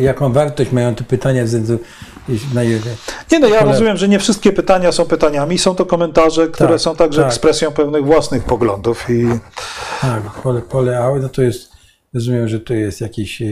jaką 0.00 0.32
wartość 0.32 0.72
mają 0.72 0.94
te 0.94 1.04
pytania 1.04 1.46
ze 1.46 1.60
względu 1.60 1.84
na 2.54 2.64
Nie 3.32 3.38
no, 3.40 3.48
ja 3.48 3.64
rozumiem, 3.64 3.96
że 3.96 4.08
nie 4.08 4.18
wszystkie 4.18 4.52
pytania 4.52 4.92
są 4.92 5.04
pytaniami, 5.04 5.58
są 5.58 5.74
to 5.74 5.86
komentarze, 5.86 6.48
które 6.48 6.68
Tak, 6.68 6.80
są 6.80 6.96
także 6.96 7.20
tak. 7.20 7.30
ekspresją 7.30 7.70
pewnych 7.70 8.04
własnych 8.04 8.44
poglądów 8.44 9.10
i 9.10 9.26
Tak, 10.00 10.22
pole, 10.22 10.62
pole 10.62 11.18
no 11.22 11.28
to 11.28 11.42
jest, 11.42 11.72
rozumiem, 12.14 12.48
że 12.48 12.60
to 12.60 12.74
jest 12.74 13.00
jakiś, 13.00 13.42
e, 13.42 13.46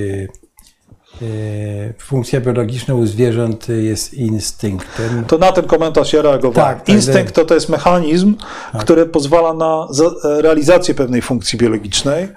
funkcja 1.99 2.41
biologiczna 2.41 2.95
u 2.95 3.07
zwierząt 3.07 3.67
jest 3.69 4.15
instynktem. 4.15 5.25
To 5.25 5.39
na 5.39 5.53
ten 5.53 5.65
komentarz 5.65 6.13
ja 6.13 6.23
reagowałem. 6.23 6.75
Tak, 6.77 6.87
tak, 6.87 6.89
Instynkt 6.95 7.35
to, 7.35 7.45
to 7.45 7.55
jest 7.55 7.69
mechanizm, 7.69 8.35
który 8.81 9.07
pozwala 9.07 9.55
na 9.55 9.87
za- 9.91 10.41
realizację 10.41 10.95
pewnej 10.95 11.23
funkcji 11.23 11.59
biologicznej. 11.59 12.29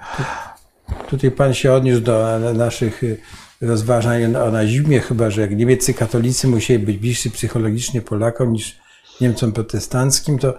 Tutaj 1.08 1.30
pan 1.30 1.54
się 1.54 1.72
odniósł 1.72 2.00
do 2.00 2.38
na- 2.40 2.52
naszych 2.52 3.04
e, 3.04 3.66
rozważań 3.66 4.36
o 4.36 4.50
nazizmie, 4.50 5.00
chyba 5.00 5.30
że 5.30 5.40
jak 5.40 5.56
niemieccy 5.56 5.94
katolicy 5.94 6.48
musieli 6.48 6.78
być 6.86 6.96
bliżsi 6.96 7.30
psychologicznie 7.30 8.02
Polakom 8.02 8.52
niż 8.52 8.80
Niemcom 9.20 9.52
protestanckim, 9.52 10.38
to 10.38 10.54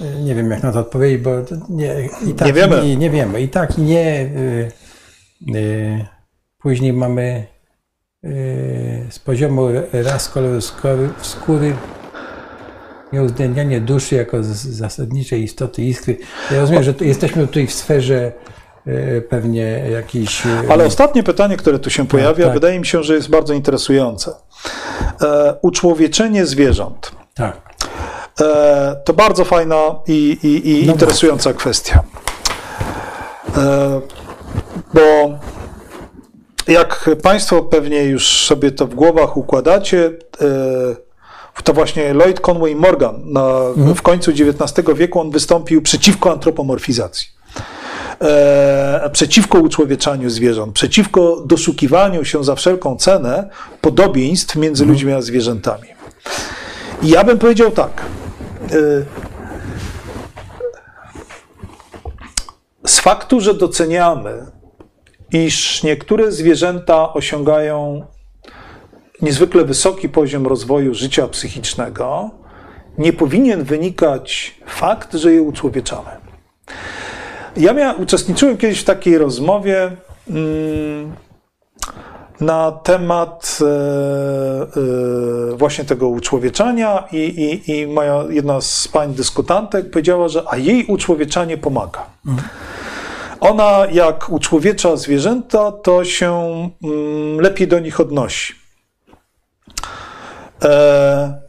e, 0.00 0.20
nie 0.24 0.34
wiem 0.34 0.50
jak 0.50 0.62
na 0.62 0.72
to 0.72 0.78
odpowiedzieć, 0.80 1.22
bo 1.22 1.30
nie, 1.68 2.08
i 2.26 2.34
tak 2.34 2.46
Nie 2.46 2.52
wiemy. 2.52 2.88
I, 2.88 2.96
nie 2.96 3.10
wiemy. 3.10 3.40
I 3.42 3.48
tak 3.48 3.78
nie. 3.78 4.00
e, 4.10 5.58
e, 5.58 6.06
Później 6.58 6.92
mamy 6.92 7.22
e, 7.22 7.46
z 9.10 9.18
poziomu 9.18 9.68
ras 9.92 10.28
koloru 10.28 10.60
skóry, 11.22 11.76
nieuwzględnianie 13.12 13.80
duszy 13.80 14.14
jako 14.14 14.36
zasadniczej 14.52 15.42
istoty 15.42 15.82
iskry. 15.82 16.18
Ja 16.50 16.60
rozumiem, 16.60 16.82
że 16.82 16.94
jesteśmy 17.00 17.46
tutaj 17.46 17.66
w 17.66 17.72
sferze 17.72 18.32
e, 18.86 19.20
pewnie 19.20 19.62
jakiejś... 19.90 20.46
e, 20.46 20.62
Ale 20.70 20.84
ostatnie 20.84 21.22
pytanie, 21.22 21.56
które 21.56 21.78
tu 21.78 21.90
się 21.90 22.06
pojawia, 22.06 22.44
tak. 22.44 22.54
wydaje 22.54 22.78
mi 22.78 22.86
się, 22.86 23.02
że 23.02 23.14
jest 23.14 23.30
bardzo 23.30 23.54
interesujące. 23.54 24.32
E, 25.22 25.54
uczłowieczenie 25.62 26.46
zwierząt. 26.46 27.12
Tak. 27.34 27.60
E, 28.40 28.96
to 29.04 29.12
bardzo 29.12 29.44
fajna 29.44 29.76
i, 30.06 30.38
i, 30.42 30.82
i 30.82 30.86
No 30.86 30.92
interesująca 30.92 31.52
kwestia. 31.52 32.02
E, 33.56 34.00
bo 34.94 35.38
jak 36.68 37.10
Państwo 37.22 37.62
pewnie 37.62 38.04
już 38.04 38.46
sobie 38.46 38.70
to 38.70 38.86
w 38.86 38.94
głowach 38.94 39.36
układacie, 39.36 40.12
e, 40.40 41.62
to 41.64 41.72
właśnie 41.72 42.14
Lloyd 42.14 42.40
Conway 42.40 42.76
Morgan 42.76 43.32
na, 43.32 43.48
w 43.96 44.02
końcu 44.02 44.30
XIX 44.30 44.88
wieku 44.94 45.20
on 45.20 45.30
wystąpił 45.30 45.82
przeciwko 45.82 46.32
antropomorfizacji. 46.32 47.28
E, 48.20 49.10
przeciwko 49.12 49.58
uczłowieczaniu 49.58 50.30
zwierząt, 50.30 50.74
przeciwko 50.74 51.42
doszukiwaniu 51.46 52.24
się 52.24 52.44
za 52.44 52.54
wszelką 52.54 52.96
cenę 52.96 53.50
podobieństw 53.80 54.56
między 54.56 54.84
ludźmi 54.84 55.12
a 55.12 55.22
zwierzętami. 55.22 55.88
I 57.02 57.08
ja 57.08 57.24
bym 57.24 57.38
powiedział 57.38 57.70
tak. 57.70 58.02
y, 58.72 59.04
Z 62.86 63.00
faktu, 63.00 63.40
że 63.40 63.54
doceniamy, 63.54 64.46
iż 65.32 65.82
niektóre 65.82 66.32
zwierzęta 66.32 67.12
osiągają 67.12 68.06
niezwykle 69.22 69.64
wysoki 69.64 70.08
poziom 70.08 70.46
rozwoju 70.46 70.94
życia 70.94 71.28
psychicznego, 71.28 72.30
nie 72.98 73.12
powinien 73.12 73.64
wynikać 73.64 74.54
fakt, 74.66 75.14
że 75.14 75.32
je 75.32 75.42
uczłowieczamy. 75.42 76.10
Ja 77.56 77.72
mia, 77.72 77.92
uczestniczyłem 77.92 78.56
kiedyś 78.56 78.80
w 78.80 78.84
takiej 78.84 79.18
rozmowie 79.18 79.90
mm, 80.30 81.12
na 82.40 82.72
temat 82.72 83.58
e, 83.60 83.66
e, 85.52 85.56
właśnie 85.56 85.84
tego 85.84 86.08
uczłowieczania 86.08 87.04
i, 87.12 87.16
i, 87.16 87.70
i 87.70 87.86
moja 87.86 88.24
jedna 88.30 88.60
z 88.60 88.88
pań 88.88 89.14
dyskutantek 89.14 89.90
powiedziała, 89.90 90.28
że 90.28 90.44
a 90.48 90.56
jej 90.56 90.86
uczłowieczanie 90.86 91.58
pomaga. 91.58 92.06
Ona 93.40 93.86
jak 93.92 94.28
uczłowiecza 94.28 94.96
zwierzęta, 94.96 95.72
to 95.72 96.04
się 96.04 96.32
mm, 96.84 97.40
lepiej 97.40 97.68
do 97.68 97.78
nich 97.78 98.00
odnosi. 98.00 98.54
E, 100.62 101.40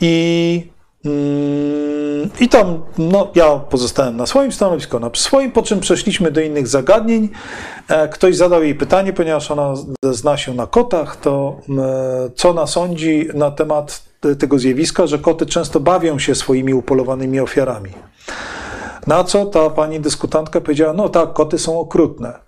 I 0.00 0.70
Mm, 1.04 2.30
I 2.40 2.48
tam 2.48 2.82
no, 2.98 3.30
ja 3.34 3.56
pozostałem 3.56 4.16
na 4.16 4.26
swoim 4.26 4.52
stanowisku, 4.52 5.00
na 5.00 5.10
swoim, 5.14 5.52
po 5.52 5.62
czym 5.62 5.80
przeszliśmy 5.80 6.30
do 6.30 6.40
innych 6.40 6.68
zagadnień. 6.68 7.28
E, 7.88 8.08
ktoś 8.08 8.36
zadał 8.36 8.62
jej 8.62 8.74
pytanie, 8.74 9.12
ponieważ 9.12 9.50
ona 9.50 9.74
zna 10.02 10.36
się 10.36 10.54
na 10.54 10.66
kotach, 10.66 11.16
to 11.16 11.60
e, 11.68 12.30
co 12.34 12.50
ona 12.50 12.66
sądzi 12.66 13.28
na 13.34 13.50
temat 13.50 14.02
tego 14.38 14.58
zjawiska, 14.58 15.06
że 15.06 15.18
koty 15.18 15.46
często 15.46 15.80
bawią 15.80 16.18
się 16.18 16.34
swoimi 16.34 16.74
upolowanymi 16.74 17.40
ofiarami. 17.40 17.90
Na 19.06 19.24
co 19.24 19.46
ta 19.46 19.70
pani 19.70 20.00
dyskutantka 20.00 20.60
powiedziała, 20.60 20.92
no 20.92 21.08
tak, 21.08 21.32
koty 21.32 21.58
są 21.58 21.80
okrutne. 21.80 22.38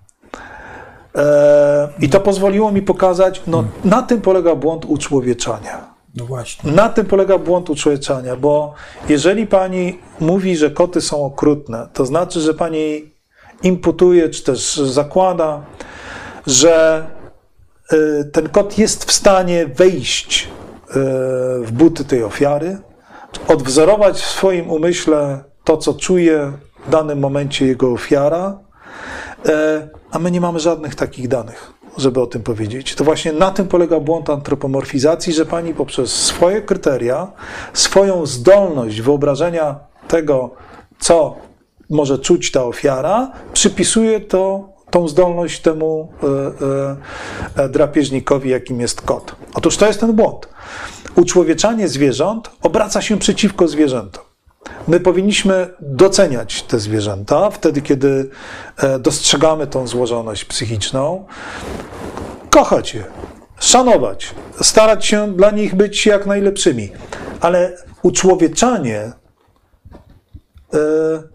E, 1.17 1.89
I 2.01 2.09
to 2.09 2.21
pozwoliło 2.21 2.73
mi 2.73 2.83
pokazać, 2.83 3.43
no 3.47 3.65
na 3.85 4.03
tym 4.03 4.21
polega 4.21 4.55
błąd 4.55 4.85
uczłowieczania 4.85 5.93
no 6.15 6.25
właśnie. 6.25 6.73
Na 6.73 6.89
tym 6.89 7.07
polega 7.07 7.39
błąd 7.39 7.71
uczłowieczania, 7.71 8.37
bo 8.37 8.75
jeżeli 9.09 9.47
pani 9.47 9.99
mówi, 10.21 10.57
że 10.57 10.71
koty 10.71 11.01
są 11.01 11.25
okrutne, 11.25 11.89
to 11.93 12.07
znaczy, 12.07 12.41
że 12.41 12.55
pani 12.55 13.13
imputuje, 13.63 14.29
czy 14.29 14.43
też 14.43 14.77
zakłada, 14.77 15.63
że 16.47 17.07
y, 17.93 18.25
ten 18.33 18.49
kot 18.49 18.79
jest 18.79 19.05
w 19.05 19.13
stanie 19.13 19.67
wejść 19.67 20.49
y, 20.89 20.95
w 21.63 21.73
buty 21.73 22.05
tej 22.05 22.25
ofiary, 22.25 22.79
odwzorować 23.49 24.17
w 24.17 24.27
swoim 24.27 24.71
umyśle 24.71 25.45
to, 25.65 25.77
co 25.77 25.95
czuje 25.95 26.53
w 26.87 26.91
danym 26.91 27.19
momencie 27.19 27.67
jego 27.67 27.93
ofiara, 27.93 28.59
y, 29.47 29.51
a 30.11 30.19
my 30.19 30.31
nie 30.31 30.41
mamy 30.41 30.61
żadnych 30.61 30.95
takich 30.95 31.29
danych 31.29 31.73
żeby 31.97 32.21
o 32.21 32.27
tym 32.27 32.43
powiedzieć. 32.43 32.95
To 32.95 33.05
właśnie 33.05 33.33
na 33.33 33.51
tym 33.51 33.69
polega 33.69 34.01
błąd 34.01 34.31
antropomorfizacji, 34.31 35.33
że 35.33 35.47
pani 35.47 35.75
poprzez 35.75 36.15
swoje 36.15 36.63
kryteria, 36.63 37.33
swoją 37.73 38.27
zdolność 38.27 39.01
wyobrażenia 39.01 39.79
tego, 40.09 40.51
co 40.99 41.37
może 41.91 42.19
czuć 42.19 42.51
ta 42.51 42.65
ofiara, 42.65 43.33
przypisuje 43.53 44.21
to, 44.21 44.69
tą 44.91 45.09
zdolność 45.09 45.61
temu 45.61 46.09
e, 47.57 47.65
e, 47.65 47.69
drapieżnikowi, 47.69 48.51
jakim 48.51 48.81
jest 48.81 49.01
kot. 49.01 49.37
Otóż 49.55 49.77
to 49.77 49.87
jest 49.87 50.01
ten 50.01 50.13
błąd. 50.13 50.49
Uczłowieczanie 51.17 51.89
zwierząt 51.89 52.51
obraca 52.63 53.03
się 53.03 53.19
przeciwko 53.19 53.69
zwierzętom. 53.69 54.32
My 54.89 55.01
powinniśmy 55.01 55.75
doceniać 55.81 56.63
te 56.63 56.79
zwierzęta 56.79 57.51
wtedy, 57.51 57.83
kiedy 57.83 58.31
e, 58.77 58.99
dostrzegamy 58.99 59.67
tą 59.67 59.87
złożoność 59.87 60.45
psychiczną, 60.45 61.27
kochać 62.51 62.95
je, 62.95 63.05
szanować, 63.61 64.35
starać 64.61 65.07
się 65.07 65.35
dla 65.35 65.51
nich 65.51 65.75
być 65.75 66.07
jak 66.07 66.27
najlepszymi. 66.27 66.93
Ale 67.41 67.77
uczłowieczanie 68.03 68.99
e, 69.01 69.13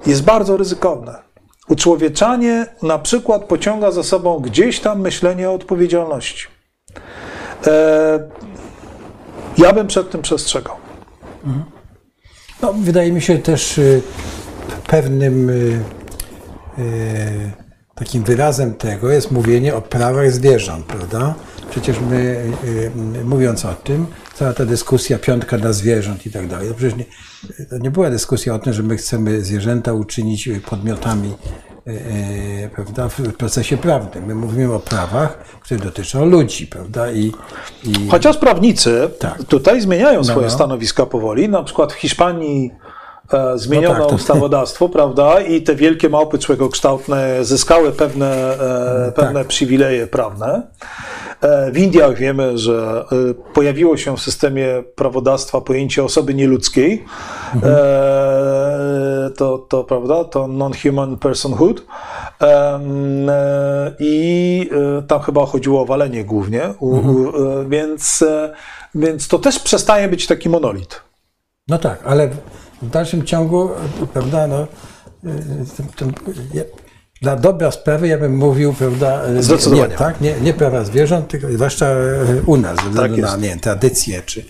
jest 0.06 0.24
bardzo 0.24 0.58
ryzykowne. 0.58 1.28
Uczłowieczanie 1.70 2.66
na 2.84 2.99
przykład 2.99 3.44
pociąga 3.44 3.91
za 3.91 4.04
sobą 4.04 4.40
gdzieś 4.40 4.80
tam 4.80 5.02
myślenie 5.02 5.49
o 5.49 5.54
odpowiedzialności. 5.54 6.48
E, 7.68 8.30
ja 9.58 9.74
bym 9.74 9.88
przed 9.88 10.12
tym 10.12 10.22
przestrzegał. 10.22 10.76
Mhm. 11.45 11.77
No, 12.62 12.74
wydaje 12.74 13.12
mi 13.12 13.22
się 13.22 13.38
też 13.38 13.78
y, 13.78 14.02
pewnym 14.88 15.50
y, 15.50 15.80
y, 16.80 17.52
takim 17.96 18.24
wyrazem 18.24 18.74
tego 18.74 19.12
jest 19.12 19.32
mówienie 19.32 19.76
o 19.76 19.82
prawach 19.82 20.32
zwierząt, 20.32 20.86
prawda? 20.86 21.36
Przecież 21.70 21.98
my, 22.10 22.46
mówiąc 23.24 23.66
o 23.66 23.74
tym, 23.74 24.08
cała 24.36 24.54
ta 24.54 24.66
dyskusja 24.66 25.20
piątka 25.20 25.58
dla 25.58 25.74
zwierząt 25.74 26.26
i 26.26 26.32
tak 26.32 26.48
dalej, 26.48 26.70
to 26.70 26.74
przecież 26.74 26.96
nie, 26.98 27.06
to 27.70 27.78
nie 27.78 27.92
była 27.92 28.10
dyskusja 28.10 28.56
o 28.56 28.60
tym, 28.60 28.74
że 28.74 28.84
my 28.84 28.98
chcemy 28.98 29.42
zwierzęta 29.42 29.94
uczynić 29.94 30.50
podmiotami 30.70 31.36
prawda, 32.76 33.09
w 33.09 33.34
procesie 33.34 33.77
prawnym. 33.77 34.26
My 34.26 34.35
mówimy 34.35 34.73
o 34.73 34.80
prawach, 34.80 35.38
które 35.38 35.80
dotyczą 35.80 36.26
ludzi, 36.26 36.68
prawda? 36.68 37.11
I, 37.11 37.31
i... 37.84 38.09
Chociaż 38.11 38.38
prawnicy 38.38 39.09
tak. 39.19 39.43
tutaj 39.43 39.81
zmieniają 39.81 40.23
swoje 40.23 40.38
no, 40.38 40.51
no. 40.51 40.55
stanowiska 40.55 41.05
powoli. 41.05 41.49
Na 41.49 41.64
przykład 41.64 41.93
w 41.93 41.95
Hiszpanii 41.95 42.72
e, 43.34 43.57
zmieniono 43.57 43.99
no 43.99 44.05
tak, 44.05 44.15
ustawodawstwo, 44.15 44.89
prawda? 44.99 45.41
I 45.41 45.61
te 45.61 45.76
wielkie 45.76 46.09
małpy 46.09 46.39
człowiekokształtne 46.39 47.45
zyskały 47.45 47.91
pewne, 47.91 48.53
e, 48.53 49.05
tak. 49.05 49.14
pewne 49.14 49.39
tak. 49.39 49.47
przywileje 49.47 50.07
prawne. 50.07 50.68
E, 51.41 51.72
w 51.72 51.77
Indiach 51.77 52.15
wiemy, 52.15 52.57
że 52.57 53.05
e, 53.11 53.53
pojawiło 53.53 53.97
się 53.97 54.18
w 54.18 54.22
systemie 54.22 54.84
prawodawstwa 54.95 55.61
pojęcie 55.61 56.03
osoby 56.03 56.34
nieludzkiej. 56.34 57.05
Mhm. 57.55 57.73
To, 59.30 59.58
to, 59.58 59.84
prawda, 59.84 60.24
to 60.24 60.48
non-human 60.48 61.18
personhood. 61.18 61.86
I 63.99 64.70
tam 65.08 65.22
chyba 65.22 65.45
chodziło 65.45 65.82
o 65.82 65.86
walenie 65.86 66.26
głównie, 66.26 66.64
mhm. 66.64 67.70
więc, 67.70 68.24
więc 68.95 69.28
to 69.28 69.40
też 69.40 69.60
przestaje 69.60 70.08
być 70.08 70.28
taki 70.28 70.49
monolit. 70.49 71.02
No 71.68 71.78
tak, 71.78 72.04
ale 72.06 72.30
w 72.82 72.90
dalszym 72.90 73.26
ciągu, 73.26 73.70
prawda, 74.14 74.48
no, 74.48 74.68
dla 77.22 77.36
dobra 77.36 77.72
sprawy 77.72 78.08
ja 78.08 78.18
bym 78.18 78.38
mówił, 78.38 78.74
prawda, 78.74 79.22
Zdecydowanie. 79.40 79.91
Nie, 79.91 79.98
tak? 79.98 80.22
nie, 80.22 80.41
nie 80.41 80.54
prawa 80.54 80.84
zwierząt, 80.84 81.28
tylko 81.28 81.48
zwłaszcza 81.52 81.95
u 82.45 82.58
nas, 82.58 82.78
ze 82.94 82.99
tak 82.99 83.18
na 83.18 83.38
nie, 83.38 83.58
tradycje, 83.58 84.22
czy 84.26 84.45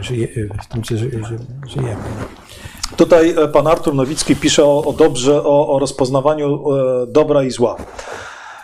żyje, 0.00 0.28
w 0.62 0.66
tym, 0.66 0.82
czy 0.82 0.98
żyjemy. 0.98 1.96
Tutaj 2.96 3.30
e, 3.30 3.48
pan 3.48 3.66
Artur 3.66 3.94
Nowicki 3.94 4.36
pisze 4.36 4.64
o, 4.64 4.84
o 4.84 4.92
dobrze, 4.92 5.42
o, 5.44 5.68
o 5.68 5.78
rozpoznawaniu 5.78 6.72
e, 6.72 7.06
dobra 7.06 7.42
i 7.42 7.50
zła. 7.50 7.76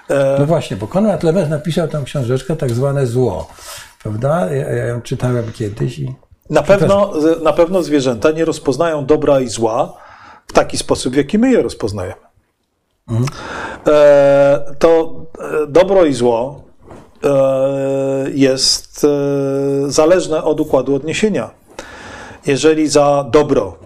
E, 0.09 0.37
no 0.39 0.47
właśnie, 0.47 0.77
bo 0.77 0.87
Konrad 0.87 1.23
Lewes 1.23 1.49
napisał 1.49 1.89
tam 1.89 2.05
książeczkę 2.05 2.57
tak 2.57 2.71
zwane 2.71 3.07
zło, 3.07 3.49
prawda? 4.03 4.55
Ja, 4.55 4.71
ja 4.71 4.87
ją 4.87 5.03
czytałem 5.03 5.53
kiedyś 5.53 5.99
i... 5.99 6.15
Na 6.51 6.63
pewno, 6.63 7.13
na 7.43 7.53
pewno 7.53 7.83
zwierzęta 7.83 8.31
nie 8.31 8.45
rozpoznają 8.45 9.07
dobra 9.07 9.41
i 9.41 9.49
zła, 9.49 9.97
w 10.47 10.53
taki 10.53 10.79
sposób, 10.79 11.13
w 11.13 11.17
jaki 11.17 11.39
my 11.39 11.51
je 11.51 11.63
rozpoznajemy. 11.63 12.21
Mhm. 13.09 13.29
To 14.79 15.21
e, 15.39 15.67
dobro 15.67 16.05
i 16.05 16.15
zło 16.15 16.63
e, 17.25 18.31
jest 18.35 19.07
zależne 19.87 20.45
od 20.45 20.61
układu 20.61 20.95
odniesienia. 20.95 21.51
Jeżeli 22.47 22.89
za 22.89 23.27
dobro 23.31 23.77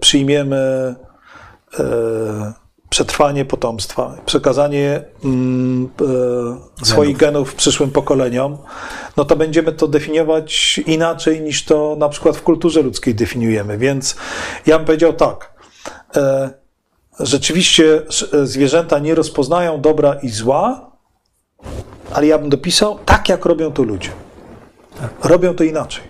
przyjmiemy 0.00 0.94
przetrwanie 2.90 3.44
potomstwa, 3.44 4.16
przekazanie 4.26 5.04
mm, 5.24 5.88
swoich 6.82 7.16
genów 7.16 7.54
przyszłym 7.54 7.90
pokoleniom, 7.90 8.58
no 9.16 9.24
to 9.24 9.36
będziemy 9.36 9.72
to 9.72 9.88
definiować 9.88 10.78
inaczej 10.86 11.40
niż 11.40 11.64
to 11.64 11.96
na 11.98 12.08
przykład 12.08 12.36
w 12.36 12.42
kulturze 12.42 12.82
ludzkiej 12.82 13.14
definiujemy. 13.14 13.78
Więc 13.78 14.16
ja 14.66 14.76
bym 14.76 14.86
powiedział 14.86 15.12
tak. 15.12 15.52
E, 16.16 16.50
rzeczywiście 17.20 18.02
e, 18.32 18.46
zwierzęta 18.46 18.98
nie 18.98 19.14
rozpoznają 19.14 19.80
dobra 19.80 20.14
i 20.14 20.28
zła, 20.28 20.90
ale 22.12 22.26
ja 22.26 22.38
bym 22.38 22.48
dopisał 22.48 22.98
tak, 23.04 23.28
jak 23.28 23.44
robią 23.44 23.72
to 23.72 23.82
ludzie. 23.82 24.10
Tak. 25.00 25.10
Robią 25.24 25.54
to 25.54 25.64
inaczej. 25.64 26.04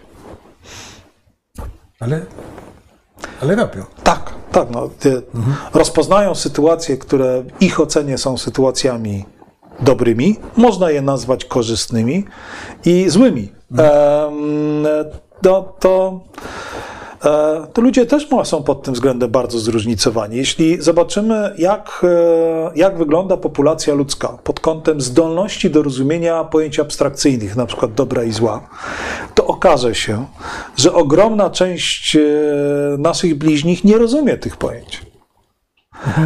Ale, 2.00 2.26
ale 3.42 3.54
robią. 3.56 3.84
Tak, 4.02 4.32
tak. 4.52 4.70
No, 4.70 4.90
mhm. 5.34 5.56
Rozpoznają 5.74 6.34
sytuacje, 6.34 6.96
które 6.96 7.42
w 7.42 7.62
ich 7.62 7.80
ocenie 7.80 8.18
są 8.18 8.38
sytuacjami 8.38 9.24
dobrymi, 9.80 10.36
można 10.56 10.90
je 10.90 11.02
nazwać 11.02 11.44
korzystnymi 11.44 12.24
i 12.84 13.08
złymi. 13.08 13.52
Mhm. 13.70 13.90
E, 14.86 15.04
to, 15.42 15.76
to 15.80 16.20
E, 17.24 17.66
to 17.72 17.82
ludzie 17.82 18.06
też 18.06 18.28
są 18.44 18.62
pod 18.62 18.82
tym 18.82 18.94
względem 18.94 19.30
bardzo 19.30 19.58
zróżnicowani. 19.58 20.36
Jeśli 20.36 20.82
zobaczymy, 20.82 21.54
jak, 21.58 22.02
e, 22.04 22.70
jak 22.74 22.98
wygląda 22.98 23.36
populacja 23.36 23.94
ludzka 23.94 24.28
pod 24.28 24.60
kątem 24.60 25.00
zdolności 25.00 25.70
do 25.70 25.82
rozumienia 25.82 26.44
pojęć 26.44 26.80
abstrakcyjnych, 26.80 27.56
na 27.56 27.66
przykład 27.66 27.94
dobra 27.94 28.24
i 28.24 28.32
zła, 28.32 28.68
okaże 29.50 29.94
się, 29.94 30.26
że 30.76 30.92
ogromna 30.92 31.50
część 31.50 32.16
e, 32.16 32.20
naszych 32.98 33.38
bliźnich 33.38 33.84
nie 33.84 33.98
rozumie 33.98 34.36
tych 34.36 34.56
pojęć. 34.56 35.02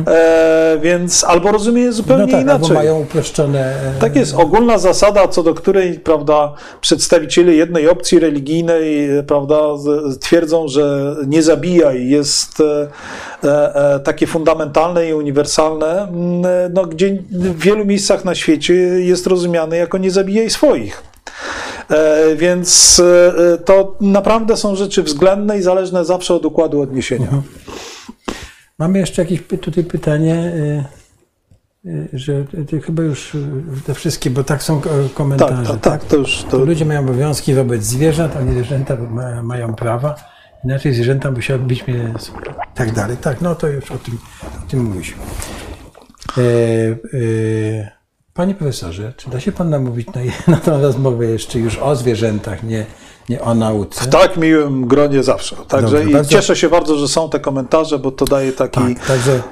e, 0.06 0.78
więc 0.82 1.24
albo 1.24 1.52
rozumie 1.52 1.82
je 1.82 1.92
zupełnie 1.92 2.26
no 2.26 2.32
tak, 2.32 2.40
albo 2.40 2.56
inaczej. 2.56 2.76
mają 2.76 3.00
uproszczone... 3.00 3.60
e, 3.60 4.00
Tak 4.00 4.16
jest, 4.16 4.34
ogólna 4.34 4.78
zasada, 4.78 5.28
co 5.28 5.42
do 5.42 5.54
której, 5.54 5.98
prawda, 5.98 6.52
przedstawiciele 6.80 7.54
jednej 7.54 7.88
opcji 7.88 8.18
religijnej, 8.18 9.08
prawda, 9.26 9.60
twierdzą, 10.20 10.68
że 10.68 11.16
nie 11.26 11.42
zabijaj 11.42 12.08
jest 12.08 12.60
e, 12.60 12.88
e, 13.44 13.74
e, 13.94 14.00
takie 14.00 14.26
fundamentalne 14.26 15.08
i 15.08 15.14
uniwersalne, 15.14 16.02
mm, 16.02 16.42
no, 16.74 16.86
gdzie 16.86 17.18
w 17.30 17.60
wielu 17.60 17.84
miejscach 17.84 18.24
na 18.24 18.34
świecie 18.34 18.74
jest 19.00 19.26
rozumiane 19.26 19.76
jako 19.76 19.98
nie 19.98 20.10
zabijaj 20.10 20.50
swoich. 20.50 21.13
E, 21.90 22.36
Więc 22.36 23.00
e, 23.54 23.58
to 23.58 23.96
naprawdę 24.00 24.56
są 24.56 24.76
rzeczy 24.76 25.02
względne 25.02 25.58
i 25.58 25.62
zależne 25.62 26.04
zawsze 26.04 26.34
od 26.34 26.44
układu 26.46 26.80
odniesienia. 26.80 27.28
Mamy 28.78 28.98
jeszcze 28.98 29.22
jakieś 29.22 29.42
tutaj 29.60 29.84
pytanie, 29.84 30.52
y, 31.86 32.08
że 32.12 32.44
chyba 32.86 33.02
już 33.02 33.36
te 33.86 33.94
wszystkie, 33.94 34.30
bo 34.30 34.44
tak 34.44 34.62
są 34.62 34.80
ko- 34.80 34.90
komentarze. 35.14 35.72
Tak, 35.72 35.80
tak, 35.80 36.00
tak, 36.00 36.04
to 36.04 36.16
już 36.16 36.44
to, 36.50 36.58
Ludzie 36.58 36.84
mają 36.84 37.00
obowiązki 37.00 37.54
wobec 37.54 37.82
zwierząt, 37.82 38.36
a 38.36 38.40
nie 38.42 38.52
zwierzęta 38.52 38.96
ma, 38.96 39.42
mają 39.42 39.74
prawa. 39.74 40.14
Inaczej 40.64 40.94
zwierzęta 40.94 41.30
musiały 41.30 41.60
być 41.60 41.86
mnie 41.86 42.14
tak 42.74 42.92
dalej. 42.92 43.16
Tak, 43.16 43.40
no 43.40 43.54
to 43.54 43.68
już 43.68 43.90
o 43.90 43.98
tym, 43.98 44.18
o 44.66 44.70
tym 44.70 44.84
mówiliśmy. 44.84 45.22
E, 46.38 46.40
e, 46.42 47.93
panie 48.34 48.54
profesorze, 48.54 49.12
czy 49.16 49.30
da 49.30 49.40
się 49.40 49.52
pan 49.52 49.70
namówić 49.70 50.06
na, 50.06 50.20
na 50.54 50.60
tę 50.60 50.78
rozmowę 50.82 51.26
jeszcze 51.26 51.58
już 51.58 51.78
o 51.78 51.96
zwierzętach, 51.96 52.62
nie, 52.62 52.86
nie 53.28 53.40
o 53.40 53.54
nauce? 53.54 54.04
w 54.04 54.08
tak 54.08 54.36
miłym 54.36 54.86
gronie 54.86 55.22
zawsze. 55.22 55.56
Także 55.68 55.96
Dobrze, 55.96 56.10
i 56.10 56.12
bardzo- 56.12 56.30
cieszę 56.30 56.56
się 56.56 56.68
bardzo, 56.68 56.96
że 56.96 57.08
są 57.08 57.30
te 57.30 57.40
komentarze, 57.40 57.98
bo 57.98 58.10
to 58.10 58.24
daje 58.24 58.52
taki. 58.52 58.80
Tak, 58.94 59.06
także 59.06 59.42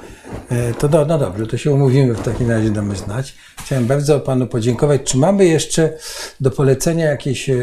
e, 0.49 0.73
to 0.73 0.89
do, 0.89 1.05
no 1.05 1.17
dobrze, 1.17 1.47
to 1.47 1.57
się 1.57 1.71
umówimy 1.71 2.13
w 2.13 2.21
takim 2.21 2.51
razie, 2.51 2.69
damy 2.69 2.95
znać. 2.95 3.35
Chciałem 3.65 3.85
bardzo 3.87 4.19
panu 4.19 4.47
podziękować. 4.47 5.01
Czy 5.03 5.17
mamy 5.17 5.45
jeszcze 5.45 5.93
do 6.41 6.51
polecenia 6.51 7.05
jakieś 7.05 7.49
e, 7.49 7.55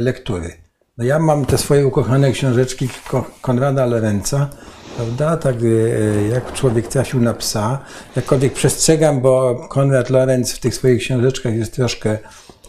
lektury? 0.00 0.50
No 0.98 1.04
ja 1.04 1.18
mam 1.18 1.44
te 1.46 1.58
swoje 1.58 1.86
ukochane 1.86 2.32
książeczki 2.32 2.88
Ko- 3.08 3.24
Konrada 3.40 3.86
Lorenza, 3.86 4.48
prawda? 4.96 5.36
Tak 5.36 5.56
e, 5.56 6.28
jak 6.28 6.52
człowiek 6.52 6.88
trafił 6.88 7.20
na 7.20 7.34
psa. 7.34 7.78
Jakkolwiek 8.16 8.52
przestrzegam, 8.52 9.20
bo 9.20 9.54
Konrad 9.68 10.10
Lorenz 10.10 10.52
w 10.52 10.58
tych 10.58 10.74
swoich 10.74 11.00
książeczkach 11.00 11.54
jest 11.54 11.74
troszkę 11.74 12.18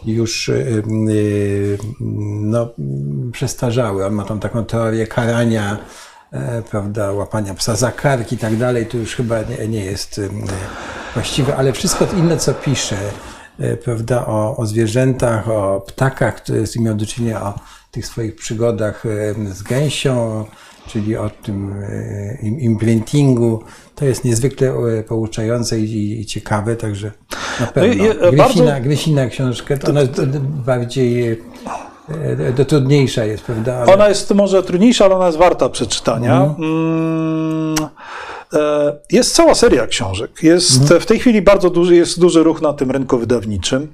już 0.06 0.48
e, 0.48 0.64
no, 2.40 2.68
przestarzały. 3.32 4.06
On 4.06 4.12
ma 4.12 4.24
tam 4.24 4.40
taką 4.40 4.64
teorię 4.64 5.06
karania, 5.06 5.78
e, 6.32 6.62
prawda, 6.62 7.12
łapania 7.12 7.54
psa 7.54 7.76
za 7.76 7.92
kark 7.92 8.32
i 8.32 8.38
tak 8.38 8.56
dalej, 8.56 8.86
to 8.86 8.96
już 8.96 9.14
chyba 9.14 9.36
nie, 9.42 9.68
nie 9.68 9.84
jest 9.84 10.20
właściwe, 11.14 11.56
ale 11.56 11.72
wszystko 11.72 12.06
inne, 12.16 12.36
co 12.36 12.54
pisze, 12.54 12.96
prawda, 13.84 14.26
o, 14.26 14.56
o 14.56 14.66
zwierzętach, 14.66 15.48
o 15.48 15.84
ptakach, 15.86 16.34
które 16.34 16.66
z 16.66 16.76
nimi 16.76 16.86
miał 16.86 16.94
do 16.94 17.06
czynienia, 17.06 17.42
o 17.42 17.54
tych 17.90 18.06
swoich 18.06 18.36
przygodach 18.36 19.04
z 19.52 19.62
gęsią, 19.62 20.44
czyli 20.88 21.16
o 21.16 21.30
tym 21.42 21.72
e, 21.82 22.38
im- 22.42 22.60
imprintingu, 22.60 23.62
to 23.94 24.04
jest 24.04 24.24
niezwykle 24.24 24.68
e, 24.98 25.02
pouczające 25.02 25.80
i, 25.80 26.20
i 26.20 26.26
ciekawe, 26.26 26.76
także 26.76 27.12
na 27.60 27.66
pewno. 27.66 28.04
je- 28.04 28.10
e, 28.20 28.32
Gryfina, 28.32 28.80
Gryfina 28.80 29.26
książkę, 29.26 29.78
to 29.78 29.90
ona 29.90 30.00
jest 30.00 30.24
bardziej 30.66 31.40
to 32.56 32.64
trudniejsza 32.64 33.24
jest, 33.24 33.42
prawda? 33.44 33.76
Ale- 33.76 33.94
Ona 33.94 34.08
jest 34.08 34.30
może 34.34 34.62
trudniejsza, 34.62 35.04
ale 35.04 35.14
ona 35.16 35.26
jest 35.26 35.38
warta 35.38 35.68
przeczytania. 35.68 36.42
Mhm. 36.42 37.74
Mm, 38.54 38.88
e, 38.88 38.92
Jest 39.12 39.34
cała 39.34 39.54
seria 39.54 39.86
książek. 39.86 40.30
Jest 40.42 40.82
Mhm. 40.82 41.00
w 41.00 41.06
tej 41.06 41.18
chwili 41.18 41.42
bardzo 41.42 41.70
duży, 41.70 41.96
jest 41.96 42.20
duży 42.20 42.42
ruch 42.42 42.62
na 42.62 42.72
tym 42.72 42.90
rynku 42.90 43.18
wydawniczym. 43.18 43.92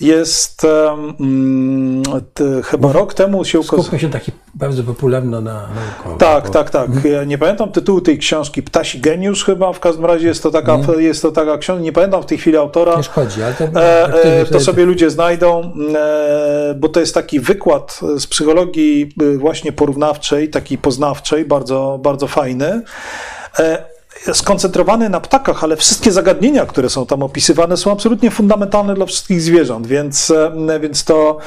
Jest 0.00 0.64
em, 0.64 2.02
t, 2.34 2.44
chyba 2.64 2.92
rok 2.92 3.14
temu 3.14 3.44
się. 3.44 3.62
Skupmy 3.62 3.98
się 3.98 4.10
taki 4.10 4.32
bardzo 4.54 4.82
popularno 4.84 5.40
na 5.40 5.52
naukowo. 5.54 6.16
Tak, 6.18 6.50
tak, 6.50 6.70
tak. 6.70 6.90
Ja 7.04 7.24
nie 7.24 7.38
pamiętam 7.38 7.72
tytułu 7.72 8.00
tej 8.00 8.18
książki. 8.18 8.62
Ptasi 8.62 9.00
geniusz 9.00 9.44
chyba, 9.44 9.72
w 9.72 9.80
każdym 9.80 10.04
razie 10.04 10.26
jest 10.28 10.42
to 10.42 10.50
taka, 10.50 10.78
jest 10.98 11.22
to 11.22 11.32
taka 11.32 11.58
książka, 11.58 11.82
nie 11.82 11.92
pamiętam 11.92 12.22
w 12.22 12.26
tej 12.26 12.38
chwili 12.38 12.56
autora. 12.56 12.96
Nie 12.96 13.02
szkodzi, 13.02 13.42
ale 13.42 13.54
to, 13.54 13.64
E, 13.64 14.04
e, 14.24 14.44
by 14.44 14.50
to 14.50 14.60
sobie 14.60 14.84
ludzie 14.84 15.10
znajdą, 15.10 15.72
e, 15.96 16.74
bo 16.78 16.88
to 16.88 17.00
jest 17.00 17.14
taki 17.14 17.40
wykład 17.40 18.00
z 18.16 18.26
psychologii 18.26 19.12
e, 19.34 19.38
właśnie 19.38 19.72
porównawczej, 19.72 20.50
takiej 20.50 20.78
poznawczej, 20.78 21.44
bardzo, 21.44 21.98
bardzo 22.02 22.26
fajny. 22.26 22.82
E, 23.58 23.94
Skoncentrowany 24.32 25.08
na 25.08 25.20
ptakach, 25.20 25.64
ale 25.64 25.76
wszystkie 25.76 26.12
zagadnienia, 26.12 26.66
które 26.66 26.90
są 26.90 27.06
tam 27.06 27.22
opisywane, 27.22 27.76
są 27.76 27.92
absolutnie 27.92 28.30
fundamentalne 28.30 28.94
dla 28.94 29.06
wszystkich 29.06 29.40
zwierząt, 29.40 29.86
więc, 29.86 30.30
e, 30.30 30.80
więc 30.80 31.04
to, 31.04 31.38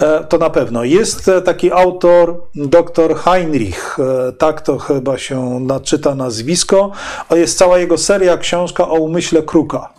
e, 0.00 0.24
to 0.24 0.38
na 0.38 0.50
pewno. 0.50 0.84
Jest 0.84 1.30
taki 1.44 1.72
autor, 1.72 2.42
dr 2.54 3.16
Heinrich, 3.16 3.96
tak 4.38 4.60
to 4.60 4.78
chyba 4.78 5.18
się 5.18 5.60
naczyta 5.60 6.14
nazwisko. 6.14 6.90
Jest 7.30 7.58
cała 7.58 7.78
jego 7.78 7.98
seria, 7.98 8.36
książka 8.36 8.88
o 8.88 8.94
umyśle 8.94 9.42
kruka. 9.42 9.92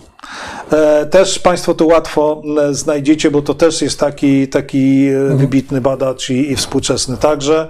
Też 1.11 1.39
Państwo 1.39 1.73
to 1.73 1.85
łatwo 1.85 2.41
znajdziecie, 2.71 3.31
bo 3.31 3.41
to 3.41 3.53
też 3.53 3.81
jest 3.81 3.99
taki, 3.99 4.47
taki 4.47 5.07
e, 5.07 5.35
wybitny 5.35 5.81
badacz 5.81 6.29
i, 6.29 6.51
i 6.51 6.55
współczesny. 6.55 7.17
Także 7.17 7.67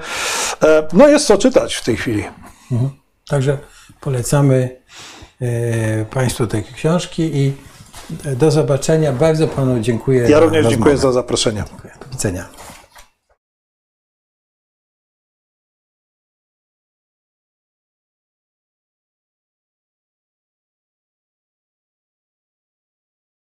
no 0.93 1.07
jest 1.07 1.25
co 1.25 1.37
czytać 1.37 1.75
w 1.75 1.83
tej 1.83 1.97
chwili. 1.97 2.23
Także 3.29 3.57
polecamy 4.01 4.69
e, 5.41 6.05
Państwu 6.05 6.47
te 6.47 6.61
książki 6.61 7.37
i 7.37 7.53
do 8.35 8.51
zobaczenia. 8.51 9.13
Bardzo 9.13 9.47
Panu 9.47 9.79
dziękuję. 9.79 10.29
Ja 10.29 10.39
również 10.39 10.67
dziękuję 10.67 10.97
za 10.97 11.11
zaproszenie. 11.11 11.63
Do 11.99 12.11
widzenia. 12.11 12.60